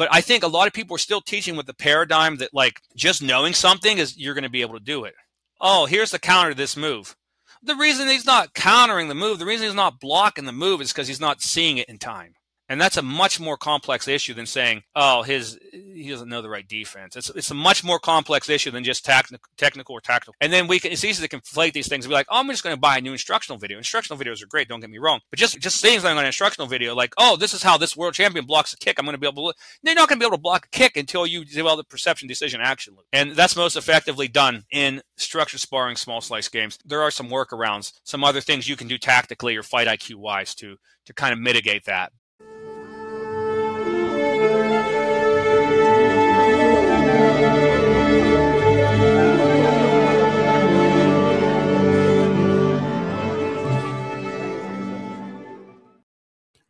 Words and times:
But 0.00 0.08
I 0.10 0.22
think 0.22 0.42
a 0.42 0.48
lot 0.48 0.66
of 0.66 0.72
people 0.72 0.94
are 0.94 0.98
still 0.98 1.20
teaching 1.20 1.56
with 1.56 1.66
the 1.66 1.74
paradigm 1.74 2.36
that 2.36 2.54
like 2.54 2.80
just 2.96 3.20
knowing 3.20 3.52
something 3.52 3.98
is 3.98 4.16
you're 4.16 4.32
going 4.32 4.44
to 4.44 4.48
be 4.48 4.62
able 4.62 4.78
to 4.78 4.82
do 4.82 5.04
it. 5.04 5.12
Oh, 5.60 5.84
here's 5.84 6.10
the 6.10 6.18
counter 6.18 6.52
to 6.52 6.56
this 6.56 6.74
move. 6.74 7.14
The 7.62 7.76
reason 7.76 8.08
he's 8.08 8.24
not 8.24 8.54
countering 8.54 9.08
the 9.08 9.14
move, 9.14 9.38
the 9.38 9.44
reason 9.44 9.66
he's 9.66 9.74
not 9.74 10.00
blocking 10.00 10.46
the 10.46 10.52
move 10.52 10.80
is 10.80 10.90
because 10.90 11.06
he's 11.06 11.20
not 11.20 11.42
seeing 11.42 11.76
it 11.76 11.86
in 11.86 11.98
time. 11.98 12.32
And 12.70 12.80
that's 12.80 12.96
a 12.96 13.02
much 13.02 13.40
more 13.40 13.56
complex 13.56 14.06
issue 14.06 14.32
than 14.32 14.46
saying, 14.46 14.84
oh, 14.94 15.22
his 15.22 15.58
he 15.72 16.08
doesn't 16.08 16.28
know 16.28 16.40
the 16.40 16.48
right 16.48 16.66
defense. 16.66 17.16
It's, 17.16 17.28
it's 17.30 17.50
a 17.50 17.54
much 17.54 17.82
more 17.82 17.98
complex 17.98 18.48
issue 18.48 18.70
than 18.70 18.84
just 18.84 19.04
technical, 19.04 19.50
technical 19.58 19.96
or 19.96 20.00
tactical. 20.00 20.34
And 20.40 20.52
then 20.52 20.68
we 20.68 20.78
can, 20.78 20.92
it's 20.92 21.02
easy 21.02 21.26
to 21.26 21.36
conflate 21.36 21.72
these 21.72 21.88
things 21.88 22.04
and 22.04 22.10
be 22.10 22.14
like, 22.14 22.28
oh, 22.30 22.38
I'm 22.38 22.46
just 22.46 22.62
going 22.62 22.76
to 22.76 22.80
buy 22.80 22.98
a 22.98 23.00
new 23.00 23.10
instructional 23.10 23.58
video. 23.58 23.76
Instructional 23.76 24.22
videos 24.22 24.40
are 24.40 24.46
great, 24.46 24.68
don't 24.68 24.78
get 24.78 24.88
me 24.88 24.98
wrong. 24.98 25.18
But 25.30 25.40
just 25.40 25.58
just 25.58 25.80
saying 25.80 25.98
something 25.98 26.16
on 26.16 26.22
an 26.22 26.26
instructional 26.26 26.68
video, 26.68 26.94
like, 26.94 27.12
oh, 27.18 27.36
this 27.36 27.52
is 27.52 27.64
how 27.64 27.76
this 27.76 27.96
world 27.96 28.14
champion 28.14 28.46
blocks 28.46 28.72
a 28.72 28.76
kick. 28.76 29.00
I'm 29.00 29.04
going 29.04 29.14
to 29.14 29.20
be 29.20 29.26
able 29.26 29.50
to. 29.52 29.58
They're 29.82 29.96
not 29.96 30.08
going 30.08 30.20
to 30.20 30.22
be 30.22 30.26
able 30.28 30.36
to 30.36 30.42
block 30.42 30.66
a 30.66 30.68
kick 30.68 30.96
until 30.96 31.26
you 31.26 31.44
develop 31.44 31.88
the 31.88 31.90
perception, 31.90 32.28
decision, 32.28 32.60
action 32.60 32.94
loop. 32.94 33.06
And 33.12 33.32
that's 33.32 33.56
most 33.56 33.74
effectively 33.74 34.28
done 34.28 34.64
in 34.70 35.02
structured 35.16 35.60
sparring, 35.60 35.96
small 35.96 36.20
slice 36.20 36.48
games. 36.48 36.78
There 36.84 37.02
are 37.02 37.10
some 37.10 37.30
workarounds, 37.30 37.94
some 38.04 38.22
other 38.22 38.40
things 38.40 38.68
you 38.68 38.76
can 38.76 38.86
do 38.86 38.96
tactically 38.96 39.56
or 39.56 39.64
fight 39.64 39.88
IQ 39.88 40.16
wise 40.16 40.54
to 40.56 40.76
to 41.06 41.14
kind 41.14 41.32
of 41.32 41.40
mitigate 41.40 41.86
that. 41.86 42.12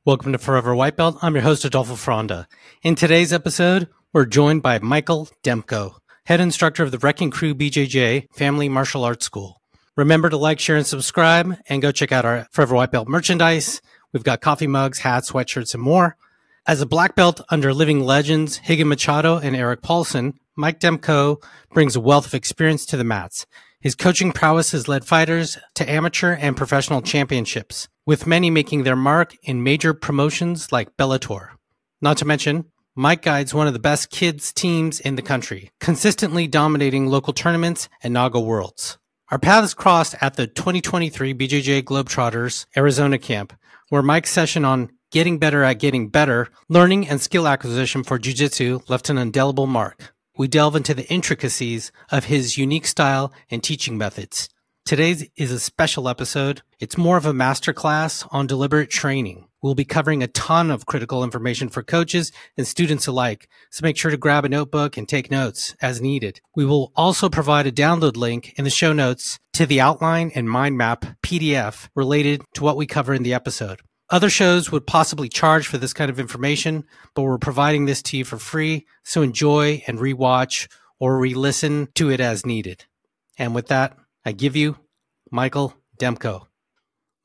Welcome 0.06 0.32
to 0.32 0.38
Forever 0.38 0.74
White 0.74 0.96
Belt. 0.96 1.18
I'm 1.20 1.34
your 1.34 1.42
host, 1.42 1.62
Adolfo 1.66 1.94
Fronda. 1.94 2.48
In 2.82 2.94
today's 2.94 3.34
episode, 3.34 3.86
we're 4.14 4.24
joined 4.24 4.62
by 4.62 4.78
Michael 4.78 5.28
Demko, 5.42 5.96
head 6.24 6.40
instructor 6.40 6.82
of 6.82 6.90
the 6.90 6.96
Wrecking 6.96 7.30
Crew 7.30 7.54
BJJ 7.54 8.28
Family 8.32 8.70
Martial 8.70 9.04
Arts 9.04 9.26
School. 9.26 9.60
Remember 9.98 10.30
to 10.30 10.38
like, 10.38 10.58
share, 10.58 10.76
and 10.76 10.86
subscribe, 10.86 11.54
and 11.68 11.82
go 11.82 11.92
check 11.92 12.12
out 12.12 12.24
our 12.24 12.48
Forever 12.50 12.76
White 12.76 12.92
Belt 12.92 13.08
merchandise. 13.08 13.82
We've 14.10 14.24
got 14.24 14.40
coffee 14.40 14.66
mugs, 14.66 15.00
hats, 15.00 15.32
sweatshirts, 15.32 15.74
and 15.74 15.82
more. 15.82 16.16
As 16.66 16.80
a 16.80 16.86
black 16.86 17.14
belt 17.14 17.42
under 17.50 17.74
living 17.74 18.00
legends 18.00 18.58
Rigan 18.66 18.88
Machado 18.88 19.36
and 19.36 19.54
Erik 19.54 19.82
Paulson, 19.82 20.32
Mike 20.56 20.80
Demko 20.80 21.42
brings 21.74 21.94
a 21.94 22.00
wealth 22.00 22.24
of 22.24 22.32
experience 22.32 22.86
to 22.86 22.96
the 22.96 23.04
mats. 23.04 23.44
His 23.82 23.94
coaching 23.94 24.32
prowess 24.32 24.72
has 24.72 24.88
led 24.88 25.04
fighters 25.04 25.58
to 25.74 25.90
amateur 25.90 26.32
and 26.32 26.56
professional 26.56 27.02
championships, 27.02 27.88
with 28.10 28.26
many 28.26 28.50
making 28.50 28.82
their 28.82 28.96
mark 28.96 29.36
in 29.44 29.62
major 29.62 29.94
promotions 29.94 30.72
like 30.72 30.96
Bellator. 30.96 31.50
Not 32.00 32.16
to 32.16 32.24
mention, 32.24 32.64
Mike 32.96 33.22
guides 33.22 33.54
one 33.54 33.68
of 33.68 33.72
the 33.72 33.78
best 33.78 34.10
kids 34.10 34.52
teams 34.52 34.98
in 34.98 35.14
the 35.14 35.22
country, 35.22 35.70
consistently 35.78 36.48
dominating 36.48 37.06
local 37.06 37.32
tournaments 37.32 37.88
and 38.02 38.12
NAGA 38.12 38.40
Worlds. 38.40 38.98
Our 39.30 39.38
paths 39.38 39.74
crossed 39.74 40.16
at 40.20 40.34
the 40.34 40.48
2023 40.48 41.34
BJJ 41.34 41.82
Globetrotters 41.84 42.66
Arizona 42.76 43.16
camp, 43.16 43.52
where 43.90 44.02
Mike's 44.02 44.32
session 44.32 44.64
on 44.64 44.90
getting 45.12 45.38
better 45.38 45.62
at 45.62 45.78
getting 45.78 46.08
better, 46.08 46.48
learning 46.68 47.08
and 47.08 47.20
skill 47.20 47.46
acquisition 47.46 48.02
for 48.02 48.18
jiu-jitsu 48.18 48.80
left 48.88 49.08
an 49.08 49.18
indelible 49.18 49.68
mark 49.68 50.12
we 50.40 50.48
delve 50.48 50.74
into 50.74 50.94
the 50.94 51.06
intricacies 51.12 51.92
of 52.10 52.24
his 52.24 52.56
unique 52.56 52.86
style 52.86 53.30
and 53.50 53.62
teaching 53.62 53.98
methods. 53.98 54.48
Today's 54.84 55.28
is 55.36 55.52
a 55.52 55.60
special 55.60 56.08
episode. 56.08 56.62
It's 56.80 56.98
more 56.98 57.16
of 57.16 57.24
a 57.24 57.32
masterclass 57.32 58.26
on 58.32 58.48
deliberate 58.48 58.90
training. 58.90 59.46
We'll 59.62 59.76
be 59.76 59.84
covering 59.84 60.22
a 60.22 60.26
ton 60.26 60.70
of 60.70 60.86
critical 60.86 61.22
information 61.22 61.68
for 61.68 61.82
coaches 61.82 62.32
and 62.56 62.66
students 62.66 63.06
alike, 63.06 63.48
so 63.70 63.84
make 63.84 63.96
sure 63.96 64.10
to 64.10 64.16
grab 64.16 64.44
a 64.44 64.48
notebook 64.48 64.96
and 64.96 65.08
take 65.08 65.30
notes 65.30 65.76
as 65.80 66.00
needed. 66.00 66.40
We 66.56 66.64
will 66.64 66.92
also 66.96 67.28
provide 67.28 67.68
a 67.68 67.72
download 67.72 68.16
link 68.16 68.54
in 68.56 68.64
the 68.64 68.70
show 68.70 68.92
notes 68.92 69.38
to 69.52 69.64
the 69.64 69.80
outline 69.80 70.32
and 70.34 70.50
mind 70.50 70.76
map 70.76 71.04
PDF 71.22 71.88
related 71.94 72.42
to 72.54 72.64
what 72.64 72.76
we 72.76 72.86
cover 72.86 73.14
in 73.14 73.22
the 73.22 73.34
episode. 73.34 73.82
Other 74.08 74.30
shows 74.30 74.72
would 74.72 74.88
possibly 74.88 75.28
charge 75.28 75.68
for 75.68 75.78
this 75.78 75.92
kind 75.92 76.10
of 76.10 76.18
information, 76.18 76.82
but 77.14 77.22
we're 77.22 77.38
providing 77.38 77.84
this 77.84 78.02
to 78.04 78.16
you 78.16 78.24
for 78.24 78.38
free. 78.38 78.86
So 79.04 79.22
enjoy 79.22 79.84
and 79.86 79.98
rewatch 80.00 80.68
or 80.98 81.18
re 81.18 81.34
listen 81.34 81.88
to 81.94 82.10
it 82.10 82.18
as 82.18 82.44
needed. 82.44 82.86
And 83.38 83.54
with 83.54 83.68
that, 83.68 83.96
I 84.24 84.32
give 84.32 84.56
you 84.56 84.76
Michael 85.30 85.74
Demko. 85.98 86.46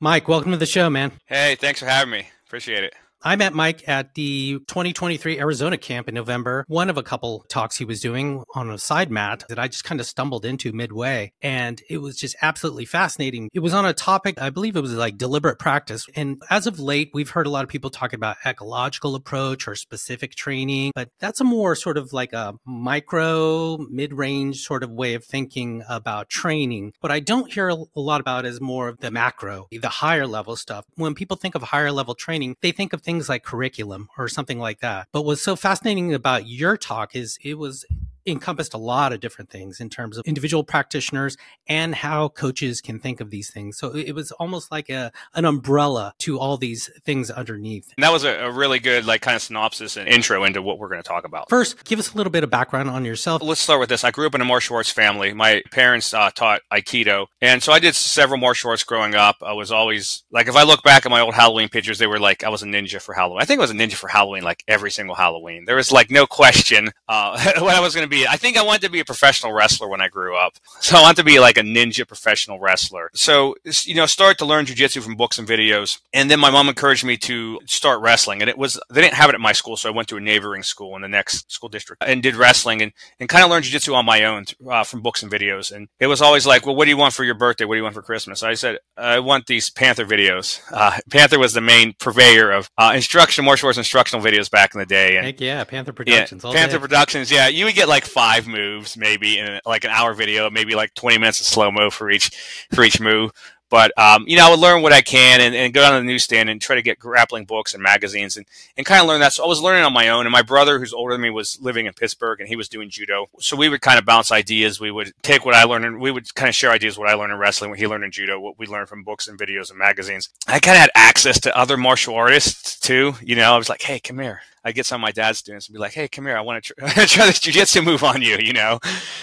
Mike, 0.00 0.28
welcome 0.28 0.52
to 0.52 0.58
the 0.58 0.66
show, 0.66 0.88
man. 0.90 1.12
Hey, 1.26 1.56
thanks 1.56 1.80
for 1.80 1.86
having 1.86 2.10
me. 2.10 2.28
Appreciate 2.46 2.84
it. 2.84 2.94
I 3.26 3.34
met 3.34 3.54
Mike 3.54 3.88
at 3.88 4.14
the 4.14 4.60
2023 4.68 5.40
Arizona 5.40 5.76
camp 5.76 6.08
in 6.08 6.14
November. 6.14 6.64
One 6.68 6.88
of 6.88 6.96
a 6.96 7.02
couple 7.02 7.44
talks 7.48 7.76
he 7.76 7.84
was 7.84 8.00
doing 8.00 8.44
on 8.54 8.70
a 8.70 8.78
side 8.78 9.10
mat 9.10 9.42
that 9.48 9.58
I 9.58 9.66
just 9.66 9.82
kind 9.82 10.00
of 10.00 10.06
stumbled 10.06 10.44
into 10.44 10.72
midway. 10.72 11.32
And 11.42 11.82
it 11.90 11.98
was 11.98 12.16
just 12.16 12.36
absolutely 12.40 12.84
fascinating. 12.84 13.50
It 13.52 13.58
was 13.58 13.74
on 13.74 13.84
a 13.84 13.92
topic, 13.92 14.40
I 14.40 14.50
believe 14.50 14.76
it 14.76 14.80
was 14.80 14.94
like 14.94 15.18
deliberate 15.18 15.58
practice. 15.58 16.06
And 16.14 16.40
as 16.50 16.68
of 16.68 16.78
late, 16.78 17.10
we've 17.14 17.30
heard 17.30 17.48
a 17.48 17.50
lot 17.50 17.64
of 17.64 17.68
people 17.68 17.90
talk 17.90 18.12
about 18.12 18.36
ecological 18.46 19.16
approach 19.16 19.66
or 19.66 19.74
specific 19.74 20.36
training, 20.36 20.92
but 20.94 21.08
that's 21.18 21.40
a 21.40 21.44
more 21.44 21.74
sort 21.74 21.98
of 21.98 22.12
like 22.12 22.32
a 22.32 22.54
micro, 22.64 23.76
mid 23.90 24.12
range 24.12 24.60
sort 24.60 24.84
of 24.84 24.92
way 24.92 25.14
of 25.14 25.24
thinking 25.24 25.82
about 25.88 26.28
training. 26.28 26.92
What 27.00 27.10
I 27.10 27.18
don't 27.18 27.52
hear 27.52 27.70
a 27.70 27.76
lot 27.96 28.20
about 28.20 28.46
is 28.46 28.60
more 28.60 28.86
of 28.86 28.98
the 29.00 29.10
macro, 29.10 29.66
the 29.72 29.88
higher 29.88 30.28
level 30.28 30.54
stuff. 30.54 30.84
When 30.94 31.16
people 31.16 31.36
think 31.36 31.56
of 31.56 31.62
higher 31.62 31.90
level 31.90 32.14
training, 32.14 32.54
they 32.62 32.70
think 32.70 32.92
of 32.92 33.02
things 33.02 33.15
things 33.16 33.28
like 33.30 33.42
curriculum 33.42 34.10
or 34.18 34.28
something 34.28 34.58
like 34.58 34.80
that. 34.80 35.08
But 35.10 35.22
what's 35.22 35.40
so 35.40 35.56
fascinating 35.56 36.12
about 36.12 36.46
your 36.46 36.76
talk 36.76 37.16
is 37.16 37.38
it 37.42 37.54
was 37.54 37.86
encompassed 38.26 38.74
a 38.74 38.78
lot 38.78 39.12
of 39.12 39.20
different 39.20 39.50
things 39.50 39.80
in 39.80 39.88
terms 39.88 40.18
of 40.18 40.24
individual 40.26 40.64
practitioners 40.64 41.36
and 41.66 41.94
how 41.94 42.28
coaches 42.28 42.80
can 42.80 42.98
think 42.98 43.20
of 43.20 43.30
these 43.30 43.50
things. 43.50 43.78
So 43.78 43.94
it 43.94 44.12
was 44.12 44.32
almost 44.32 44.70
like 44.70 44.88
a 44.88 45.12
an 45.34 45.44
umbrella 45.44 46.14
to 46.18 46.38
all 46.38 46.56
these 46.56 46.90
things 47.04 47.30
underneath. 47.30 47.92
And 47.96 48.04
that 48.04 48.12
was 48.12 48.24
a, 48.24 48.46
a 48.46 48.50
really 48.50 48.78
good 48.78 49.04
like 49.04 49.20
kind 49.22 49.36
of 49.36 49.42
synopsis 49.42 49.96
and 49.96 50.08
intro 50.08 50.44
into 50.44 50.62
what 50.62 50.78
we're 50.78 50.88
going 50.88 51.02
to 51.02 51.08
talk 51.08 51.24
about. 51.24 51.48
First, 51.48 51.84
give 51.84 51.98
us 51.98 52.14
a 52.14 52.16
little 52.16 52.30
bit 52.30 52.44
of 52.44 52.50
background 52.50 52.90
on 52.90 53.04
yourself. 53.04 53.42
Let's 53.42 53.60
start 53.60 53.80
with 53.80 53.88
this. 53.88 54.04
I 54.04 54.10
grew 54.10 54.26
up 54.26 54.34
in 54.34 54.40
a 54.40 54.44
martial 54.44 54.76
arts 54.76 54.90
family. 54.90 55.32
My 55.32 55.62
parents 55.72 56.12
uh, 56.12 56.30
taught 56.34 56.62
Aikido, 56.72 57.26
and 57.40 57.62
so 57.62 57.72
I 57.72 57.78
did 57.78 57.94
several 57.94 58.38
martial 58.38 58.70
arts 58.70 58.84
growing 58.84 59.14
up. 59.14 59.36
I 59.42 59.52
was 59.52 59.70
always 59.70 60.24
like, 60.30 60.48
if 60.48 60.56
I 60.56 60.62
look 60.62 60.82
back 60.82 61.06
at 61.06 61.10
my 61.10 61.20
old 61.20 61.34
Halloween 61.34 61.68
pictures, 61.68 61.98
they 61.98 62.06
were 62.06 62.18
like 62.18 62.44
I 62.44 62.48
was 62.48 62.62
a 62.62 62.66
ninja 62.66 63.00
for 63.00 63.14
Halloween. 63.14 63.42
I 63.42 63.44
think 63.44 63.58
I 63.58 63.62
was 63.62 63.70
a 63.70 63.74
ninja 63.74 63.94
for 63.94 64.08
Halloween 64.08 64.42
like 64.42 64.62
every 64.68 64.90
single 64.90 65.14
Halloween. 65.14 65.64
There 65.64 65.76
was 65.76 65.92
like 65.92 66.10
no 66.10 66.26
question 66.26 66.90
uh, 67.08 67.52
what 67.58 67.74
I 67.74 67.80
was 67.80 67.94
going 67.94 68.06
to 68.06 68.10
be 68.10 68.15
be. 68.16 68.26
I 68.26 68.36
think 68.36 68.56
I 68.56 68.62
wanted 68.62 68.82
to 68.82 68.90
be 68.90 69.00
a 69.00 69.04
professional 69.04 69.52
wrestler 69.52 69.88
when 69.88 70.00
I 70.00 70.08
grew 70.08 70.36
up. 70.36 70.54
So 70.86 70.96
I 70.96 71.00
wanted 71.02 71.16
to 71.16 71.24
be 71.24 71.40
like 71.40 71.58
a 71.58 71.62
ninja 71.62 72.06
professional 72.06 72.60
wrestler. 72.60 73.10
So, 73.12 73.56
you 73.82 73.96
know, 73.96 74.06
started 74.06 74.38
to 74.38 74.44
learn 74.44 74.66
jujitsu 74.66 75.02
from 75.02 75.16
books 75.16 75.36
and 75.36 75.48
videos. 75.48 75.98
And 76.12 76.30
then 76.30 76.38
my 76.38 76.50
mom 76.50 76.68
encouraged 76.68 77.02
me 77.02 77.16
to 77.18 77.58
start 77.66 78.00
wrestling. 78.00 78.40
And 78.40 78.48
it 78.48 78.56
was, 78.56 78.78
they 78.88 79.00
didn't 79.00 79.14
have 79.14 79.28
it 79.30 79.34
at 79.34 79.40
my 79.40 79.50
school. 79.50 79.76
So 79.76 79.88
I 79.88 79.92
went 79.92 80.06
to 80.08 80.16
a 80.16 80.20
neighboring 80.20 80.62
school 80.62 80.94
in 80.94 81.02
the 81.02 81.08
next 81.08 81.50
school 81.50 81.68
district 81.68 82.04
and 82.06 82.22
did 82.22 82.36
wrestling 82.36 82.82
and, 82.82 82.92
and 83.18 83.28
kind 83.28 83.42
of 83.42 83.50
learned 83.50 83.64
jujitsu 83.64 83.94
on 83.94 84.04
my 84.04 84.24
own 84.24 84.44
uh, 84.70 84.84
from 84.84 85.02
books 85.02 85.24
and 85.24 85.32
videos. 85.32 85.72
And 85.72 85.88
it 85.98 86.06
was 86.06 86.22
always 86.22 86.46
like, 86.46 86.66
well, 86.66 86.76
what 86.76 86.84
do 86.84 86.90
you 86.90 86.96
want 86.96 87.14
for 87.14 87.24
your 87.24 87.34
birthday? 87.34 87.64
What 87.64 87.74
do 87.74 87.78
you 87.78 87.82
want 87.82 87.96
for 87.96 88.02
Christmas? 88.02 88.44
I 88.44 88.54
said, 88.54 88.78
I 88.96 89.18
want 89.18 89.46
these 89.46 89.70
Panther 89.70 90.04
videos. 90.04 90.60
Uh, 90.76 90.98
Panther 91.10 91.38
was 91.38 91.54
the 91.54 91.60
main 91.60 91.94
purveyor 91.98 92.50
of 92.50 92.70
uh, 92.76 92.92
instruction, 92.94 93.44
martial 93.46 93.68
arts 93.68 93.78
instructional 93.78 94.24
videos 94.24 94.50
back 94.50 94.74
in 94.74 94.78
the 94.78 94.84
day. 94.84 95.16
And, 95.16 95.24
Heck 95.24 95.40
yeah, 95.40 95.64
Panther 95.64 95.92
Productions. 95.92 96.44
Yeah, 96.44 96.52
Panther 96.52 96.76
day. 96.76 96.82
Productions. 96.82 97.30
Yeah, 97.30 97.48
you 97.48 97.64
would 97.64 97.74
get 97.74 97.88
like 97.88 98.04
five 98.06 98.46
moves 98.46 98.96
maybe 98.96 99.38
in 99.38 99.60
like 99.66 99.84
an 99.84 99.90
hour 99.90 100.14
video, 100.14 100.50
maybe 100.50 100.74
like 100.74 100.94
20 100.94 101.18
minutes 101.18 101.40
of 101.40 101.46
slow 101.46 101.70
mo 101.70 101.90
for 101.90 102.10
each 102.10 102.30
for 102.72 102.82
each 102.84 103.00
move. 103.00 103.32
But 103.68 103.92
um, 103.98 104.24
you 104.28 104.36
know, 104.36 104.46
I 104.46 104.50
would 104.50 104.60
learn 104.60 104.82
what 104.82 104.92
I 104.92 105.00
can 105.00 105.40
and, 105.40 105.54
and 105.54 105.74
go 105.74 105.80
down 105.80 105.94
to 105.94 105.98
the 105.98 106.06
newsstand 106.06 106.48
and 106.48 106.60
try 106.60 106.76
to 106.76 106.82
get 106.82 106.98
grappling 106.98 107.46
books 107.46 107.74
and 107.74 107.82
magazines 107.82 108.36
and, 108.36 108.46
and 108.76 108.86
kind 108.86 109.00
of 109.00 109.08
learn 109.08 109.20
that. 109.20 109.32
So 109.32 109.44
I 109.44 109.48
was 109.48 109.60
learning 109.60 109.84
on 109.84 109.92
my 109.92 110.08
own. 110.08 110.26
And 110.26 110.32
my 110.32 110.42
brother, 110.42 110.78
who's 110.78 110.92
older 110.92 111.14
than 111.14 111.22
me, 111.22 111.30
was 111.30 111.58
living 111.60 111.86
in 111.86 111.92
Pittsburgh 111.92 112.40
and 112.40 112.48
he 112.48 112.56
was 112.56 112.68
doing 112.68 112.90
judo. 112.90 113.26
So 113.40 113.56
we 113.56 113.68
would 113.68 113.80
kind 113.80 113.98
of 113.98 114.04
bounce 114.04 114.30
ideas. 114.30 114.78
We 114.78 114.90
would 114.90 115.12
take 115.22 115.44
what 115.44 115.54
I 115.54 115.64
learned 115.64 115.84
and 115.84 116.00
we 116.00 116.10
would 116.10 116.32
kind 116.34 116.48
of 116.48 116.54
share 116.54 116.70
ideas 116.70 116.98
what 116.98 117.08
I 117.08 117.14
learned 117.14 117.32
in 117.32 117.38
wrestling, 117.38 117.70
what 117.70 117.80
he 117.80 117.86
learned 117.86 118.04
in 118.04 118.12
judo, 118.12 118.38
what 118.38 118.58
we 118.58 118.66
learned 118.66 118.88
from 118.88 119.02
books 119.02 119.26
and 119.26 119.38
videos 119.38 119.70
and 119.70 119.78
magazines. 119.78 120.30
I 120.46 120.60
kind 120.60 120.76
of 120.76 120.82
had 120.82 120.90
access 120.94 121.40
to 121.40 121.56
other 121.56 121.76
martial 121.76 122.14
artists 122.14 122.78
too. 122.78 123.14
You 123.20 123.34
know, 123.34 123.52
I 123.52 123.58
was 123.58 123.68
like, 123.68 123.82
hey, 123.82 123.98
come 123.98 124.20
here. 124.20 124.42
I 124.66 124.72
get 124.72 124.84
some 124.84 125.00
of 125.00 125.02
my 125.02 125.12
dad's 125.12 125.38
students 125.38 125.68
and 125.68 125.74
be 125.74 125.78
like, 125.78 125.92
"Hey, 125.92 126.08
come 126.08 126.26
here, 126.26 126.36
I 126.36 126.40
want 126.40 126.64
to 126.64 126.74
try, 126.74 126.88
try 127.06 127.26
this 127.26 127.38
jujitsu 127.38 127.84
move 127.84 128.02
on 128.02 128.20
you," 128.20 128.36
you 128.38 128.52
know, 128.52 128.80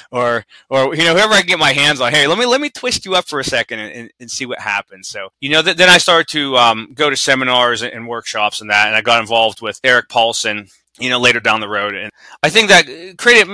or 0.10 0.46
or 0.70 0.96
you 0.96 1.04
know, 1.04 1.14
whoever 1.14 1.34
I 1.34 1.40
can 1.40 1.48
get 1.48 1.60
my 1.60 1.74
hands 1.74 2.00
on. 2.00 2.14
Hey, 2.14 2.28
let 2.28 2.38
me 2.38 2.46
let 2.46 2.62
me 2.62 2.70
twist 2.70 3.06
you 3.06 3.14
up 3.16 3.26
for 3.26 3.42
a 3.42 3.44
second 3.44 3.80
and, 3.80 3.94
and, 3.94 4.12
and 4.22 4.32
see 4.32 4.46
what 4.46 4.60
happens. 4.60 5.10
So 5.10 5.30
you 5.42 5.50
know, 5.50 5.62
th- 5.62 5.76
then 5.76 5.90
I 5.90 5.98
started 5.98 6.30
to 6.30 6.56
um, 6.56 6.92
go 6.94 7.10
to 7.10 7.18
seminars 7.18 7.82
and, 7.82 7.92
and 7.92 8.08
workshops 8.08 8.62
and 8.62 8.70
that, 8.70 8.88
and 8.88 8.96
I 8.96 9.02
got 9.02 9.20
involved 9.20 9.62
with 9.62 9.80
Erik 9.84 10.08
Paulson. 10.10 10.70
You 11.00 11.10
know, 11.10 11.20
later 11.20 11.40
down 11.40 11.60
the 11.60 11.68
road, 11.68 11.96
and 11.96 12.12
I 12.44 12.50
think 12.50 12.70
that 12.70 12.86
created 13.18 13.48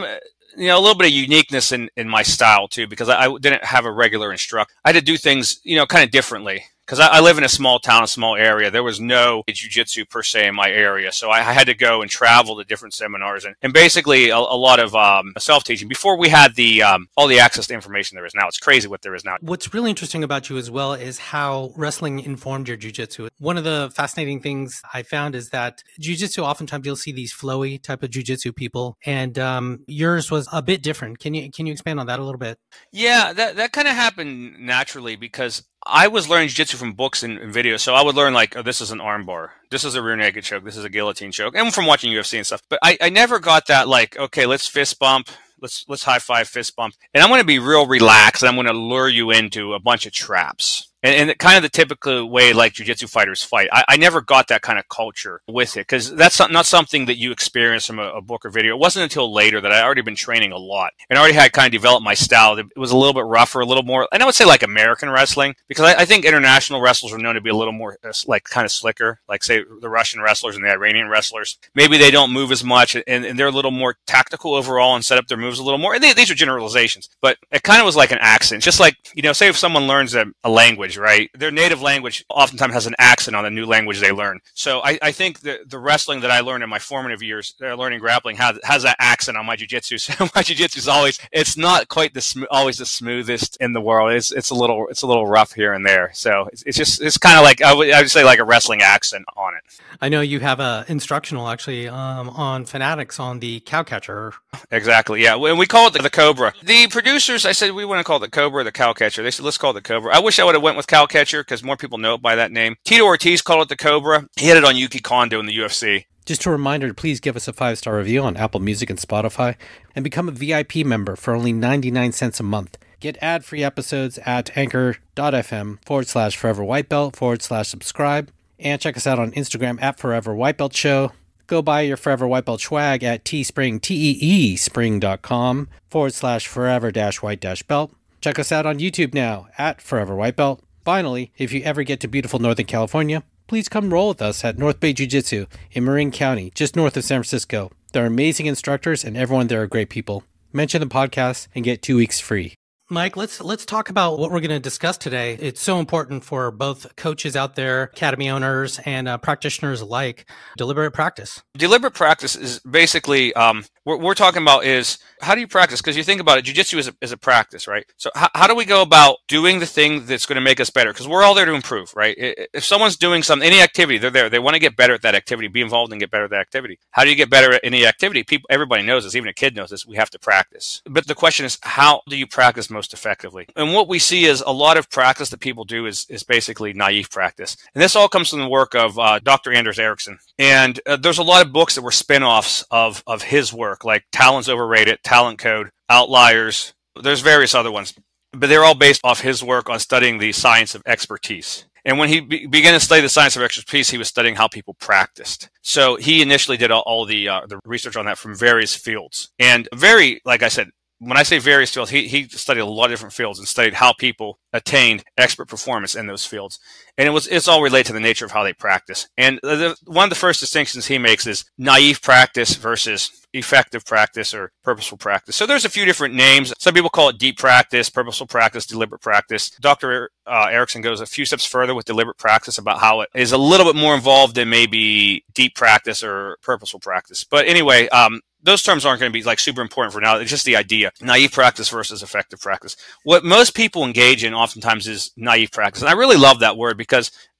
you 0.57 0.67
know 0.67 0.77
a 0.77 0.81
little 0.81 0.97
bit 0.97 1.07
of 1.07 1.13
uniqueness 1.13 1.71
in 1.71 1.89
in 1.95 2.09
my 2.09 2.21
style 2.21 2.67
too 2.67 2.85
because 2.85 3.07
I, 3.07 3.25
I 3.25 3.37
didn't 3.39 3.63
have 3.63 3.85
a 3.85 3.91
regular 3.91 4.31
instructor. 4.31 4.73
I 4.83 4.89
had 4.89 4.95
to 4.95 5.01
do 5.01 5.17
things 5.17 5.61
you 5.63 5.77
know 5.77 5.85
kind 5.85 6.03
of 6.03 6.11
differently 6.11 6.65
because 6.89 6.99
I, 6.99 7.17
I, 7.17 7.19
live 7.19 7.37
in 7.37 7.43
a 7.43 7.49
small 7.49 7.77
town, 7.77 8.03
a 8.03 8.07
small 8.07 8.35
area. 8.35 8.71
There 8.71 8.81
was 8.81 8.99
no 8.99 9.43
jujitsu 9.47 10.09
per 10.09 10.23
se 10.23 10.47
in 10.47 10.55
my 10.55 10.71
area, 10.71 11.11
so 11.11 11.29
I, 11.29 11.37
I, 11.37 11.53
had 11.53 11.67
to 11.67 11.75
go 11.75 12.01
and 12.01 12.09
travel 12.09 12.57
to 12.57 12.63
different 12.63 12.95
seminars 12.95 13.45
and, 13.45 13.53
and 13.61 13.71
basically 13.71 14.29
a, 14.29 14.37
a 14.37 14.57
lot 14.57 14.79
of 14.79 14.95
um, 14.95 15.33
self 15.37 15.63
teaching 15.63 15.87
before 15.87 16.17
we 16.17 16.29
had 16.29 16.55
the 16.55 16.81
um, 16.81 17.07
all 17.15 17.27
the 17.27 17.39
access 17.39 17.67
to 17.67 17.75
information 17.75 18.15
there 18.15 18.25
is 18.25 18.33
now. 18.33 18.47
It's 18.47 18.57
crazy 18.57 18.87
what 18.87 19.03
there 19.03 19.13
is 19.13 19.23
now. 19.23 19.35
What's 19.41 19.71
really 19.71 19.91
interesting 19.91 20.23
about 20.23 20.49
you 20.49 20.57
as 20.57 20.71
well 20.71 20.93
is 20.93 21.19
how 21.19 21.71
wrestling 21.75 22.21
informed 22.21 22.67
your 22.67 22.77
jujitsu. 22.77 23.29
One 23.37 23.59
of 23.59 23.63
the 23.63 23.91
fascinating 23.93 24.41
things 24.41 24.81
I 24.91 25.03
found 25.03 25.35
is 25.35 25.49
that 25.51 25.83
jujitsu 26.01 26.41
oftentimes 26.41 26.87
you'll 26.87 26.95
see 26.95 27.11
these 27.11 27.31
flowy 27.31 27.79
type 27.79 28.01
of 28.01 28.09
jujitsu 28.09 28.55
people, 28.55 28.97
and 29.05 29.37
um, 29.37 29.83
yours 29.85 30.31
was 30.31 30.49
a 30.51 30.63
bit 30.63 30.81
different. 30.81 31.19
Can 31.19 31.35
you 31.35 31.51
can 31.51 31.67
you 31.67 31.73
expand 31.73 31.99
on 31.99 32.07
that 32.07 32.17
a 32.17 32.23
little 32.23 32.39
bit? 32.39 32.57
Yeah, 32.91 33.31
that 33.33 33.57
that 33.57 33.73
kind 33.73 33.87
of 33.87 33.93
happened 33.93 34.57
naturally 34.59 35.15
because 35.15 35.63
I 35.85 36.07
was 36.07 36.29
learning 36.29 36.49
jiu-jitsu 36.49 36.77
from 36.77 36.93
books 36.93 37.23
and, 37.23 37.37
and, 37.37 37.53
videos. 37.53 37.79
So 37.79 37.93
I 37.93 38.03
would 38.03 38.15
learn 38.15 38.33
like, 38.33 38.55
oh, 38.55 38.61
this 38.61 38.81
is 38.81 38.91
an 38.91 38.99
armbar. 38.99 39.49
This 39.71 39.83
is 39.85 39.95
a 39.95 40.01
rear 40.01 40.15
naked 40.15 40.43
choke. 40.43 40.65
This 40.65 40.77
is 40.77 40.83
a 40.83 40.89
guillotine 40.89 41.31
choke. 41.31 41.55
And 41.55 41.73
from 41.73 41.85
watching 41.85 42.11
UFC 42.11 42.37
and 42.37 42.45
stuff. 42.45 42.61
But 42.69 42.79
I, 42.83 42.97
I 43.01 43.09
never 43.09 43.39
got 43.39 43.67
that 43.67 43.87
like, 43.87 44.17
okay, 44.17 44.45
let's 44.45 44.67
fist 44.67 44.99
bump. 44.99 45.29
Let's, 45.61 45.85
let's 45.87 46.03
high 46.03 46.19
five 46.19 46.47
fist 46.47 46.75
bump. 46.75 46.95
And 47.13 47.23
I'm 47.23 47.29
going 47.29 47.41
to 47.41 47.47
be 47.47 47.59
real 47.59 47.87
relaxed. 47.87 48.43
And 48.43 48.49
I'm 48.49 48.55
going 48.55 48.67
to 48.67 48.73
lure 48.73 49.09
you 49.09 49.31
into 49.31 49.73
a 49.73 49.79
bunch 49.79 50.05
of 50.05 50.11
traps 50.11 50.88
and, 51.03 51.29
and 51.29 51.39
kind 51.39 51.57
of 51.57 51.63
the 51.63 51.69
typical 51.69 52.29
way 52.29 52.53
like 52.53 52.73
jiu-jitsu 52.73 53.07
fighters 53.07 53.43
fight. 53.43 53.69
I, 53.71 53.83
I 53.89 53.97
never 53.97 54.21
got 54.21 54.47
that 54.49 54.61
kind 54.61 54.79
of 54.79 54.87
culture 54.89 55.41
with 55.47 55.77
it 55.77 55.81
because 55.81 56.13
that's 56.15 56.39
not, 56.39 56.51
not, 56.51 56.65
something 56.65 57.05
that 57.05 57.17
you 57.17 57.31
experience 57.31 57.87
from 57.87 57.99
a, 57.99 58.09
a, 58.11 58.21
book 58.21 58.45
or 58.45 58.49
video. 58.49 58.75
It 58.75 58.79
wasn't 58.79 59.03
until 59.03 59.33
later 59.33 59.59
that 59.61 59.71
i 59.71 59.81
already 59.81 60.01
been 60.01 60.15
training 60.15 60.51
a 60.51 60.57
lot 60.57 60.93
and 61.09 61.17
already 61.17 61.33
had 61.33 61.51
kind 61.51 61.65
of 61.65 61.71
developed 61.71 62.03
my 62.03 62.13
style 62.13 62.57
it 62.57 62.67
was 62.77 62.91
a 62.91 62.97
little 62.97 63.13
bit 63.13 63.25
rougher 63.25 63.61
a 63.61 63.65
little 63.65 63.83
more 63.83 64.07
and 64.11 64.21
i 64.21 64.25
would 64.25 64.35
say 64.35 64.45
like 64.45 64.61
american 64.61 65.09
wrestling 65.09 65.55
because 65.67 65.85
i, 65.85 66.01
I 66.01 66.05
think 66.05 66.25
international 66.25 66.81
wrestlers 66.81 67.13
are 67.13 67.17
known 67.17 67.35
to 67.35 67.41
be 67.41 67.49
a 67.49 67.55
little 67.55 67.73
more 67.73 67.97
uh, 68.03 68.11
like 68.27 68.43
kind 68.43 68.65
of 68.65 68.71
slicker 68.71 69.19
like 69.27 69.43
say 69.43 69.63
the 69.81 69.89
russian 69.89 70.21
wrestlers 70.21 70.55
and 70.55 70.63
the 70.63 70.69
iranian 70.69 71.09
wrestlers. 71.09 71.57
Maybe 71.75 71.97
they 71.97 72.11
don't 72.11 72.31
move 72.31 72.51
as 72.51 72.63
much 72.63 72.95
and, 72.95 73.25
and 73.25 73.37
they're 73.37 73.47
a 73.47 73.51
little 73.51 73.71
more 73.71 73.97
tactical 74.05 74.53
overall 74.53 74.95
and 74.95 75.03
set 75.03 75.17
up 75.17 75.27
their 75.27 75.37
moves 75.37 75.59
a 75.59 75.63
little 75.63 75.77
more. 75.77 75.93
And 75.93 76.03
they, 76.03 76.13
these 76.13 76.29
are 76.29 76.35
generalizations 76.35 77.09
but 77.21 77.37
it 77.51 77.63
kind 77.63 77.79
of 77.79 77.85
was 77.85 77.95
like 77.95 78.11
an 78.11 78.19
accent 78.21 78.63
just 78.63 78.79
like 78.79 78.95
you 79.13 79.21
know 79.21 79.33
say 79.33 79.47
if 79.47 79.57
someone 79.57 79.87
learns 79.87 80.15
a, 80.15 80.25
a 80.43 80.49
language 80.49 80.88
language, 80.89 80.97
right? 80.97 81.29
Their 81.39 81.51
native 81.51 81.81
language 81.81 82.25
oftentimes 82.29 82.73
has 82.73 82.87
an 82.87 82.95
accent 82.99 83.35
on 83.35 83.43
the 83.43 83.49
new 83.49 83.65
language 83.65 83.99
they 83.99 84.11
learn. 84.11 84.39
So 84.53 84.81
I, 84.83 84.97
I 85.01 85.11
think 85.11 85.41
the, 85.41 85.59
the 85.65 85.79
wrestling 85.79 86.21
that 86.21 86.31
I 86.31 86.41
learned 86.41 86.63
in 86.63 86.69
my 86.69 86.79
formative 86.79 87.21
years, 87.21 87.53
uh, 87.61 87.75
learning 87.75 87.99
grappling, 87.99 88.37
has, 88.37 88.59
has 88.63 88.83
that 88.83 88.95
accent 88.99 89.37
on 89.37 89.45
my 89.45 89.55
jujitsu. 89.55 89.99
So 90.09 90.25
my 90.35 90.41
jujitsu 90.41 90.77
is 90.77 90.87
always, 90.87 91.19
it's 91.31 91.55
not 91.55 91.87
quite 91.87 92.13
the 92.13 92.21
sm- 92.21 92.45
always 92.49 92.77
the 92.77 92.85
smoothest 92.85 93.57
in 93.57 93.73
the 93.73 93.81
world. 93.81 94.11
It's, 94.11 94.31
it's 94.31 94.49
a 94.49 94.55
little, 94.55 94.87
it's 94.87 95.01
a 95.01 95.07
little 95.07 95.27
rough 95.27 95.53
here 95.53 95.73
and 95.73 95.85
there. 95.85 96.11
So 96.13 96.49
it's, 96.51 96.63
it's 96.63 96.77
just, 96.77 97.01
it's 97.01 97.17
kind 97.17 97.37
of 97.37 97.43
like, 97.43 97.61
I 97.61 97.73
would, 97.73 97.91
I 97.91 98.01
would 98.01 98.09
say 98.09 98.23
like 98.23 98.39
a 98.39 98.43
wrestling 98.43 98.81
accent 98.81 99.25
on 99.37 99.53
it. 99.55 99.63
I 100.01 100.09
know 100.09 100.21
you 100.21 100.39
have 100.39 100.59
a 100.59 100.85
instructional 100.87 101.47
actually 101.47 101.87
um, 101.87 102.29
on 102.29 102.65
Fanatics 102.65 103.19
on 103.19 103.39
the 103.39 103.59
cowcatcher. 103.61 104.33
Exactly. 104.71 105.21
Yeah. 105.21 105.35
And 105.35 105.59
we 105.59 105.67
call 105.67 105.87
it 105.87 105.93
the, 105.93 106.01
the 106.01 106.09
Cobra. 106.09 106.53
The 106.63 106.87
producers, 106.87 107.45
I 107.45 107.51
said, 107.51 107.71
we 107.71 107.85
want 107.85 107.99
to 107.99 108.03
call 108.03 108.17
it 108.17 108.21
the 108.21 108.29
Cobra, 108.29 108.63
the 108.63 108.71
cowcatcher. 108.71 109.21
They 109.23 109.31
said, 109.31 109.45
let's 109.45 109.57
call 109.57 109.71
it 109.71 109.75
the 109.75 109.81
Cobra. 109.81 110.15
I 110.15 110.19
wish 110.19 110.39
I 110.39 110.43
would 110.43 110.55
have 110.55 110.63
went 110.63 110.77
with 110.79 110.87
Cowcatcher 110.87 111.41
because 111.41 111.61
more 111.61 111.75
people 111.75 111.97
know 111.97 112.15
it 112.15 112.21
by 112.21 112.35
that 112.35 112.51
name. 112.51 112.77
Tito 112.85 113.03
Ortiz 113.03 113.41
called 113.41 113.63
it 113.63 113.69
the 113.69 113.75
Cobra. 113.75 114.27
He 114.37 114.47
had 114.47 114.57
it 114.57 114.63
on 114.63 114.77
Yuki 114.77 114.99
Kondo 114.99 115.39
in 115.39 115.45
the 115.45 115.57
UFC. 115.57 116.05
Just 116.25 116.45
a 116.45 116.49
reminder 116.49 116.93
please 116.93 117.19
give 117.19 117.35
us 117.35 117.47
a 117.47 117.53
five 117.53 117.77
star 117.77 117.97
review 117.97 118.21
on 118.21 118.37
Apple 118.37 118.59
Music 118.59 118.89
and 118.89 118.97
Spotify 118.97 119.55
and 119.95 120.03
become 120.03 120.29
a 120.29 120.31
VIP 120.31 120.77
member 120.85 121.15
for 121.15 121.33
only 121.33 121.51
99 121.51 122.13
cents 122.13 122.39
a 122.39 122.43
month. 122.43 122.77
Get 122.99 123.17
ad 123.21 123.43
free 123.43 123.63
episodes 123.63 124.19
at 124.25 124.55
anchor.fm 124.57 125.83
forward 125.85 126.07
slash 126.07 126.37
forever 126.37 126.63
white 126.63 126.87
belt 126.87 127.15
forward 127.15 127.41
slash 127.41 127.67
subscribe. 127.67 128.31
And 128.57 128.79
check 128.79 128.95
us 128.95 129.07
out 129.07 129.19
on 129.19 129.31
Instagram 129.31 129.81
at 129.81 129.99
Forever 129.99 130.35
White 130.35 130.57
Belt 130.57 130.75
Show. 130.75 131.13
Go 131.47 131.61
buy 131.61 131.81
your 131.81 131.97
Forever 131.97 132.27
White 132.27 132.45
Belt 132.45 132.61
swag 132.61 133.03
at 133.03 133.23
teespring, 133.25 133.81
T-E-E 133.81 134.55
spring.com 134.55 135.67
forward 135.89 136.13
slash 136.13 136.45
forever 136.45 136.91
dash 136.91 137.21
white 137.21 137.39
dash 137.39 137.63
belt. 137.63 137.91
Check 138.21 138.37
us 138.37 138.51
out 138.51 138.65
on 138.65 138.79
YouTube 138.79 139.13
now 139.13 139.47
at 139.57 139.81
Forever 139.81 140.15
White 140.15 140.35
Belt. 140.35 140.61
Finally, 140.85 141.31
if 141.37 141.51
you 141.51 141.61
ever 141.63 141.83
get 141.83 141.99
to 141.99 142.07
beautiful 142.07 142.39
Northern 142.39 142.65
California, 142.65 143.23
please 143.47 143.69
come 143.69 143.93
roll 143.93 144.09
with 144.09 144.21
us 144.21 144.43
at 144.43 144.57
North 144.57 144.79
Bay 144.79 144.93
Jiu 144.93 145.07
Jitsu 145.07 145.45
in 145.71 145.83
Marin 145.83 146.11
County, 146.11 146.51
just 146.55 146.75
north 146.75 146.95
of 146.95 147.03
San 147.03 147.17
Francisco. 147.19 147.71
They're 147.91 148.05
amazing 148.05 148.45
instructors 148.45 149.03
and 149.03 149.17
everyone 149.17 149.47
there 149.47 149.61
are 149.61 149.67
great 149.67 149.89
people. 149.89 150.23
Mention 150.53 150.81
the 150.81 150.87
podcast 150.87 151.47
and 151.53 151.65
get 151.65 151.81
two 151.81 151.97
weeks 151.97 152.19
free. 152.19 152.53
Mike, 152.91 153.15
let's 153.15 153.39
let's 153.39 153.65
talk 153.65 153.91
about 153.91 154.17
what 154.17 154.31
we're 154.31 154.39
going 154.39 154.49
to 154.49 154.59
discuss 154.59 154.97
today. 154.97 155.37
It's 155.39 155.61
so 155.61 155.79
important 155.79 156.23
for 156.23 156.49
both 156.49 156.95
coaches 156.95 157.35
out 157.35 157.53
there, 157.53 157.83
academy 157.83 158.31
owners, 158.31 158.79
and 158.79 159.07
uh, 159.07 159.19
practitioners 159.19 159.79
alike. 159.81 160.27
Deliberate 160.57 160.89
practice. 160.89 161.43
Deliberate 161.55 161.93
practice 161.93 162.35
is 162.35 162.57
basically 162.61 163.31
um, 163.35 163.63
what 163.83 163.99
we're 163.99 164.15
talking 164.15 164.41
about 164.41 164.65
is 164.65 164.97
how 165.21 165.35
do 165.35 165.41
you 165.41 165.47
practice? 165.47 165.81
Because 165.81 165.97
you 165.97 166.03
think 166.03 166.19
about 166.19 166.39
it, 166.39 166.45
jujitsu 166.45 166.79
is 166.79 166.87
a, 166.87 166.95
is 167.01 167.11
a 167.11 167.17
practice, 167.17 167.67
right? 167.67 167.85
So 167.97 168.09
how, 168.15 168.29
how 168.33 168.47
do 168.47 168.55
we 168.55 168.65
go 168.65 168.81
about 168.81 169.17
doing 169.27 169.59
the 169.59 169.65
thing 169.67 170.05
that's 170.05 170.25
going 170.25 170.35
to 170.35 170.41
make 170.41 170.59
us 170.59 170.71
better? 170.71 170.91
Because 170.91 171.07
we're 171.07 171.23
all 171.23 171.35
there 171.35 171.45
to 171.45 171.53
improve, 171.53 171.93
right? 171.95 172.15
If 172.17 172.63
someone's 172.63 172.97
doing 172.97 173.21
some 173.21 173.43
any 173.43 173.61
activity, 173.61 173.99
they're 173.99 174.09
there. 174.09 174.29
They 174.29 174.39
want 174.39 174.55
to 174.55 174.59
get 174.59 174.75
better 174.75 174.93
at 174.93 175.03
that 175.03 175.13
activity, 175.13 175.47
be 175.47 175.61
involved 175.61 175.91
and 175.91 175.99
get 175.99 176.09
better 176.09 176.23
at 176.23 176.31
that 176.31 176.39
activity. 176.39 176.79
How 176.91 177.03
do 177.03 177.11
you 177.11 177.15
get 177.15 177.29
better 177.29 177.53
at 177.53 177.61
any 177.63 177.85
activity? 177.85 178.23
People, 178.23 178.47
everybody 178.49 178.81
knows 178.81 179.03
this. 179.03 179.15
Even 179.15 179.29
a 179.29 179.33
kid 179.33 179.55
knows 179.55 179.69
this. 179.69 179.85
We 179.85 179.97
have 179.97 180.09
to 180.11 180.19
practice. 180.19 180.81
But 180.85 181.05
the 181.07 181.15
question 181.15 181.45
is, 181.45 181.59
how 181.61 182.01
do 182.07 182.17
you 182.17 182.25
practice 182.25 182.69
most 182.79 182.93
effectively? 182.93 183.45
And 183.57 183.73
what 183.73 183.89
we 183.89 183.99
see 183.99 184.23
is 184.23 184.41
a 184.41 184.53
lot 184.53 184.77
of 184.77 184.89
practice 184.89 185.29
that 185.29 185.41
people 185.41 185.65
do 185.65 185.85
is 185.85 186.05
is 186.09 186.23
basically 186.23 186.71
naive 186.71 187.09
practice. 187.11 187.57
And 187.73 187.81
this 187.83 187.95
all 187.95 188.07
comes 188.07 188.29
from 188.29 188.39
the 188.39 188.47
work 188.47 188.73
of 188.73 188.97
uh, 188.97 189.19
Dr. 189.19 189.51
Anders 189.51 189.79
Ericsson. 189.79 190.17
And 190.37 190.79
uh, 190.85 190.95
there's 190.95 191.17
a 191.17 191.23
lot 191.23 191.45
of 191.45 191.51
books 191.51 191.75
that 191.75 191.81
were 191.81 191.91
spin-offs 191.91 192.63
of 192.71 193.03
of 193.05 193.23
his 193.23 193.51
work, 193.51 193.83
like 193.83 194.05
Talent's 194.13 194.47
Overrated, 194.47 194.99
Talent 195.03 195.39
Code, 195.39 195.71
Outliers. 195.89 196.73
There's 197.03 197.19
various 197.19 197.53
other 197.53 197.71
ones, 197.71 197.93
but 198.31 198.47
they're 198.47 198.63
all 198.63 198.75
based 198.75 199.01
off 199.03 199.19
his 199.19 199.43
work 199.43 199.69
on 199.69 199.79
studying 199.79 200.17
the 200.17 200.31
science 200.31 200.73
of 200.73 200.81
expertise. 200.85 201.65
And 201.85 201.97
when 201.97 202.09
he 202.09 202.19
be- 202.21 202.45
began 202.45 202.73
to 202.73 202.79
study 202.79 203.01
the 203.01 203.09
science 203.09 203.35
of 203.35 203.41
expertise, 203.41 203.89
he 203.89 203.97
was 203.97 204.07
studying 204.07 204.35
how 204.35 204.47
people 204.47 204.75
practiced. 204.75 205.49
So 205.61 205.95
he 205.95 206.21
initially 206.21 206.57
did 206.57 206.71
all, 206.71 206.83
all 206.85 207.05
the 207.05 207.27
uh, 207.27 207.41
the 207.45 207.59
research 207.65 207.97
on 207.97 208.05
that 208.05 208.17
from 208.17 208.35
various 208.35 208.73
fields, 208.75 209.29
and 209.39 209.67
very, 209.73 210.21
like 210.23 210.43
I 210.43 210.49
said, 210.49 210.69
when 210.99 211.17
I 211.17 211.23
say 211.23 211.39
various 211.39 211.73
fields, 211.73 211.91
he, 211.91 212.07
he 212.07 212.27
studied 212.27 212.59
a 212.61 212.65
lot 212.65 212.85
of 212.85 212.91
different 212.91 213.13
fields 213.13 213.39
and 213.39 213.47
studied 213.47 213.73
how 213.73 213.93
people 213.93 214.37
attained 214.51 215.03
expert 215.17 215.47
performance 215.47 215.95
in 215.95 216.07
those 216.07 216.25
fields. 216.25 216.59
And 216.99 217.07
it 217.07 217.11
was 217.11 217.27
it's 217.27 217.47
all 217.47 217.61
related 217.61 217.87
to 217.87 217.93
the 217.93 218.01
nature 218.01 218.25
of 218.25 218.31
how 218.31 218.43
they 218.43 218.51
practice. 218.51 219.07
And 219.17 219.39
the, 219.41 219.73
one 219.85 220.03
of 220.03 220.09
the 220.09 220.17
first 220.17 220.41
distinctions 220.41 220.85
he 220.87 220.97
makes 220.97 221.25
is 221.25 221.45
naive 221.57 222.01
practice 222.01 222.55
versus 222.55 223.25
effective 223.33 223.85
practice 223.85 224.33
or 224.33 224.51
purposeful 224.63 224.97
practice. 224.97 225.37
So 225.37 225.45
there's 225.45 225.63
a 225.63 225.69
few 225.69 225.85
different 225.85 226.13
names. 226.13 226.53
Some 226.59 226.73
people 226.73 226.89
call 226.89 227.07
it 227.07 227.17
deep 227.17 227.37
practice, 227.37 227.89
purposeful 227.89 228.27
practice, 228.27 228.65
deliberate 228.65 229.01
practice. 229.01 229.49
Dr. 229.61 230.09
Uh, 230.27 230.47
Ericsson 230.51 230.81
goes 230.81 230.99
a 230.99 231.05
few 231.05 231.23
steps 231.23 231.45
further 231.45 231.73
with 231.73 231.85
deliberate 231.85 232.17
practice 232.17 232.57
about 232.57 232.79
how 232.79 232.99
it 232.99 233.09
is 233.15 233.31
a 233.31 233.37
little 233.37 233.65
bit 233.65 233.79
more 233.79 233.95
involved 233.95 234.35
than 234.35 234.49
maybe 234.49 235.23
deep 235.33 235.55
practice 235.55 236.03
or 236.03 236.37
purposeful 236.41 236.81
practice. 236.81 237.23
But 237.23 237.47
anyway, 237.47 237.87
um, 237.89 238.19
those 238.41 238.63
terms 238.63 238.85
aren't 238.85 238.99
going 238.99 239.11
to 239.11 239.17
be 239.17 239.23
like 239.23 239.39
super 239.39 239.61
important 239.61 239.93
for 239.93 240.01
now. 240.01 240.17
It's 240.17 240.29
just 240.29 240.45
the 240.45 240.55
idea. 240.55 240.91
Naive 241.01 241.31
practice 241.31 241.69
versus 241.69 242.01
effective 242.01 242.39
practice. 242.39 242.75
What 243.03 243.23
most 243.23 243.53
people 243.53 243.83
engage 243.83 244.23
in 244.23 244.33
oftentimes 244.33 244.87
is 244.87 245.11
naive 245.17 245.51
practice. 245.51 245.81
And 245.81 245.89
I 245.89 245.93
really 245.93 246.17
love 246.17 246.39
that 246.39 246.57
word 246.57 246.77
because 246.77 246.88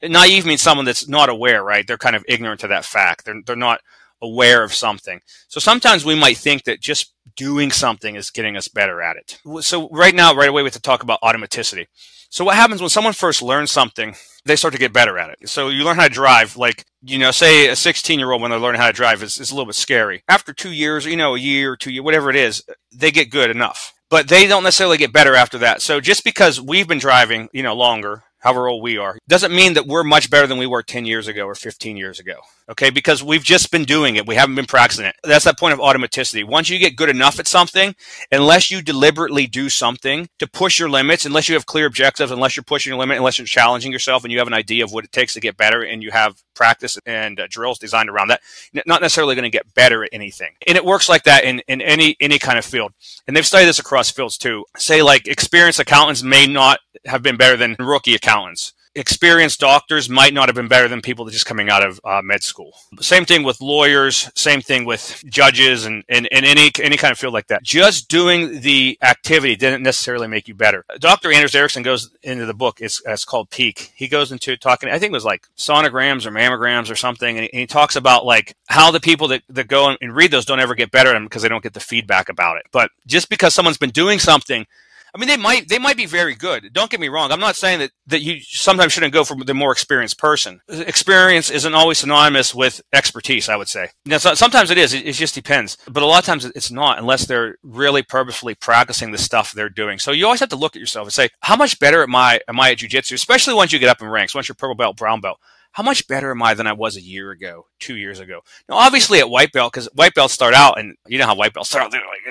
naive 0.01 0.45
means 0.45 0.61
someone 0.61 0.85
that's 0.85 1.07
not 1.07 1.29
aware, 1.29 1.63
right? 1.63 1.85
They're 1.85 1.97
kind 1.97 2.15
of 2.15 2.25
ignorant 2.27 2.61
to 2.61 2.67
that 2.67 2.85
fact. 2.85 3.25
They're, 3.25 3.41
they're 3.45 3.55
not 3.55 3.81
aware 4.21 4.63
of 4.63 4.73
something. 4.73 5.21
So 5.47 5.59
sometimes 5.59 6.05
we 6.05 6.15
might 6.19 6.37
think 6.37 6.63
that 6.65 6.81
just 6.81 7.13
doing 7.35 7.71
something 7.71 8.15
is 8.15 8.31
getting 8.31 8.57
us 8.57 8.67
better 8.67 9.01
at 9.01 9.15
it. 9.17 9.39
So 9.63 9.89
right 9.89 10.13
now, 10.13 10.35
right 10.35 10.49
away, 10.49 10.61
we 10.61 10.67
have 10.67 10.73
to 10.73 10.81
talk 10.81 11.03
about 11.03 11.21
automaticity. 11.21 11.85
So 12.29 12.45
what 12.45 12.55
happens 12.55 12.81
when 12.81 12.89
someone 12.89 13.13
first 13.13 13.41
learns 13.41 13.71
something, 13.71 14.15
they 14.45 14.55
start 14.55 14.73
to 14.73 14.79
get 14.79 14.93
better 14.93 15.17
at 15.17 15.31
it. 15.31 15.49
So 15.49 15.69
you 15.69 15.83
learn 15.83 15.95
how 15.95 16.03
to 16.03 16.13
drive, 16.13 16.57
like, 16.57 16.85
you 17.01 17.17
know, 17.17 17.31
say 17.31 17.69
a 17.69 17.75
16 17.75 18.19
year 18.19 18.31
old 18.31 18.41
when 18.41 18.51
they're 18.51 18.59
learning 18.59 18.81
how 18.81 18.87
to 18.87 18.93
drive 18.93 19.23
is, 19.23 19.39
is 19.39 19.51
a 19.51 19.55
little 19.55 19.65
bit 19.65 19.75
scary. 19.75 20.23
After 20.27 20.53
two 20.53 20.71
years, 20.71 21.05
you 21.05 21.17
know, 21.17 21.35
a 21.35 21.39
year, 21.39 21.75
two 21.75 21.91
years, 21.91 22.03
whatever 22.03 22.29
it 22.29 22.35
is, 22.35 22.63
they 22.93 23.11
get 23.11 23.31
good 23.31 23.49
enough. 23.49 23.93
But 24.09 24.27
they 24.27 24.47
don't 24.47 24.63
necessarily 24.63 24.97
get 24.97 25.13
better 25.13 25.35
after 25.35 25.57
that. 25.59 25.81
So 25.81 25.99
just 25.99 26.23
because 26.23 26.59
we've 26.59 26.87
been 26.87 26.99
driving, 26.99 27.47
you 27.51 27.63
know, 27.63 27.75
longer, 27.75 28.23
however 28.39 28.67
old 28.67 28.84
we 28.84 28.98
are, 28.98 29.17
doesn't 29.27 29.55
mean 29.55 29.74
that 29.74 29.88
we're 29.88 30.03
much 30.03 30.29
better 30.29 30.48
than 30.48 30.58
we 30.58 30.67
were 30.67 30.84
10 30.84 31.05
years 31.05 31.27
ago 31.27 31.46
or 31.46 31.55
15 31.55 31.98
years 31.98 32.19
ago. 32.19 32.36
Okay. 32.69 32.89
Because 32.89 33.23
we've 33.23 33.43
just 33.43 33.71
been 33.71 33.83
doing 33.83 34.15
it. 34.15 34.27
We 34.27 34.35
haven't 34.35 34.55
been 34.55 34.65
practicing 34.65 35.05
it. 35.05 35.15
That's 35.23 35.45
that 35.45 35.57
point 35.57 35.73
of 35.73 35.79
automaticity. 35.79 36.45
Once 36.45 36.69
you 36.69 36.77
get 36.77 36.95
good 36.95 37.09
enough 37.09 37.39
at 37.39 37.47
something, 37.47 37.95
unless 38.31 38.69
you 38.69 38.81
deliberately 38.81 39.47
do 39.47 39.69
something 39.69 40.29
to 40.38 40.47
push 40.47 40.79
your 40.79 40.89
limits, 40.89 41.25
unless 41.25 41.49
you 41.49 41.55
have 41.55 41.65
clear 41.65 41.88
objectives, 41.88 42.31
unless 42.31 42.55
you're 42.55 42.63
pushing 42.63 42.91
your 42.91 42.99
limit, 42.99 43.17
unless 43.17 43.38
you're 43.39 43.47
challenging 43.47 43.91
yourself 43.91 44.23
and 44.23 44.31
you 44.31 44.38
have 44.38 44.47
an 44.47 44.53
idea 44.53 44.83
of 44.83 44.91
what 44.91 45.03
it 45.03 45.11
takes 45.11 45.33
to 45.33 45.39
get 45.39 45.57
better 45.57 45.81
and 45.81 46.03
you 46.03 46.11
have 46.11 46.43
practice 46.53 46.99
and 47.05 47.39
uh, 47.39 47.47
drills 47.49 47.79
designed 47.79 48.09
around 48.09 48.27
that, 48.27 48.41
not 48.85 49.01
necessarily 49.01 49.33
going 49.33 49.43
to 49.43 49.49
get 49.49 49.73
better 49.73 50.03
at 50.03 50.09
anything. 50.11 50.51
And 50.67 50.77
it 50.77 50.85
works 50.85 51.09
like 51.09 51.23
that 51.23 51.43
in, 51.43 51.61
in 51.67 51.81
any, 51.81 52.15
any 52.19 52.38
kind 52.38 52.59
of 52.59 52.65
field. 52.65 52.93
And 53.27 53.35
they've 53.35 53.45
studied 53.45 53.65
this 53.65 53.79
across 53.79 54.11
fields 54.11 54.38
too. 54.38 54.65
Say 54.77 55.01
like 55.01 55.27
experienced 55.27 55.79
accountants 55.79 56.21
may 56.21 56.45
not 56.45 56.79
have 57.05 57.23
been 57.23 57.38
better 57.38 57.57
than 57.57 57.75
rookie 57.79 58.15
accountants 58.15 58.73
experienced 58.96 59.60
doctors 59.60 60.10
might 60.10 60.34
not 60.34 60.48
have 60.48 60.55
been 60.55 60.67
better 60.67 60.88
than 60.88 61.01
people 61.01 61.25
that 61.25 61.31
just 61.31 61.46
coming 61.46 61.69
out 61.69 61.86
of 61.86 62.00
uh, 62.03 62.22
med 62.24 62.43
school. 62.43 62.74
Same 63.00 63.25
thing 63.25 63.43
with 63.43 63.62
lawyers, 63.62 64.29
same 64.36 64.62
thing 64.62 64.86
with 64.86 65.24
judges 65.27 65.86
and, 65.86 66.03
and, 66.10 66.27
and 66.31 66.46
any, 66.46 66.72
any 66.81 66.98
kind 66.98 67.12
of 67.12 67.19
field 67.19 67.34
like 67.34 67.48
that. 67.48 67.63
Just 67.63 68.10
doing 68.10 68.62
the 68.62 68.98
activity 69.01 69.55
didn't 69.55 69.84
necessarily 69.84 70.27
make 70.27 70.48
you 70.48 70.55
better. 70.55 70.86
Dr. 71.00 71.31
Anders 71.31 71.55
Ericsson 71.55 71.84
goes 71.84 72.10
into 72.24 72.46
the 72.46 72.53
book, 72.53 72.81
it's, 72.81 73.01
it's 73.05 73.25
called 73.25 73.50
Peak. 73.50 73.91
He 73.96 74.08
goes 74.08 74.31
into 74.31 74.58
talking, 74.58 74.89
I 74.89 75.00
think 75.00 75.12
it 75.12 75.13
was 75.13 75.25
like 75.25 75.48
sonograms 75.55 76.25
or 76.25 76.31
mammograms 76.31 76.91
or 76.91 76.96
something, 76.96 77.38
and 77.38 77.43
he, 77.43 77.53
and 77.53 77.60
he 77.60 77.67
talks 77.67 77.96
about 77.96 78.25
like 78.25 78.55
how 78.67 78.91
the 78.91 79.00
people 79.00 79.27
that, 79.29 79.43
that 79.50 79.67
go 79.67 79.96
and 80.01 80.15
read 80.15 80.31
those 80.31 80.46
don't 80.46 80.60
ever 80.60 80.75
get 80.75 80.91
better 80.91 81.17
because 81.19 81.41
they 81.41 81.50
don't 81.50 81.63
get 81.63 81.74
the 81.74 81.79
feedback 81.79 82.29
about 82.29 82.58
it. 82.58 82.65
But 82.72 82.91
just 83.05 83.29
because 83.29 83.53
someone's 83.53 83.77
been 83.77 83.91
doing 83.91 84.19
something 84.19 84.65
I 85.13 85.17
mean, 85.17 85.27
they 85.27 85.37
might 85.37 85.67
they 85.67 85.79
might 85.79 85.97
be 85.97 86.05
very 86.05 86.35
good. 86.35 86.71
Don't 86.73 86.89
get 86.89 86.99
me 86.99 87.09
wrong. 87.09 87.31
I'm 87.31 87.39
not 87.39 87.55
saying 87.55 87.79
that 87.79 87.91
that 88.07 88.21
you 88.21 88.41
sometimes 88.41 88.93
shouldn't 88.93 89.13
go 89.13 89.23
for 89.23 89.35
the 89.43 89.53
more 89.53 89.71
experienced 89.71 90.17
person. 90.17 90.61
Experience 90.67 91.49
isn't 91.49 91.73
always 91.73 91.99
synonymous 91.99 92.53
with 92.53 92.81
expertise. 92.93 93.49
I 93.49 93.55
would 93.55 93.67
say. 93.69 93.89
Now, 94.05 94.17
sometimes 94.17 94.71
it 94.71 94.77
is. 94.77 94.93
It, 94.93 95.07
it 95.07 95.13
just 95.13 95.35
depends. 95.35 95.77
But 95.89 96.03
a 96.03 96.05
lot 96.05 96.19
of 96.19 96.25
times 96.25 96.45
it's 96.45 96.71
not, 96.71 96.99
unless 96.99 97.25
they're 97.25 97.57
really 97.63 98.03
purposefully 98.03 98.55
practicing 98.55 99.11
the 99.11 99.17
stuff 99.17 99.51
they're 99.51 99.69
doing. 99.69 99.99
So 99.99 100.11
you 100.11 100.25
always 100.25 100.39
have 100.39 100.49
to 100.49 100.55
look 100.55 100.75
at 100.75 100.79
yourself 100.79 101.05
and 101.07 101.13
say, 101.13 101.29
how 101.41 101.55
much 101.55 101.79
better 101.79 102.03
am 102.03 102.15
I 102.15 102.39
am 102.47 102.59
I 102.59 102.71
at 102.71 102.77
jujitsu? 102.77 103.13
Especially 103.13 103.53
once 103.53 103.73
you 103.73 103.79
get 103.79 103.89
up 103.89 104.01
in 104.01 104.07
ranks, 104.07 104.35
once 104.35 104.47
you're 104.47 104.55
purple 104.55 104.75
belt, 104.75 104.97
brown 104.97 105.21
belt 105.21 105.39
how 105.71 105.83
much 105.83 106.07
better 106.07 106.31
am 106.31 106.41
I 106.41 106.53
than 106.53 106.67
I 106.67 106.73
was 106.73 106.97
a 106.97 107.01
year 107.01 107.31
ago, 107.31 107.67
two 107.79 107.95
years 107.95 108.19
ago? 108.19 108.41
Now, 108.67 108.75
obviously 108.75 109.19
at 109.19 109.29
white 109.29 109.51
belt, 109.51 109.71
because 109.71 109.87
white 109.93 110.15
belts 110.15 110.33
start 110.33 110.53
out, 110.53 110.79
and 110.79 110.95
you 111.07 111.17
know 111.17 111.25
how 111.25 111.35
white 111.35 111.53
belts 111.53 111.69
start 111.69 111.85
out, 111.85 111.91
they're 111.91 112.01
like, 112.01 112.25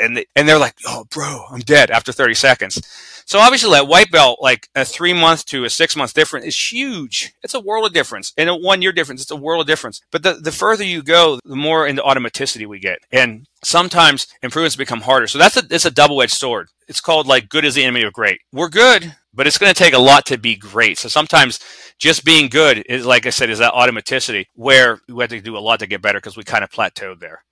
and 0.00 0.16
they, 0.16 0.26
and 0.36 0.48
they're 0.48 0.58
like, 0.58 0.74
oh, 0.86 1.04
bro, 1.10 1.44
I'm 1.50 1.60
dead 1.60 1.90
after 1.90 2.12
30 2.12 2.34
seconds. 2.34 2.80
So 3.26 3.38
obviously 3.38 3.70
that 3.70 3.88
white 3.88 4.10
belt, 4.10 4.38
like 4.42 4.68
a 4.74 4.84
three 4.84 5.14
month 5.14 5.46
to 5.46 5.64
a 5.64 5.70
six 5.70 5.96
month 5.96 6.12
difference 6.12 6.46
is 6.46 6.72
huge. 6.72 7.32
It's 7.42 7.54
a 7.54 7.60
world 7.60 7.86
of 7.86 7.92
difference. 7.92 8.32
And 8.36 8.50
a 8.50 8.54
one 8.54 8.82
year 8.82 8.92
difference, 8.92 9.22
it's 9.22 9.30
a 9.30 9.36
world 9.36 9.62
of 9.62 9.66
difference. 9.66 10.00
But 10.10 10.22
the, 10.22 10.34
the 10.34 10.52
further 10.52 10.84
you 10.84 11.02
go, 11.02 11.40
the 11.44 11.56
more 11.56 11.86
into 11.86 12.02
automaticity 12.02 12.66
we 12.66 12.78
get. 12.78 12.98
And 13.10 13.46
sometimes 13.62 14.26
improvements 14.42 14.76
become 14.76 15.00
harder. 15.00 15.26
So 15.26 15.38
that's 15.38 15.56
a, 15.56 15.62
it's 15.70 15.86
a 15.86 15.90
double 15.90 16.20
edged 16.20 16.34
sword. 16.34 16.68
It's 16.86 17.00
called 17.00 17.26
like 17.26 17.48
good 17.48 17.64
is 17.64 17.74
the 17.74 17.84
enemy 17.84 18.02
of 18.02 18.12
great. 18.12 18.40
We're 18.52 18.68
good, 18.68 19.16
but 19.32 19.46
it's 19.46 19.58
going 19.58 19.72
to 19.72 19.78
take 19.78 19.94
a 19.94 19.98
lot 19.98 20.26
to 20.26 20.36
be 20.36 20.54
great. 20.54 20.98
So 20.98 21.08
sometimes 21.08 21.60
just 21.98 22.24
being 22.24 22.48
good 22.48 22.84
is, 22.88 23.06
like 23.06 23.24
I 23.24 23.30
said, 23.30 23.48
is 23.48 23.58
that 23.58 23.72
automaticity 23.72 24.46
where 24.54 25.00
we 25.08 25.22
have 25.22 25.30
to 25.30 25.40
do 25.40 25.56
a 25.56 25.60
lot 25.60 25.80
to 25.80 25.86
get 25.86 26.02
better 26.02 26.18
because 26.18 26.36
we 26.36 26.44
kind 26.44 26.62
of 26.62 26.70
plateaued 26.70 27.20
there. 27.20 27.42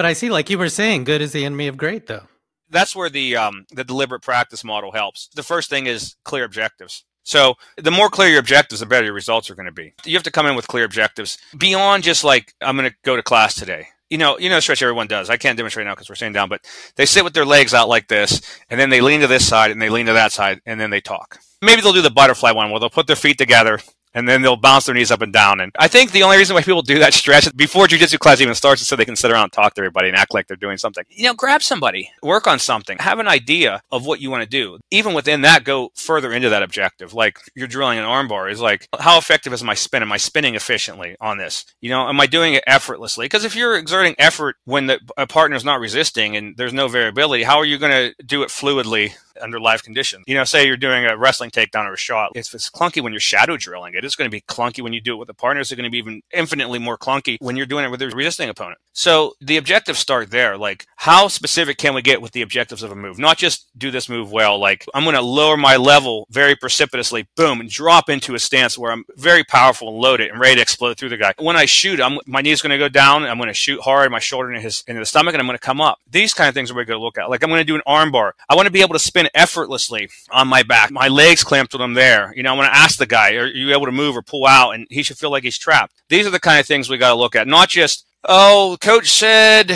But 0.00 0.06
I 0.06 0.14
see, 0.14 0.30
like 0.30 0.48
you 0.48 0.56
were 0.56 0.70
saying, 0.70 1.04
good 1.04 1.20
is 1.20 1.32
the 1.32 1.44
enemy 1.44 1.66
of 1.66 1.76
great, 1.76 2.06
though 2.06 2.26
that's 2.70 2.96
where 2.96 3.10
the 3.10 3.36
um, 3.36 3.66
the 3.70 3.84
deliberate 3.84 4.22
practice 4.22 4.64
model 4.64 4.92
helps. 4.92 5.28
The 5.34 5.42
first 5.42 5.68
thing 5.68 5.84
is 5.84 6.16
clear 6.24 6.44
objectives. 6.44 7.04
So 7.22 7.56
the 7.76 7.90
more 7.90 8.08
clear 8.08 8.30
your 8.30 8.40
objectives, 8.40 8.80
the 8.80 8.86
better 8.86 9.04
your 9.04 9.12
results 9.12 9.50
are 9.50 9.54
going 9.54 9.66
to 9.66 9.72
be. 9.72 9.92
You 10.06 10.14
have 10.14 10.22
to 10.22 10.30
come 10.30 10.46
in 10.46 10.56
with 10.56 10.68
clear 10.68 10.84
objectives 10.84 11.36
beyond 11.58 12.02
just 12.02 12.24
like 12.24 12.54
I'm 12.62 12.78
going 12.78 12.88
to 12.88 12.96
go 13.04 13.14
to 13.14 13.22
class 13.22 13.54
today. 13.54 13.88
You 14.08 14.16
know, 14.16 14.38
you 14.38 14.48
know, 14.48 14.58
stretch 14.58 14.80
everyone 14.80 15.06
does. 15.06 15.28
I 15.28 15.36
can't 15.36 15.58
demonstrate 15.58 15.86
now 15.86 15.92
because 15.92 16.08
we're 16.08 16.14
sitting 16.14 16.32
down, 16.32 16.48
but 16.48 16.62
they 16.96 17.04
sit 17.04 17.22
with 17.22 17.34
their 17.34 17.44
legs 17.44 17.74
out 17.74 17.90
like 17.90 18.08
this, 18.08 18.40
and 18.70 18.80
then 18.80 18.88
they 18.88 19.02
lean 19.02 19.20
to 19.20 19.26
this 19.26 19.46
side, 19.46 19.70
and 19.70 19.82
they 19.82 19.90
lean 19.90 20.06
to 20.06 20.14
that 20.14 20.32
side, 20.32 20.62
and 20.64 20.80
then 20.80 20.88
they 20.88 21.02
talk. 21.02 21.40
Maybe 21.60 21.82
they'll 21.82 21.92
do 21.92 22.00
the 22.00 22.10
butterfly 22.10 22.52
one 22.52 22.70
where 22.70 22.80
they'll 22.80 22.88
put 22.88 23.06
their 23.06 23.16
feet 23.16 23.36
together 23.36 23.80
and 24.14 24.28
then 24.28 24.42
they'll 24.42 24.56
bounce 24.56 24.86
their 24.86 24.94
knees 24.94 25.10
up 25.10 25.22
and 25.22 25.32
down. 25.32 25.60
And 25.60 25.72
I 25.78 25.88
think 25.88 26.12
the 26.12 26.22
only 26.22 26.36
reason 26.36 26.54
why 26.54 26.62
people 26.62 26.82
do 26.82 26.98
that 26.98 27.14
stretch 27.14 27.54
before 27.56 27.86
jujitsu 27.86 28.18
class 28.18 28.40
even 28.40 28.54
starts 28.54 28.82
is 28.82 28.88
so 28.88 28.96
they 28.96 29.04
can 29.04 29.16
sit 29.16 29.30
around 29.30 29.44
and 29.44 29.52
talk 29.52 29.74
to 29.74 29.80
everybody 29.80 30.08
and 30.08 30.16
act 30.16 30.34
like 30.34 30.46
they're 30.46 30.56
doing 30.56 30.76
something. 30.76 31.04
You 31.10 31.24
know, 31.24 31.34
grab 31.34 31.62
somebody, 31.62 32.10
work 32.22 32.46
on 32.46 32.58
something, 32.58 32.98
have 32.98 33.18
an 33.18 33.28
idea 33.28 33.82
of 33.90 34.06
what 34.06 34.20
you 34.20 34.30
want 34.30 34.42
to 34.42 34.48
do. 34.48 34.78
Even 34.90 35.14
within 35.14 35.42
that, 35.42 35.64
go 35.64 35.90
further 35.94 36.32
into 36.32 36.48
that 36.50 36.62
objective. 36.62 37.14
Like 37.14 37.38
you're 37.54 37.68
drilling 37.68 37.98
an 37.98 38.04
armbar 38.04 38.50
is 38.50 38.60
like, 38.60 38.88
how 38.98 39.18
effective 39.18 39.52
is 39.52 39.62
my 39.62 39.74
spin? 39.74 40.02
Am 40.02 40.12
I 40.12 40.16
spinning 40.16 40.54
efficiently 40.54 41.16
on 41.20 41.38
this? 41.38 41.64
You 41.80 41.90
know, 41.90 42.08
am 42.08 42.20
I 42.20 42.26
doing 42.26 42.54
it 42.54 42.64
effortlessly? 42.66 43.26
Because 43.26 43.44
if 43.44 43.54
you're 43.54 43.76
exerting 43.76 44.14
effort 44.18 44.56
when 44.64 44.86
the, 44.86 45.00
a 45.16 45.26
partner 45.26 45.56
is 45.56 45.64
not 45.64 45.80
resisting 45.80 46.36
and 46.36 46.56
there's 46.56 46.72
no 46.72 46.88
variability, 46.88 47.44
how 47.44 47.58
are 47.58 47.64
you 47.64 47.78
going 47.78 47.92
to 47.92 48.14
do 48.24 48.42
it 48.42 48.48
fluidly 48.48 49.12
under 49.42 49.60
live 49.60 49.82
conditions. 49.82 50.24
You 50.26 50.34
know, 50.34 50.44
say 50.44 50.66
you're 50.66 50.76
doing 50.76 51.04
a 51.04 51.16
wrestling 51.16 51.50
takedown 51.50 51.86
or 51.86 51.94
a 51.94 51.98
shot. 51.98 52.32
If 52.34 52.54
it's 52.54 52.70
clunky 52.70 53.02
when 53.02 53.12
you're 53.12 53.20
shadow 53.20 53.56
drilling 53.56 53.94
it, 53.94 53.99
it's 54.04 54.16
going 54.16 54.30
to 54.30 54.34
be 54.34 54.40
clunky 54.40 54.82
when 54.82 54.92
you 54.92 55.00
do 55.00 55.14
it 55.14 55.18
with 55.18 55.28
a 55.28 55.34
partner. 55.34 55.60
It's 55.60 55.72
going 55.72 55.84
to 55.84 55.90
be 55.90 55.98
even 55.98 56.22
infinitely 56.32 56.78
more 56.78 56.98
clunky 56.98 57.36
when 57.40 57.56
you're 57.56 57.66
doing 57.66 57.84
it 57.84 57.90
with 57.90 58.02
a 58.02 58.08
resisting 58.08 58.48
opponent. 58.48 58.78
So 58.92 59.34
the 59.40 59.56
objectives 59.56 59.98
start 59.98 60.30
there. 60.30 60.58
Like, 60.58 60.86
how 60.96 61.28
specific 61.28 61.78
can 61.78 61.94
we 61.94 62.02
get 62.02 62.20
with 62.20 62.32
the 62.32 62.42
objectives 62.42 62.82
of 62.82 62.90
a 62.90 62.96
move? 62.96 63.18
Not 63.18 63.38
just 63.38 63.68
do 63.78 63.90
this 63.90 64.08
move 64.08 64.32
well. 64.32 64.58
Like, 64.58 64.84
I'm 64.94 65.04
going 65.04 65.14
to 65.14 65.22
lower 65.22 65.56
my 65.56 65.76
level 65.76 66.26
very 66.30 66.56
precipitously, 66.56 67.28
boom, 67.36 67.60
and 67.60 67.70
drop 67.70 68.08
into 68.08 68.34
a 68.34 68.38
stance 68.38 68.76
where 68.76 68.92
I'm 68.92 69.04
very 69.16 69.44
powerful 69.44 69.88
and 69.88 69.98
loaded 69.98 70.30
and 70.30 70.40
ready 70.40 70.56
to 70.56 70.62
explode 70.62 70.98
through 70.98 71.10
the 71.10 71.16
guy. 71.16 71.34
When 71.38 71.56
I 71.56 71.66
shoot, 71.66 72.00
I'm, 72.00 72.18
my 72.26 72.40
knee's 72.40 72.62
going 72.62 72.70
to 72.70 72.78
go 72.78 72.88
down. 72.88 73.24
I'm 73.24 73.38
going 73.38 73.48
to 73.48 73.54
shoot 73.54 73.80
hard, 73.80 74.10
my 74.10 74.18
shoulder 74.18 74.50
into 74.50 74.60
his 74.60 74.82
into 74.86 75.00
the 75.00 75.06
stomach, 75.06 75.34
and 75.34 75.40
I'm 75.40 75.46
going 75.46 75.58
to 75.58 75.64
come 75.64 75.80
up. 75.80 75.98
These 76.10 76.34
kind 76.34 76.48
of 76.48 76.54
things 76.54 76.70
are 76.70 76.74
we 76.74 76.84
going 76.84 76.98
to 76.98 77.04
look 77.04 77.18
at. 77.18 77.30
Like, 77.30 77.42
I'm 77.42 77.50
going 77.50 77.60
to 77.60 77.64
do 77.64 77.76
an 77.76 77.82
arm 77.86 78.10
bar. 78.10 78.34
I 78.48 78.56
want 78.56 78.66
to 78.66 78.72
be 78.72 78.80
able 78.80 78.94
to 78.94 78.98
spin 78.98 79.28
effortlessly 79.34 80.10
on 80.30 80.48
my 80.48 80.62
back. 80.62 80.90
My 80.90 81.08
legs 81.08 81.44
clamped 81.44 81.72
when 81.72 81.82
I'm 81.82 81.94
there. 81.94 82.32
You 82.36 82.42
know, 82.42 82.52
I 82.52 82.56
want 82.56 82.72
to 82.72 82.76
ask 82.76 82.98
the 82.98 83.06
guy, 83.06 83.34
are 83.34 83.46
you 83.46 83.72
able 83.72 83.86
to 83.86 83.89
move 83.92 84.16
or 84.16 84.22
pull 84.22 84.46
out? 84.46 84.72
And 84.72 84.86
he 84.90 85.02
should 85.02 85.18
feel 85.18 85.30
like 85.30 85.44
he's 85.44 85.58
trapped. 85.58 85.94
These 86.08 86.26
are 86.26 86.30
the 86.30 86.40
kind 86.40 86.60
of 86.60 86.66
things 86.66 86.88
we 86.88 86.98
got 86.98 87.10
to 87.10 87.18
look 87.18 87.36
at, 87.36 87.48
not 87.48 87.68
just, 87.68 88.06
oh, 88.24 88.76
coach 88.80 89.10
said, 89.10 89.72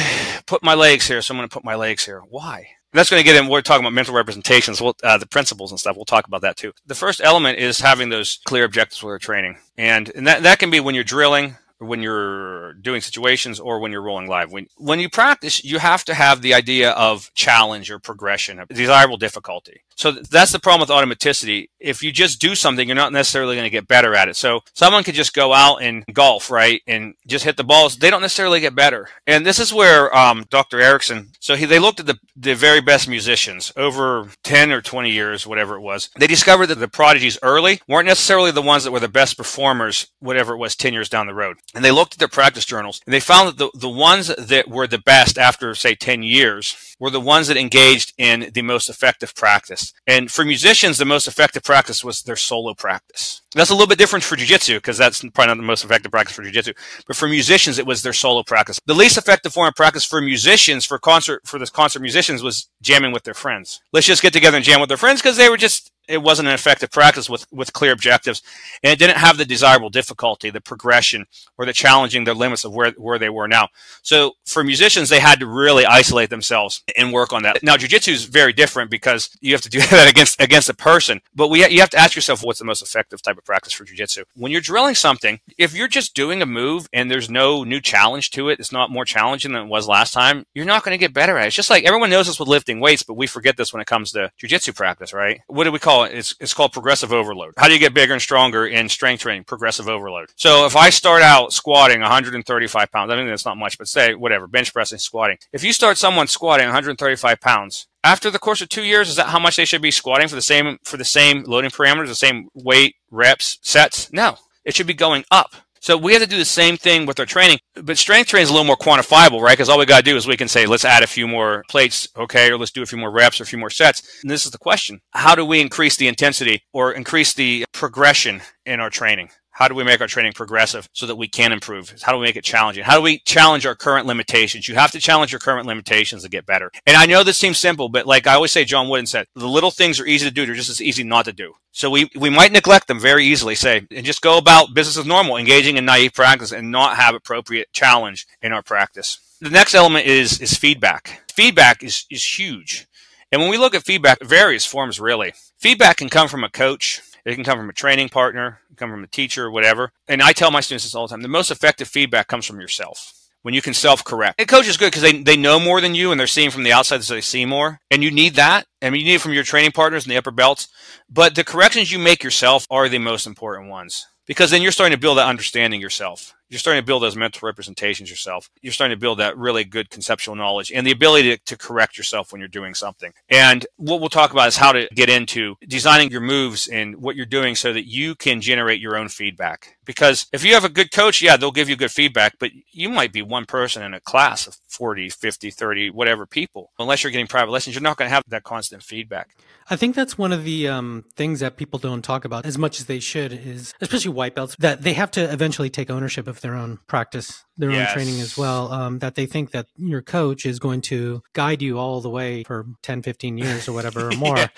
put 0.46 0.62
my 0.62 0.74
legs 0.74 1.08
here, 1.08 1.22
so 1.22 1.32
I'm 1.32 1.38
going 1.38 1.48
to 1.48 1.54
put 1.54 1.64
my 1.64 1.74
legs 1.74 2.04
here. 2.04 2.20
Why? 2.28 2.68
that's 2.94 3.10
going 3.10 3.20
to 3.20 3.24
get 3.24 3.36
in. 3.36 3.48
We're 3.48 3.60
talking 3.60 3.84
about 3.84 3.92
mental 3.92 4.14
representations, 4.14 4.80
we'll, 4.80 4.96
uh, 5.02 5.18
the 5.18 5.26
principles 5.26 5.72
and 5.72 5.80
stuff. 5.80 5.96
We'll 5.96 6.04
talk 6.04 6.26
about 6.26 6.42
that 6.42 6.56
too. 6.56 6.72
The 6.86 6.94
first 6.94 7.20
element 7.22 7.58
is 7.58 7.80
having 7.80 8.08
those 8.08 8.38
clear 8.44 8.64
objectives 8.64 9.02
with 9.02 9.20
training, 9.20 9.58
and, 9.76 10.10
and 10.14 10.26
that 10.26 10.44
that 10.44 10.58
can 10.58 10.70
be 10.70 10.80
when 10.80 10.94
you're 10.94 11.04
drilling, 11.04 11.56
when 11.84 12.02
you're 12.02 12.74
doing 12.74 13.00
situations 13.00 13.60
or 13.60 13.78
when 13.78 13.92
you're 13.92 14.02
rolling 14.02 14.28
live. 14.28 14.52
When 14.52 14.66
when 14.76 15.00
you 15.00 15.08
practice, 15.08 15.64
you 15.64 15.78
have 15.78 16.04
to 16.04 16.14
have 16.14 16.42
the 16.42 16.54
idea 16.54 16.90
of 16.90 17.30
challenge 17.34 17.90
or 17.90 17.98
progression, 17.98 18.62
desirable 18.68 19.16
difficulty. 19.16 19.82
So 19.96 20.10
that's 20.10 20.52
the 20.52 20.58
problem 20.58 20.80
with 20.80 20.90
automaticity. 20.90 21.68
If 21.78 22.02
you 22.02 22.10
just 22.12 22.40
do 22.40 22.54
something, 22.54 22.88
you're 22.88 22.96
not 22.96 23.12
necessarily 23.12 23.54
going 23.54 23.66
to 23.66 23.70
get 23.70 23.86
better 23.86 24.14
at 24.14 24.28
it. 24.28 24.36
So 24.36 24.60
someone 24.74 25.04
could 25.04 25.14
just 25.14 25.34
go 25.34 25.52
out 25.52 25.82
and 25.82 26.04
golf, 26.12 26.50
right, 26.50 26.82
and 26.86 27.14
just 27.26 27.44
hit 27.44 27.56
the 27.56 27.64
balls. 27.64 27.96
They 27.96 28.10
don't 28.10 28.22
necessarily 28.22 28.60
get 28.60 28.74
better. 28.74 29.08
And 29.26 29.46
this 29.46 29.58
is 29.58 29.72
where 29.72 30.14
um, 30.16 30.46
Dr. 30.50 30.80
Ericsson. 30.80 31.28
So 31.40 31.54
he, 31.54 31.64
they 31.64 31.78
looked 31.78 32.00
at 32.00 32.06
the 32.06 32.18
the 32.36 32.54
very 32.54 32.80
best 32.80 33.08
musicians 33.08 33.72
over 33.76 34.28
ten 34.42 34.72
or 34.72 34.80
twenty 34.80 35.10
years, 35.10 35.46
whatever 35.46 35.76
it 35.76 35.80
was. 35.80 36.10
They 36.18 36.26
discovered 36.26 36.66
that 36.66 36.80
the 36.80 36.88
prodigies 36.88 37.38
early 37.42 37.80
weren't 37.86 38.08
necessarily 38.08 38.50
the 38.50 38.62
ones 38.62 38.84
that 38.84 38.90
were 38.90 39.00
the 39.00 39.08
best 39.08 39.36
performers, 39.36 40.08
whatever 40.18 40.54
it 40.54 40.58
was, 40.58 40.74
ten 40.74 40.92
years 40.92 41.08
down 41.08 41.26
the 41.26 41.34
road. 41.34 41.58
And 41.74 41.84
they 41.84 41.90
looked 41.90 42.14
at 42.14 42.18
their 42.18 42.28
practice 42.28 42.64
journals 42.64 43.00
and 43.06 43.12
they 43.12 43.20
found 43.20 43.48
that 43.48 43.58
the, 43.58 43.70
the 43.78 43.88
ones 43.88 44.28
that 44.28 44.68
were 44.68 44.86
the 44.86 44.98
best 44.98 45.38
after, 45.38 45.74
say, 45.74 45.94
10 45.94 46.22
years 46.22 46.94
were 47.00 47.10
the 47.10 47.20
ones 47.20 47.48
that 47.48 47.56
engaged 47.56 48.12
in 48.16 48.50
the 48.54 48.62
most 48.62 48.88
effective 48.88 49.34
practice. 49.34 49.92
And 50.06 50.30
for 50.30 50.44
musicians, 50.44 50.98
the 50.98 51.04
most 51.04 51.26
effective 51.26 51.64
practice 51.64 52.04
was 52.04 52.22
their 52.22 52.36
solo 52.36 52.74
practice. 52.74 53.42
That's 53.54 53.70
a 53.70 53.74
little 53.74 53.88
bit 53.88 53.98
different 53.98 54.24
for 54.24 54.36
jujitsu 54.36 54.76
because 54.76 54.98
that's 54.98 55.20
probably 55.20 55.46
not 55.46 55.56
the 55.56 55.62
most 55.62 55.84
effective 55.84 56.10
practice 56.10 56.34
for 56.34 56.42
jujitsu. 56.42 56.74
But 57.06 57.16
for 57.16 57.28
musicians, 57.28 57.78
it 57.78 57.86
was 57.86 58.02
their 58.02 58.12
solo 58.12 58.42
practice. 58.42 58.78
The 58.86 58.94
least 58.94 59.18
effective 59.18 59.52
form 59.52 59.68
of 59.68 59.74
practice 59.74 60.04
for 60.04 60.20
musicians, 60.20 60.84
for 60.84 60.98
concert, 60.98 61.42
for 61.44 61.58
this 61.58 61.70
concert 61.70 62.00
musicians 62.00 62.42
was 62.42 62.68
jamming 62.82 63.12
with 63.12 63.24
their 63.24 63.34
friends. 63.34 63.80
Let's 63.92 64.06
just 64.06 64.22
get 64.22 64.32
together 64.32 64.56
and 64.56 64.64
jam 64.64 64.80
with 64.80 64.88
their 64.88 64.96
friends 64.96 65.20
because 65.20 65.36
they 65.36 65.48
were 65.48 65.56
just 65.56 65.90
it 66.08 66.22
wasn't 66.22 66.48
an 66.48 66.54
effective 66.54 66.90
practice 66.90 67.28
with, 67.28 67.46
with 67.52 67.72
clear 67.72 67.92
objectives 67.92 68.42
and 68.82 68.92
it 68.92 68.98
didn't 68.98 69.16
have 69.16 69.36
the 69.36 69.44
desirable 69.44 69.90
difficulty 69.90 70.50
the 70.50 70.60
progression 70.60 71.26
or 71.58 71.66
the 71.66 71.72
challenging 71.72 72.24
the 72.24 72.34
limits 72.34 72.64
of 72.64 72.74
where, 72.74 72.90
where 72.92 73.18
they 73.18 73.28
were 73.28 73.48
now. 73.48 73.68
So 74.02 74.32
for 74.44 74.62
musicians 74.62 75.08
they 75.08 75.20
had 75.20 75.40
to 75.40 75.46
really 75.46 75.86
isolate 75.86 76.30
themselves 76.30 76.82
and 76.96 77.12
work 77.12 77.32
on 77.32 77.42
that. 77.44 77.62
Now 77.62 77.76
jiu-jitsu 77.76 78.12
is 78.12 78.24
very 78.24 78.52
different 78.52 78.90
because 78.90 79.30
you 79.40 79.52
have 79.52 79.62
to 79.62 79.70
do 79.70 79.80
that 79.90 80.08
against 80.08 80.40
against 80.40 80.68
a 80.68 80.74
person 80.74 81.20
but 81.34 81.48
we 81.48 81.66
you 81.68 81.80
have 81.80 81.90
to 81.90 81.98
ask 81.98 82.14
yourself 82.14 82.42
what's 82.42 82.58
the 82.58 82.64
most 82.64 82.82
effective 82.82 83.22
type 83.22 83.38
of 83.38 83.44
practice 83.44 83.72
for 83.72 83.84
jiu-jitsu. 83.84 84.24
When 84.36 84.52
you're 84.52 84.60
drilling 84.60 84.94
something 84.94 85.40
if 85.58 85.74
you're 85.74 85.88
just 85.88 86.14
doing 86.14 86.42
a 86.42 86.46
move 86.46 86.88
and 86.92 87.10
there's 87.10 87.30
no 87.30 87.64
new 87.64 87.80
challenge 87.80 88.30
to 88.32 88.48
it 88.48 88.60
it's 88.60 88.72
not 88.72 88.90
more 88.90 89.04
challenging 89.04 89.52
than 89.52 89.64
it 89.64 89.68
was 89.68 89.88
last 89.88 90.12
time 90.12 90.44
you're 90.54 90.64
not 90.64 90.84
going 90.84 90.94
to 90.94 90.98
get 90.98 91.14
better 91.14 91.38
at 91.38 91.44
it. 91.44 91.46
It's 91.48 91.56
just 91.56 91.70
like 91.70 91.84
everyone 91.84 92.10
knows 92.10 92.26
this 92.26 92.38
with 92.38 92.48
lifting 92.48 92.80
weights 92.80 93.02
but 93.02 93.14
we 93.14 93.26
forget 93.26 93.56
this 93.56 93.72
when 93.72 93.80
it 93.80 93.86
comes 93.86 94.12
to 94.12 94.30
jiu-jitsu 94.36 94.72
practice 94.72 95.12
right? 95.12 95.40
What 95.46 95.64
do 95.64 95.72
we 95.72 95.78
call 95.78 95.93
call 95.94 96.04
it. 96.04 96.12
It's, 96.12 96.34
it's 96.40 96.54
called 96.54 96.72
progressive 96.72 97.12
overload. 97.12 97.54
How 97.56 97.68
do 97.68 97.74
you 97.74 97.80
get 97.80 97.94
bigger 97.94 98.12
and 98.12 98.22
stronger 98.22 98.66
in 98.66 98.88
strength 98.88 99.20
training? 99.20 99.44
Progressive 99.44 99.88
overload. 99.88 100.30
So 100.36 100.66
if 100.66 100.76
I 100.76 100.90
start 100.90 101.22
out 101.22 101.52
squatting 101.52 102.00
135 102.00 102.90
pounds, 102.90 103.10
I 103.10 103.16
mean, 103.16 103.28
that's 103.28 103.44
not 103.44 103.56
much, 103.56 103.78
but 103.78 103.88
say 103.88 104.14
whatever, 104.14 104.46
bench 104.46 104.72
pressing, 104.72 104.98
squatting. 104.98 105.38
If 105.52 105.64
you 105.64 105.72
start 105.72 105.98
someone 105.98 106.26
squatting 106.26 106.66
135 106.66 107.40
pounds, 107.40 107.86
after 108.02 108.30
the 108.30 108.38
course 108.38 108.60
of 108.60 108.68
two 108.68 108.82
years, 108.82 109.08
is 109.08 109.16
that 109.16 109.28
how 109.28 109.38
much 109.38 109.56
they 109.56 109.64
should 109.64 109.82
be 109.82 109.90
squatting 109.90 110.28
for 110.28 110.34
the 110.34 110.42
same 110.42 110.78
for 110.84 110.96
the 110.96 111.04
same 111.04 111.44
loading 111.44 111.70
parameters, 111.70 112.08
the 112.08 112.14
same 112.14 112.48
weight, 112.54 112.96
reps, 113.10 113.58
sets? 113.62 114.12
No, 114.12 114.36
it 114.64 114.74
should 114.74 114.86
be 114.86 114.94
going 114.94 115.24
up. 115.30 115.54
So 115.84 115.98
we 115.98 116.14
have 116.14 116.22
to 116.22 116.26
do 116.26 116.38
the 116.38 116.46
same 116.46 116.78
thing 116.78 117.04
with 117.04 117.20
our 117.20 117.26
training, 117.26 117.58
but 117.74 117.98
strength 117.98 118.28
training 118.28 118.44
is 118.44 118.48
a 118.48 118.54
little 118.54 118.64
more 118.64 118.74
quantifiable, 118.74 119.42
right? 119.42 119.52
Because 119.52 119.68
all 119.68 119.78
we 119.78 119.84
got 119.84 119.98
to 119.98 120.10
do 120.10 120.16
is 120.16 120.26
we 120.26 120.34
can 120.34 120.48
say, 120.48 120.64
let's 120.64 120.86
add 120.86 121.02
a 121.02 121.06
few 121.06 121.28
more 121.28 121.62
plates, 121.68 122.08
okay, 122.16 122.50
or 122.50 122.56
let's 122.56 122.70
do 122.70 122.82
a 122.82 122.86
few 122.86 122.96
more 122.96 123.10
reps 123.10 123.38
or 123.38 123.42
a 123.42 123.46
few 123.46 123.58
more 123.58 123.68
sets. 123.68 124.02
And 124.22 124.30
this 124.30 124.46
is 124.46 124.50
the 124.50 124.56
question. 124.56 125.02
How 125.10 125.34
do 125.34 125.44
we 125.44 125.60
increase 125.60 125.98
the 125.98 126.08
intensity 126.08 126.62
or 126.72 126.92
increase 126.92 127.34
the 127.34 127.66
progression 127.72 128.40
in 128.64 128.80
our 128.80 128.88
training? 128.88 129.28
How 129.54 129.68
do 129.68 129.76
we 129.76 129.84
make 129.84 130.00
our 130.00 130.08
training 130.08 130.32
progressive 130.32 130.88
so 130.92 131.06
that 131.06 131.14
we 131.14 131.28
can 131.28 131.52
improve? 131.52 131.94
How 132.02 132.10
do 132.10 132.18
we 132.18 132.26
make 132.26 132.34
it 132.34 132.42
challenging? 132.42 132.82
How 132.82 132.96
do 132.96 133.02
we 133.02 133.20
challenge 133.20 133.64
our 133.64 133.76
current 133.76 134.04
limitations? 134.04 134.66
You 134.66 134.74
have 134.74 134.90
to 134.90 134.98
challenge 134.98 135.30
your 135.30 135.38
current 135.38 135.68
limitations 135.68 136.24
to 136.24 136.28
get 136.28 136.44
better. 136.44 136.72
And 136.86 136.96
I 136.96 137.06
know 137.06 137.22
this 137.22 137.38
seems 137.38 137.58
simple, 137.60 137.88
but 137.88 138.04
like 138.04 138.26
I 138.26 138.34
always 138.34 138.50
say, 138.50 138.64
John 138.64 138.88
Wooden 138.88 139.06
said, 139.06 139.28
the 139.36 139.46
little 139.46 139.70
things 139.70 140.00
are 140.00 140.06
easy 140.06 140.26
to 140.26 140.34
do. 140.34 140.44
They're 140.44 140.56
just 140.56 140.70
as 140.70 140.82
easy 140.82 141.04
not 141.04 141.26
to 141.26 141.32
do. 141.32 141.54
So 141.70 141.88
we, 141.88 142.10
we 142.16 142.30
might 142.30 142.50
neglect 142.50 142.88
them 142.88 142.98
very 142.98 143.24
easily, 143.26 143.54
say, 143.54 143.86
and 143.92 144.04
just 144.04 144.22
go 144.22 144.38
about 144.38 144.74
business 144.74 144.98
as 144.98 145.06
normal, 145.06 145.36
engaging 145.36 145.76
in 145.76 145.84
naive 145.84 146.14
practice 146.14 146.50
and 146.50 146.72
not 146.72 146.96
have 146.96 147.14
appropriate 147.14 147.72
challenge 147.72 148.26
in 148.42 148.52
our 148.52 148.62
practice. 148.62 149.20
The 149.40 149.50
next 149.50 149.76
element 149.76 150.06
is, 150.06 150.40
is 150.40 150.58
feedback. 150.58 151.22
Feedback 151.32 151.84
is, 151.84 152.06
is 152.10 152.38
huge. 152.38 152.88
And 153.30 153.40
when 153.40 153.50
we 153.50 153.58
look 153.58 153.76
at 153.76 153.84
feedback, 153.84 154.20
various 154.20 154.66
forms 154.66 154.98
really. 154.98 155.32
Feedback 155.58 155.98
can 155.98 156.08
come 156.08 156.26
from 156.26 156.42
a 156.42 156.50
coach, 156.50 157.00
it 157.24 157.34
can 157.34 157.44
come 157.44 157.58
from 157.58 157.70
a 157.70 157.74
training 157.74 158.08
partner, 158.08 158.60
come 158.76 158.90
from 158.90 159.04
a 159.04 159.08
teacher, 159.08 159.50
whatever. 159.50 159.92
And 160.08 160.22
I 160.22 160.32
tell 160.32 160.50
my 160.50 160.60
students 160.60 160.84
this 160.84 160.94
all 160.94 161.06
the 161.06 161.12
time. 161.12 161.22
The 161.22 161.28
most 161.28 161.50
effective 161.50 161.88
feedback 161.88 162.28
comes 162.28 162.46
from 162.46 162.60
yourself. 162.60 163.12
When 163.42 163.52
you 163.52 163.60
can 163.60 163.74
self-correct. 163.74 164.40
A 164.40 164.46
coach 164.46 164.66
is 164.66 164.78
good 164.78 164.86
because 164.86 165.02
they, 165.02 165.22
they 165.22 165.36
know 165.36 165.60
more 165.60 165.82
than 165.82 165.94
you 165.94 166.10
and 166.10 166.18
they're 166.18 166.26
seeing 166.26 166.50
from 166.50 166.62
the 166.62 166.72
outside 166.72 167.04
so 167.04 167.14
they 167.14 167.20
see 167.20 167.44
more. 167.44 167.78
And 167.90 168.02
you 168.02 168.10
need 168.10 168.36
that. 168.36 168.66
I 168.80 168.88
mean, 168.88 169.02
you 169.02 169.06
need 169.08 169.14
it 169.16 169.20
from 169.20 169.34
your 169.34 169.42
training 169.42 169.72
partners 169.72 170.04
and 170.04 170.10
the 170.10 170.16
upper 170.16 170.30
belts. 170.30 170.68
But 171.10 171.34
the 171.34 171.44
corrections 171.44 171.92
you 171.92 171.98
make 171.98 172.22
yourself 172.22 172.66
are 172.70 172.88
the 172.88 172.98
most 172.98 173.26
important 173.26 173.68
ones 173.68 174.06
because 174.26 174.50
then 174.50 174.62
you're 174.62 174.72
starting 174.72 174.96
to 174.96 175.00
build 175.00 175.18
that 175.18 175.26
understanding 175.26 175.78
yourself 175.80 176.34
you're 176.54 176.60
starting 176.60 176.80
to 176.80 176.86
build 176.86 177.02
those 177.02 177.16
mental 177.16 177.44
representations 177.46 178.08
yourself. 178.08 178.48
You're 178.62 178.72
starting 178.72 178.96
to 178.96 179.00
build 179.00 179.18
that 179.18 179.36
really 179.36 179.64
good 179.64 179.90
conceptual 179.90 180.36
knowledge 180.36 180.70
and 180.70 180.86
the 180.86 180.92
ability 180.92 181.36
to, 181.36 181.44
to, 181.46 181.56
correct 181.56 181.98
yourself 181.98 182.30
when 182.30 182.40
you're 182.40 182.46
doing 182.46 182.74
something. 182.74 183.12
And 183.28 183.66
what 183.76 183.98
we'll 183.98 184.08
talk 184.08 184.30
about 184.30 184.46
is 184.46 184.56
how 184.56 184.70
to 184.70 184.86
get 184.94 185.10
into 185.10 185.56
designing 185.66 186.12
your 186.12 186.20
moves 186.20 186.68
and 186.68 186.96
what 186.96 187.16
you're 187.16 187.26
doing 187.26 187.56
so 187.56 187.72
that 187.72 187.88
you 187.88 188.14
can 188.14 188.40
generate 188.40 188.80
your 188.80 188.96
own 188.96 189.08
feedback. 189.08 189.73
Because 189.84 190.26
if 190.32 190.44
you 190.44 190.54
have 190.54 190.64
a 190.64 190.68
good 190.68 190.90
coach, 190.90 191.20
yeah, 191.22 191.36
they'll 191.36 191.50
give 191.50 191.68
you 191.68 191.76
good 191.76 191.90
feedback, 191.90 192.34
but 192.38 192.50
you 192.72 192.88
might 192.88 193.12
be 193.12 193.22
one 193.22 193.44
person 193.46 193.82
in 193.82 193.94
a 193.94 194.00
class 194.00 194.46
of 194.46 194.56
40, 194.68 195.10
50, 195.10 195.50
30, 195.50 195.90
whatever 195.90 196.26
people. 196.26 196.70
Unless 196.78 197.02
you're 197.02 197.12
getting 197.12 197.26
private 197.26 197.50
lessons, 197.50 197.74
you're 197.74 197.82
not 197.82 197.96
going 197.96 198.08
to 198.08 198.14
have 198.14 198.24
that 198.28 198.44
constant 198.44 198.82
feedback. 198.82 199.36
I 199.70 199.76
think 199.76 199.94
that's 199.94 200.18
one 200.18 200.32
of 200.32 200.44
the 200.44 200.68
um, 200.68 201.04
things 201.16 201.40
that 201.40 201.56
people 201.56 201.78
don't 201.78 202.02
talk 202.02 202.24
about 202.24 202.44
as 202.44 202.58
much 202.58 202.80
as 202.80 202.86
they 202.86 203.00
should 203.00 203.32
is, 203.32 203.72
especially 203.80 204.12
white 204.12 204.34
belts, 204.34 204.56
that 204.58 204.82
they 204.82 204.92
have 204.92 205.10
to 205.12 205.32
eventually 205.32 205.70
take 205.70 205.90
ownership 205.90 206.28
of 206.28 206.40
their 206.42 206.54
own 206.54 206.80
practice, 206.86 207.44
their 207.56 207.70
yes. 207.70 207.88
own 207.88 207.94
training 207.94 208.20
as 208.20 208.36
well. 208.36 208.70
Um, 208.70 208.98
that 208.98 209.14
they 209.14 209.24
think 209.24 209.52
that 209.52 209.66
your 209.76 210.02
coach 210.02 210.44
is 210.44 210.58
going 210.58 210.82
to 210.82 211.22
guide 211.32 211.62
you 211.62 211.78
all 211.78 212.00
the 212.02 212.10
way 212.10 212.44
for 212.44 212.66
10, 212.82 213.02
15 213.02 213.38
years 213.38 213.66
or 213.66 213.72
whatever 213.72 214.08
or 214.08 214.12
more 214.18 214.36
yeah. 214.36 214.48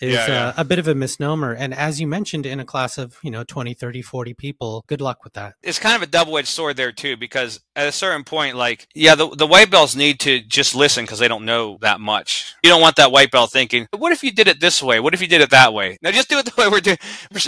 is 0.00 0.14
yeah, 0.14 0.26
yeah. 0.28 0.46
Uh, 0.48 0.52
a 0.58 0.64
bit 0.64 0.78
of 0.78 0.86
a 0.86 0.94
misnomer. 0.94 1.52
And 1.52 1.74
as 1.74 2.00
you 2.00 2.06
mentioned, 2.06 2.46
in 2.46 2.60
a 2.60 2.64
class 2.64 2.98
of, 2.98 3.18
you 3.22 3.30
know, 3.32 3.42
20, 3.42 3.74
30, 3.74 4.02
40 4.02 4.34
people, 4.34 4.71
good 4.80 5.00
luck 5.00 5.24
with 5.24 5.34
that. 5.34 5.54
It's 5.62 5.78
kind 5.78 5.94
of 5.96 6.02
a 6.02 6.10
double 6.10 6.38
edged 6.38 6.48
sword 6.48 6.76
there, 6.76 6.92
too, 6.92 7.16
because 7.16 7.60
at 7.76 7.88
a 7.88 7.92
certain 7.92 8.24
point, 8.24 8.56
like, 8.56 8.88
yeah, 8.94 9.14
the, 9.14 9.28
the 9.28 9.46
white 9.46 9.70
belts 9.70 9.94
need 9.94 10.20
to 10.20 10.40
just 10.40 10.74
listen 10.74 11.04
because 11.04 11.18
they 11.18 11.28
don't 11.28 11.44
know 11.44 11.78
that 11.80 12.00
much. 12.00 12.54
You 12.62 12.70
don't 12.70 12.80
want 12.80 12.96
that 12.96 13.12
white 13.12 13.30
belt 13.30 13.50
thinking, 13.50 13.86
what 13.96 14.12
if 14.12 14.24
you 14.24 14.30
did 14.32 14.48
it 14.48 14.60
this 14.60 14.82
way? 14.82 15.00
What 15.00 15.14
if 15.14 15.20
you 15.20 15.28
did 15.28 15.40
it 15.40 15.50
that 15.50 15.74
way? 15.74 15.98
Now, 16.02 16.10
just 16.10 16.28
do 16.28 16.38
it 16.38 16.44
the 16.46 16.54
way 16.56 16.68
we're 16.68 16.80
doing. 16.80 16.98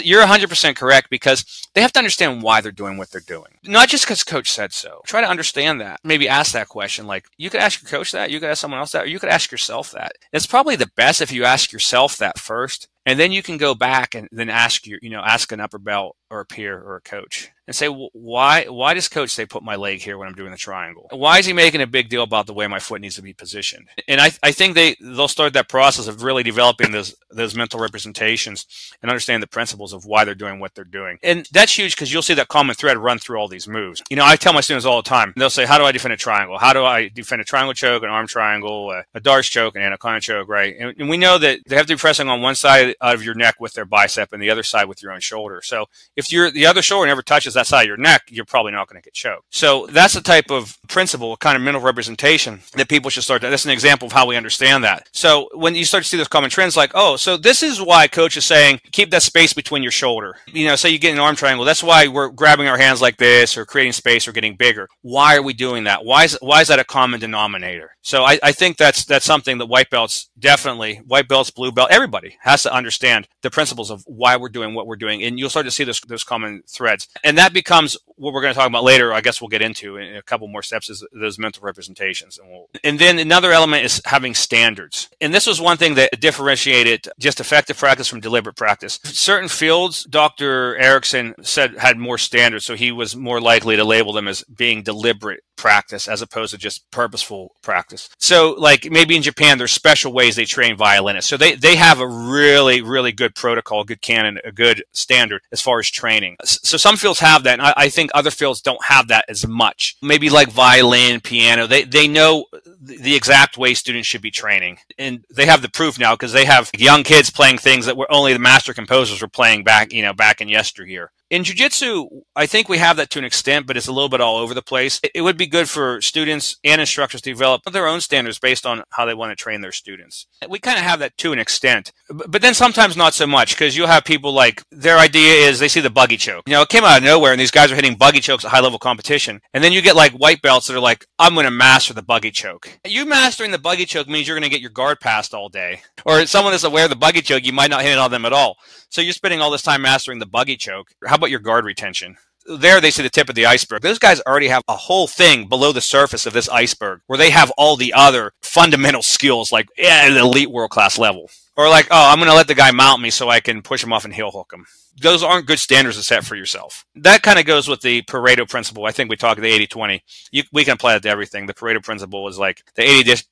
You're 0.02 0.24
100% 0.24 0.76
correct 0.76 1.10
because 1.10 1.44
they 1.74 1.82
have 1.82 1.92
to 1.92 1.98
understand 1.98 2.42
why 2.42 2.60
they're 2.60 2.72
doing 2.72 2.96
what 2.96 3.10
they're 3.10 3.20
doing. 3.20 3.52
Not 3.64 3.88
just 3.88 4.04
because 4.04 4.22
coach 4.24 4.50
said 4.50 4.72
so. 4.72 5.00
Try 5.06 5.20
to 5.20 5.28
understand 5.28 5.80
that. 5.80 6.00
Maybe 6.04 6.28
ask 6.28 6.52
that 6.52 6.68
question. 6.68 7.06
Like, 7.06 7.26
you 7.36 7.50
could 7.50 7.60
ask 7.60 7.82
your 7.82 7.90
coach 7.90 8.12
that, 8.12 8.30
you 8.30 8.40
could 8.40 8.50
ask 8.50 8.60
someone 8.60 8.80
else 8.80 8.92
that, 8.92 9.04
or 9.04 9.08
you 9.08 9.18
could 9.18 9.30
ask 9.30 9.50
yourself 9.50 9.90
that. 9.92 10.12
It's 10.32 10.46
probably 10.46 10.76
the 10.76 10.90
best 10.96 11.20
if 11.20 11.32
you 11.32 11.44
ask 11.44 11.72
yourself 11.72 12.16
that 12.18 12.38
first 12.38 12.88
and 13.06 13.18
then 13.18 13.32
you 13.32 13.42
can 13.42 13.56
go 13.56 13.74
back 13.74 14.14
and 14.14 14.28
then 14.32 14.48
ask 14.48 14.86
your 14.86 14.98
you 15.02 15.10
know 15.10 15.20
ask 15.20 15.52
an 15.52 15.60
upper 15.60 15.78
belt 15.78 16.16
or 16.30 16.40
a 16.40 16.46
peer 16.46 16.78
or 16.78 16.96
a 16.96 17.00
coach 17.00 17.50
and 17.66 17.74
say 17.74 17.88
why 17.88 18.64
why 18.64 18.94
does 18.94 19.08
coach 19.08 19.30
say 19.30 19.46
put 19.46 19.62
my 19.62 19.76
leg 19.76 20.00
here 20.00 20.18
when 20.18 20.28
i'm 20.28 20.34
doing 20.34 20.50
the 20.50 20.56
triangle 20.56 21.08
why 21.10 21.38
is 21.38 21.46
he 21.46 21.52
making 21.52 21.80
a 21.80 21.86
big 21.86 22.08
deal 22.08 22.22
about 22.22 22.46
the 22.46 22.52
way 22.54 22.66
my 22.66 22.78
foot 22.78 23.00
needs 23.00 23.16
to 23.16 23.22
be 23.22 23.32
positioned? 23.32 23.88
And 24.08 24.20
i, 24.20 24.30
I 24.42 24.52
think 24.52 24.74
they 24.74 24.96
they'll 25.00 25.28
start 25.28 25.52
that 25.54 25.68
process 25.68 26.06
of 26.06 26.22
really 26.22 26.42
developing 26.42 26.92
those 26.92 27.14
those 27.30 27.54
mental 27.54 27.80
representations 27.80 28.66
and 29.02 29.10
understand 29.10 29.42
the 29.42 29.46
principles 29.46 29.92
of 29.92 30.04
why 30.04 30.24
they're 30.24 30.34
doing 30.34 30.60
what 30.60 30.74
they're 30.74 30.84
doing. 30.84 31.18
And 31.22 31.48
that's 31.52 31.76
huge 31.76 31.96
because 31.96 32.12
you'll 32.12 32.22
see 32.22 32.34
that 32.34 32.48
common 32.48 32.74
thread 32.74 32.96
run 32.96 33.18
through 33.18 33.38
all 33.38 33.48
these 33.48 33.68
moves. 33.68 34.02
You 34.10 34.16
know 34.16 34.24
i 34.24 34.36
tell 34.36 34.52
my 34.52 34.60
students 34.60 34.86
all 34.86 35.02
the 35.02 35.08
time 35.08 35.32
they'll 35.36 35.50
say 35.50 35.64
how 35.64 35.78
do 35.78 35.84
i 35.84 35.92
defend 35.92 36.14
a 36.14 36.16
triangle? 36.16 36.58
How 36.58 36.72
do 36.72 36.84
i 36.84 37.08
defend 37.08 37.40
a 37.40 37.44
triangle 37.44 37.74
choke 37.74 38.02
an 38.02 38.10
arm 38.10 38.26
triangle 38.26 38.90
a, 38.90 39.04
a 39.14 39.20
D'Arce 39.20 39.48
choke 39.48 39.76
an 39.76 39.82
anaconda 39.82 40.20
choke? 40.20 40.48
Right? 40.48 40.74
And, 40.78 40.94
and 40.98 41.08
we 41.08 41.16
know 41.16 41.38
that 41.38 41.60
they 41.66 41.76
have 41.76 41.86
to 41.86 41.94
be 41.94 41.98
pressing 41.98 42.28
on 42.28 42.42
one 42.42 42.54
side 42.54 42.94
of 43.00 43.22
your 43.22 43.34
neck 43.34 43.56
with 43.60 43.74
their 43.74 43.84
bicep 43.84 44.32
and 44.32 44.42
the 44.42 44.50
other 44.50 44.62
side 44.62 44.86
with 44.86 45.02
your 45.02 45.12
own 45.12 45.20
shoulder. 45.20 45.60
So 45.62 45.86
if 46.16 46.32
you're 46.32 46.50
the 46.50 46.66
other 46.66 46.82
shoulder 46.82 47.06
never 47.06 47.22
touches 47.22 47.53
that 47.54 47.66
side 47.66 47.82
of 47.82 47.88
your 47.88 47.96
neck, 47.96 48.22
you're 48.28 48.44
probably 48.44 48.72
not 48.72 48.88
going 48.88 49.00
to 49.00 49.04
get 49.04 49.14
choked. 49.14 49.44
So 49.50 49.86
that's 49.90 50.14
the 50.14 50.20
type 50.20 50.50
of 50.50 50.78
principle, 50.88 51.36
kind 51.36 51.56
of 51.56 51.62
mental 51.62 51.82
representation 51.82 52.60
that 52.74 52.88
people 52.88 53.10
should 53.10 53.22
start 53.22 53.42
to. 53.42 53.50
That's 53.50 53.64
an 53.64 53.70
example 53.70 54.06
of 54.06 54.12
how 54.12 54.26
we 54.26 54.36
understand 54.36 54.84
that. 54.84 55.08
So 55.12 55.48
when 55.54 55.74
you 55.74 55.84
start 55.84 56.04
to 56.04 56.08
see 56.08 56.16
those 56.16 56.28
common 56.28 56.50
trends, 56.50 56.76
like, 56.76 56.92
oh, 56.94 57.16
so 57.16 57.36
this 57.36 57.62
is 57.62 57.80
why 57.80 58.08
coach 58.08 58.36
is 58.36 58.44
saying 58.44 58.80
keep 58.92 59.10
that 59.10 59.22
space 59.22 59.52
between 59.52 59.82
your 59.82 59.92
shoulder. 59.92 60.36
You 60.46 60.66
know, 60.66 60.76
say 60.76 60.90
you 60.90 60.98
get 60.98 61.12
an 61.12 61.20
arm 61.20 61.36
triangle. 61.36 61.64
That's 61.64 61.82
why 61.82 62.08
we're 62.08 62.28
grabbing 62.28 62.68
our 62.68 62.78
hands 62.78 63.00
like 63.00 63.16
this 63.16 63.56
or 63.56 63.64
creating 63.64 63.92
space 63.92 64.26
or 64.28 64.32
getting 64.32 64.56
bigger. 64.56 64.88
Why 65.02 65.36
are 65.36 65.42
we 65.42 65.52
doing 65.52 65.84
that? 65.84 66.04
Why 66.04 66.24
is 66.24 66.38
why 66.40 66.60
is 66.60 66.68
that 66.68 66.78
a 66.78 66.84
common 66.84 67.20
denominator? 67.20 67.96
So 68.02 68.24
I, 68.24 68.38
I 68.42 68.52
think 68.52 68.76
that's 68.76 69.04
that's 69.04 69.24
something 69.24 69.58
that 69.58 69.66
white 69.66 69.90
belts 69.90 70.28
definitely 70.38 70.96
white 71.06 71.28
belts, 71.28 71.50
blue 71.50 71.72
belt, 71.72 71.88
everybody 71.90 72.36
has 72.40 72.62
to 72.62 72.72
understand 72.72 73.26
the 73.42 73.50
principles 73.50 73.90
of 73.90 74.04
why 74.06 74.36
we're 74.36 74.48
doing 74.48 74.74
what 74.74 74.86
we're 74.86 74.96
doing, 74.96 75.22
and 75.22 75.38
you'll 75.38 75.50
start 75.50 75.66
to 75.66 75.70
see 75.70 75.84
those 75.84 76.00
those 76.00 76.24
common 76.24 76.62
threads, 76.68 77.08
and 77.22 77.38
that 77.38 77.43
becomes 77.52 77.96
what 78.16 78.32
we're 78.32 78.40
going 78.40 78.52
to 78.52 78.58
talk 78.58 78.68
about 78.68 78.84
later. 78.84 79.12
I 79.12 79.20
guess 79.20 79.40
we'll 79.40 79.48
get 79.48 79.62
into 79.62 79.96
in 79.96 80.16
a 80.16 80.22
couple 80.22 80.46
more 80.48 80.62
steps 80.62 80.88
is 80.88 81.04
those 81.12 81.38
mental 81.38 81.62
representations, 81.62 82.38
and 82.38 82.48
we'll, 82.48 82.68
and 82.82 82.98
then 82.98 83.18
another 83.18 83.52
element 83.52 83.84
is 83.84 84.00
having 84.04 84.34
standards, 84.34 85.08
and 85.20 85.34
this 85.34 85.46
was 85.46 85.60
one 85.60 85.76
thing 85.76 85.94
that 85.94 86.20
differentiated 86.20 87.08
just 87.18 87.40
effective 87.40 87.76
practice 87.76 88.08
from 88.08 88.20
deliberate 88.20 88.56
practice. 88.56 89.00
Certain 89.04 89.48
fields, 89.48 90.04
Dr. 90.04 90.76
Ericsson 90.76 91.34
said 91.42 91.76
had 91.78 91.98
more 91.98 92.18
standards, 92.18 92.64
so 92.64 92.74
he 92.74 92.92
was 92.92 93.16
more 93.16 93.40
likely 93.40 93.76
to 93.76 93.84
label 93.84 94.12
them 94.12 94.28
as 94.28 94.44
being 94.44 94.82
deliberate 94.82 95.42
practice 95.56 96.08
as 96.08 96.22
opposed 96.22 96.52
to 96.52 96.58
just 96.58 96.90
purposeful 96.90 97.54
practice. 97.62 98.08
So 98.18 98.54
like 98.58 98.90
maybe 98.90 99.16
in 99.16 99.22
Japan 99.22 99.58
there's 99.58 99.72
special 99.72 100.12
ways 100.12 100.36
they 100.36 100.44
train 100.44 100.76
violinists. 100.76 101.28
So 101.28 101.36
they 101.36 101.54
they 101.54 101.76
have 101.76 102.00
a 102.00 102.06
really 102.06 102.82
really 102.82 103.12
good 103.12 103.34
protocol, 103.34 103.84
good 103.84 104.00
canon, 104.00 104.38
a 104.44 104.52
good 104.52 104.84
standard 104.92 105.42
as 105.52 105.60
far 105.60 105.78
as 105.78 105.90
training. 105.90 106.36
So 106.44 106.76
some 106.76 106.96
fields 106.96 107.20
have 107.20 107.44
that 107.44 107.54
and 107.54 107.62
I, 107.62 107.74
I 107.76 107.88
think 107.88 108.10
other 108.14 108.30
fields 108.30 108.60
don't 108.60 108.84
have 108.84 109.08
that 109.08 109.24
as 109.28 109.46
much. 109.46 109.96
Maybe 110.02 110.30
like 110.30 110.50
violin, 110.50 111.20
piano, 111.20 111.66
they 111.66 111.84
they 111.84 112.08
know 112.08 112.46
the 112.80 113.14
exact 113.14 113.56
way 113.56 113.74
students 113.74 114.06
should 114.08 114.22
be 114.22 114.30
training. 114.30 114.78
And 114.98 115.24
they 115.30 115.46
have 115.46 115.62
the 115.62 115.68
proof 115.70 115.98
now 115.98 116.14
because 116.14 116.32
they 116.32 116.44
have 116.44 116.70
young 116.76 117.02
kids 117.02 117.30
playing 117.30 117.58
things 117.58 117.86
that 117.86 117.96
were 117.96 118.10
only 118.10 118.32
the 118.32 118.38
master 118.38 118.74
composers 118.74 119.22
were 119.22 119.28
playing 119.28 119.64
back, 119.64 119.92
you 119.92 120.02
know, 120.02 120.12
back 120.12 120.40
in 120.40 120.48
yesteryear. 120.48 121.10
In 121.30 121.42
jiu-jitsu, 121.42 122.06
I 122.36 122.44
think 122.44 122.68
we 122.68 122.78
have 122.78 122.98
that 122.98 123.08
to 123.10 123.18
an 123.18 123.24
extent, 123.24 123.66
but 123.66 123.78
it's 123.78 123.88
a 123.88 123.92
little 123.92 124.10
bit 124.10 124.20
all 124.20 124.36
over 124.36 124.52
the 124.52 124.62
place. 124.62 125.00
It 125.14 125.22
would 125.22 125.38
be 125.38 125.46
good 125.46 125.70
for 125.70 126.02
students 126.02 126.58
and 126.62 126.80
instructors 126.80 127.22
to 127.22 127.30
develop 127.30 127.62
their 127.64 127.86
own 127.86 128.02
standards 128.02 128.38
based 128.38 128.66
on 128.66 128.82
how 128.90 129.06
they 129.06 129.14
want 129.14 129.30
to 129.30 129.42
train 129.42 129.62
their 129.62 129.72
students. 129.72 130.26
We 130.48 130.58
kind 130.58 130.78
of 130.78 130.84
have 130.84 130.98
that 130.98 131.16
to 131.18 131.32
an 131.32 131.38
extent, 131.38 131.92
but 132.10 132.42
then 132.42 132.52
sometimes 132.52 132.96
not 132.96 133.14
so 133.14 133.26
much 133.26 133.54
because 133.54 133.74
you'll 133.74 133.86
have 133.86 134.04
people 134.04 134.32
like 134.32 134.62
their 134.70 134.98
idea 134.98 135.48
is 135.48 135.58
they 135.58 135.68
see 135.68 135.80
the 135.80 135.88
buggy 135.88 136.18
choke. 136.18 136.44
You 136.46 136.52
know, 136.52 136.62
it 136.62 136.68
came 136.68 136.84
out 136.84 136.98
of 136.98 137.04
nowhere 137.04 137.32
and 137.32 137.40
these 137.40 137.50
guys 137.50 137.72
are 137.72 137.76
hitting 137.76 137.96
buggy 137.96 138.20
chokes 138.20 138.44
at 138.44 138.50
high 138.50 138.60
level 138.60 138.78
competition. 138.78 139.40
And 139.54 139.64
then 139.64 139.72
you 139.72 139.80
get 139.80 139.96
like 139.96 140.12
white 140.12 140.42
belts 140.42 140.66
that 140.66 140.76
are 140.76 140.80
like, 140.80 141.06
I'm 141.18 141.32
going 141.34 141.44
to 141.44 141.50
master 141.50 141.94
the 141.94 142.02
buggy 142.02 142.32
choke. 142.32 142.78
You 142.86 143.06
mastering 143.06 143.50
the 143.50 143.58
buggy 143.58 143.86
choke 143.86 144.08
means 144.08 144.28
you're 144.28 144.38
going 144.38 144.48
to 144.48 144.54
get 144.54 144.60
your 144.60 144.70
guard 144.70 145.00
passed 145.00 145.32
all 145.32 145.48
day. 145.48 145.80
Or 146.04 146.26
someone 146.26 146.52
that's 146.52 146.64
aware 146.64 146.84
of 146.84 146.90
the 146.90 146.96
buggy 146.96 147.22
choke, 147.22 147.46
you 147.46 147.52
might 147.52 147.70
not 147.70 147.82
hit 147.82 147.92
it 147.92 147.98
on 147.98 148.10
them 148.10 148.26
at 148.26 148.34
all. 148.34 148.58
So 148.90 149.00
you're 149.00 149.12
spending 149.12 149.40
all 149.40 149.50
this 149.50 149.62
time 149.62 149.82
mastering 149.82 150.20
the 150.20 150.26
buggy 150.26 150.56
choke. 150.56 150.92
How 151.14 151.16
about 151.16 151.30
your 151.30 151.38
guard 151.38 151.64
retention? 151.64 152.16
There 152.44 152.80
they 152.80 152.90
see 152.90 153.04
the 153.04 153.08
tip 153.08 153.28
of 153.28 153.36
the 153.36 153.46
iceberg. 153.46 153.82
Those 153.82 154.00
guys 154.00 154.20
already 154.22 154.48
have 154.48 154.64
a 154.66 154.74
whole 154.74 155.06
thing 155.06 155.48
below 155.48 155.70
the 155.70 155.80
surface 155.80 156.26
of 156.26 156.32
this 156.32 156.48
iceberg 156.48 157.02
where 157.06 157.16
they 157.16 157.30
have 157.30 157.52
all 157.56 157.76
the 157.76 157.94
other 157.94 158.32
fundamental 158.42 159.00
skills 159.00 159.52
like 159.52 159.68
at 159.78 160.10
an 160.10 160.16
elite 160.16 160.50
world 160.50 160.70
class 160.70 160.98
level. 160.98 161.30
Or 161.56 161.68
like, 161.68 161.86
oh, 161.90 162.10
I'm 162.10 162.18
going 162.18 162.30
to 162.30 162.36
let 162.36 162.48
the 162.48 162.54
guy 162.54 162.70
mount 162.72 163.00
me 163.00 163.10
so 163.10 163.28
I 163.28 163.40
can 163.40 163.62
push 163.62 163.82
him 163.82 163.92
off 163.92 164.04
and 164.04 164.12
heel 164.12 164.30
hook 164.30 164.52
him 164.52 164.66
those 165.00 165.22
aren't 165.22 165.46
good 165.46 165.58
standards 165.58 165.96
to 165.96 166.02
set 166.02 166.24
for 166.24 166.36
yourself. 166.36 166.84
That 166.94 167.22
kind 167.22 167.38
of 167.38 167.44
goes 167.44 167.68
with 167.68 167.80
the 167.80 168.02
Pareto 168.02 168.48
principle. 168.48 168.86
I 168.86 168.92
think 168.92 169.10
we 169.10 169.16
talked 169.16 169.40
the 169.40 169.48
80 169.48 169.66
20. 169.66 170.04
We 170.52 170.64
can 170.64 170.74
apply 170.74 170.92
that 170.94 171.02
to 171.02 171.08
everything. 171.08 171.46
The 171.46 171.54
Pareto 171.54 171.82
principle 171.82 172.28
is 172.28 172.38
like 172.38 172.62
the 172.76 172.82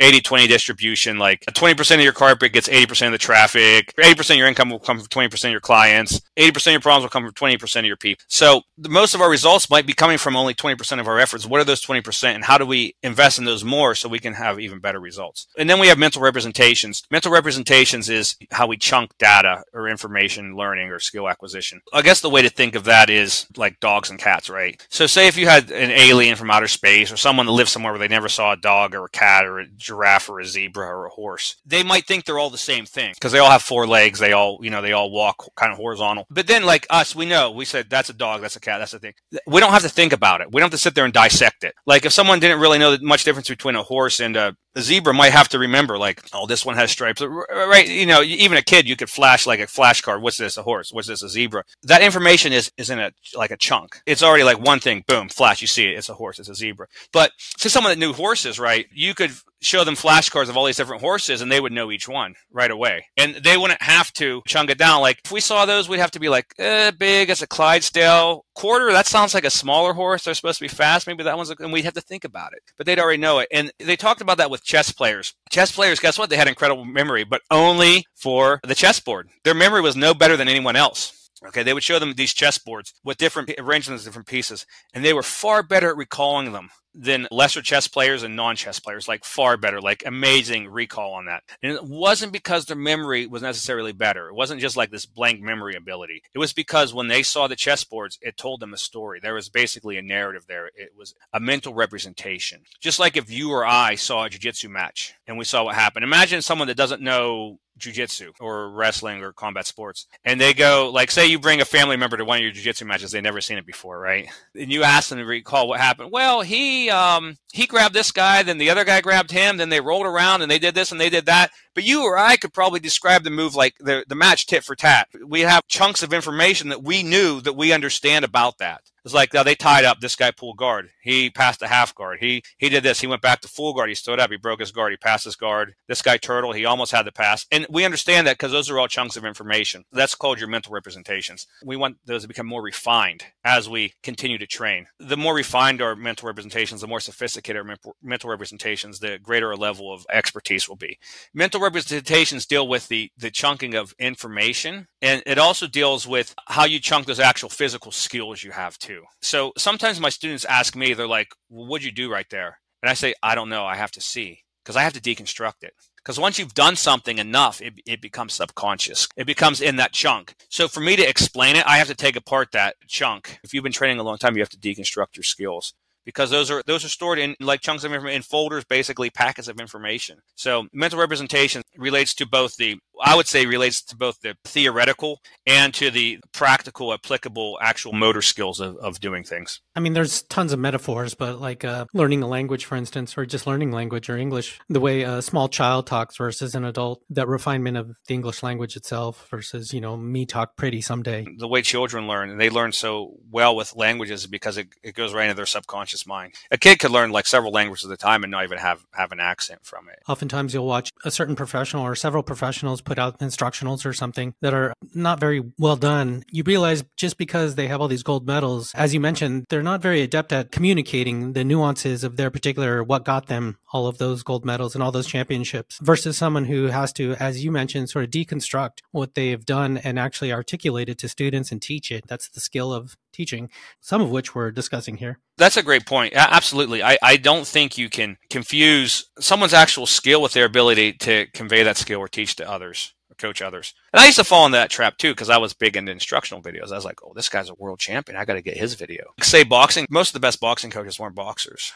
80 0.01 0.21
20 0.21 0.47
distribution, 0.47 1.19
like 1.19 1.45
20% 1.47 1.95
of 1.95 2.01
your 2.01 2.13
carpet 2.13 2.53
gets 2.53 2.69
80% 2.69 3.07
of 3.07 3.13
the 3.13 3.19
traffic, 3.19 3.95
80% 3.97 4.31
of 4.31 4.37
your 4.37 4.49
income 4.49 4.71
will 4.71 4.79
come 4.79 4.99
from 4.99 5.07
20% 5.09 5.45
of 5.45 5.51
your 5.51 5.61
clients, 5.61 6.21
80% 6.37 6.67
of 6.67 6.73
your 6.73 6.81
problems 6.81 7.05
will 7.05 7.11
come 7.11 7.25
from 7.25 7.35
20% 7.35 7.79
of 7.79 7.85
your 7.85 7.97
people. 7.97 8.25
So 8.29 8.63
most 8.79 9.15
of 9.15 9.21
our 9.21 9.31
results 9.31 9.71
might 9.71 9.87
be 9.87 9.93
coming 9.93 10.19
from 10.19 10.37
only 10.37 10.55
20% 10.55 11.01
of 11.01 11.07
our 11.07 11.19
efforts. 11.19 11.47
What 11.47 11.61
are 11.61 11.65
those 11.65 11.85
20% 11.85 12.35
and 12.35 12.45
how 12.45 12.59
do 12.59 12.67
we 12.67 12.97
invest 13.03 13.39
in 13.39 13.45
those 13.45 13.65
more 13.65 13.95
so 13.95 14.09
we 14.09 14.19
can 14.19 14.35
have 14.35 14.59
even 14.59 14.81
better 14.81 15.01
results? 15.01 15.47
And 15.57 15.71
then 15.71 15.79
we 15.79 15.89
have 15.89 15.99
mental 15.99 16.23
representations. 16.23 17.03
Mental 17.11 17.31
representations 17.31 18.09
is 18.13 18.37
how 18.51 18.67
we 18.67 18.77
chunk 18.77 19.17
data 19.19 19.65
or 19.73 19.89
information 19.89 20.57
learning 20.57 20.91
or 20.91 20.99
skill 20.99 21.29
acquisition. 21.29 21.81
I 21.93 22.03
guess 22.03 22.21
the 22.21 22.31
way 22.31 22.43
to 22.43 22.51
think 22.51 22.75
of 22.75 22.85
that 22.85 23.11
is 23.11 23.47
like 23.57 23.81
dogs 23.81 24.11
and 24.11 24.19
cats, 24.19 24.49
right? 24.49 24.85
So, 24.91 25.07
say 25.07 25.27
if 25.27 25.37
you 25.37 25.47
had 25.49 25.71
an 25.71 25.91
alien 25.91 26.37
from 26.37 26.51
outer 26.51 26.69
space 26.69 27.11
or 27.11 27.17
someone 27.17 27.47
that 27.47 27.53
lived 27.53 27.71
somewhere 27.71 27.93
where 27.93 27.99
they 27.99 28.09
never 28.09 28.29
saw 28.29 28.53
a 28.53 28.57
dog 28.57 28.95
or 28.95 29.07
a 29.07 29.11
cat 29.11 29.45
or 29.45 29.59
a 29.59 29.67
giraffe 29.67 30.29
or 30.29 30.41
a 30.41 30.47
zebra 30.47 30.87
or 30.87 31.07
a 31.07 31.11
horse, 31.11 31.57
they 31.67 31.83
might 31.83 32.07
think 32.07 32.25
they're 32.25 32.39
all 32.39 32.51
the 32.51 32.59
same 32.59 32.87
thing 32.87 33.13
because 33.15 33.33
they 33.33 33.39
all 33.39 33.51
have 33.51 33.63
four 33.63 33.87
legs. 33.87 34.19
They 34.19 34.33
all, 34.33 34.59
you 34.63 34.71
know, 34.71 34.83
they 34.83 34.93
all 34.93 35.11
walk 35.11 35.53
kind 35.57 35.73
of 35.73 35.79
horizontal. 35.79 36.27
But 36.31 36.47
then, 36.47 36.65
like 36.65 36.87
us, 36.91 37.17
we 37.17 37.27
know 37.27 37.51
we 37.51 37.65
said 37.65 37.89
that's 37.91 38.11
a 38.11 38.15
dog, 38.15 38.43
that's 38.43 38.57
a 38.57 38.61
cat, 38.61 38.79
that's 38.79 38.95
a 38.95 38.99
thing. 38.99 39.15
We 39.47 39.61
don't 39.61 39.73
have 39.73 39.83
to 39.83 39.89
think 39.89 40.13
about 40.13 40.41
it. 40.41 40.53
We 40.53 40.61
don't 40.61 40.67
have 40.67 40.73
to 40.73 40.79
sit 40.79 40.95
there 40.95 41.05
and 41.05 41.13
dissect 41.15 41.65
it. 41.65 41.75
Like 41.87 42.05
if 42.05 42.13
someone 42.13 42.41
didn't 42.41 42.61
really 42.61 42.79
know 42.79 42.97
much 43.01 43.25
difference 43.25 43.49
between 43.49 43.77
a 43.77 43.83
horse 43.83 44.21
and 44.21 44.37
a 44.37 44.57
the 44.75 44.83
zebra 44.83 45.13
might 45.13 45.33
have 45.33 45.49
to 45.51 45.59
remember 45.59 45.99
like 45.99 46.23
oh 46.33 46.47
this 46.47 46.65
one 46.65 46.77
has 46.77 46.91
stripes. 46.91 47.21
Right 47.21 47.89
you 47.89 48.07
know 48.07 48.23
even 48.23 48.59
a 48.59 48.63
kid 48.63 48.89
you 48.89 48.97
could 48.97 49.11
flash 49.11 49.47
like 49.47 49.61
a 49.61 49.67
flashcard 49.67 50.21
what's 50.21 50.39
this 50.39 50.57
a 50.57 50.63
horse 50.63 50.93
what's 50.93 51.09
this 51.09 51.23
a 51.23 51.29
zebra? 51.29 51.65
That 51.83 52.03
information 52.03 52.53
is 52.53 52.71
is 52.77 52.91
in 52.91 52.99
a 52.99 53.13
like 53.35 53.51
a 53.51 53.57
chunk. 53.57 54.03
It's 54.07 54.23
already 54.23 54.45
like 54.45 54.59
one 54.59 54.81
thing 54.81 55.05
boom 55.07 55.29
flash 55.29 55.61
you 55.61 55.67
see 55.67 55.87
it 55.87 55.99
it's 55.99 56.09
a 56.09 56.15
horse 56.15 56.39
it's 56.39 56.49
a 56.49 56.55
zebra. 56.55 56.87
But 57.13 57.33
to 57.59 57.71
someone 57.71 57.93
that 57.93 57.99
knew 57.99 58.13
horses 58.13 58.59
right 58.59 58.87
you 58.93 59.15
could 59.15 59.33
show 59.63 59.85
them 59.85 59.95
flashcards 59.95 60.49
of 60.49 60.57
all 60.57 60.67
these 60.67 60.77
different 60.77 61.03
horses 61.03 61.41
and 61.41 61.51
they 61.51 61.61
would 61.61 61.73
know 61.73 61.91
each 61.91 62.09
one 62.09 62.35
right 62.51 62.71
away. 62.71 63.07
And 63.17 63.37
they 63.37 63.57
wouldn't 63.57 63.83
have 63.83 64.13
to 64.15 64.43
chunk 64.47 64.71
it 64.71 64.79
down. 64.79 65.01
Like 65.01 65.21
if 65.25 65.33
we 65.33 65.41
saw 65.41 65.65
those, 65.65 65.89
we'd 65.89 65.99
have 65.99 66.11
to 66.13 66.21
be 66.21 66.29
like, 66.29 66.53
eh, 66.59 66.91
big 66.91 67.31
as 67.31 67.43
a 67.43 67.47
Clydesdale 67.47 68.45
quarter. 68.55 68.93
That 68.93 69.07
sounds 69.07 69.35
like 69.35 69.45
a 69.45 69.51
smaller 69.51 69.93
horse. 69.95 70.25
They're 70.25 70.35
supposed 70.35 70.59
to 70.59 70.65
be 70.65 70.69
fast. 70.69 71.07
Maybe 71.07 71.23
that 71.23 71.37
one's, 71.37 71.51
a, 71.51 71.57
and 71.61 71.73
we'd 71.73 71.85
have 71.85 71.95
to 71.95 72.01
think 72.01 72.25
about 72.25 72.53
it. 72.53 72.63
But 72.77 72.87
they'd 72.87 72.99
already 72.99 73.21
know 73.21 73.39
it. 73.39 73.49
And 73.53 73.73
they 73.79 73.97
talked 73.97 74.21
about 74.21 74.39
that 74.39 74.51
with 74.51 74.65
chess 74.65 74.93
players. 74.93 75.35
Chess 75.51 75.73
players, 75.73 76.01
guess 76.01 76.19
what? 76.19 76.31
They 76.31 76.37
had 76.37 76.49
incredible 76.49 76.85
memory, 76.85 77.25
but 77.25 77.43
only 77.51 78.05
for 78.15 78.61
the 78.67 78.75
chessboard. 78.75 79.29
Their 79.45 79.55
memory 79.55 79.81
was 79.81 79.97
no 79.97 80.15
better 80.15 80.37
than 80.37 80.49
anyone 80.49 80.77
else. 80.77 81.19
Okay, 81.45 81.65
they 81.65 81.75
would 81.75 81.83
show 81.83 81.99
them 81.99 82.15
these 82.15 82.33
chessboards 82.33 82.93
with 83.03 83.19
different 83.19 83.53
arrangements, 83.59 84.05
different 84.05 84.29
pieces, 84.29 84.65
and 84.95 85.05
they 85.05 85.13
were 85.13 85.25
far 85.25 85.65
better 85.65 85.91
at 85.91 85.97
recalling 85.97 86.53
them 86.53 86.71
than 86.95 87.27
lesser 87.31 87.63
chess 87.63 87.89
players 87.89 88.23
and 88.23 88.37
non-chess 88.37 88.79
players 88.79 89.09
like 89.09 89.25
far 89.25 89.57
better 89.57 89.81
like 89.81 90.03
amazing 90.07 90.69
recall 90.69 91.15
on 91.15 91.27
that. 91.27 91.43
And 91.63 91.73
it 91.73 91.85
wasn't 91.85 92.33
because 92.33 92.67
their 92.67 92.77
memory 92.77 93.27
was 93.27 93.43
necessarily 93.43 93.93
better. 93.93 94.29
It 94.29 94.35
wasn't 94.35 94.61
just 94.61 94.77
like 94.77 94.91
this 94.91 95.07
blank 95.07 95.41
memory 95.41 95.75
ability. 95.75 96.23
It 96.35 96.39
was 96.39 96.53
because 96.53 96.93
when 96.93 97.09
they 97.09 97.23
saw 97.23 97.47
the 97.47 97.57
chessboards 97.57 98.19
it 98.21 98.37
told 98.37 98.61
them 98.61 98.75
a 98.75 98.79
story. 98.79 99.21
There 99.21 99.35
was 99.35 99.49
basically 99.49 99.97
a 99.97 100.03
narrative 100.03 100.47
there. 100.47 100.67
It 100.75 100.93
was 100.97 101.15
a 101.33 101.41
mental 101.41 101.75
representation. 101.75 102.63
Just 102.81 102.99
like 102.99 103.17
if 103.17 103.31
you 103.31 103.51
or 103.51 103.65
i 103.65 103.95
saw 103.95 104.25
a 104.25 104.31
jiu-jitsu 104.31 104.69
match 104.69 105.15
and 105.27 105.39
we 105.39 105.45
saw 105.45 105.65
what 105.65 105.75
happened. 105.75 106.05
Imagine 106.05 106.43
someone 106.43 106.69
that 106.69 106.77
doesn't 106.77 107.03
know 107.03 107.59
jujitsu 107.79 108.31
or 108.41 108.71
wrestling 108.71 109.23
or 109.23 109.33
combat 109.33 109.67
sports. 109.67 110.07
And 110.25 110.41
they 110.41 110.55
go, 110.55 110.91
like, 110.93 111.11
say 111.11 111.27
you 111.27 111.39
bring 111.39 111.61
a 111.61 111.65
family 111.65 111.97
member 111.97 112.17
to 112.17 112.25
one 112.25 112.39
of 112.39 112.45
your 112.45 112.53
jujitsu 112.53 112.87
matches, 112.87 113.11
they've 113.11 113.23
never 113.23 113.41
seen 113.41 113.59
it 113.59 113.67
before, 113.67 113.99
right? 113.99 114.29
And 114.55 114.71
you 114.73 114.83
ask 114.83 115.09
them 115.09 115.19
to 115.19 115.25
recall 115.25 115.69
what 115.69 115.81
happened. 115.81 116.11
Well, 116.13 116.43
he 116.43 116.91
um 116.91 117.37
he 117.53 117.67
grabbed 117.67 117.95
this 117.95 118.13
guy, 118.13 118.43
then 118.43 118.59
the 118.59 118.71
other 118.71 118.85
guy 118.85 119.01
grabbed 119.01 119.31
him, 119.31 119.57
then 119.57 119.69
they 119.69 119.81
rolled 119.81 120.07
around 120.07 120.43
and 120.43 120.51
they 120.51 120.59
did 120.59 120.75
this 120.75 120.93
and 120.93 121.01
they 121.01 121.11
did 121.11 121.27
that. 121.27 121.51
But 121.75 121.85
you 121.85 122.03
or 122.05 122.19
I 122.19 122.37
could 122.37 122.53
probably 122.53 122.81
describe 122.81 123.25
the 123.25 123.31
move 123.31 123.55
like 123.55 123.75
the, 123.79 124.05
the 124.09 124.15
match 124.15 124.47
tit 124.47 124.65
for 124.65 124.75
tat. 124.75 125.09
We 125.27 125.41
have 125.41 125.67
chunks 125.69 126.03
of 126.03 126.13
information 126.13 126.69
that 126.69 126.83
we 126.83 127.03
knew 127.03 127.41
that 127.41 127.57
we 127.57 127.73
understand 127.73 128.25
about 128.25 128.59
that. 128.59 128.83
It's 129.05 129.15
like 129.15 129.35
now 129.35 129.43
they 129.43 129.57
tied 129.57 129.85
up. 129.85 130.01
This 130.01 130.15
guy 130.15 130.31
pulled 130.31 130.57
guard. 130.57 130.91
He 131.03 131.29
passed 131.29 131.61
a 131.63 131.67
half 131.67 131.95
guard. 131.95 132.19
He 132.21 132.43
he 132.57 132.69
did 132.69 132.85
this. 132.85 133.01
He 133.01 133.07
went 133.09 133.23
back 133.23 133.41
to 133.41 133.49
full 133.49 133.75
guard. 133.75 133.89
He 133.89 133.97
stood 133.97 134.21
up. 134.21 134.31
He 134.31 134.37
broke 134.37 134.61
his 134.61 134.71
guard. 134.71 134.93
He 134.93 134.97
passed 134.97 135.25
his 135.25 135.35
guard. 135.35 135.75
This 135.89 136.03
guy 136.03 136.19
turtle. 136.19 136.53
He 136.53 136.65
almost 136.65 136.93
had 136.93 137.05
the 137.05 137.13
pass. 137.13 137.47
And 137.51 137.67
we 137.69 137.85
understand 137.85 138.27
that 138.27 138.35
because 138.35 138.53
those 138.53 138.71
are 138.71 138.79
all 138.79 138.87
chunks 138.87 139.17
of 139.17 139.25
information. 139.25 139.85
That's 139.93 140.15
called 140.15 140.39
your 140.39 140.49
mental 140.49 140.73
representations. 140.73 141.47
We 141.65 141.77
want 141.77 141.97
those 142.05 142.23
to 142.23 142.29
become 142.29 142.47
more 142.47 142.63
refined 142.63 143.25
as 143.45 143.69
we 143.69 143.95
continue 144.05 144.39
to 144.39 144.47
train. 144.47 144.87
The 145.01 145.17
more 145.17 145.35
refined 145.35 145.83
our 145.83 145.97
mental 145.97 146.29
representations, 146.29 146.81
the 146.81 146.87
more 146.87 147.01
sophisticated 147.01 147.67
our 147.69 147.77
mental 148.03 148.31
representations, 148.31 149.01
the 149.01 149.19
greater 149.19 149.51
a 149.51 149.57
level 149.57 149.93
of 149.93 150.07
expertise 150.13 150.69
will 150.69 150.77
be. 150.77 150.99
Mental 151.35 151.61
representations 151.61 152.47
deal 152.47 152.69
with 152.69 152.87
the 152.87 153.11
the 153.17 153.31
chunking 153.31 153.75
of 153.75 153.95
information, 153.99 154.87
and 155.01 155.23
it 155.27 155.39
also 155.39 155.67
deals 155.67 156.07
with 156.07 156.35
how 156.47 156.65
you 156.65 156.79
chunk 156.79 157.07
those 157.07 157.19
actual 157.21 157.49
physical 157.49 157.91
skills 157.91 158.45
you 158.45 158.53
have 158.53 158.79
too 158.79 158.92
So 159.21 159.53
sometimes 159.57 160.01
my 160.01 160.09
students 160.09 160.45
ask 160.45 160.77
me, 160.77 160.95
they're 160.95 161.07
like, 161.07 161.29
well, 161.49 161.67
what'd 161.67 161.85
you 161.85 161.93
do 161.93 162.11
right 162.11 162.29
there? 162.31 162.59
And 162.83 162.91
I 162.91 162.95
say, 162.95 163.15
I 163.23 163.35
don't 163.35 163.49
know. 163.49 163.65
I 163.65 163.77
have 163.77 163.93
to 163.93 164.01
see 164.01 164.41
because 164.63 164.77
I 164.77 164.83
have 164.83 164.93
to 164.95 165.01
deconstruct 165.01 165.63
it. 165.63 165.75
Because 165.97 166.19
once 166.19 166.39
you've 166.39 166.55
done 166.55 166.75
something 166.75 167.19
enough, 167.19 167.61
it, 167.61 167.75
it 167.87 168.01
becomes 168.01 168.33
subconscious. 168.33 169.07
It 169.17 169.25
becomes 169.27 169.61
in 169.61 169.77
that 169.77 169.93
chunk. 169.93 170.35
So 170.49 170.67
for 170.67 170.81
me 170.81 170.97
to 170.97 171.09
explain 171.09 171.55
it, 171.55 171.65
I 171.65 171.79
have 171.79 171.87
to 171.87 171.95
take 171.95 172.17
apart 172.17 172.51
that 172.53 172.75
chunk. 172.89 173.39
If 173.45 173.55
you've 173.55 173.63
been 173.63 173.73
training 173.73 174.01
a 174.01 174.03
long 174.03 174.19
time, 174.19 174.35
you 174.35 174.43
have 174.43 174.49
to 174.51 174.59
deconstruct 174.59 175.17
your 175.17 175.23
skills 175.23 175.75
because 176.05 176.31
those 176.31 176.51
are 176.51 176.63
those 176.67 176.85
are 176.85 176.89
stored 176.89 177.19
in 177.19 177.35
like 177.41 177.61
chunks 177.61 177.85
of 177.85 177.93
information 177.93 178.17
in 178.17 178.23
folders, 178.23 178.65
basically 178.65 179.11
packets 179.11 179.49
of 179.49 179.61
information. 179.61 180.19
So 180.35 180.67
mental 180.73 180.99
representation 180.99 181.63
relates 181.77 182.15
to 182.15 182.27
both 182.27 182.57
the 182.57 182.79
I 183.01 183.17
would 183.17 183.27
say 183.27 183.47
relates 183.47 183.83
to 183.83 183.97
both 183.97 184.21
the 184.21 184.37
theoretical 184.45 185.21
and 185.47 185.75
to 185.75 185.91
the 185.91 186.21
practical, 186.33 186.93
applicable, 186.93 187.59
actual 187.61 187.93
motor 187.93 188.23
skills 188.23 188.61
of, 188.61 188.77
of 188.77 189.01
doing 189.01 189.25
things. 189.25 189.61
I 189.75 189.81
mean, 189.81 189.93
there's 189.93 190.23
tons 190.23 190.53
of 190.53 190.59
metaphors, 190.59 191.15
but 191.15 191.41
like 191.41 191.65
uh, 191.65 191.87
learning 191.93 192.23
a 192.23 192.29
language, 192.29 192.65
for 192.65 192.77
instance, 192.77 193.17
or 193.19 193.27
just 193.27 193.47
learning 193.47 193.73
language 193.73 194.09
or 194.09 194.17
English, 194.17 194.61
the 194.69 194.81
way 194.81 195.03
a 195.03 195.21
small 195.21 195.49
child 195.49 195.87
talks 195.87 196.17
versus 196.17 196.55
an 196.55 196.65
adult, 196.65 197.03
that 197.11 197.27
refinement 197.27 197.77
of 197.77 197.97
the 198.07 198.15
English 198.15 198.43
language 198.43 198.77
itself 198.77 199.27
versus, 199.31 199.73
you 199.73 199.81
know, 199.81 199.97
me 199.97 200.25
talk 200.27 200.57
pretty 200.57 200.81
someday. 200.81 201.27
The 201.39 201.49
way 201.49 201.63
children 201.63 202.07
learn, 202.07 202.31
and 202.31 202.41
they 202.41 202.51
learn 202.51 202.73
so 202.73 203.17
well 203.31 203.57
with 203.57 203.75
languages 203.75 204.27
because 204.27 204.59
it, 204.59 204.69
it 204.83 204.95
goes 204.95 205.13
right 205.15 205.25
into 205.25 205.35
their 205.35 205.47
subconscious 205.47 205.92
mind. 206.07 206.35
A 206.51 206.59
kid 206.59 206.79
could 206.79 206.91
learn 206.91 207.11
like 207.11 207.27
several 207.27 207.53
languages 207.53 207.87
at 207.87 207.93
a 207.93 207.97
time 207.97 208.25
and 208.25 208.31
not 208.31 208.45
even 208.45 208.59
have, 208.59 208.85
have 208.93 209.13
an 209.13 209.21
accent 209.21 209.61
from 209.63 209.89
it. 209.89 210.01
Oftentimes 210.09 210.55
you'll 210.55 210.67
watch 210.67 210.91
a 211.05 211.11
certain 211.11 211.37
professional 211.37 211.85
or 211.85 211.95
several 211.95 212.23
professionals 212.23 212.81
put 212.81 212.99
out 212.99 213.19
instructionals 213.21 213.85
or 213.85 213.93
something 213.93 214.35
that 214.41 214.55
are 214.55 214.75
not 214.95 215.21
very 215.21 215.43
well 215.59 215.77
done, 215.77 216.25
you 216.31 216.43
realize 216.45 216.85
just 216.97 217.19
because 217.19 217.55
they 217.55 217.69
have 217.69 217.81
all 217.81 217.89
these 217.89 218.03
gold 218.03 218.27
medals, 218.27 218.73
as 218.75 218.95
you 218.95 219.01
mentioned, 219.01 219.47
they're 219.49 219.63
not 219.63 219.83
very 219.83 220.03
adept 220.03 220.33
at 220.33 220.51
communicating 220.51 221.33
the 221.33 221.45
nuances 221.45 222.05
of 222.05 222.17
their 222.17 222.31
particular 222.31 222.83
what 222.83 223.05
got 223.05 223.27
them 223.27 223.59
all 223.73 223.87
of 223.87 223.99
those 223.99 224.23
gold 224.23 224.45
medals 224.45 224.75
and 224.75 224.83
all 224.83 224.93
those 224.93 225.07
championships 225.07 225.79
versus 225.81 226.17
someone 226.17 226.45
who 226.45 226.67
has 226.67 226.93
to, 226.93 227.15
as 227.19 227.45
you 227.45 227.51
mentioned, 227.51 227.89
sort 227.89 228.05
of 228.05 228.11
deconstruct 228.11 228.79
what 228.91 229.15
they've 229.15 229.45
done 229.45 229.79
and 229.79 229.99
actually 229.99 230.33
articulate 230.33 230.89
it 230.89 230.99
to 230.99 231.09
students 231.09 231.51
and 231.51 231.63
teach 231.63 231.91
it. 231.91 232.07
That's 232.07 232.29
the 232.29 232.41
skill 232.41 232.73
of 232.73 232.97
teaching, 233.13 233.51
some 233.81 234.01
of 234.01 234.11
which 234.11 234.35
we're 234.35 234.51
discussing 234.51 234.99
here. 234.99 235.19
That's 235.39 235.57
a 235.57 235.63
great 235.63 235.87
point. 235.87 236.13
Absolutely. 236.15 236.83
I, 236.83 236.99
I 237.03 237.17
don't 237.17 237.47
think 237.47 237.79
you 237.79 237.89
can 237.89 238.19
confuse 238.31 239.11
someone's 239.19 239.55
actual 239.55 239.87
skill 239.87 240.23
with 240.23 240.33
their 240.33 240.45
ability 240.45 240.93
to 240.95 241.27
convey 241.33 241.63
that 241.63 241.77
skill 241.77 242.01
or 242.01 242.09
teach 242.09 242.37
to 242.37 242.49
others 242.49 242.93
or 243.11 243.15
coach 243.15 243.41
others. 243.41 243.75
And 243.93 244.01
I 244.01 244.07
used 244.07 244.19
to 244.19 244.25
fall 244.25 244.47
into 244.47 244.57
that 244.57 244.71
trap 244.71 244.99
too 244.99 245.13
because 245.13 245.31
I 245.31 245.39
was 245.39 245.55
big 245.55 245.77
into 245.77 245.93
instructional 245.93 246.43
videos. 246.43 246.73
I 246.73 246.77
was 246.77 246.85
like, 246.85 247.01
oh, 247.03 247.13
this 247.15 247.29
guy's 247.29 247.49
a 247.49 247.55
world 247.55 247.79
champion. 247.79 248.19
I 248.19 248.25
got 248.25 248.35
to 248.35 248.43
get 248.43 248.57
his 248.57 248.75
video. 248.75 249.15
Say 249.23 249.45
boxing, 249.45 249.87
most 249.91 250.11
of 250.11 250.15
the 250.15 250.21
best 250.21 250.41
boxing 250.41 250.71
coaches 250.71 250.99
weren't 250.99 251.15
boxers. 251.15 251.73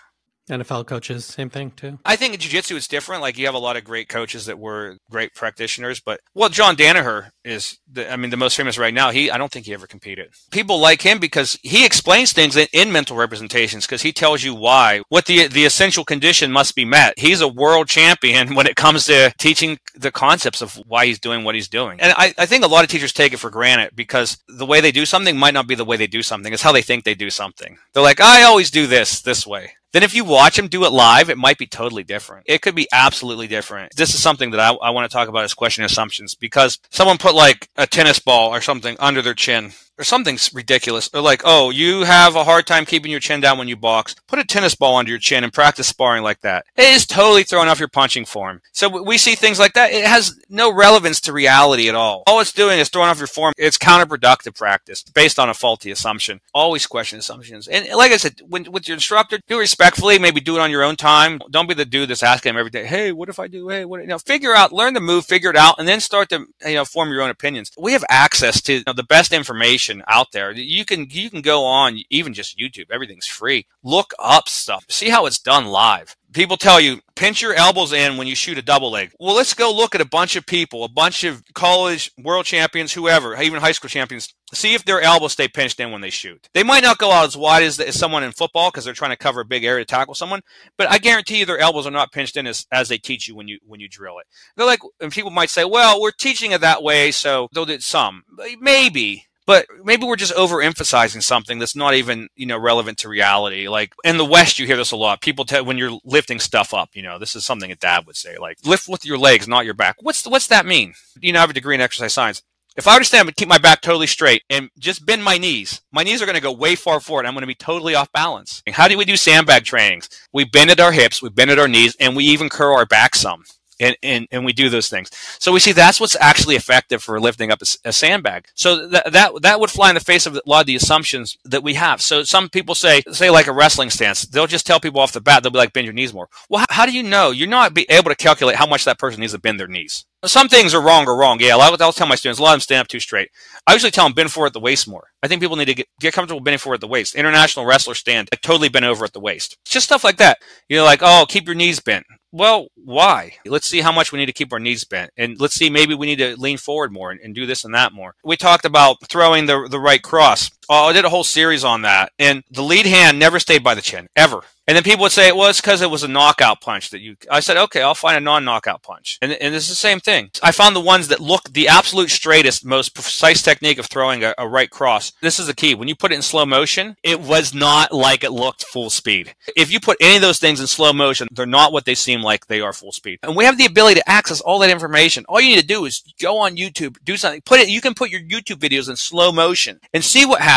NFL 0.51 0.87
coaches, 0.87 1.25
same 1.25 1.51
thing 1.51 1.73
too. 1.73 1.99
I 2.05 2.17
think 2.17 2.35
in 2.35 2.41
jiu-jitsu 2.41 2.77
it's 2.77 2.89
different. 2.89 3.23
Like 3.23 3.37
you 3.37 3.47
have 3.47 3.55
a 3.55 3.59
lot 3.59 3.77
of 3.77 3.85
great 3.85 4.09
coaches 4.09 4.47
that 4.47 4.59
were 4.59 4.97
great 5.11 5.35
practitioners, 5.35 6.01
but 6.01 6.21
well, 6.35 6.49
John 6.49 6.77
Danaher 6.77 7.31
is, 7.45 7.79
the, 7.91 8.11
I 8.11 8.17
mean, 8.17 8.31
the 8.31 8.37
most 8.37 8.57
famous 8.57 8.79
right 8.79 8.95
now. 8.95 9.11
He, 9.11 9.31
I 9.31 9.39
don't 9.39 9.51
think 9.51 9.67
he 9.67 9.75
ever 9.75 9.87
competed. 9.87 10.33
People 10.51 10.79
like 10.79 11.03
him 11.03 11.19
because 11.19 11.59
he 11.63 11.85
explains 11.85 12.33
things 12.33 12.57
in, 12.57 12.69
in 12.73 12.93
mental 12.93 13.17
representations 13.17 13.87
because 13.87 14.03
he 14.03 14.13
tells 14.13 14.45
you 14.45 14.55
why, 14.55 15.03
what 15.09 15.27
the 15.27 15.49
the 15.49 15.65
essential 15.65 16.05
condition 16.05 16.53
must 16.53 16.75
be 16.75 16.85
met. 16.85 17.19
He's 17.19 17.41
a 17.41 17.49
world 17.49 17.89
champion 17.89 18.55
when 18.55 18.67
it 18.67 18.77
comes 18.77 19.05
to 19.07 19.33
teaching 19.39 19.79
the 19.95 20.13
concepts 20.13 20.63
of 20.63 20.75
why 20.87 21.07
he's 21.07 21.19
doing 21.19 21.45
what 21.45 21.55
he's 21.55 21.69
doing. 21.69 22.01
And 22.01 22.13
I, 22.17 22.35
I 22.39 22.47
think 22.47 22.65
a 22.65 22.69
lot 22.69 22.85
of 22.85 22.91
teachers 22.91 23.13
take 23.13 23.33
it 23.33 23.39
for 23.39 23.51
granted 23.51 23.91
because 23.95 24.39
the 24.49 24.67
way 24.67 24.81
they 24.81 24.93
do 24.93 25.07
something 25.07 25.37
might 25.37 25.55
not 25.55 25.67
be 25.67 25.75
the 25.75 25.85
way 25.85 25.97
they 25.97 26.07
do 26.07 26.23
something. 26.23 26.53
It's 26.53 26.63
how 26.63 26.73
they 26.73 26.83
think 26.83 27.05
they 27.05 27.15
do 27.15 27.31
something. 27.31 27.79
They're 27.93 28.03
like, 28.03 28.21
I 28.21 28.43
always 28.43 28.71
do 28.71 28.87
this 28.87 29.23
this 29.23 29.47
way. 29.47 29.73
Then 29.93 30.03
if 30.03 30.15
you 30.15 30.25
watch 30.25 30.57
them 30.57 30.69
do 30.69 30.85
it 30.85 30.93
live, 30.93 31.31
it 31.31 31.39
might 31.39 31.59
be 31.59 31.67
totally 31.67 32.05
different. 32.05 32.45
It 32.47 32.61
could 32.63 32.75
be 32.75 32.89
absolutely 32.93 33.47
different. 33.47 33.95
This 33.97 34.15
is 34.15 34.23
something 34.23 34.51
that 34.51 34.61
I, 34.61 34.75
I 34.75 34.91
want 34.91 35.11
to 35.11 35.15
talk 35.15 35.29
about 35.29 35.45
as 35.45 35.55
question 35.55 35.85
assumptions 35.85 36.35
because 36.35 36.79
someone 36.91 37.19
put 37.19 37.35
like 37.35 37.69
a 37.77 37.87
tennis 37.87 38.19
ball 38.19 38.55
or 38.55 38.61
something 38.61 38.97
under 38.99 39.23
their 39.23 39.35
chin 39.35 39.73
or 39.99 40.05
something 40.05 40.39
ridiculous. 40.53 41.09
They're 41.09 41.21
like, 41.21 41.43
oh, 41.45 41.71
you 41.71 42.05
have 42.05 42.37
a 42.37 42.45
hard 42.45 42.67
time 42.67 42.85
keeping 42.85 43.11
your 43.11 43.21
chin 43.21 43.41
down 43.41 43.59
when 43.59 43.69
you 43.69 43.77
box. 43.77 44.15
Put 44.27 44.39
a 44.39 44.45
tennis 44.45 44.75
ball 44.75 44.97
under 44.97 45.11
your 45.11 45.19
chin 45.19 45.45
and 45.45 45.53
practice 45.53 45.87
sparring 45.87 46.23
like 46.23 46.41
that. 46.41 46.67
It 46.77 46.85
is 46.85 47.07
totally 47.07 47.45
throwing 47.45 47.69
off 47.69 47.79
your 47.79 47.89
punching 47.89 48.27
form. 48.27 48.61
So 48.73 49.03
we 49.03 49.19
see 49.19 49.35
things 49.35 49.59
like 49.59 49.75
that. 49.75 49.93
It 49.93 50.05
has 50.05 50.39
no 50.49 50.73
relevance 50.73 51.21
to 51.23 51.33
reality 51.33 51.89
at 51.89 51.95
all. 51.95 52.23
All 52.27 52.41
it's 52.41 52.53
doing 52.53 52.79
is 52.79 52.89
throwing 52.89 53.09
off 53.09 53.19
your 53.19 53.27
form. 53.27 53.53
It's 53.57 53.79
counterproductive 53.79 54.57
practice 54.57 55.03
based 55.03 55.39
on 55.39 55.49
a 55.49 55.55
faulty 55.55 55.91
assumption. 55.91 56.41
Always 56.53 56.87
question 56.87 57.19
assumptions. 57.19 57.69
And 57.69 57.89
like 57.97 58.13
I 58.13 58.17
said, 58.17 58.41
when, 58.47 58.71
with 58.71 58.89
your 58.89 58.95
instructor, 58.95 59.39
do 59.47 59.59
respectfully, 59.59 60.19
maybe 60.19 60.41
do 60.41 60.57
it 60.57 60.61
on 60.61 60.71
your 60.71 60.83
own 60.83 60.97
time. 60.97 61.41
Don't 61.51 61.69
be 61.69 61.75
the 61.75 61.85
dude 61.85 62.11
that's 62.11 62.23
asking 62.23 62.51
him 62.51 62.59
every 62.59 62.71
day, 62.71 62.87
hey, 62.87 63.13
what 63.13 63.29
if 63.29 63.39
I 63.39 63.49
do? 63.49 63.69
Hey, 63.69 63.85
what? 63.85 64.01
You 64.01 64.09
know, 64.09 64.19
figure 64.19 64.55
out, 64.55 64.73
learn 64.73 64.95
the 64.95 65.01
move, 65.01 65.25
figure 65.25 65.51
it 65.51 65.57
out, 65.57 65.77
and 65.79 65.89
then 65.89 66.01
start 66.01 66.29
to, 66.31 66.47
you 66.67 66.75
know, 66.75 66.85
form 66.85 67.11
your 67.11 67.23
own 67.23 67.31
opinions. 67.31 67.71
We 67.79 67.93
have 67.93 68.05
access 68.09 68.61
to 68.63 68.75
you 68.75 68.83
know, 68.87 68.93
the 68.93 69.03
best 69.03 69.33
information 69.33 69.86
information 69.87 70.05
out 70.09 70.33
there. 70.33 70.53
You 70.53 70.85
can 70.85 71.07
you 71.11 71.31
can 71.31 71.43
go 71.43 71.65
on 71.65 71.99
even 72.11 72.35
just 72.35 72.59
YouTube. 72.59 72.91
Everything's 72.91 73.27
free. 73.27 73.67
Look 73.83 74.13
up 74.19 74.49
stuff. 74.49 74.85
See 74.89 75.09
how 75.09 75.27
it's 75.27 75.39
done 75.39 75.67
live. 75.67 76.17
People 76.33 76.57
tell 76.57 76.81
you 76.81 77.01
pinch 77.15 77.41
your 77.41 77.55
elbows 77.55 77.93
in 77.95 78.19
when 78.19 78.27
you 78.27 78.35
shoot 78.35 78.59
a 78.59 78.63
double 78.63 78.91
leg. 78.91 79.11
Well, 79.19 79.35
let's 79.35 79.55
go 79.55 79.73
look 79.73 79.95
at 79.95 80.03
a 80.03 80.07
bunch 80.07 80.37
of 80.37 80.45
people, 80.45 80.85
a 80.85 80.89
bunch 80.89 81.25
of 81.25 81.43
college 81.55 82.11
world 82.19 82.45
champions, 82.45 82.93
whoever, 82.93 83.41
even 83.41 83.61
high 83.61 83.73
school 83.73 83.89
champions. 83.89 84.35
See 84.53 84.75
if 84.75 84.85
their 84.85 85.01
elbows 85.01 85.33
stay 85.33 85.49
pinched 85.49 85.81
in 85.81 85.91
when 85.91 86.03
they 86.03 86.11
shoot. 86.11 86.49
They 86.53 86.63
might 86.63 86.83
not 86.83 86.99
go 86.99 87.11
out 87.11 87.27
as 87.27 87.37
wide 87.37 87.63
as, 87.63 87.81
as 87.81 87.99
someone 87.99 88.23
in 88.23 88.33
football 88.33 88.71
because 88.71 88.85
they're 88.85 88.95
trying 88.95 89.11
to 89.13 89.17
cover 89.17 89.41
a 89.41 89.47
big 89.47 89.65
area 89.65 89.85
to 89.85 89.89
tackle 89.89 90.15
someone, 90.15 90.41
but 90.77 90.91
I 90.91 90.99
guarantee 90.99 91.39
you 91.39 91.47
their 91.47 91.59
elbows 91.59 91.87
are 91.87 91.91
not 91.91 92.13
pinched 92.13 92.37
in 92.37 92.47
as, 92.47 92.67
as 92.71 92.89
they 92.89 92.99
teach 92.99 93.27
you 93.27 93.35
when 93.35 93.49
you 93.49 93.59
when 93.67 93.81
you 93.81 93.89
drill 93.89 94.19
it. 94.19 94.27
They're 94.57 94.67
like, 94.67 94.81
and 95.01 95.11
people 95.11 95.31
might 95.31 95.51
say, 95.51 95.65
well, 95.65 96.01
we're 96.01 96.11
teaching 96.13 96.53
it 96.53 96.61
that 96.61 96.83
way, 96.83 97.13
so 97.13 97.49
they'll 97.55 97.65
do 97.65 97.81
some. 97.81 98.25
Maybe, 98.61 99.26
but 99.47 99.67
maybe 99.85 100.05
we're 100.05 100.17
just 100.17 100.35
overemphasizing 100.35 101.23
something 101.23 101.59
that's 101.59 101.77
not 101.77 101.95
even 101.95 102.29
you 102.37 102.47
know 102.47 102.59
relevant 102.59 102.99
to 102.99 103.09
reality 103.09 103.69
like 103.69 103.95
in 104.05 104.19
the 104.19 104.25
west 104.25 104.59
you 104.59 104.67
hear 104.67 104.77
this 104.77 104.93
a 104.93 104.97
lot 104.97 105.21
people 105.21 105.45
tell 105.45 105.65
when 105.65 105.79
you're 105.79 105.99
lifting 106.05 106.39
stuff 106.41 106.75
up 106.75 106.91
you 106.95 107.03
know 107.03 107.19
this 107.19 107.35
is 107.35 107.45
something 107.45 107.71
a 107.71 107.77
dad 107.77 108.07
would 108.07 108.17
say 108.17 108.37
like 108.39 108.59
lift 108.65 108.89
with 108.89 109.05
your 109.05 109.19
legs 109.19 109.49
not 109.49 109.65
your 109.65 109.75
back 109.75 109.97
what's 110.01 110.27
what's 110.27 110.49
that 110.49 110.67
mean 110.67 110.95
you 111.21 111.33
know 111.33 111.39
i 111.39 111.41
have 111.41 111.51
a 111.51 111.55
degree 111.55 111.75
in 111.75 111.81
exercise 111.81 112.13
science 112.13 112.43
if 112.77 112.87
I 112.87 112.93
were 112.93 113.01
to 113.01 113.07
stand 113.07 113.27
and 113.27 113.35
keep 113.35 113.49
my 113.49 113.57
back 113.57 113.81
totally 113.81 114.07
straight 114.07 114.43
and 114.51 114.69
just 114.79 115.07
bend 115.07 115.25
my 115.25 115.39
knees, 115.39 115.81
my 115.93 116.03
knees 116.03 116.21
are 116.21 116.27
going 116.27 116.37
to 116.37 116.43
go 116.43 116.53
way 116.53 116.75
far 116.75 117.01
forward. 117.01 117.25
I'm 117.25 117.33
going 117.33 117.41
to 117.41 117.47
be 117.47 117.55
totally 117.55 117.95
off 117.95 118.13
balance. 118.13 118.63
And 118.67 118.75
How 118.77 118.87
do 118.87 118.99
we 118.99 119.07
do 119.07 119.17
sandbag 119.17 119.65
trainings? 119.65 120.11
We 120.35 120.45
bend 120.45 120.69
at 120.69 120.79
our 120.79 120.93
hips, 120.93 121.23
we 121.23 121.31
bend 121.31 121.51
at 121.51 121.59
our 121.59 121.69
knees, 121.69 121.97
and 121.99 122.15
we 122.15 122.25
even 122.25 122.51
curl 122.51 122.77
our 122.77 122.85
back 122.85 123.15
some 123.15 123.45
and, 123.81 123.97
and, 124.03 124.27
and 124.31 124.45
we 124.45 124.53
do 124.53 124.69
those 124.69 124.89
things. 124.89 125.11
So 125.39 125.53
we 125.53 125.61
see 125.61 125.73
that's 125.73 126.01
what's 126.01 126.17
actually 126.21 126.57
effective 126.57 127.03
for 127.03 127.21
lifting 127.21 127.51
up 127.51 127.63
a, 127.63 127.89
a 127.89 127.93
sandbag. 127.93 128.49
So 128.55 128.89
that, 128.89 129.13
that, 129.13 129.43
that 129.43 129.61
would 129.61 129.71
fly 129.71 129.91
in 129.91 129.95
the 129.95 130.01
face 130.01 130.27
of 130.27 130.37
a 130.37 130.43
lot 130.47 130.61
of 130.61 130.67
the 130.67 130.77
assumptions 130.77 131.37
that 131.45 131.63
we 131.63 131.75
have. 131.75 132.01
So 132.01 132.23
some 132.23 132.49
people 132.49 132.75
say, 132.75 133.03
say 133.11 133.31
like 133.31 133.47
a 133.47 133.53
wrestling 133.53 133.91
stance, 133.91 134.23
they'll 134.23 134.47
just 134.47 134.67
tell 134.67 134.81
people 134.81 135.01
off 135.01 135.13
the 135.13 135.21
bat, 135.21 135.43
they'll 135.43 135.53
be 135.53 135.59
like, 135.59 135.73
bend 135.73 135.87
your 135.87 135.95
knees 135.95 136.15
more. 136.15 136.29
Well, 136.49 136.61
how, 136.61 136.67
how 136.71 136.87
do 136.87 136.93
you 136.93 137.03
know? 137.03 137.31
You're 137.31 137.49
not 137.49 137.75
be 137.75 137.87
able 137.89 138.11
to 138.11 138.17
calculate 138.17 138.57
how 138.57 138.67
much 138.67 138.85
that 138.85 138.99
person 138.99 139.21
needs 139.21 139.33
to 139.33 139.39
bend 139.39 139.61
their 139.61 139.67
knees. 139.67 140.07
Some 140.25 140.49
things 140.49 140.75
are 140.75 140.81
wrong 140.81 141.07
or 141.07 141.17
wrong. 141.17 141.39
Yeah, 141.41 141.57
I'll, 141.57 141.77
I'll 141.81 141.93
tell 141.93 142.07
my 142.07 142.15
students, 142.15 142.41
a 142.41 142.43
lot 142.43 142.51
of 142.51 142.55
them 142.55 142.61
stand 142.61 142.81
up 142.81 142.89
too 142.89 143.01
straight. 143.01 143.29
I 143.67 143.75
usually 143.75 143.91
tell 143.91 144.07
them 144.07 144.15
bend 144.15 144.33
forward 144.33 144.49
at 144.49 144.53
the 144.55 144.61
waist 144.61 144.89
more. 144.89 145.09
I 145.23 145.29
think 145.29 145.43
people 145.43 145.57
need 145.57 145.67
to 145.67 145.75
get, 145.75 145.87
get 146.01 146.15
comfortable 146.15 146.41
bending 146.41 146.59
forward 146.59 146.77
at 146.77 146.81
the 146.81 146.89
waist. 146.89 147.15
International 147.15 147.67
wrestlers 147.67 147.99
stand 147.99 148.29
like, 148.33 148.41
totally 148.41 148.69
bent 148.69 148.85
over 148.85 149.05
at 149.05 149.13
the 149.13 149.21
waist. 149.21 149.59
It's 149.65 149.73
just 149.73 149.87
stuff 149.87 150.05
like 150.05 150.17
that. 150.17 150.39
You're 150.69 150.83
like, 150.83 151.01
oh, 151.03 151.27
keep 151.29 151.47
your 151.47 151.55
knees 151.55 151.81
bent. 151.81 152.07
Well, 152.33 152.69
why? 152.75 153.33
Let's 153.47 153.67
see 153.67 153.81
how 153.81 153.93
much 153.93 154.13
we 154.13 154.19
need 154.19 154.27
to 154.27 154.33
keep 154.33 154.53
our 154.53 154.59
knees 154.59 154.85
bent. 154.85 155.11
And 155.17 155.41
let's 155.41 155.55
see, 155.55 155.71
maybe 155.71 155.95
we 155.95 156.07
need 156.07 156.19
to 156.19 156.37
lean 156.41 156.59
forward 156.59 156.93
more 156.93 157.11
and, 157.11 157.21
and 157.21 157.35
do 157.35 157.47
this 157.47 157.65
and 157.65 157.75
that 157.75 157.93
more. 157.93 158.15
We 158.25 158.37
talked 158.37 158.65
about 158.65 158.97
throwing 159.09 159.47
the, 159.47 159.69
the 159.71 159.81
right 159.81 160.03
cross. 160.03 160.51
Oh, 160.69 160.87
I 160.87 160.93
did 160.93 161.05
a 161.05 161.11
whole 161.11 161.25
series 161.25 161.65
on 161.65 161.83
that. 161.83 162.13
And 162.19 162.43
the 162.51 162.63
lead 162.63 162.87
hand 162.87 163.19
never 163.19 163.39
stayed 163.39 163.63
by 163.63 163.75
the 163.75 163.83
chin, 163.83 164.09
ever. 164.17 164.43
And 164.69 164.75
then 164.75 164.83
people 164.83 165.03
would 165.03 165.13
say, 165.13 165.31
well, 165.31 165.49
it's 165.49 165.61
because 165.61 165.81
it 165.81 165.91
was 165.91 166.03
a 166.03 166.09
knockout 166.09 166.61
punch 166.61 166.91
that 166.91 167.01
you. 167.01 167.17
I 167.31 167.39
said, 167.39 167.57
okay, 167.57 167.83
I'll 167.83 167.95
find 167.95 168.17
a 168.17 168.21
non 168.21 168.45
knockout 168.45 168.83
punch. 168.83 169.17
And, 169.23 169.33
and 169.33 169.55
it's 169.55 169.69
the 169.69 169.77
same 169.77 170.01
thing. 170.01 170.31
I 170.43 170.51
found 170.51 170.75
the 170.75 170.81
ones 170.81 171.07
that 171.09 171.21
look 171.21 171.45
the 171.53 171.69
absolute 171.69 172.11
straightest, 172.11 172.65
most 172.65 172.93
precise 172.93 173.43
technique 173.43 173.79
of 173.79 173.87
throwing 173.87 174.25
a, 174.25 174.35
a 174.39 174.49
right 174.49 174.69
cross. 174.69 175.13
This 175.23 175.39
is 175.39 175.47
the 175.47 175.55
key. 175.55 175.77
When 175.77 175.87
you 175.87 175.95
put 175.95 176.11
it 176.11 176.17
in 176.17 176.23
slow 176.23 176.45
motion, 176.45 176.97
it 177.05 177.21
was 177.21 177.55
not 177.55 177.93
like 177.93 178.25
it 178.25 178.33
looked 178.33 178.65
full 178.65 178.91
speed. 178.91 179.37
If 179.57 179.71
you 179.71 179.79
put 179.79 179.99
any 180.01 180.17
of 180.17 180.23
those 180.23 180.41
things 180.41 180.61
in 180.61 180.67
slow 180.67 180.93
motion, 180.93 181.29
they're 181.31 181.47
not 181.47 181.73
what 181.73 181.85
they 181.85 181.95
seem 181.95 182.23
like 182.23 182.47
they 182.47 182.61
are 182.61 182.73
full 182.73 182.93
speed. 182.93 183.21
And 183.23 183.37
we 183.37 183.45
have 183.45 183.59
the 183.59 183.67
ability 183.67 184.01
to 184.01 184.11
access 184.11 184.41
all 184.41 184.59
that 184.59 184.71
information. 184.71 185.25
All 185.29 185.41
you 185.41 185.55
need 185.55 185.61
to 185.61 185.67
do 185.67 185.85
is 185.85 186.03
go 186.21 186.39
on 186.39 186.57
YouTube, 186.57 186.97
do 187.05 187.17
something, 187.17 187.43
put 187.43 187.61
it, 187.61 187.69
you 187.69 187.81
can 187.81 187.95
put 187.95 188.11
your 188.11 188.21
YouTube 188.21 188.59
videos 188.59 188.89
in 188.89 188.97
slow 188.97 189.31
motion 189.31 189.79
and 189.95 190.03
see 190.03 190.27
what 190.27 190.41
happens. 190.41 190.56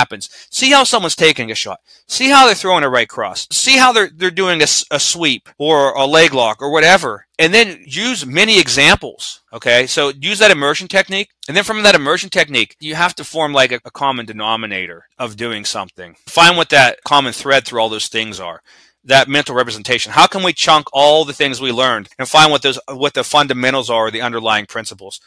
See 0.49 0.71
how 0.71 0.83
someone's 0.83 1.15
taking 1.15 1.51
a 1.51 1.55
shot. 1.55 1.79
See 2.07 2.29
how 2.29 2.45
they're 2.45 2.55
throwing 2.55 2.83
a 2.83 2.89
right 2.89 3.07
cross. 3.07 3.47
See 3.51 3.77
how 3.77 3.91
they're 3.91 4.09
they're 4.13 4.31
doing 4.31 4.61
a, 4.61 4.67
a 4.91 4.99
sweep 4.99 5.49
or 5.57 5.91
a 5.91 6.05
leg 6.05 6.33
lock 6.33 6.61
or 6.61 6.71
whatever, 6.71 7.25
and 7.37 7.53
then 7.53 7.83
use 7.85 8.25
many 8.25 8.59
examples. 8.59 9.41
Okay, 9.53 9.87
so 9.87 10.09
use 10.19 10.39
that 10.39 10.51
immersion 10.51 10.87
technique, 10.87 11.29
and 11.47 11.55
then 11.55 11.63
from 11.63 11.83
that 11.83 11.95
immersion 11.95 12.29
technique, 12.29 12.75
you 12.79 12.95
have 12.95 13.15
to 13.15 13.23
form 13.23 13.53
like 13.53 13.71
a, 13.71 13.79
a 13.85 13.91
common 13.91 14.25
denominator 14.25 15.05
of 15.17 15.37
doing 15.37 15.65
something. 15.65 16.15
Find 16.27 16.57
what 16.57 16.69
that 16.69 17.03
common 17.03 17.33
thread 17.33 17.65
through 17.65 17.81
all 17.81 17.89
those 17.89 18.07
things 18.07 18.39
are 18.39 18.61
that 19.05 19.27
mental 19.27 19.55
representation? 19.55 20.11
How 20.11 20.27
can 20.27 20.43
we 20.43 20.53
chunk 20.53 20.87
all 20.93 21.25
the 21.25 21.33
things 21.33 21.61
we 21.61 21.71
learned 21.71 22.09
and 22.17 22.27
find 22.27 22.51
what 22.51 22.61
those 22.61 22.79
what 22.87 23.13
the 23.13 23.23
fundamentals 23.23 23.89
are, 23.89 24.11
the 24.11 24.21
underlying 24.21 24.65
principles? 24.65 25.19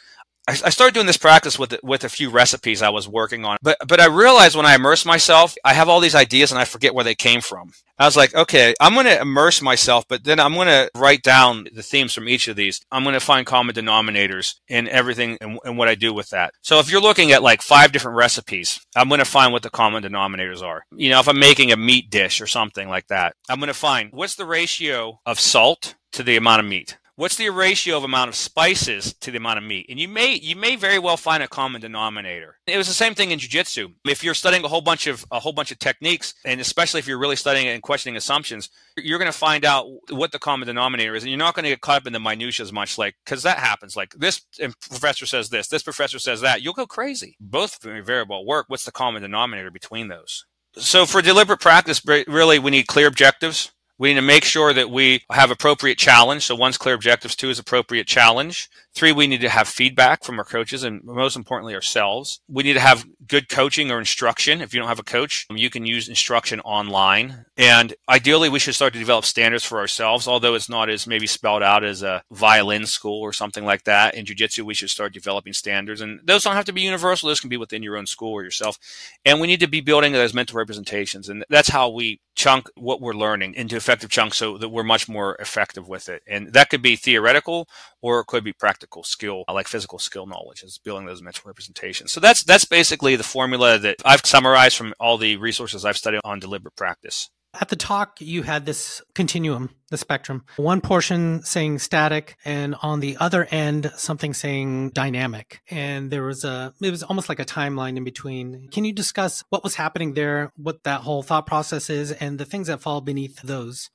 I, 0.45 0.69
started 0.71 0.93
doing 0.93 1.07
this 1.07 1.17
practice 1.17 1.57
with 1.57 1.75
with 1.83 2.03
a 2.03 2.09
few 2.09 2.29
recipes 2.29 2.81
I 2.81 2.89
was 2.89 3.07
working 3.07 3.45
on, 3.45 3.57
but 3.61 3.77
but 3.87 4.01
I 4.01 4.07
realized 4.07 4.57
when 4.57 4.65
I 4.65 4.75
immerse 4.75 5.05
myself, 5.05 5.55
I 5.63 5.73
have 5.73 5.87
all 5.87 6.01
these 6.01 6.15
ideas 6.15 6.51
and 6.51 6.59
I 6.59 6.65
forget 6.65 6.93
where 6.93 7.05
they 7.05 7.15
came 7.15 7.39
from. 7.39 7.71
I 7.97 8.05
was 8.05 8.17
like, 8.17 8.35
okay, 8.35 8.73
I'm 8.81 8.93
going 8.93 9.05
to 9.05 9.21
immerse 9.21 9.61
myself, 9.61 10.05
but 10.09 10.25
then 10.25 10.39
I'm 10.39 10.53
going 10.55 10.67
to 10.67 10.89
write 10.95 11.23
down 11.23 11.67
the 11.73 11.83
themes 11.83 12.13
from 12.13 12.27
each 12.27 12.47
of 12.47 12.55
these. 12.55 12.81
I'm 12.91 13.03
going 13.03 13.13
to 13.13 13.19
find 13.19 13.45
common 13.45 13.75
denominators 13.75 14.55
in 14.67 14.89
everything 14.89 15.37
and, 15.39 15.59
and 15.63 15.77
what 15.77 15.87
I 15.87 15.95
do 15.95 16.13
with 16.13 16.29
that. 16.31 16.53
So 16.61 16.79
if 16.79 16.91
you're 16.91 16.99
looking 16.99 17.31
at 17.31 17.43
like 17.43 17.61
five 17.61 17.91
different 17.93 18.17
recipes, 18.17 18.81
I'm 18.95 19.07
going 19.07 19.19
to 19.19 19.25
find 19.25 19.53
what 19.53 19.61
the 19.61 19.69
common 19.69 20.03
denominators 20.03 20.61
are. 20.61 20.83
You 20.91 21.11
know, 21.11 21.19
if 21.19 21.29
I'm 21.29 21.39
making 21.39 21.71
a 21.71 21.77
meat 21.77 22.09
dish 22.09 22.41
or 22.41 22.47
something 22.47 22.89
like 22.89 23.07
that, 23.07 23.35
I'm 23.47 23.59
going 23.59 23.67
to 23.67 23.73
find 23.73 24.11
what's 24.11 24.35
the 24.35 24.45
ratio 24.45 25.21
of 25.25 25.39
salt 25.39 25.95
to 26.13 26.23
the 26.23 26.35
amount 26.35 26.59
of 26.59 26.65
meat 26.65 26.97
what's 27.15 27.35
the 27.35 27.49
ratio 27.49 27.97
of 27.97 28.03
amount 28.03 28.29
of 28.29 28.35
spices 28.35 29.13
to 29.13 29.31
the 29.31 29.37
amount 29.37 29.57
of 29.57 29.63
meat? 29.63 29.85
And 29.89 29.99
you 29.99 30.07
may 30.07 30.35
you 30.35 30.55
may 30.55 30.75
very 30.75 30.99
well 30.99 31.17
find 31.17 31.43
a 31.43 31.47
common 31.47 31.81
denominator. 31.81 32.57
It 32.67 32.77
was 32.77 32.87
the 32.87 32.93
same 32.93 33.15
thing 33.15 33.31
in 33.31 33.39
jiu-jitsu. 33.39 33.89
If 34.05 34.23
you're 34.23 34.33
studying 34.33 34.63
a 34.63 34.67
whole 34.67 34.81
bunch 34.81 35.07
of 35.07 35.25
a 35.31 35.39
whole 35.39 35.53
bunch 35.53 35.71
of 35.71 35.79
techniques 35.79 36.33
and 36.45 36.59
especially 36.59 36.99
if 36.99 37.07
you're 37.07 37.19
really 37.19 37.35
studying 37.35 37.67
and 37.67 37.81
questioning 37.81 38.17
assumptions 38.17 38.69
you're 38.97 39.19
going 39.19 39.31
to 39.31 39.37
find 39.37 39.65
out 39.65 39.87
what 40.09 40.31
the 40.31 40.39
common 40.39 40.67
denominator 40.67 41.15
is 41.15 41.23
and 41.23 41.31
you're 41.31 41.37
not 41.37 41.55
going 41.55 41.63
to 41.63 41.69
get 41.69 41.81
caught 41.81 41.97
up 41.97 42.07
in 42.07 42.13
the 42.13 42.19
minutiae 42.19 42.63
as 42.63 42.71
much 42.71 42.97
like 42.97 43.15
because 43.25 43.43
that 43.43 43.59
happens. 43.59 43.95
Like 43.95 44.13
this 44.13 44.41
professor 44.89 45.25
says 45.25 45.49
this 45.49 45.67
this 45.67 45.83
professor 45.83 46.19
says 46.19 46.41
that. 46.41 46.61
You'll 46.61 46.73
go 46.73 46.87
crazy. 46.87 47.35
Both 47.39 47.79
well 47.83 48.45
work. 48.45 48.65
What's 48.69 48.85
the 48.85 48.91
common 48.91 49.21
denominator 49.21 49.71
between 49.71 50.07
those? 50.07 50.45
So 50.75 51.05
for 51.05 51.21
deliberate 51.21 51.59
practice 51.59 52.01
really 52.05 52.59
we 52.59 52.71
need 52.71 52.87
clear 52.87 53.07
objectives 53.07 53.72
we 53.97 54.09
need 54.09 54.15
to 54.15 54.21
make 54.21 54.43
sure 54.43 54.73
that 54.73 54.89
we 54.89 55.23
have 55.31 55.51
appropriate 55.51 55.97
challenge. 55.97 56.43
So 56.43 56.55
one's 56.55 56.77
clear 56.77 56.95
objectives, 56.95 57.35
two 57.35 57.49
is 57.49 57.59
appropriate 57.59 58.07
challenge. 58.07 58.69
Three, 58.95 59.11
we 59.11 59.25
need 59.25 59.41
to 59.41 59.49
have 59.49 59.67
feedback 59.67 60.23
from 60.23 60.37
our 60.37 60.45
coaches 60.45 60.83
and 60.83 61.03
most 61.03 61.35
importantly 61.35 61.73
ourselves. 61.73 62.41
We 62.47 62.61
need 62.61 62.73
to 62.73 62.79
have 62.79 63.07
good 63.27 63.49
coaching 63.49 63.89
or 63.89 63.97
instruction. 63.97 64.61
If 64.61 64.73
you 64.73 64.79
don't 64.79 64.89
have 64.89 64.99
a 64.99 65.03
coach, 65.03 65.47
you 65.49 65.71
can 65.71 65.85
use 65.85 66.07
instruction 66.07 66.59
online. 66.59 67.45
And 67.57 67.95
ideally, 68.07 68.49
we 68.49 68.59
should 68.59 68.75
start 68.75 68.93
to 68.93 68.99
develop 68.99 69.25
standards 69.25 69.63
for 69.63 69.79
ourselves, 69.79 70.27
although 70.27 70.53
it's 70.53 70.69
not 70.69 70.89
as 70.89 71.07
maybe 71.07 71.25
spelled 71.25 71.63
out 71.63 71.83
as 71.83 72.03
a 72.03 72.23
violin 72.31 72.85
school 72.85 73.19
or 73.19 73.33
something 73.33 73.65
like 73.65 73.83
that. 73.85 74.13
In 74.13 74.25
jiu-jitsu, 74.25 74.63
we 74.63 74.75
should 74.75 74.91
start 74.91 75.13
developing 75.13 75.53
standards. 75.53 75.99
And 75.99 76.19
those 76.23 76.43
don't 76.43 76.55
have 76.55 76.65
to 76.65 76.73
be 76.73 76.81
universal. 76.81 77.27
Those 77.27 77.39
can 77.39 77.49
be 77.49 77.57
within 77.57 77.81
your 77.81 77.97
own 77.97 78.05
school 78.05 78.33
or 78.33 78.43
yourself. 78.43 78.77
And 79.25 79.41
we 79.41 79.47
need 79.47 79.59
to 79.61 79.67
be 79.67 79.81
building 79.81 80.13
those 80.13 80.35
mental 80.35 80.57
representations. 80.57 81.29
And 81.29 81.45
that's 81.49 81.69
how 81.69 81.89
we 81.89 82.19
chunk 82.35 82.69
what 82.75 83.01
we're 83.01 83.13
learning 83.13 83.53
into 83.53 83.75
effective 83.75 84.09
chunks 84.09 84.37
so 84.37 84.57
that 84.57 84.69
we're 84.69 84.83
much 84.83 85.07
more 85.07 85.35
effective 85.35 85.87
with 85.87 86.09
it. 86.09 86.23
And 86.27 86.53
that 86.53 86.69
could 86.69 86.81
be 86.81 86.95
theoretical 86.95 87.67
or 88.03 88.19
it 88.19 88.27
could 88.27 88.43
be 88.43 88.53
practical 88.53 89.03
skill, 89.03 89.45
uh, 89.47 89.53
like 89.53 89.67
physical 89.67 89.97
skill 89.97 90.27
knowledge, 90.27 90.61
is 90.61 90.77
building 90.77 91.07
those 91.07 91.23
mental 91.23 91.43
representations. 91.47 92.11
So 92.11 92.19
that's 92.19 92.43
that's 92.43 92.65
basically 92.65 93.15
the 93.15 93.23
formula 93.23 93.79
that 93.79 93.95
I've 94.05 94.25
summarized 94.25 94.77
from 94.77 94.93
all 94.99 95.17
the 95.17 95.37
resources 95.37 95.85
I've 95.85 95.97
studied 95.97 96.21
on 96.23 96.39
deliberate 96.39 96.75
practice. 96.75 97.29
At 97.59 97.69
the 97.69 97.75
talk, 97.75 98.19
you 98.19 98.41
had 98.41 98.65
this 98.65 98.99
continuum, 99.13 99.69
the 99.91 99.97
spectrum. 99.97 100.43
One 100.55 100.81
portion 100.81 101.43
saying 101.43 101.79
static, 101.79 102.35
and 102.43 102.75
on 102.81 102.99
the 102.99 103.15
other 103.19 103.47
end, 103.51 103.91
something 103.95 104.33
saying 104.33 104.89
dynamic. 104.89 105.61
And 105.69 106.09
there 106.09 106.23
was 106.23 106.43
a, 106.43 106.73
it 106.81 106.89
was 106.89 107.03
almost 107.03 107.29
like 107.29 107.39
a 107.39 107.45
timeline 107.45 107.95
in 107.95 108.03
between. 108.03 108.69
Can 108.69 108.85
you 108.85 108.91
discuss 108.91 109.43
what 109.49 109.63
was 109.63 109.75
happening 109.75 110.15
there, 110.15 110.51
what 110.55 110.83
that 110.83 111.01
whole 111.01 111.21
thought 111.21 111.45
process 111.45 111.91
is, 111.91 112.11
and 112.11 112.39
the 112.39 112.45
things 112.45 112.67
that 112.67 112.81
fall 112.81 113.01
beneath 113.01 113.39
those? 113.43 113.91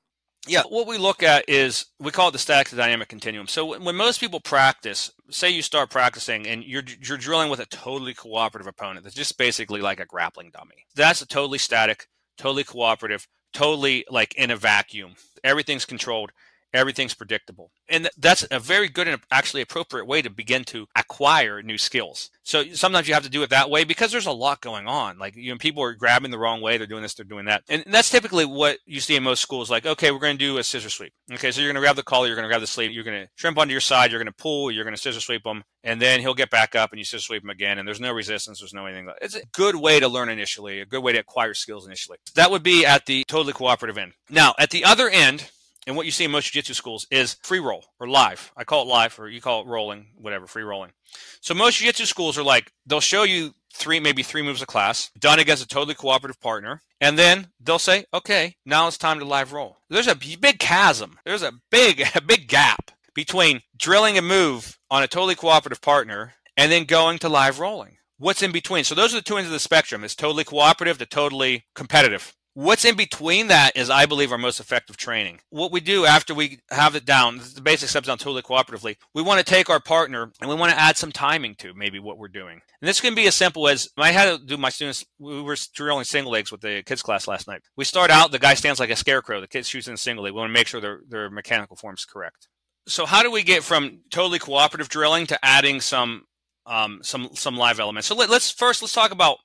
Yeah, 0.48 0.62
what 0.68 0.86
we 0.86 0.98
look 0.98 1.22
at 1.22 1.48
is 1.48 1.86
we 2.00 2.10
call 2.10 2.28
it 2.28 2.32
the 2.32 2.38
static 2.38 2.68
to 2.68 2.76
dynamic 2.76 3.08
continuum. 3.08 3.46
So 3.46 3.78
when 3.78 3.96
most 3.96 4.20
people 4.20 4.40
practice, 4.40 5.12
say 5.30 5.50
you 5.50 5.62
start 5.62 5.90
practicing 5.90 6.46
and 6.46 6.64
you're 6.64 6.82
you're 7.00 7.18
drilling 7.18 7.50
with 7.50 7.60
a 7.60 7.66
totally 7.66 8.14
cooperative 8.14 8.66
opponent 8.66 9.04
that's 9.04 9.14
just 9.14 9.38
basically 9.38 9.80
like 9.80 10.00
a 10.00 10.06
grappling 10.06 10.50
dummy. 10.50 10.86
That's 10.94 11.22
a 11.22 11.26
totally 11.26 11.58
static, 11.58 12.08
totally 12.36 12.64
cooperative, 12.64 13.26
totally 13.52 14.04
like 14.10 14.34
in 14.36 14.50
a 14.50 14.56
vacuum. 14.56 15.14
Everything's 15.44 15.84
controlled 15.84 16.32
everything's 16.72 17.14
predictable. 17.14 17.70
And 17.88 18.08
that's 18.18 18.46
a 18.50 18.58
very 18.58 18.88
good 18.88 19.08
and 19.08 19.20
actually 19.30 19.62
appropriate 19.62 20.06
way 20.06 20.22
to 20.22 20.30
begin 20.30 20.64
to 20.64 20.86
acquire 20.94 21.62
new 21.62 21.78
skills. 21.78 22.30
So 22.42 22.64
sometimes 22.72 23.08
you 23.08 23.14
have 23.14 23.24
to 23.24 23.30
do 23.30 23.42
it 23.42 23.50
that 23.50 23.70
way 23.70 23.84
because 23.84 24.12
there's 24.12 24.26
a 24.26 24.32
lot 24.32 24.60
going 24.60 24.86
on. 24.86 25.18
Like, 25.18 25.36
you 25.36 25.52
know, 25.52 25.58
people 25.58 25.82
are 25.82 25.94
grabbing 25.94 26.30
the 26.30 26.38
wrong 26.38 26.60
way. 26.60 26.78
They're 26.78 26.86
doing 26.86 27.02
this, 27.02 27.14
they're 27.14 27.24
doing 27.24 27.46
that. 27.46 27.62
And 27.68 27.84
that's 27.86 28.10
typically 28.10 28.44
what 28.44 28.78
you 28.86 29.00
see 29.00 29.16
in 29.16 29.22
most 29.22 29.40
schools. 29.40 29.70
Like, 29.70 29.86
okay, 29.86 30.10
we're 30.10 30.18
going 30.18 30.38
to 30.38 30.44
do 30.44 30.58
a 30.58 30.64
scissor 30.64 30.90
sweep. 30.90 31.12
Okay, 31.32 31.50
so 31.50 31.60
you're 31.60 31.68
going 31.68 31.80
to 31.80 31.86
grab 31.86 31.96
the 31.96 32.02
collar, 32.02 32.26
you're 32.26 32.36
going 32.36 32.44
to 32.44 32.48
grab 32.48 32.60
the 32.60 32.66
sleeve, 32.66 32.90
you're 32.90 33.04
going 33.04 33.22
to 33.22 33.28
shrimp 33.36 33.58
onto 33.58 33.72
your 33.72 33.80
side, 33.80 34.10
you're 34.10 34.20
going 34.20 34.32
to 34.32 34.42
pull, 34.42 34.70
you're 34.70 34.84
going 34.84 34.94
to 34.94 35.00
scissor 35.00 35.20
sweep 35.20 35.44
them, 35.44 35.64
and 35.84 36.00
then 36.00 36.20
he'll 36.20 36.34
get 36.34 36.50
back 36.50 36.74
up 36.74 36.90
and 36.90 36.98
you 36.98 37.04
scissor 37.04 37.22
sweep 37.22 37.42
him 37.42 37.50
again. 37.50 37.78
And 37.78 37.86
there's 37.86 38.00
no 38.00 38.12
resistance, 38.12 38.60
there's 38.60 38.74
no 38.74 38.86
anything. 38.86 39.10
It's 39.20 39.36
a 39.36 39.46
good 39.52 39.76
way 39.76 40.00
to 40.00 40.08
learn 40.08 40.28
initially, 40.28 40.80
a 40.80 40.86
good 40.86 41.02
way 41.02 41.12
to 41.12 41.18
acquire 41.18 41.54
skills 41.54 41.86
initially. 41.86 42.18
That 42.34 42.50
would 42.50 42.62
be 42.62 42.86
at 42.86 43.06
the 43.06 43.24
totally 43.28 43.52
cooperative 43.52 43.98
end. 43.98 44.12
Now, 44.30 44.54
at 44.58 44.70
the 44.70 44.84
other 44.84 45.08
end, 45.08 45.50
and 45.88 45.96
what 45.96 46.04
you 46.04 46.12
see 46.12 46.24
in 46.24 46.30
most 46.30 46.52
jiu-jitsu 46.52 46.74
schools 46.74 47.06
is 47.10 47.38
free 47.42 47.58
roll 47.58 47.82
or 47.98 48.06
live. 48.06 48.52
I 48.54 48.64
call 48.64 48.82
it 48.82 48.88
live, 48.88 49.18
or 49.18 49.26
you 49.28 49.40
call 49.40 49.62
it 49.62 49.66
rolling, 49.66 50.08
whatever, 50.16 50.46
free 50.46 50.62
rolling. 50.62 50.92
So 51.40 51.54
most 51.54 51.78
jiu-jitsu 51.78 52.04
schools 52.04 52.36
are 52.36 52.42
like 52.42 52.70
they'll 52.86 53.00
show 53.00 53.22
you 53.22 53.54
three, 53.72 53.98
maybe 53.98 54.22
three 54.22 54.42
moves 54.42 54.60
a 54.60 54.66
class 54.66 55.10
done 55.18 55.38
against 55.38 55.64
a 55.64 55.66
totally 55.66 55.94
cooperative 55.94 56.40
partner, 56.42 56.82
and 57.00 57.18
then 57.18 57.48
they'll 57.58 57.78
say, 57.78 58.04
"Okay, 58.12 58.56
now 58.66 58.86
it's 58.86 58.98
time 58.98 59.18
to 59.18 59.24
live 59.24 59.54
roll." 59.54 59.78
There's 59.88 60.06
a 60.06 60.14
big 60.14 60.58
chasm. 60.58 61.18
There's 61.24 61.42
a 61.42 61.54
big, 61.70 62.04
a 62.14 62.20
big 62.20 62.48
gap 62.48 62.90
between 63.14 63.62
drilling 63.74 64.18
a 64.18 64.22
move 64.22 64.78
on 64.90 65.02
a 65.02 65.08
totally 65.08 65.36
cooperative 65.36 65.80
partner 65.80 66.34
and 66.54 66.70
then 66.70 66.84
going 66.84 67.18
to 67.20 67.30
live 67.30 67.58
rolling. 67.58 67.96
What's 68.18 68.42
in 68.42 68.52
between? 68.52 68.84
So 68.84 68.94
those 68.94 69.14
are 69.14 69.18
the 69.18 69.22
two 69.22 69.38
ends 69.38 69.48
of 69.48 69.54
the 69.54 69.58
spectrum: 69.58 70.04
is 70.04 70.14
totally 70.14 70.44
cooperative 70.44 70.98
to 70.98 71.06
totally 71.06 71.64
competitive. 71.74 72.34
What's 72.58 72.84
in 72.84 72.96
between 72.96 73.46
that 73.46 73.76
is, 73.76 73.88
I 73.88 74.06
believe, 74.06 74.32
our 74.32 74.36
most 74.36 74.58
effective 74.58 74.96
training. 74.96 75.38
What 75.48 75.70
we 75.70 75.78
do 75.78 76.04
after 76.04 76.34
we 76.34 76.58
have 76.72 76.96
it 76.96 77.04
down, 77.04 77.40
the 77.54 77.60
basic 77.60 77.88
steps 77.88 78.08
down 78.08 78.18
totally 78.18 78.42
cooperatively, 78.42 78.96
we 79.14 79.22
want 79.22 79.38
to 79.38 79.44
take 79.44 79.70
our 79.70 79.78
partner 79.78 80.32
and 80.40 80.50
we 80.50 80.56
want 80.56 80.72
to 80.72 80.80
add 80.80 80.96
some 80.96 81.12
timing 81.12 81.54
to 81.60 81.72
maybe 81.72 82.00
what 82.00 82.18
we're 82.18 82.26
doing. 82.26 82.60
And 82.80 82.88
this 82.88 83.00
can 83.00 83.14
be 83.14 83.28
as 83.28 83.36
simple 83.36 83.68
as 83.68 83.88
I 83.96 84.10
had 84.10 84.40
to 84.40 84.44
do 84.44 84.56
my 84.56 84.70
students, 84.70 85.06
we 85.20 85.40
were 85.40 85.56
drilling 85.72 86.02
single 86.02 86.32
legs 86.32 86.50
with 86.50 86.60
the 86.60 86.82
kids 86.82 87.00
class 87.00 87.28
last 87.28 87.46
night. 87.46 87.62
We 87.76 87.84
start 87.84 88.10
out, 88.10 88.32
the 88.32 88.40
guy 88.40 88.54
stands 88.54 88.80
like 88.80 88.90
a 88.90 88.96
scarecrow, 88.96 89.40
the 89.40 89.46
kid 89.46 89.64
shoots 89.64 89.86
in 89.86 89.96
single 89.96 90.24
leg. 90.24 90.32
We 90.32 90.40
want 90.40 90.50
to 90.50 90.58
make 90.58 90.66
sure 90.66 90.80
their, 90.80 91.02
their 91.08 91.30
mechanical 91.30 91.76
form's 91.76 92.04
correct. 92.04 92.48
So 92.88 93.06
how 93.06 93.22
do 93.22 93.30
we 93.30 93.44
get 93.44 93.62
from 93.62 94.00
totally 94.10 94.40
cooperative 94.40 94.88
drilling 94.88 95.28
to 95.28 95.38
adding 95.44 95.80
some 95.80 96.24
um, 96.66 97.02
some 97.04 97.28
some 97.34 97.56
live 97.56 97.78
elements? 97.78 98.08
So 98.08 98.16
let, 98.16 98.28
let's 98.28 98.50
first 98.50 98.82
let's 98.82 98.94
talk 98.94 99.12
about 99.12 99.36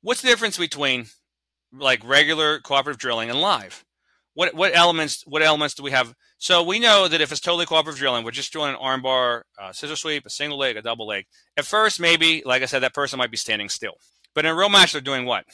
what's 0.00 0.20
the 0.20 0.28
difference 0.28 0.58
between 0.58 1.06
like 1.72 2.06
regular 2.06 2.58
cooperative 2.60 2.98
drilling 2.98 3.30
and 3.30 3.40
live. 3.40 3.84
What 4.34 4.54
what 4.54 4.74
elements 4.74 5.22
what 5.26 5.42
elements 5.42 5.74
do 5.74 5.82
we 5.82 5.90
have? 5.90 6.14
So 6.38 6.62
we 6.62 6.78
know 6.78 7.08
that 7.08 7.20
if 7.20 7.32
it's 7.32 7.40
totally 7.40 7.66
cooperative 7.66 7.98
drilling, 7.98 8.24
we're 8.24 8.30
just 8.30 8.52
doing 8.52 8.70
an 8.70 8.76
armbar, 8.76 9.42
uh, 9.60 9.72
scissor 9.72 9.96
sweep, 9.96 10.24
a 10.24 10.30
single 10.30 10.58
leg, 10.58 10.76
a 10.76 10.82
double 10.82 11.06
leg. 11.06 11.26
At 11.56 11.66
first, 11.66 12.00
maybe 12.00 12.42
like 12.46 12.62
I 12.62 12.66
said, 12.66 12.80
that 12.80 12.94
person 12.94 13.18
might 13.18 13.30
be 13.30 13.36
standing 13.36 13.68
still, 13.68 13.94
but 14.34 14.44
in 14.44 14.52
a 14.52 14.54
real 14.54 14.68
match, 14.68 14.92
they're 14.92 15.00
doing 15.00 15.26
what? 15.26 15.44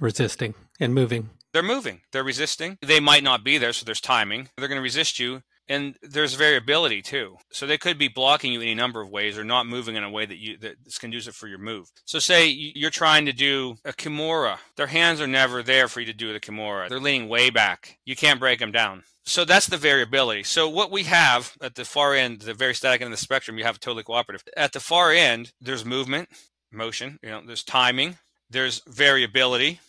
Resisting 0.00 0.54
and 0.78 0.94
moving. 0.94 1.30
They're 1.52 1.62
moving. 1.62 2.02
They're 2.12 2.22
resisting. 2.22 2.78
They 2.82 3.00
might 3.00 3.24
not 3.24 3.42
be 3.42 3.58
there, 3.58 3.72
so 3.72 3.84
there's 3.84 4.00
timing. 4.00 4.50
They're 4.56 4.68
going 4.68 4.76
to 4.76 4.82
resist 4.82 5.18
you 5.18 5.42
and 5.68 5.96
there's 6.02 6.34
variability 6.34 7.02
too. 7.02 7.36
So 7.50 7.66
they 7.66 7.78
could 7.78 7.98
be 7.98 8.08
blocking 8.08 8.52
you 8.52 8.60
any 8.60 8.74
number 8.74 9.00
of 9.00 9.10
ways 9.10 9.38
or 9.38 9.44
not 9.44 9.66
moving 9.66 9.96
in 9.96 10.04
a 10.04 10.10
way 10.10 10.26
that 10.26 10.38
you 10.38 10.56
that's 10.56 10.98
conducive 10.98 11.34
for 11.34 11.46
your 11.46 11.58
move. 11.58 11.88
So 12.04 12.18
say 12.18 12.48
you're 12.48 12.90
trying 12.90 13.26
to 13.26 13.32
do 13.32 13.76
a 13.84 13.92
kimura. 13.92 14.58
Their 14.76 14.86
hands 14.88 15.20
are 15.20 15.26
never 15.26 15.62
there 15.62 15.88
for 15.88 16.00
you 16.00 16.06
to 16.06 16.12
do 16.12 16.32
the 16.32 16.40
kimura. 16.40 16.88
They're 16.88 17.00
leaning 17.00 17.28
way 17.28 17.50
back. 17.50 17.98
You 18.04 18.16
can't 18.16 18.40
break 18.40 18.58
them 18.60 18.72
down. 18.72 19.04
So 19.24 19.44
that's 19.44 19.66
the 19.66 19.76
variability. 19.76 20.44
So 20.44 20.70
what 20.70 20.90
we 20.90 21.02
have 21.02 21.54
at 21.60 21.74
the 21.74 21.84
far 21.84 22.14
end, 22.14 22.40
the 22.40 22.54
very 22.54 22.74
static 22.74 23.02
end 23.02 23.12
of 23.12 23.18
the 23.18 23.22
spectrum, 23.22 23.58
you 23.58 23.64
have 23.64 23.78
totally 23.78 24.02
cooperative. 24.02 24.42
At 24.56 24.72
the 24.72 24.80
far 24.80 25.12
end, 25.12 25.52
there's 25.60 25.84
movement, 25.84 26.30
motion, 26.72 27.18
you 27.22 27.28
know, 27.28 27.42
there's 27.46 27.62
timing, 27.62 28.16
there's 28.48 28.80
variability, 28.86 29.80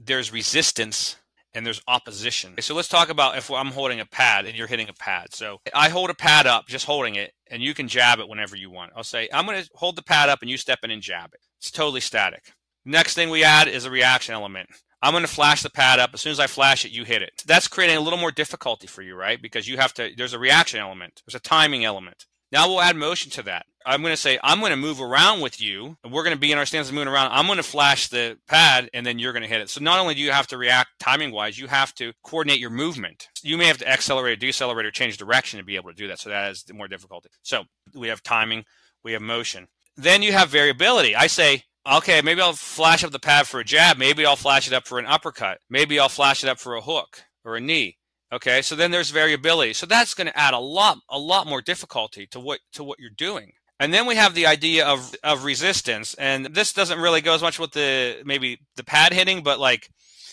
there's 0.00 0.32
resistance, 0.32 1.16
and 1.56 1.64
there's 1.64 1.82
opposition. 1.88 2.54
So 2.60 2.74
let's 2.74 2.86
talk 2.86 3.08
about 3.08 3.38
if 3.38 3.50
I'm 3.50 3.72
holding 3.72 3.98
a 3.98 4.04
pad 4.04 4.44
and 4.44 4.54
you're 4.54 4.66
hitting 4.66 4.90
a 4.90 4.92
pad. 4.92 5.34
So 5.34 5.60
I 5.74 5.88
hold 5.88 6.10
a 6.10 6.14
pad 6.14 6.46
up, 6.46 6.68
just 6.68 6.84
holding 6.84 7.14
it, 7.14 7.32
and 7.50 7.62
you 7.62 7.72
can 7.72 7.88
jab 7.88 8.18
it 8.20 8.28
whenever 8.28 8.56
you 8.56 8.70
want. 8.70 8.92
I'll 8.94 9.02
say, 9.02 9.28
I'm 9.32 9.46
going 9.46 9.62
to 9.62 9.70
hold 9.74 9.96
the 9.96 10.02
pad 10.02 10.28
up 10.28 10.42
and 10.42 10.50
you 10.50 10.58
step 10.58 10.80
in 10.82 10.90
and 10.90 11.00
jab 11.00 11.32
it. 11.32 11.40
It's 11.58 11.70
totally 11.70 12.02
static. 12.02 12.52
Next 12.84 13.14
thing 13.14 13.30
we 13.30 13.42
add 13.42 13.68
is 13.68 13.86
a 13.86 13.90
reaction 13.90 14.34
element. 14.34 14.68
I'm 15.00 15.12
going 15.12 15.24
to 15.24 15.28
flash 15.28 15.62
the 15.62 15.70
pad 15.70 15.98
up. 15.98 16.10
As 16.12 16.20
soon 16.20 16.32
as 16.32 16.40
I 16.40 16.46
flash 16.46 16.84
it, 16.84 16.92
you 16.92 17.04
hit 17.04 17.22
it. 17.22 17.42
That's 17.46 17.68
creating 17.68 17.96
a 17.96 18.00
little 18.00 18.18
more 18.18 18.30
difficulty 18.30 18.86
for 18.86 19.00
you, 19.00 19.14
right? 19.14 19.40
Because 19.40 19.66
you 19.66 19.78
have 19.78 19.94
to, 19.94 20.10
there's 20.14 20.34
a 20.34 20.38
reaction 20.38 20.78
element, 20.78 21.22
there's 21.26 21.34
a 21.34 21.40
timing 21.40 21.84
element. 21.86 22.26
Now 22.52 22.68
we'll 22.68 22.80
add 22.80 22.96
motion 22.96 23.30
to 23.32 23.42
that. 23.42 23.66
I'm 23.84 24.02
going 24.02 24.12
to 24.12 24.16
say, 24.16 24.36
I'm 24.42 24.58
going 24.58 24.70
to 24.70 24.76
move 24.76 25.00
around 25.00 25.40
with 25.40 25.60
you, 25.60 25.96
and 26.02 26.12
we're 26.12 26.24
going 26.24 26.34
to 26.34 26.40
be 26.40 26.50
in 26.50 26.58
our 26.58 26.66
stance 26.66 26.88
and 26.88 26.96
moving 26.96 27.12
around. 27.12 27.30
I'm 27.30 27.46
going 27.46 27.58
to 27.58 27.62
flash 27.62 28.08
the 28.08 28.36
pad, 28.48 28.90
and 28.92 29.06
then 29.06 29.20
you're 29.20 29.32
going 29.32 29.44
to 29.44 29.48
hit 29.48 29.60
it. 29.60 29.70
So 29.70 29.80
not 29.80 30.00
only 30.00 30.14
do 30.14 30.20
you 30.20 30.32
have 30.32 30.48
to 30.48 30.58
react 30.58 30.90
timing 30.98 31.30
wise, 31.30 31.56
you 31.56 31.68
have 31.68 31.94
to 31.94 32.12
coordinate 32.24 32.58
your 32.58 32.70
movement. 32.70 33.28
You 33.44 33.56
may 33.56 33.66
have 33.66 33.78
to 33.78 33.88
accelerate, 33.88 34.40
decelerate, 34.40 34.86
or 34.86 34.90
change 34.90 35.16
direction 35.18 35.58
to 35.60 35.64
be 35.64 35.76
able 35.76 35.90
to 35.90 35.96
do 35.96 36.08
that. 36.08 36.18
So 36.18 36.30
that 36.30 36.50
is 36.50 36.64
more 36.72 36.88
difficulty. 36.88 37.28
So 37.42 37.62
we 37.94 38.08
have 38.08 38.24
timing, 38.24 38.64
we 39.04 39.12
have 39.12 39.22
motion. 39.22 39.68
Then 39.96 40.20
you 40.22 40.32
have 40.32 40.48
variability. 40.48 41.14
I 41.14 41.28
say, 41.28 41.62
okay, 41.90 42.22
maybe 42.22 42.40
I'll 42.40 42.54
flash 42.54 43.04
up 43.04 43.12
the 43.12 43.20
pad 43.20 43.46
for 43.46 43.60
a 43.60 43.64
jab. 43.64 43.98
Maybe 43.98 44.26
I'll 44.26 44.34
flash 44.34 44.66
it 44.66 44.74
up 44.74 44.86
for 44.86 44.98
an 44.98 45.06
uppercut. 45.06 45.58
Maybe 45.70 46.00
I'll 46.00 46.08
flash 46.08 46.42
it 46.42 46.50
up 46.50 46.58
for 46.58 46.74
a 46.74 46.80
hook 46.80 47.22
or 47.44 47.56
a 47.56 47.60
knee. 47.60 47.98
Okay, 48.32 48.60
so 48.62 48.74
then 48.74 48.90
there's 48.90 49.10
variability. 49.10 49.72
So 49.72 49.86
that's 49.86 50.14
going 50.14 50.26
to 50.26 50.38
add 50.38 50.54
a 50.54 50.58
lot, 50.58 50.98
a 51.08 51.18
lot 51.18 51.46
more 51.46 51.62
difficulty 51.62 52.26
to 52.28 52.40
what 52.40 52.60
to 52.72 52.82
what 52.82 52.98
you're 52.98 53.10
doing. 53.10 53.52
And 53.78 53.92
then 53.92 54.06
we 54.06 54.16
have 54.16 54.34
the 54.34 54.46
idea 54.46 54.86
of 54.86 55.14
of 55.22 55.44
resistance, 55.44 56.14
and 56.14 56.46
this 56.46 56.72
doesn't 56.72 56.98
really 56.98 57.20
go 57.20 57.34
as 57.34 57.42
much 57.42 57.58
with 57.58 57.72
the 57.72 58.22
maybe 58.24 58.58
the 58.76 58.84
pad 58.84 59.12
hitting, 59.12 59.42
but 59.42 59.60
like 59.60 59.90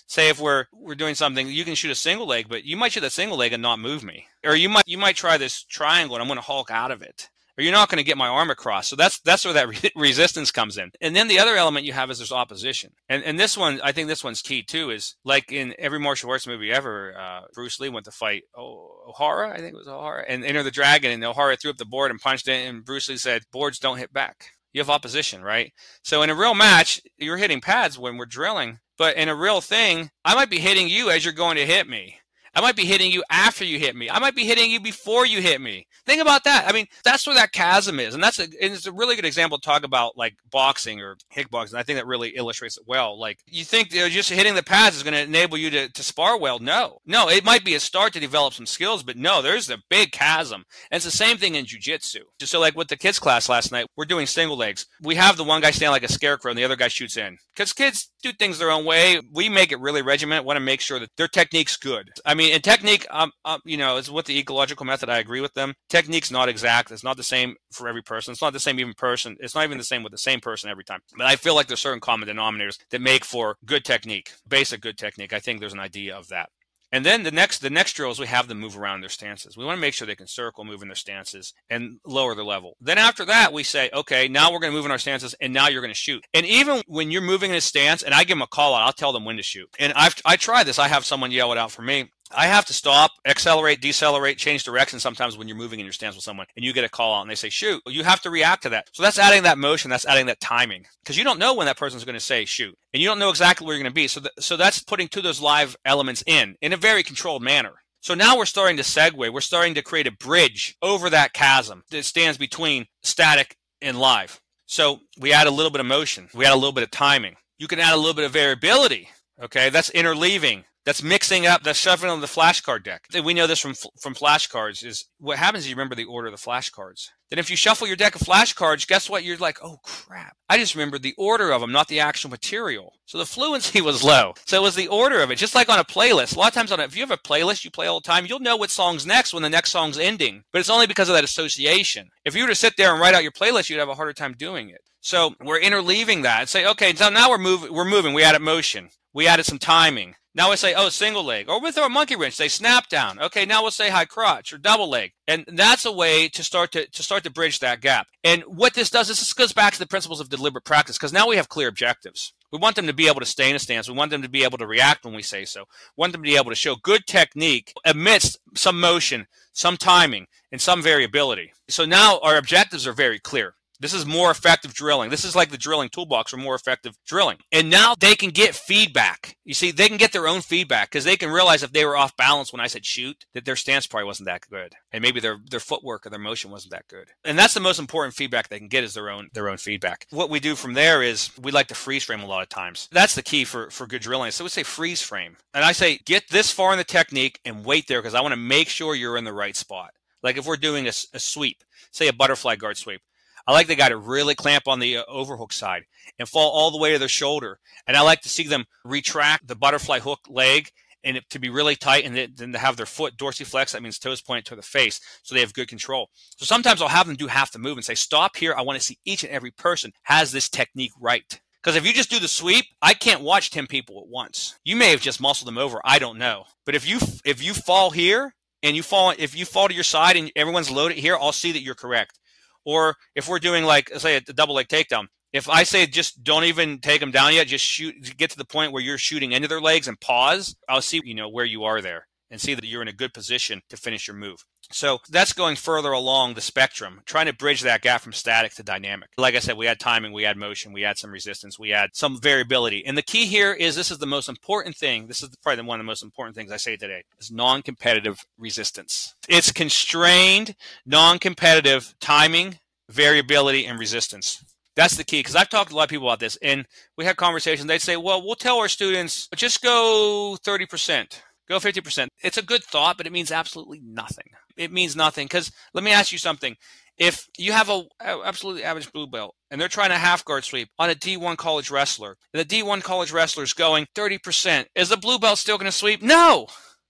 say 0.08 0.30
if 0.30 0.40
we're 0.40 0.66
we're 0.74 0.96
doing 0.96 1.16
something, 1.16 1.48
you 1.50 1.66
can 1.66 1.76
shoot 1.76 1.92
a 1.92 1.96
single 1.96 2.26
leg, 2.26 2.48
but 2.50 2.64
you 2.64 2.78
might 2.78 2.94
shoot 2.94 3.04
a 3.04 3.10
single 3.10 3.38
leg 3.38 3.54
and 3.54 3.62
not 3.62 3.80
move 3.80 4.04
me, 4.04 4.28
or 4.44 4.56
you 4.56 4.70
might 4.70 4.88
you 4.88 4.98
might 4.98 5.16
try 5.16 5.38
this 5.38 5.64
triangle 5.64 6.16
and 6.16 6.22
I'm 6.22 6.28
going 6.28 6.38
to 6.38 6.46
hulk 6.46 6.72
out 6.72 6.92
of 6.92 7.02
it 7.02 7.30
or 7.58 7.64
you're 7.64 7.74
not 7.74 7.90
going 7.90 7.98
to 7.98 8.04
get 8.04 8.18
my 8.18 8.28
arm 8.28 8.50
across. 8.50 8.88
So 8.88 8.96
that's 8.96 9.20
that's 9.20 9.46
where 9.46 9.54
that 9.54 9.70
re- 9.70 9.92
resistance 9.96 10.52
comes 10.52 10.78
in. 10.78 10.92
And 11.02 11.16
then 11.16 11.28
the 11.28 11.40
other 11.40 11.56
element 11.56 11.86
you 11.86 11.94
have 11.94 12.10
is 12.10 12.20
there's 12.20 12.32
opposition. 12.32 12.92
And 13.10 13.24
and 13.24 13.40
this 13.40 13.58
one, 13.58 13.80
I 13.84 13.92
think 13.92 14.08
this 14.08 14.24
one's 14.24 14.42
key 14.42 14.64
too. 14.64 14.90
Is 14.90 15.16
like 15.24 15.52
in 15.52 15.74
every 15.78 16.00
martial 16.00 16.30
arts 16.30 16.48
movie 16.48 16.72
ever, 16.72 17.16
uh, 17.18 17.42
Bruce 17.54 17.80
Lee 17.80 17.90
went 17.90 18.06
to 18.06 18.12
fight 18.12 18.44
Ohara, 18.58 19.52
I 19.52 19.58
think 19.58 19.74
it 19.74 19.78
was 19.78 19.88
Ohara, 19.88 20.24
and 20.28 20.44
Enter 20.44 20.64
the 20.64 20.72
Dragon, 20.72 21.12
and 21.12 21.24
Ohara 21.24 21.60
threw 21.60 21.72
up 21.72 21.78
the 21.78 21.86
board 21.86 22.12
and 22.12 22.20
punched 22.20 22.48
it, 22.48 22.68
and 22.68 22.86
Bruce 22.86 23.10
Lee 23.10 23.18
said, 23.18 23.44
"Boards 23.52 23.80
don't 23.80 23.98
hit 23.98 24.14
back." 24.14 24.52
You 24.74 24.82
have 24.82 24.90
opposition, 24.90 25.44
right? 25.44 25.72
So 26.04 26.24
in 26.24 26.32
a 26.32 26.36
real 26.36 26.56
match, 26.56 27.00
you're 27.18 27.38
hitting 27.38 27.62
pads 27.62 28.00
when 28.00 28.18
we're 28.18 28.26
drilling. 28.26 28.80
But 28.98 29.18
in 29.18 29.30
a 29.30 29.36
real 29.36 29.62
thing, 29.62 30.10
I 30.26 30.36
might 30.36 30.50
be 30.50 30.60
hitting 30.60 30.88
you 30.88 31.10
as 31.10 31.24
you're 31.24 31.34
going 31.34 31.58
to 31.58 31.66
hit 31.66 31.88
me. 31.88 32.18
I 32.56 32.62
might 32.62 32.76
be 32.76 32.86
hitting 32.86 33.12
you 33.12 33.24
after 33.30 33.66
you 33.66 33.80
hit 33.80 33.96
me. 33.96 34.10
I 34.10 34.20
might 34.20 34.36
be 34.36 34.46
hitting 34.46 34.70
you 34.70 34.80
before 34.80 35.26
you 35.26 35.42
hit 35.42 35.60
me. 35.60 35.88
Think 36.06 36.22
about 36.22 36.44
that. 36.44 36.68
I 36.68 36.72
mean, 36.72 36.86
that's 37.04 37.26
where 37.26 37.36
that 37.36 37.52
chasm 37.52 38.00
is. 38.00 38.14
And 38.14 38.24
that's 38.24 38.40
a, 38.40 38.44
and 38.44 38.74
it's 38.74 38.86
a 38.86 38.92
really 38.92 39.16
good 39.16 39.26
example 39.26 39.58
to 39.58 39.66
talk 39.66 39.84
about 39.84 40.18
like 40.18 40.36
boxing 40.52 41.02
or 41.02 41.18
kickboxing. 41.34 41.76
I 41.76 41.84
think 41.84 41.98
that 41.98 42.06
really 42.06 42.30
illustrates 42.30 42.78
it 42.78 42.84
well. 42.86 43.20
Like 43.20 43.40
you 43.48 43.64
think 43.64 43.94
you 43.94 44.02
know, 44.02 44.10
just 44.10 44.30
hitting 44.30 44.56
the 44.56 44.64
pads 44.64 44.96
is 44.96 45.04
going 45.04 45.14
to 45.14 45.22
enable 45.24 45.58
you 45.58 45.70
to, 45.72 45.90
to 45.90 46.04
spar 46.04 46.38
well. 46.38 46.60
No, 46.60 47.00
no, 47.06 47.30
it 47.30 47.46
might 47.46 47.66
be 47.66 47.76
a 47.76 47.80
start 47.80 48.14
to 48.14 48.20
develop 48.20 48.54
some 48.54 48.66
skills, 48.66 49.04
but 49.04 49.18
no, 49.18 49.42
there's 49.42 49.70
a 49.70 49.80
big 49.90 50.12
chasm. 50.12 50.64
And 50.92 50.98
it's 50.98 51.06
the 51.06 51.12
same 51.12 51.38
thing 51.38 51.56
in 51.56 51.66
jujitsu. 51.66 52.22
So 52.42 52.60
like 52.60 52.76
with 52.76 52.90
the 52.90 52.98
kids 52.98 53.20
class 53.20 53.50
last 53.50 53.72
night, 53.72 53.88
we're 53.96 54.06
doing 54.06 54.28
single 54.28 54.58
legs. 54.58 54.86
We 55.02 55.16
have 55.16 55.38
the 55.38 55.44
one 55.44 55.62
guy 55.62 55.72
stand 55.72 55.92
like 55.92 56.04
a 56.04 56.12
scarecrow 56.12 56.52
and 56.52 56.58
the 56.58 56.66
other 56.66 56.76
guy 56.76 56.88
shoots 56.88 57.18
in 57.18 57.38
because 57.56 57.74
kids 57.74 58.12
do 58.22 58.32
things 58.32 58.60
their 58.60 58.72
own 58.72 58.86
way. 58.86 59.22
We 59.32 59.50
make 59.50 59.72
it 59.72 59.80
really 59.80 60.02
regimented. 60.02 60.46
Want 60.46 60.58
to 60.58 60.62
make 60.62 60.82
sure 60.82 61.00
that 61.00 61.10
their 61.18 61.28
technique's 61.28 61.78
good. 61.78 62.10
I 62.26 62.34
mean, 62.34 62.43
in 62.52 62.62
technique, 62.62 63.06
um, 63.10 63.32
um, 63.46 63.62
you 63.66 63.78
know, 63.78 64.02
with 64.12 64.26
the 64.26 64.38
ecological 64.38 64.86
method. 64.86 65.10
I 65.10 65.20
agree 65.20 65.42
with 65.42 65.54
them. 65.54 65.74
Technique's 65.90 66.32
not 66.32 66.50
exact. 66.50 66.92
It's 66.92 67.04
not 67.04 67.18
the 67.18 67.24
same 67.24 67.56
for 67.72 67.88
every 67.88 68.02
person. 68.02 68.32
It's 68.32 68.42
not 68.42 68.54
the 68.54 68.60
same 68.60 68.80
even 68.80 68.94
person. 68.94 69.38
It's 69.40 69.56
not 69.56 69.64
even 69.64 69.78
the 69.78 69.84
same 69.84 70.04
with 70.04 70.12
the 70.12 70.18
same 70.18 70.40
person 70.40 70.70
every 70.70 70.84
time. 70.84 71.00
But 71.18 71.28
I 71.28 71.36
feel 71.36 71.56
like 71.56 71.68
there's 71.68 71.80
certain 71.80 72.00
common 72.00 72.28
denominators 72.28 72.78
that 72.90 73.02
make 73.02 73.26
for 73.26 73.58
good 73.66 73.86
technique, 73.86 74.34
basic 74.48 74.82
good 74.82 74.98
technique. 74.98 75.34
I 75.34 75.40
think 75.40 75.60
there's 75.60 75.74
an 75.74 75.80
idea 75.80 76.16
of 76.16 76.28
that. 76.30 76.50
And 76.94 77.04
then 77.04 77.24
the 77.24 77.32
next 77.32 77.58
the 77.58 77.72
next 77.72 77.94
drill 77.94 78.12
is 78.12 78.20
we 78.20 78.28
have 78.28 78.48
them 78.48 78.60
move 78.60 78.78
around 78.78 79.02
their 79.02 79.10
stances. 79.10 79.58
We 79.58 79.66
want 79.66 79.78
to 79.78 79.82
make 79.82 79.96
sure 79.96 80.06
they 80.06 80.16
can 80.16 80.28
circle, 80.28 80.64
move 80.64 80.84
in 80.84 80.90
their 80.90 80.96
stances, 80.96 81.52
and 81.68 82.00
lower 82.06 82.36
their 82.36 82.46
level. 82.46 82.78
Then 82.80 83.00
after 83.00 83.26
that, 83.26 83.52
we 83.52 83.64
say, 83.64 83.90
okay, 83.92 84.28
now 84.28 84.52
we're 84.52 84.60
going 84.60 84.72
to 84.72 84.78
move 84.78 84.86
in 84.86 84.92
our 84.92 85.00
stances, 85.00 85.34
and 85.42 85.52
now 85.52 85.70
you're 85.70 85.82
going 85.82 85.90
to 85.90 86.00
shoot. 86.00 86.24
And 86.36 86.46
even 86.46 86.84
when 86.86 87.10
you're 87.10 87.24
moving 87.24 87.50
in 87.50 87.58
a 87.58 87.62
stance, 87.62 88.04
and 88.04 88.14
I 88.14 88.24
give 88.24 88.38
them 88.38 88.44
a 88.44 88.48
call 88.48 88.76
out, 88.76 88.84
I'll 88.84 88.94
tell 88.94 89.12
them 89.12 89.26
when 89.26 89.38
to 89.38 89.44
shoot. 89.44 89.68
And 89.80 89.92
I've 89.94 90.16
I 90.24 90.36
try 90.36 90.64
this. 90.64 90.78
I 90.78 90.88
have 90.88 91.04
someone 91.04 91.32
yell 91.32 91.52
it 91.52 91.58
out 91.58 91.72
for 91.72 91.82
me. 91.82 92.12
I 92.36 92.48
have 92.48 92.66
to 92.66 92.74
stop, 92.74 93.12
accelerate, 93.26 93.82
decelerate, 93.82 94.38
change 94.38 94.64
direction 94.64 95.00
sometimes 95.00 95.38
when 95.38 95.48
you're 95.48 95.58
moving 95.58 95.80
in 95.80 95.86
your 95.86 95.94
stance 95.94 96.16
with 96.16 96.24
someone 96.24 96.48
and 96.56 96.66
you 96.66 96.74
get 96.74 96.84
a 96.84 96.90
call 96.90 97.16
out 97.16 97.22
and 97.22 97.30
they 97.30 97.36
say, 97.36 97.50
shoot, 97.50 97.82
you 97.86 98.04
have 98.04 98.22
to 98.22 98.30
react 98.30 98.64
to 98.64 98.70
that. 98.70 98.90
So 98.94 99.04
that's 99.04 99.20
adding 99.20 99.44
that 99.44 99.58
motion, 99.58 99.90
that's 99.90 100.06
adding 100.06 100.26
that 100.28 100.40
timing 100.40 100.86
because 101.04 101.18
you 101.18 101.24
don't 101.24 101.40
know 101.40 101.54
when 101.54 101.66
that 101.66 101.78
person's 101.78 102.06
going 102.06 102.16
to 102.16 102.20
say 102.20 102.46
shoot 102.46 102.78
and 102.94 103.02
you 103.02 103.08
don't 103.08 103.20
know 103.20 103.30
exactly 103.30 103.66
where 103.66 103.76
you're 103.76 103.84
going 103.84 103.92
to 103.92 103.96
be. 103.96 104.08
So, 104.08 104.22
th- 104.22 104.34
so 104.40 104.58
that's 104.58 104.82
putting 104.82 105.08
two 105.08 105.20
of 105.20 105.24
those 105.24 105.42
live 105.42 105.76
elements 105.86 106.24
in 106.26 106.56
in 106.62 106.74
a 106.74 106.78
very 106.78 107.04
controlled 107.04 107.44
manner. 107.44 107.74
So 108.02 108.14
now 108.14 108.38
we're 108.38 108.46
starting 108.46 108.76
to 108.78 108.84
segue. 108.84 109.32
We're 109.34 109.40
starting 109.40 109.76
to 109.76 109.82
create 109.82 110.08
a 110.08 110.12
bridge 110.12 110.76
over 110.82 111.10
that 111.10 111.32
chasm 111.32 111.84
that 111.92 112.04
stands 112.04 112.38
between 112.38 112.88
static 113.02 113.56
and 113.82 113.98
live. 113.98 114.42
So 114.66 115.00
we 115.18 115.32
add 115.32 115.48
a 115.48 115.52
little 115.52 115.72
bit 115.72 115.80
of 115.80 115.86
motion. 115.86 116.28
We 116.34 116.46
add 116.46 116.54
a 116.54 116.56
little 116.56 116.74
bit 116.74 116.84
of 116.84 116.92
timing. 116.92 117.38
You 117.58 117.68
can 117.68 117.80
add 117.80 117.94
a 117.94 117.98
little 117.98 118.14
bit 118.14 118.26
of 118.26 118.32
variability. 118.32 119.10
Okay, 119.42 119.70
that's 119.70 119.90
interleaving 119.92 120.66
that's 120.86 121.02
mixing 121.02 121.46
up, 121.46 121.64
that's 121.64 121.80
shuffling 121.80 122.20
the 122.20 122.28
flashcard 122.28 122.84
deck. 122.84 123.06
We 123.24 123.34
know 123.34 123.48
this 123.48 123.60
from 123.60 123.74
from 124.02 124.16
flashcards. 124.16 124.86
Is 124.86 125.06
what 125.20 125.38
happens 125.38 125.64
is 125.64 125.70
you 125.70 125.76
remember 125.76 125.96
the 125.96 126.06
order 126.06 126.28
of 126.28 126.34
the 126.34 126.50
flashcards. 126.50 127.08
Then 127.30 127.40
if 127.40 127.50
you 127.50 127.56
shuffle 127.56 127.88
your 127.88 127.96
deck 127.96 128.16
of 128.16 128.22
flashcards, 128.22 128.88
guess 128.88 129.10
what? 129.10 129.24
You're 129.24 129.38
like, 129.38 129.58
oh 129.64 129.78
crap! 129.84 130.36
I 130.50 130.58
just 130.58 130.76
remembered 130.76 131.02
the 131.02 131.16
order 131.18 131.52
of 131.52 131.62
them, 131.62 131.72
not 131.72 131.88
the 131.88 132.00
actual 132.00 132.30
material. 132.30 132.94
So 133.06 133.18
the 133.18 133.26
fluency 133.26 133.82
was 133.90 134.04
low. 134.04 134.34
So 134.46 134.58
it 134.58 134.64
was 134.64 134.76
the 134.76 134.88
order 134.88 135.22
of 135.22 135.32
it, 135.32 135.38
just 135.38 135.56
like 135.56 135.70
on 135.70 135.80
a 135.80 135.86
playlist. 135.86 136.36
A 136.36 136.40
lot 136.40 136.50
of 136.50 136.54
times 136.54 136.72
on 136.72 136.80
a, 136.80 136.84
if 136.84 136.96
you 136.96 137.02
have 137.02 137.12
a 137.12 137.18
playlist 137.18 137.64
you 137.64 137.72
play 137.72 137.88
all 137.88 138.02
the 138.02 138.08
time, 138.08 138.26
you'll 138.26 138.40
know 138.40 138.58
what 138.58 138.70
song's 138.70 139.06
next 139.06 139.34
when 139.34 139.44
the 139.44 139.50
next 139.50 139.72
song's 139.72 139.98
ending. 139.98 140.44
But 140.52 140.60
it's 140.60 140.70
only 140.70 140.88
because 140.88 141.10
of 141.10 141.16
that 141.16 141.24
association. 141.24 142.10
If 142.26 142.36
you 142.36 142.44
were 142.44 142.50
to 142.50 142.56
sit 142.56 142.76
there 142.78 142.92
and 142.92 143.02
write 143.02 143.16
out 143.16 143.24
your 143.24 143.32
playlist, 143.32 143.70
you'd 143.70 143.80
have 143.80 143.90
a 143.90 143.96
harder 143.96 144.14
time 144.14 144.36
doing 144.38 144.70
it. 144.70 144.82
So 145.02 145.36
we're 145.44 145.60
interleaving 145.60 146.24
that 146.24 146.40
and 146.42 146.50
say, 146.50 146.66
okay, 146.66 146.94
so 146.96 147.10
now 147.10 147.30
we're 147.30 147.38
moving. 147.38 147.74
We're 147.74 147.84
moving. 147.84 148.14
We 148.14 148.24
added 148.24 148.42
motion. 148.42 148.90
We 149.14 149.28
added 149.28 149.46
some 149.46 149.60
timing. 149.60 150.16
Now 150.36 150.50
we 150.50 150.56
say, 150.56 150.74
oh, 150.74 150.90
single 150.90 151.24
leg. 151.24 151.48
Or 151.48 151.62
we 151.62 151.72
throw 151.72 151.86
a 151.86 151.90
monkey 151.90 152.16
wrench, 152.16 152.34
say 152.34 152.48
snap 152.48 152.90
down. 152.90 153.20
Okay, 153.20 153.46
now 153.46 153.62
we'll 153.62 153.70
say 153.70 153.92
high 153.92 154.06
crotch 154.06 154.52
or 154.52 154.58
double 154.58 154.90
leg. 154.90 155.12
And 155.28 155.46
that's 155.48 155.86
a 155.86 155.92
way 155.92 156.28
to 156.30 156.44
start 156.44 156.72
to, 156.72 156.88
to 156.88 157.04
start 157.04 157.24
to 157.24 157.30
bridge 157.30 157.60
that 157.60 157.82
gap. 157.82 158.08
And 158.24 158.42
what 158.48 158.74
this 158.74 158.90
does 158.90 159.12
is 159.12 159.20
this 159.20 159.34
goes 159.34 159.54
back 159.54 159.74
to 159.74 159.80
the 159.80 159.88
principles 159.88 160.20
of 160.20 160.30
deliberate 160.30 160.66
practice 160.66 160.98
because 160.98 161.14
now 161.14 161.28
we 161.28 161.36
have 161.36 161.50
clear 161.50 161.68
objectives. 161.68 162.34
We 162.52 162.58
want 162.58 162.76
them 162.76 162.88
to 162.88 162.94
be 162.94 163.08
able 163.08 163.20
to 163.20 163.26
stay 163.26 163.50
in 163.50 163.56
a 163.56 163.60
stance. 163.60 163.88
We 163.88 163.96
want 163.96 164.10
them 164.10 164.24
to 164.24 164.30
be 164.30 164.44
able 164.44 164.58
to 164.58 164.68
react 164.68 165.06
when 165.06 165.14
we 165.14 165.22
say 165.22 165.46
so. 165.46 165.62
We 165.96 166.02
want 166.02 166.14
them 166.14 166.24
to 166.24 166.30
be 166.30 166.38
able 166.38 166.52
to 166.52 166.56
show 166.56 166.76
good 166.76 167.06
technique 167.06 167.74
amidst 167.86 168.40
some 168.56 168.80
motion, 168.80 169.28
some 169.54 169.78
timing, 169.78 170.28
and 170.52 170.60
some 170.60 170.82
variability. 170.82 171.54
So 171.70 171.86
now 171.86 172.20
our 172.24 172.38
objectives 172.38 172.88
are 172.88 172.94
very 172.94 173.20
clear. 173.20 173.56
This 173.84 173.94
is 173.94 174.06
more 174.06 174.32
effective 174.32 174.74
drilling. 174.74 175.10
This 175.10 175.26
is 175.26 175.36
like 175.36 175.50
the 175.50 175.58
drilling 175.58 175.90
toolbox 175.90 176.32
for 176.32 176.38
more 176.38 176.56
effective 176.56 176.98
drilling. 177.06 177.40
And 177.52 177.70
now 177.70 177.96
they 178.00 178.16
can 178.16 178.30
get 178.30 178.56
feedback. 178.56 179.36
You 179.44 179.54
see, 179.54 179.72
they 179.72 179.90
can 179.90 179.98
get 179.98 180.14
their 180.14 180.26
own 180.26 180.40
feedback 180.40 180.90
because 180.90 181.04
they 181.04 181.18
can 181.18 181.30
realize 181.30 181.64
if 181.64 181.74
they 181.74 181.84
were 181.84 181.98
off 181.98 182.16
balance 182.16 182.54
when 182.54 182.62
I 182.62 182.68
said 182.68 182.86
shoot, 182.86 183.26
that 183.34 183.44
their 183.44 183.58
stance 183.58 183.86
probably 183.86 184.06
wasn't 184.06 184.28
that 184.28 184.48
good. 184.50 184.76
And 184.94 185.02
maybe 185.02 185.20
their, 185.20 185.38
their 185.50 185.60
footwork 185.60 186.06
or 186.06 186.10
their 186.10 186.18
motion 186.18 186.50
wasn't 186.50 186.72
that 186.72 186.88
good. 186.88 187.10
And 187.26 187.38
that's 187.38 187.54
the 187.54 187.60
most 187.60 187.78
important 187.78 188.16
feedback 188.16 188.48
they 188.48 188.58
can 188.58 188.70
get 188.70 188.86
is 188.86 188.94
their 188.94 189.10
own 189.10 189.28
their 189.34 189.50
own 189.50 189.58
feedback. 189.58 190.08
What 190.12 190.30
we 190.30 190.40
do 190.40 190.56
from 190.56 190.76
there 190.76 191.04
is 191.04 191.32
we 191.38 191.52
like 191.52 191.68
to 191.68 191.76
freeze 191.76 192.06
frame 192.06 192.22
a 192.22 192.26
lot 192.26 192.42
of 192.42 192.48
times. 192.48 192.88
That's 192.90 193.16
the 193.16 193.22
key 193.22 193.44
for, 193.44 193.70
for 193.70 193.86
good 193.86 194.02
drilling. 194.02 194.32
So 194.32 194.46
we 194.46 194.50
say 194.50 194.64
freeze 194.64 195.02
frame. 195.02 195.36
And 195.54 195.66
I 195.66 195.74
say 195.74 196.00
get 196.06 196.30
this 196.30 196.52
far 196.52 196.72
in 196.72 196.78
the 196.78 196.86
technique 196.86 197.42
and 197.44 197.66
wait 197.66 197.90
there 197.90 198.02
because 198.02 198.16
I 198.16 198.22
want 198.22 198.32
to 198.32 198.38
make 198.38 198.70
sure 198.70 198.96
you're 198.96 199.18
in 199.18 199.26
the 199.26 199.34
right 199.34 199.58
spot. 199.58 199.92
Like 200.22 200.38
if 200.38 200.46
we're 200.46 200.56
doing 200.56 200.88
a, 200.88 200.94
a 201.14 201.20
sweep, 201.20 201.66
say 201.92 202.08
a 202.08 202.14
butterfly 202.14 202.56
guard 202.56 202.78
sweep, 202.78 203.02
I 203.46 203.52
like 203.52 203.68
the 203.68 203.76
guy 203.76 203.90
to 203.90 203.98
really 203.98 204.36
clamp 204.36 204.68
on 204.68 204.80
the 204.80 204.98
uh, 204.98 205.04
overhook 205.08 205.52
side 205.52 205.84
and 206.18 206.28
fall 206.28 206.52
all 206.52 206.72
the 206.72 206.78
way 206.78 206.94
to 206.94 207.00
their 207.00 207.10
shoulder. 207.10 207.60
And 207.86 207.98
I 207.98 208.02
like 208.02 208.22
to 208.22 208.30
see 208.30 208.48
them 208.48 208.66
retract 208.86 209.48
the 209.48 209.56
butterfly 209.56 210.00
hook 210.00 210.22
leg 210.30 210.70
and 211.04 211.18
it, 211.18 211.30
to 211.32 211.40
be 211.40 211.50
really 211.50 211.76
tight 211.76 212.06
and 212.06 212.16
then 212.38 212.54
to 212.54 212.58
have 212.58 212.78
their 212.78 212.86
foot 212.86 213.18
dorsiflex. 213.18 213.72
That 213.72 213.84
means 213.84 214.00
toes 214.00 214.22
pointed 214.22 214.46
to 214.46 214.56
the 214.56 214.62
face. 214.62 215.02
So 215.24 215.36
they 215.36 215.42
have 215.42 215.54
good 215.54 215.68
control. 215.68 216.10
So 216.38 216.46
sometimes 216.46 216.82
I'll 216.82 216.88
have 216.88 217.08
them 217.08 217.16
do 217.16 217.28
half 217.28 217.52
the 217.52 217.60
move 217.60 217.78
and 217.78 217.86
say, 217.86 217.96
stop 217.96 218.38
here. 218.38 218.54
I 218.58 218.62
want 218.62 218.80
to 218.80 218.86
see 218.86 219.00
each 219.06 219.24
and 219.24 219.34
every 219.34 219.52
person 219.52 219.92
has 220.04 220.32
this 220.32 220.50
technique 220.50 220.94
right. 221.00 221.40
Because 221.62 221.76
if 221.76 221.86
you 221.86 221.94
just 221.94 222.10
do 222.10 222.20
the 222.20 222.28
sweep, 222.28 222.66
I 222.82 222.94
can't 222.94 223.22
watch 223.22 223.52
10 223.52 223.68
people 223.68 224.02
at 224.02 224.10
once. 224.10 224.58
You 224.64 224.76
may 224.76 224.90
have 224.92 225.02
just 225.02 225.22
muscled 225.22 225.48
them 225.48 225.58
over. 225.58 225.80
I 225.84 225.98
don't 225.98 226.18
know. 226.18 226.46
But 226.66 226.76
if 226.76 226.88
you, 226.88 227.00
if 227.24 227.42
you 227.42 227.54
fall 227.54 227.92
here 227.92 228.36
and 228.62 228.76
you 228.76 228.84
fall, 228.84 229.14
if 229.18 229.36
you 229.36 229.46
fall 229.46 229.70
to 229.70 229.74
your 229.74 229.84
side 229.84 230.18
and 230.18 230.32
everyone's 230.36 230.72
loaded 230.72 230.98
here, 230.98 231.18
I'll 231.20 231.32
see 231.32 231.54
that 231.54 231.62
you're 231.62 231.76
correct. 231.76 232.20
Or 232.66 232.96
if 233.16 233.28
we're 233.28 233.40
doing 233.40 233.64
like 233.64 233.90
say 233.98 234.16
a 234.16 234.22
double 234.22 234.56
leg 234.56 234.68
takedown, 234.68 235.08
if 235.32 235.50
I 235.50 235.64
say 235.64 235.86
just 235.86 236.24
don't 236.24 236.44
even 236.44 236.80
take 236.80 237.00
them 237.00 237.12
down 237.12 237.34
yet, 237.34 237.48
just 237.48 237.66
shoot, 237.66 237.96
get 238.18 238.30
to 238.32 238.38
the 238.38 238.46
point 238.46 238.72
where 238.72 238.84
you're 238.84 238.98
shooting 238.98 239.32
into 239.32 239.48
their 239.48 239.62
legs 239.62 239.88
and 239.88 240.00
pause. 240.00 240.56
I'll 240.70 240.82
see 240.82 241.02
you 241.04 241.16
know 241.16 241.30
where 241.30 241.46
you 241.46 241.64
are 241.64 241.82
there 241.82 242.08
and 242.34 242.42
see 242.42 242.56
that 242.56 242.66
you're 242.66 242.82
in 242.82 242.88
a 242.88 242.94
good 242.94 243.14
position 243.14 243.62
to 243.70 243.78
finish 243.78 244.08
your 244.08 244.18
move. 244.18 244.44
So 244.72 244.98
that's 245.08 245.34
going 245.34 245.56
further 245.56 245.92
along 245.92 246.34
the 246.34 246.42
spectrum, 246.42 247.02
trying 247.06 247.28
to 247.28 247.34
bridge 247.34 247.62
that 247.62 247.84
gap 247.84 248.02
from 248.02 248.12
static 248.12 248.56
to 248.56 248.64
dynamic. 248.64 249.10
Like 249.20 249.36
I 249.36 249.40
said, 249.40 249.56
we 249.56 249.68
had 249.68 249.80
timing, 249.80 250.14
we 250.14 250.24
had 250.24 250.36
motion, 250.36 250.74
we 250.74 250.82
had 250.82 250.98
some 250.98 251.12
resistance, 251.12 251.60
we 251.60 251.70
had 251.70 251.92
some 251.94 252.20
variability. 252.20 252.84
And 252.84 252.98
the 252.98 253.04
key 253.04 253.28
here 253.28 253.54
is 253.54 253.76
this 253.76 253.92
is 253.92 254.00
the 254.00 254.08
most 254.08 254.30
important 254.30 254.76
thing. 254.76 255.06
This 255.06 255.22
is 255.22 255.30
probably 255.44 255.64
one 255.64 255.80
of 255.80 255.86
the 255.86 255.92
most 255.92 256.02
important 256.02 256.36
things 256.36 256.52
I 256.52 256.58
say 256.58 256.76
today 256.76 257.04
is 257.20 257.32
non-competitive 257.32 258.26
resistance. 258.40 259.14
It's 259.30 259.52
constrained, 259.52 260.56
non-competitive 260.88 261.94
timing, 262.02 262.58
variability, 262.90 263.68
and 263.68 263.78
resistance. 263.78 264.44
That's 264.76 264.98
the 264.98 265.04
key 265.04 265.20
because 265.20 265.36
I've 265.36 265.50
talked 265.50 265.70
to 265.70 265.76
a 265.76 265.78
lot 265.78 265.84
of 265.84 265.90
people 265.90 266.08
about 266.08 266.20
this, 266.20 266.36
and 266.42 266.66
we 266.98 267.06
had 267.06 267.16
conversations. 267.16 267.68
They'd 267.68 267.80
say, 267.80 267.96
"Well, 267.96 268.26
we'll 268.26 268.34
tell 268.34 268.58
our 268.58 268.68
students 268.68 269.30
just 269.36 269.62
go 269.62 270.36
thirty 270.44 270.66
percent." 270.66 271.22
Go 271.48 271.58
50%. 271.58 272.08
It's 272.24 272.38
a 272.38 272.42
good 272.42 272.64
thought, 272.64 272.98
but 272.98 273.06
it 273.06 273.12
means 273.12 273.32
absolutely 273.32 273.82
nothing. 273.84 274.28
It 274.56 274.72
means 274.72 274.96
nothing 274.96 275.26
because 275.26 275.52
let 275.74 275.84
me 275.84 275.92
ask 275.92 276.12
you 276.12 276.18
something. 276.18 276.56
If 276.98 277.28
you 277.38 277.52
have 277.52 277.70
a, 277.70 277.84
absolutely 278.02 278.64
average 278.64 278.92
blue 278.92 279.08
belt 279.08 279.36
and 279.50 279.60
they're 279.60 279.68
trying 279.68 279.92
a 279.92 279.98
half 279.98 280.24
guard 280.24 280.44
sweep 280.44 280.70
on 280.78 280.90
a 280.90 280.96
D1 280.96 281.38
college 281.38 281.72
wrestler, 281.72 282.18
and 282.34 282.40
the 282.40 282.46
D1 282.46 282.84
college 282.84 283.12
wrestler 283.12 283.44
is 283.44 283.54
going 283.54 283.88
30%, 283.96 284.66
is 284.76 284.90
the 284.90 284.98
blue 284.98 285.20
belt 285.20 285.40
still 285.40 285.58
going 285.58 285.72
to 285.72 285.78
sweep? 285.78 286.02
No. 286.02 286.48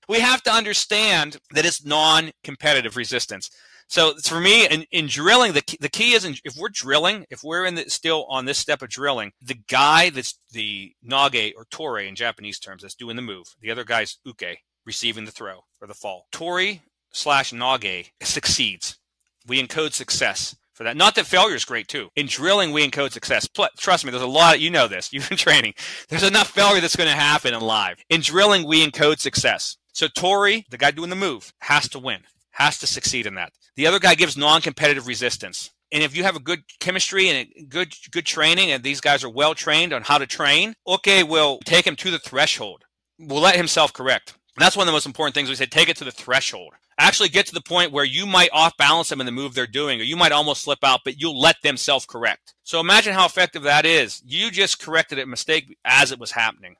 We 0.09 0.19
have 0.19 0.43
to 0.43 0.51
understand 0.51 1.37
that 1.53 1.65
it's 1.65 1.85
non-competitive 1.85 2.97
resistance. 2.97 3.49
So 3.87 4.15
for 4.15 4.39
me, 4.39 4.67
in, 4.67 4.85
in 4.91 5.07
drilling, 5.07 5.53
the 5.53 5.61
key, 5.61 5.77
the 5.79 5.89
key 5.89 6.13
is 6.13 6.25
in, 6.25 6.35
if 6.43 6.55
we're 6.57 6.69
drilling, 6.69 7.25
if 7.29 7.43
we're 7.43 7.65
in 7.65 7.75
the, 7.75 7.89
still 7.89 8.25
on 8.29 8.45
this 8.45 8.57
step 8.57 8.81
of 8.81 8.89
drilling, 8.89 9.31
the 9.41 9.59
guy 9.69 10.09
that's 10.09 10.39
the 10.51 10.93
nage 11.07 11.53
or 11.55 11.65
tori 11.69 12.07
in 12.07 12.15
Japanese 12.15 12.59
terms 12.59 12.81
that's 12.81 12.95
doing 12.95 13.15
the 13.15 13.21
move, 13.21 13.55
the 13.61 13.71
other 13.71 13.83
guy's 13.83 14.17
uke, 14.25 14.57
receiving 14.85 15.25
the 15.25 15.31
throw 15.31 15.65
or 15.81 15.87
the 15.87 15.93
fall. 15.93 16.27
Tori 16.31 16.81
slash 17.11 17.51
nage 17.51 18.09
succeeds. 18.21 18.97
We 19.45 19.61
encode 19.61 19.93
success 19.93 20.55
for 20.73 20.83
that. 20.83 20.97
Not 20.97 21.15
that 21.15 21.25
failure 21.25 21.55
is 21.55 21.65
great 21.65 21.87
too. 21.87 22.09
In 22.15 22.27
drilling, 22.27 22.71
we 22.71 22.87
encode 22.87 23.11
success. 23.11 23.47
Trust 23.77 24.05
me, 24.05 24.11
there's 24.11 24.23
a 24.23 24.27
lot. 24.27 24.59
You 24.59 24.69
know 24.69 24.87
this. 24.87 25.09
You've 25.13 25.29
been 25.29 25.37
training. 25.37 25.73
There's 26.09 26.23
enough 26.23 26.49
failure 26.49 26.81
that's 26.81 26.95
going 26.95 27.09
to 27.09 27.15
happen 27.15 27.53
in 27.53 27.61
live. 27.61 27.97
In 28.09 28.21
drilling, 28.21 28.65
we 28.65 28.85
encode 28.85 29.19
success. 29.19 29.77
So 29.93 30.07
Tori, 30.07 30.65
the 30.69 30.77
guy 30.77 30.91
doing 30.91 31.11
the 31.11 31.15
move, 31.15 31.53
has 31.59 31.87
to 31.89 31.99
win 31.99 32.21
has 32.53 32.77
to 32.79 32.87
succeed 32.87 33.25
in 33.25 33.35
that. 33.35 33.51
The 33.75 33.87
other 33.87 33.99
guy 33.99 34.15
gives 34.15 34.37
non-competitive 34.37 35.07
resistance. 35.07 35.71
And 35.91 36.01
if 36.01 36.15
you 36.15 36.23
have 36.23 36.35
a 36.35 36.39
good 36.39 36.63
chemistry 36.79 37.29
and 37.29 37.69
good 37.69 37.93
good 38.11 38.25
training, 38.25 38.71
and 38.71 38.83
these 38.83 38.99
guys 38.99 39.23
are 39.23 39.29
well 39.29 39.53
trained 39.53 39.93
on 39.93 40.01
how 40.01 40.17
to 40.17 40.25
train, 40.25 40.73
okay, 40.87 41.23
we'll 41.23 41.59
take 41.59 41.85
him 41.85 41.95
to 41.97 42.09
the 42.09 42.17
threshold. 42.17 42.83
We'll 43.19 43.41
let 43.41 43.55
him 43.55 43.67
self-correct. 43.67 44.33
that's 44.57 44.75
one 44.75 44.85
of 44.85 44.87
the 44.87 44.95
most 44.95 45.05
important 45.05 45.35
things 45.35 45.49
we 45.49 45.55
say. 45.55 45.67
Take 45.67 45.89
it 45.89 45.97
to 45.97 46.03
the 46.03 46.11
threshold. 46.11 46.73
Actually, 46.99 47.29
get 47.29 47.45
to 47.47 47.53
the 47.53 47.61
point 47.61 47.91
where 47.91 48.05
you 48.05 48.25
might 48.25 48.49
off 48.53 48.77
balance 48.77 49.09
them 49.09 49.19
in 49.19 49.25
the 49.25 49.31
move 49.31 49.53
they're 49.53 49.67
doing, 49.67 49.99
or 49.99 50.03
you 50.03 50.15
might 50.15 50.31
almost 50.31 50.63
slip 50.63 50.79
out, 50.83 51.01
but 51.03 51.19
you'll 51.19 51.39
let 51.39 51.57
them 51.63 51.77
self-correct. 51.77 52.53
So 52.63 52.79
imagine 52.79 53.13
how 53.13 53.25
effective 53.25 53.63
that 53.63 53.85
is. 53.85 54.21
You 54.25 54.51
just 54.51 54.79
corrected 54.79 55.19
a 55.19 55.25
mistake 55.25 55.75
as 55.85 56.11
it 56.11 56.19
was 56.19 56.31
happening. 56.31 56.75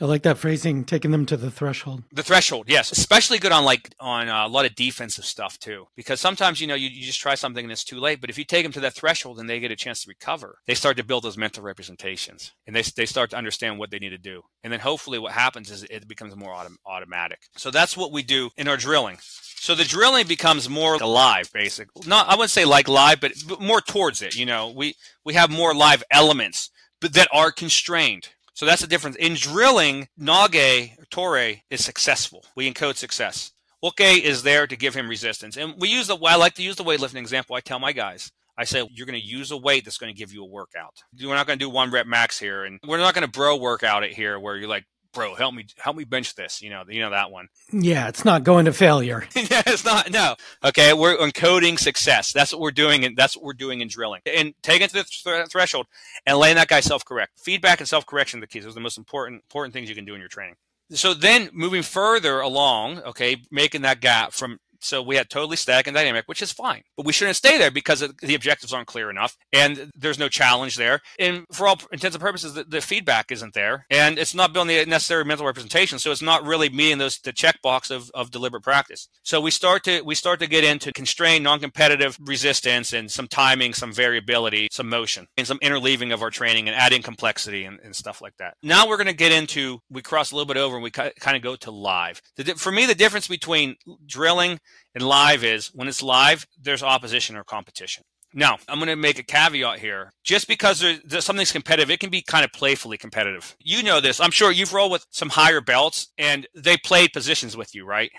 I 0.00 0.04
like 0.04 0.22
that 0.22 0.38
phrasing, 0.38 0.84
taking 0.84 1.10
them 1.10 1.26
to 1.26 1.36
the 1.36 1.50
threshold. 1.50 2.04
The 2.12 2.22
threshold, 2.22 2.66
yes. 2.68 2.92
Especially 2.92 3.38
good 3.38 3.50
on 3.50 3.64
like 3.64 3.90
on 3.98 4.28
uh, 4.28 4.46
a 4.46 4.48
lot 4.48 4.64
of 4.64 4.76
defensive 4.76 5.24
stuff 5.24 5.58
too. 5.58 5.88
Because 5.96 6.20
sometimes, 6.20 6.60
you 6.60 6.66
know, 6.66 6.76
you, 6.76 6.88
you 6.88 7.04
just 7.04 7.20
try 7.20 7.34
something 7.34 7.64
and 7.64 7.72
it's 7.72 7.84
too 7.84 7.98
late. 7.98 8.20
But 8.20 8.30
if 8.30 8.38
you 8.38 8.44
take 8.44 8.64
them 8.64 8.72
to 8.72 8.80
that 8.80 8.94
threshold 8.94 9.40
and 9.40 9.50
they 9.50 9.58
get 9.58 9.72
a 9.72 9.76
chance 9.76 10.02
to 10.02 10.08
recover, 10.08 10.58
they 10.66 10.74
start 10.74 10.96
to 10.98 11.04
build 11.04 11.24
those 11.24 11.36
mental 11.36 11.64
representations 11.64 12.52
and 12.66 12.76
they, 12.76 12.82
they 12.82 13.06
start 13.06 13.30
to 13.30 13.36
understand 13.36 13.78
what 13.78 13.90
they 13.90 13.98
need 13.98 14.10
to 14.10 14.18
do. 14.18 14.42
And 14.62 14.72
then 14.72 14.80
hopefully 14.80 15.18
what 15.18 15.32
happens 15.32 15.70
is 15.70 15.82
it 15.84 16.06
becomes 16.06 16.36
more 16.36 16.52
autom- 16.52 16.76
automatic. 16.86 17.40
So 17.56 17.70
that's 17.70 17.96
what 17.96 18.12
we 18.12 18.22
do 18.22 18.50
in 18.56 18.68
our 18.68 18.76
drilling. 18.76 19.18
So 19.20 19.74
the 19.74 19.84
drilling 19.84 20.28
becomes 20.28 20.68
more 20.68 20.94
alive, 20.94 21.50
basically. 21.52 22.08
Not, 22.08 22.28
I 22.28 22.36
wouldn't 22.36 22.50
say 22.50 22.64
like 22.64 22.86
live, 22.86 23.20
but 23.20 23.32
more 23.60 23.80
towards 23.80 24.22
it. 24.22 24.36
You 24.36 24.46
know, 24.46 24.70
we, 24.70 24.94
we 25.24 25.34
have 25.34 25.50
more 25.50 25.74
live 25.74 26.04
elements, 26.12 26.70
but 27.00 27.14
that 27.14 27.28
are 27.32 27.50
constrained 27.50 28.28
So 28.58 28.66
that's 28.66 28.80
the 28.82 28.88
difference. 28.88 29.14
In 29.14 29.34
drilling, 29.34 30.08
Nage 30.20 30.90
Tori 31.10 31.62
is 31.70 31.84
successful. 31.84 32.44
We 32.56 32.68
encode 32.68 32.96
success. 32.96 33.52
Uke 33.84 34.00
is 34.00 34.42
there 34.42 34.66
to 34.66 34.74
give 34.74 34.96
him 34.96 35.08
resistance. 35.08 35.56
And 35.56 35.74
we 35.78 35.88
use 35.88 36.08
the 36.08 36.16
I 36.16 36.34
like 36.34 36.54
to 36.54 36.64
use 36.64 36.74
the 36.74 36.82
weightlifting 36.82 37.18
example. 37.18 37.54
I 37.54 37.60
tell 37.60 37.78
my 37.78 37.92
guys, 37.92 38.32
I 38.56 38.64
say 38.64 38.84
you're 38.90 39.06
going 39.06 39.20
to 39.20 39.24
use 39.24 39.52
a 39.52 39.56
weight 39.56 39.84
that's 39.84 39.96
going 39.96 40.12
to 40.12 40.18
give 40.18 40.32
you 40.32 40.42
a 40.42 40.48
workout. 40.48 40.96
We're 41.22 41.36
not 41.36 41.46
going 41.46 41.60
to 41.60 41.64
do 41.64 41.70
one 41.70 41.92
rep 41.92 42.08
max 42.08 42.36
here, 42.36 42.64
and 42.64 42.80
we're 42.84 42.98
not 42.98 43.14
going 43.14 43.24
to 43.24 43.30
bro 43.30 43.54
workout 43.54 44.02
it 44.02 44.10
here 44.10 44.40
where 44.40 44.56
you're 44.56 44.68
like 44.68 44.86
bro, 45.12 45.34
help 45.34 45.54
me, 45.54 45.66
help 45.78 45.96
me 45.96 46.04
bench 46.04 46.34
this. 46.34 46.62
You 46.62 46.70
know, 46.70 46.84
you 46.88 47.00
know 47.00 47.10
that 47.10 47.30
one. 47.30 47.48
Yeah, 47.72 48.08
it's 48.08 48.24
not 48.24 48.44
going 48.44 48.66
to 48.66 48.72
failure. 48.72 49.26
yeah, 49.34 49.62
it's 49.66 49.84
not. 49.84 50.10
No. 50.10 50.36
Okay, 50.64 50.92
we're 50.92 51.16
encoding 51.16 51.78
success. 51.78 52.32
That's 52.32 52.52
what 52.52 52.60
we're 52.60 52.70
doing, 52.70 53.04
and 53.04 53.16
that's 53.16 53.36
what 53.36 53.44
we're 53.44 53.52
doing 53.52 53.80
in 53.80 53.88
drilling. 53.88 54.20
And 54.26 54.54
taking 54.62 54.84
it 54.84 54.90
to 54.90 54.96
the 54.96 55.04
th- 55.04 55.48
threshold 55.48 55.86
and 56.26 56.38
letting 56.38 56.56
that 56.56 56.68
guy 56.68 56.80
self-correct. 56.80 57.40
Feedback 57.40 57.80
and 57.80 57.88
self-correction 57.88 58.38
are 58.38 58.42
the 58.42 58.46
keys. 58.46 58.64
Those 58.64 58.72
are 58.72 58.74
the 58.74 58.80
most 58.80 58.98
important 58.98 59.42
important 59.42 59.74
things 59.74 59.88
you 59.88 59.94
can 59.94 60.04
do 60.04 60.14
in 60.14 60.20
your 60.20 60.28
training. 60.28 60.56
So 60.90 61.12
then, 61.12 61.50
moving 61.52 61.82
further 61.82 62.40
along, 62.40 63.00
okay, 63.00 63.36
making 63.50 63.82
that 63.82 64.00
gap 64.00 64.32
from 64.32 64.58
so 64.80 65.02
we 65.02 65.16
had 65.16 65.28
totally 65.30 65.56
static 65.56 65.86
and 65.86 65.94
dynamic, 65.94 66.24
which 66.26 66.42
is 66.42 66.52
fine. 66.52 66.82
But 66.96 67.06
we 67.06 67.12
shouldn't 67.12 67.36
stay 67.36 67.58
there 67.58 67.70
because 67.70 68.00
the 68.22 68.34
objectives 68.34 68.72
aren't 68.72 68.86
clear 68.86 69.10
enough 69.10 69.36
and 69.52 69.90
there's 69.94 70.18
no 70.18 70.28
challenge 70.28 70.76
there. 70.76 71.00
And 71.18 71.44
for 71.52 71.66
all 71.66 71.78
intents 71.92 72.14
and 72.14 72.22
purposes, 72.22 72.54
the, 72.54 72.64
the 72.64 72.80
feedback 72.80 73.30
isn't 73.30 73.54
there 73.54 73.86
and 73.90 74.18
it's 74.18 74.34
not 74.34 74.52
building 74.52 74.76
the 74.76 74.86
necessary 74.86 75.24
mental 75.24 75.46
representation. 75.46 75.98
So 75.98 76.10
it's 76.10 76.22
not 76.22 76.44
really 76.44 76.68
meeting 76.68 76.98
those 76.98 77.18
the 77.18 77.32
checkbox 77.32 77.90
of, 77.90 78.10
of 78.14 78.30
deliberate 78.30 78.62
practice. 78.62 79.08
So 79.22 79.40
we 79.40 79.50
start 79.50 79.84
to 79.84 80.02
we 80.02 80.14
start 80.14 80.40
to 80.40 80.46
get 80.46 80.64
into 80.64 80.92
constrained, 80.92 81.44
non-competitive 81.44 82.18
resistance 82.20 82.92
and 82.92 83.10
some 83.10 83.28
timing, 83.28 83.74
some 83.74 83.92
variability, 83.92 84.68
some 84.70 84.88
motion, 84.88 85.26
and 85.36 85.46
some 85.46 85.58
interleaving 85.58 86.12
of 86.12 86.22
our 86.22 86.30
training 86.30 86.68
and 86.68 86.76
adding 86.76 87.02
complexity 87.02 87.64
and, 87.64 87.78
and 87.80 87.94
stuff 87.94 88.20
like 88.20 88.36
that. 88.38 88.54
Now 88.62 88.88
we're 88.88 88.96
going 88.96 89.08
to 89.08 89.12
get 89.12 89.32
into 89.32 89.80
we 89.90 90.02
cross 90.02 90.32
a 90.32 90.36
little 90.36 90.46
bit 90.46 90.56
over 90.56 90.76
and 90.76 90.82
we 90.82 90.90
kind 90.90 91.36
of 91.36 91.42
go 91.42 91.56
to 91.56 91.70
live. 91.70 92.20
The, 92.36 92.54
for 92.54 92.72
me, 92.72 92.86
the 92.86 92.94
difference 92.94 93.28
between 93.28 93.76
drilling 94.06 94.58
and 94.94 95.06
live 95.06 95.44
is 95.44 95.68
when 95.68 95.88
it's 95.88 96.02
live, 96.02 96.46
there's 96.60 96.82
opposition 96.82 97.36
or 97.36 97.44
competition. 97.44 98.04
Now, 98.34 98.58
I'm 98.68 98.78
going 98.78 98.88
to 98.88 98.96
make 98.96 99.18
a 99.18 99.22
caveat 99.22 99.78
here. 99.78 100.12
Just 100.22 100.48
because 100.48 100.80
there's, 100.80 101.24
something's 101.24 101.52
competitive, 101.52 101.90
it 101.90 102.00
can 102.00 102.10
be 102.10 102.22
kind 102.22 102.44
of 102.44 102.52
playfully 102.52 102.98
competitive. 102.98 103.56
You 103.58 103.82
know 103.82 104.00
this. 104.00 104.20
I'm 104.20 104.30
sure 104.30 104.52
you've 104.52 104.74
rolled 104.74 104.92
with 104.92 105.06
some 105.10 105.30
higher 105.30 105.60
belts 105.60 106.08
and 106.18 106.46
they 106.54 106.76
played 106.76 107.12
positions 107.12 107.56
with 107.56 107.74
you, 107.74 107.86
right? 107.86 108.10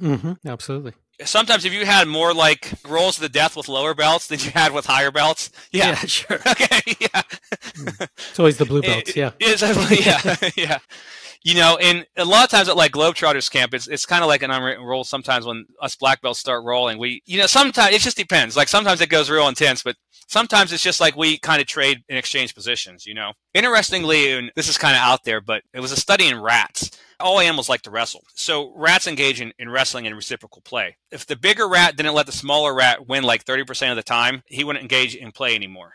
Mm-hmm. 0.00 0.32
Absolutely. 0.46 0.94
Sometimes 1.24 1.64
if 1.64 1.72
you 1.72 1.84
had 1.84 2.06
more 2.06 2.32
like 2.32 2.72
rolls 2.86 3.16
to 3.16 3.20
the 3.22 3.28
death 3.28 3.56
with 3.56 3.68
lower 3.68 3.92
belts 3.92 4.28
than 4.28 4.38
you 4.38 4.50
had 4.50 4.72
with 4.72 4.86
higher 4.86 5.10
belts. 5.10 5.50
Yeah, 5.72 5.88
yeah 5.88 5.94
sure. 5.96 6.38
okay, 6.46 6.94
yeah. 7.00 7.22
It's 8.30 8.38
always 8.38 8.56
the 8.56 8.64
blue 8.64 8.82
belts, 8.82 9.16
yeah. 9.16 9.32
It, 9.40 9.60
yeah, 10.06 10.50
yeah 10.56 10.78
you 11.42 11.54
know, 11.54 11.76
and 11.80 12.06
a 12.16 12.24
lot 12.24 12.44
of 12.44 12.50
times 12.50 12.68
at 12.68 12.76
like 12.76 12.92
Globetrotters 12.92 13.50
camp, 13.50 13.74
it's 13.74 13.86
it's 13.86 14.06
kind 14.06 14.22
of 14.22 14.28
like 14.28 14.42
an 14.42 14.50
unwritten 14.50 14.84
rule. 14.84 15.04
Sometimes 15.04 15.46
when 15.46 15.66
us 15.80 15.96
black 15.96 16.20
belts 16.20 16.40
start 16.40 16.64
rolling, 16.64 16.98
we, 16.98 17.22
you 17.26 17.38
know, 17.38 17.46
sometimes 17.46 17.94
it 17.94 18.00
just 18.00 18.16
depends. 18.16 18.56
Like 18.56 18.68
sometimes 18.68 19.00
it 19.00 19.08
goes 19.08 19.30
real 19.30 19.48
intense, 19.48 19.82
but 19.82 19.96
sometimes 20.26 20.72
it's 20.72 20.82
just 20.82 21.00
like 21.00 21.16
we 21.16 21.38
kind 21.38 21.60
of 21.60 21.66
trade 21.66 22.02
and 22.08 22.18
exchange 22.18 22.54
positions. 22.54 23.06
You 23.06 23.14
know, 23.14 23.32
interestingly, 23.54 24.32
and 24.32 24.50
this 24.56 24.68
is 24.68 24.78
kind 24.78 24.96
of 24.96 25.02
out 25.02 25.24
there, 25.24 25.40
but 25.40 25.62
it 25.72 25.80
was 25.80 25.92
a 25.92 25.96
study 25.96 26.28
in 26.28 26.40
rats. 26.40 26.90
All 27.20 27.40
animals 27.40 27.68
like 27.68 27.82
to 27.82 27.90
wrestle. 27.90 28.22
So 28.34 28.72
rats 28.76 29.08
engage 29.08 29.40
in, 29.40 29.52
in 29.58 29.68
wrestling 29.68 30.06
and 30.06 30.14
reciprocal 30.14 30.62
play. 30.62 30.96
If 31.10 31.26
the 31.26 31.34
bigger 31.34 31.68
rat 31.68 31.96
didn't 31.96 32.14
let 32.14 32.26
the 32.26 32.32
smaller 32.32 32.72
rat 32.72 33.08
win 33.08 33.24
like 33.24 33.44
30% 33.44 33.90
of 33.90 33.96
the 33.96 34.04
time, 34.04 34.44
he 34.46 34.62
wouldn't 34.62 34.84
engage 34.84 35.16
in 35.16 35.32
play 35.32 35.56
anymore 35.56 35.94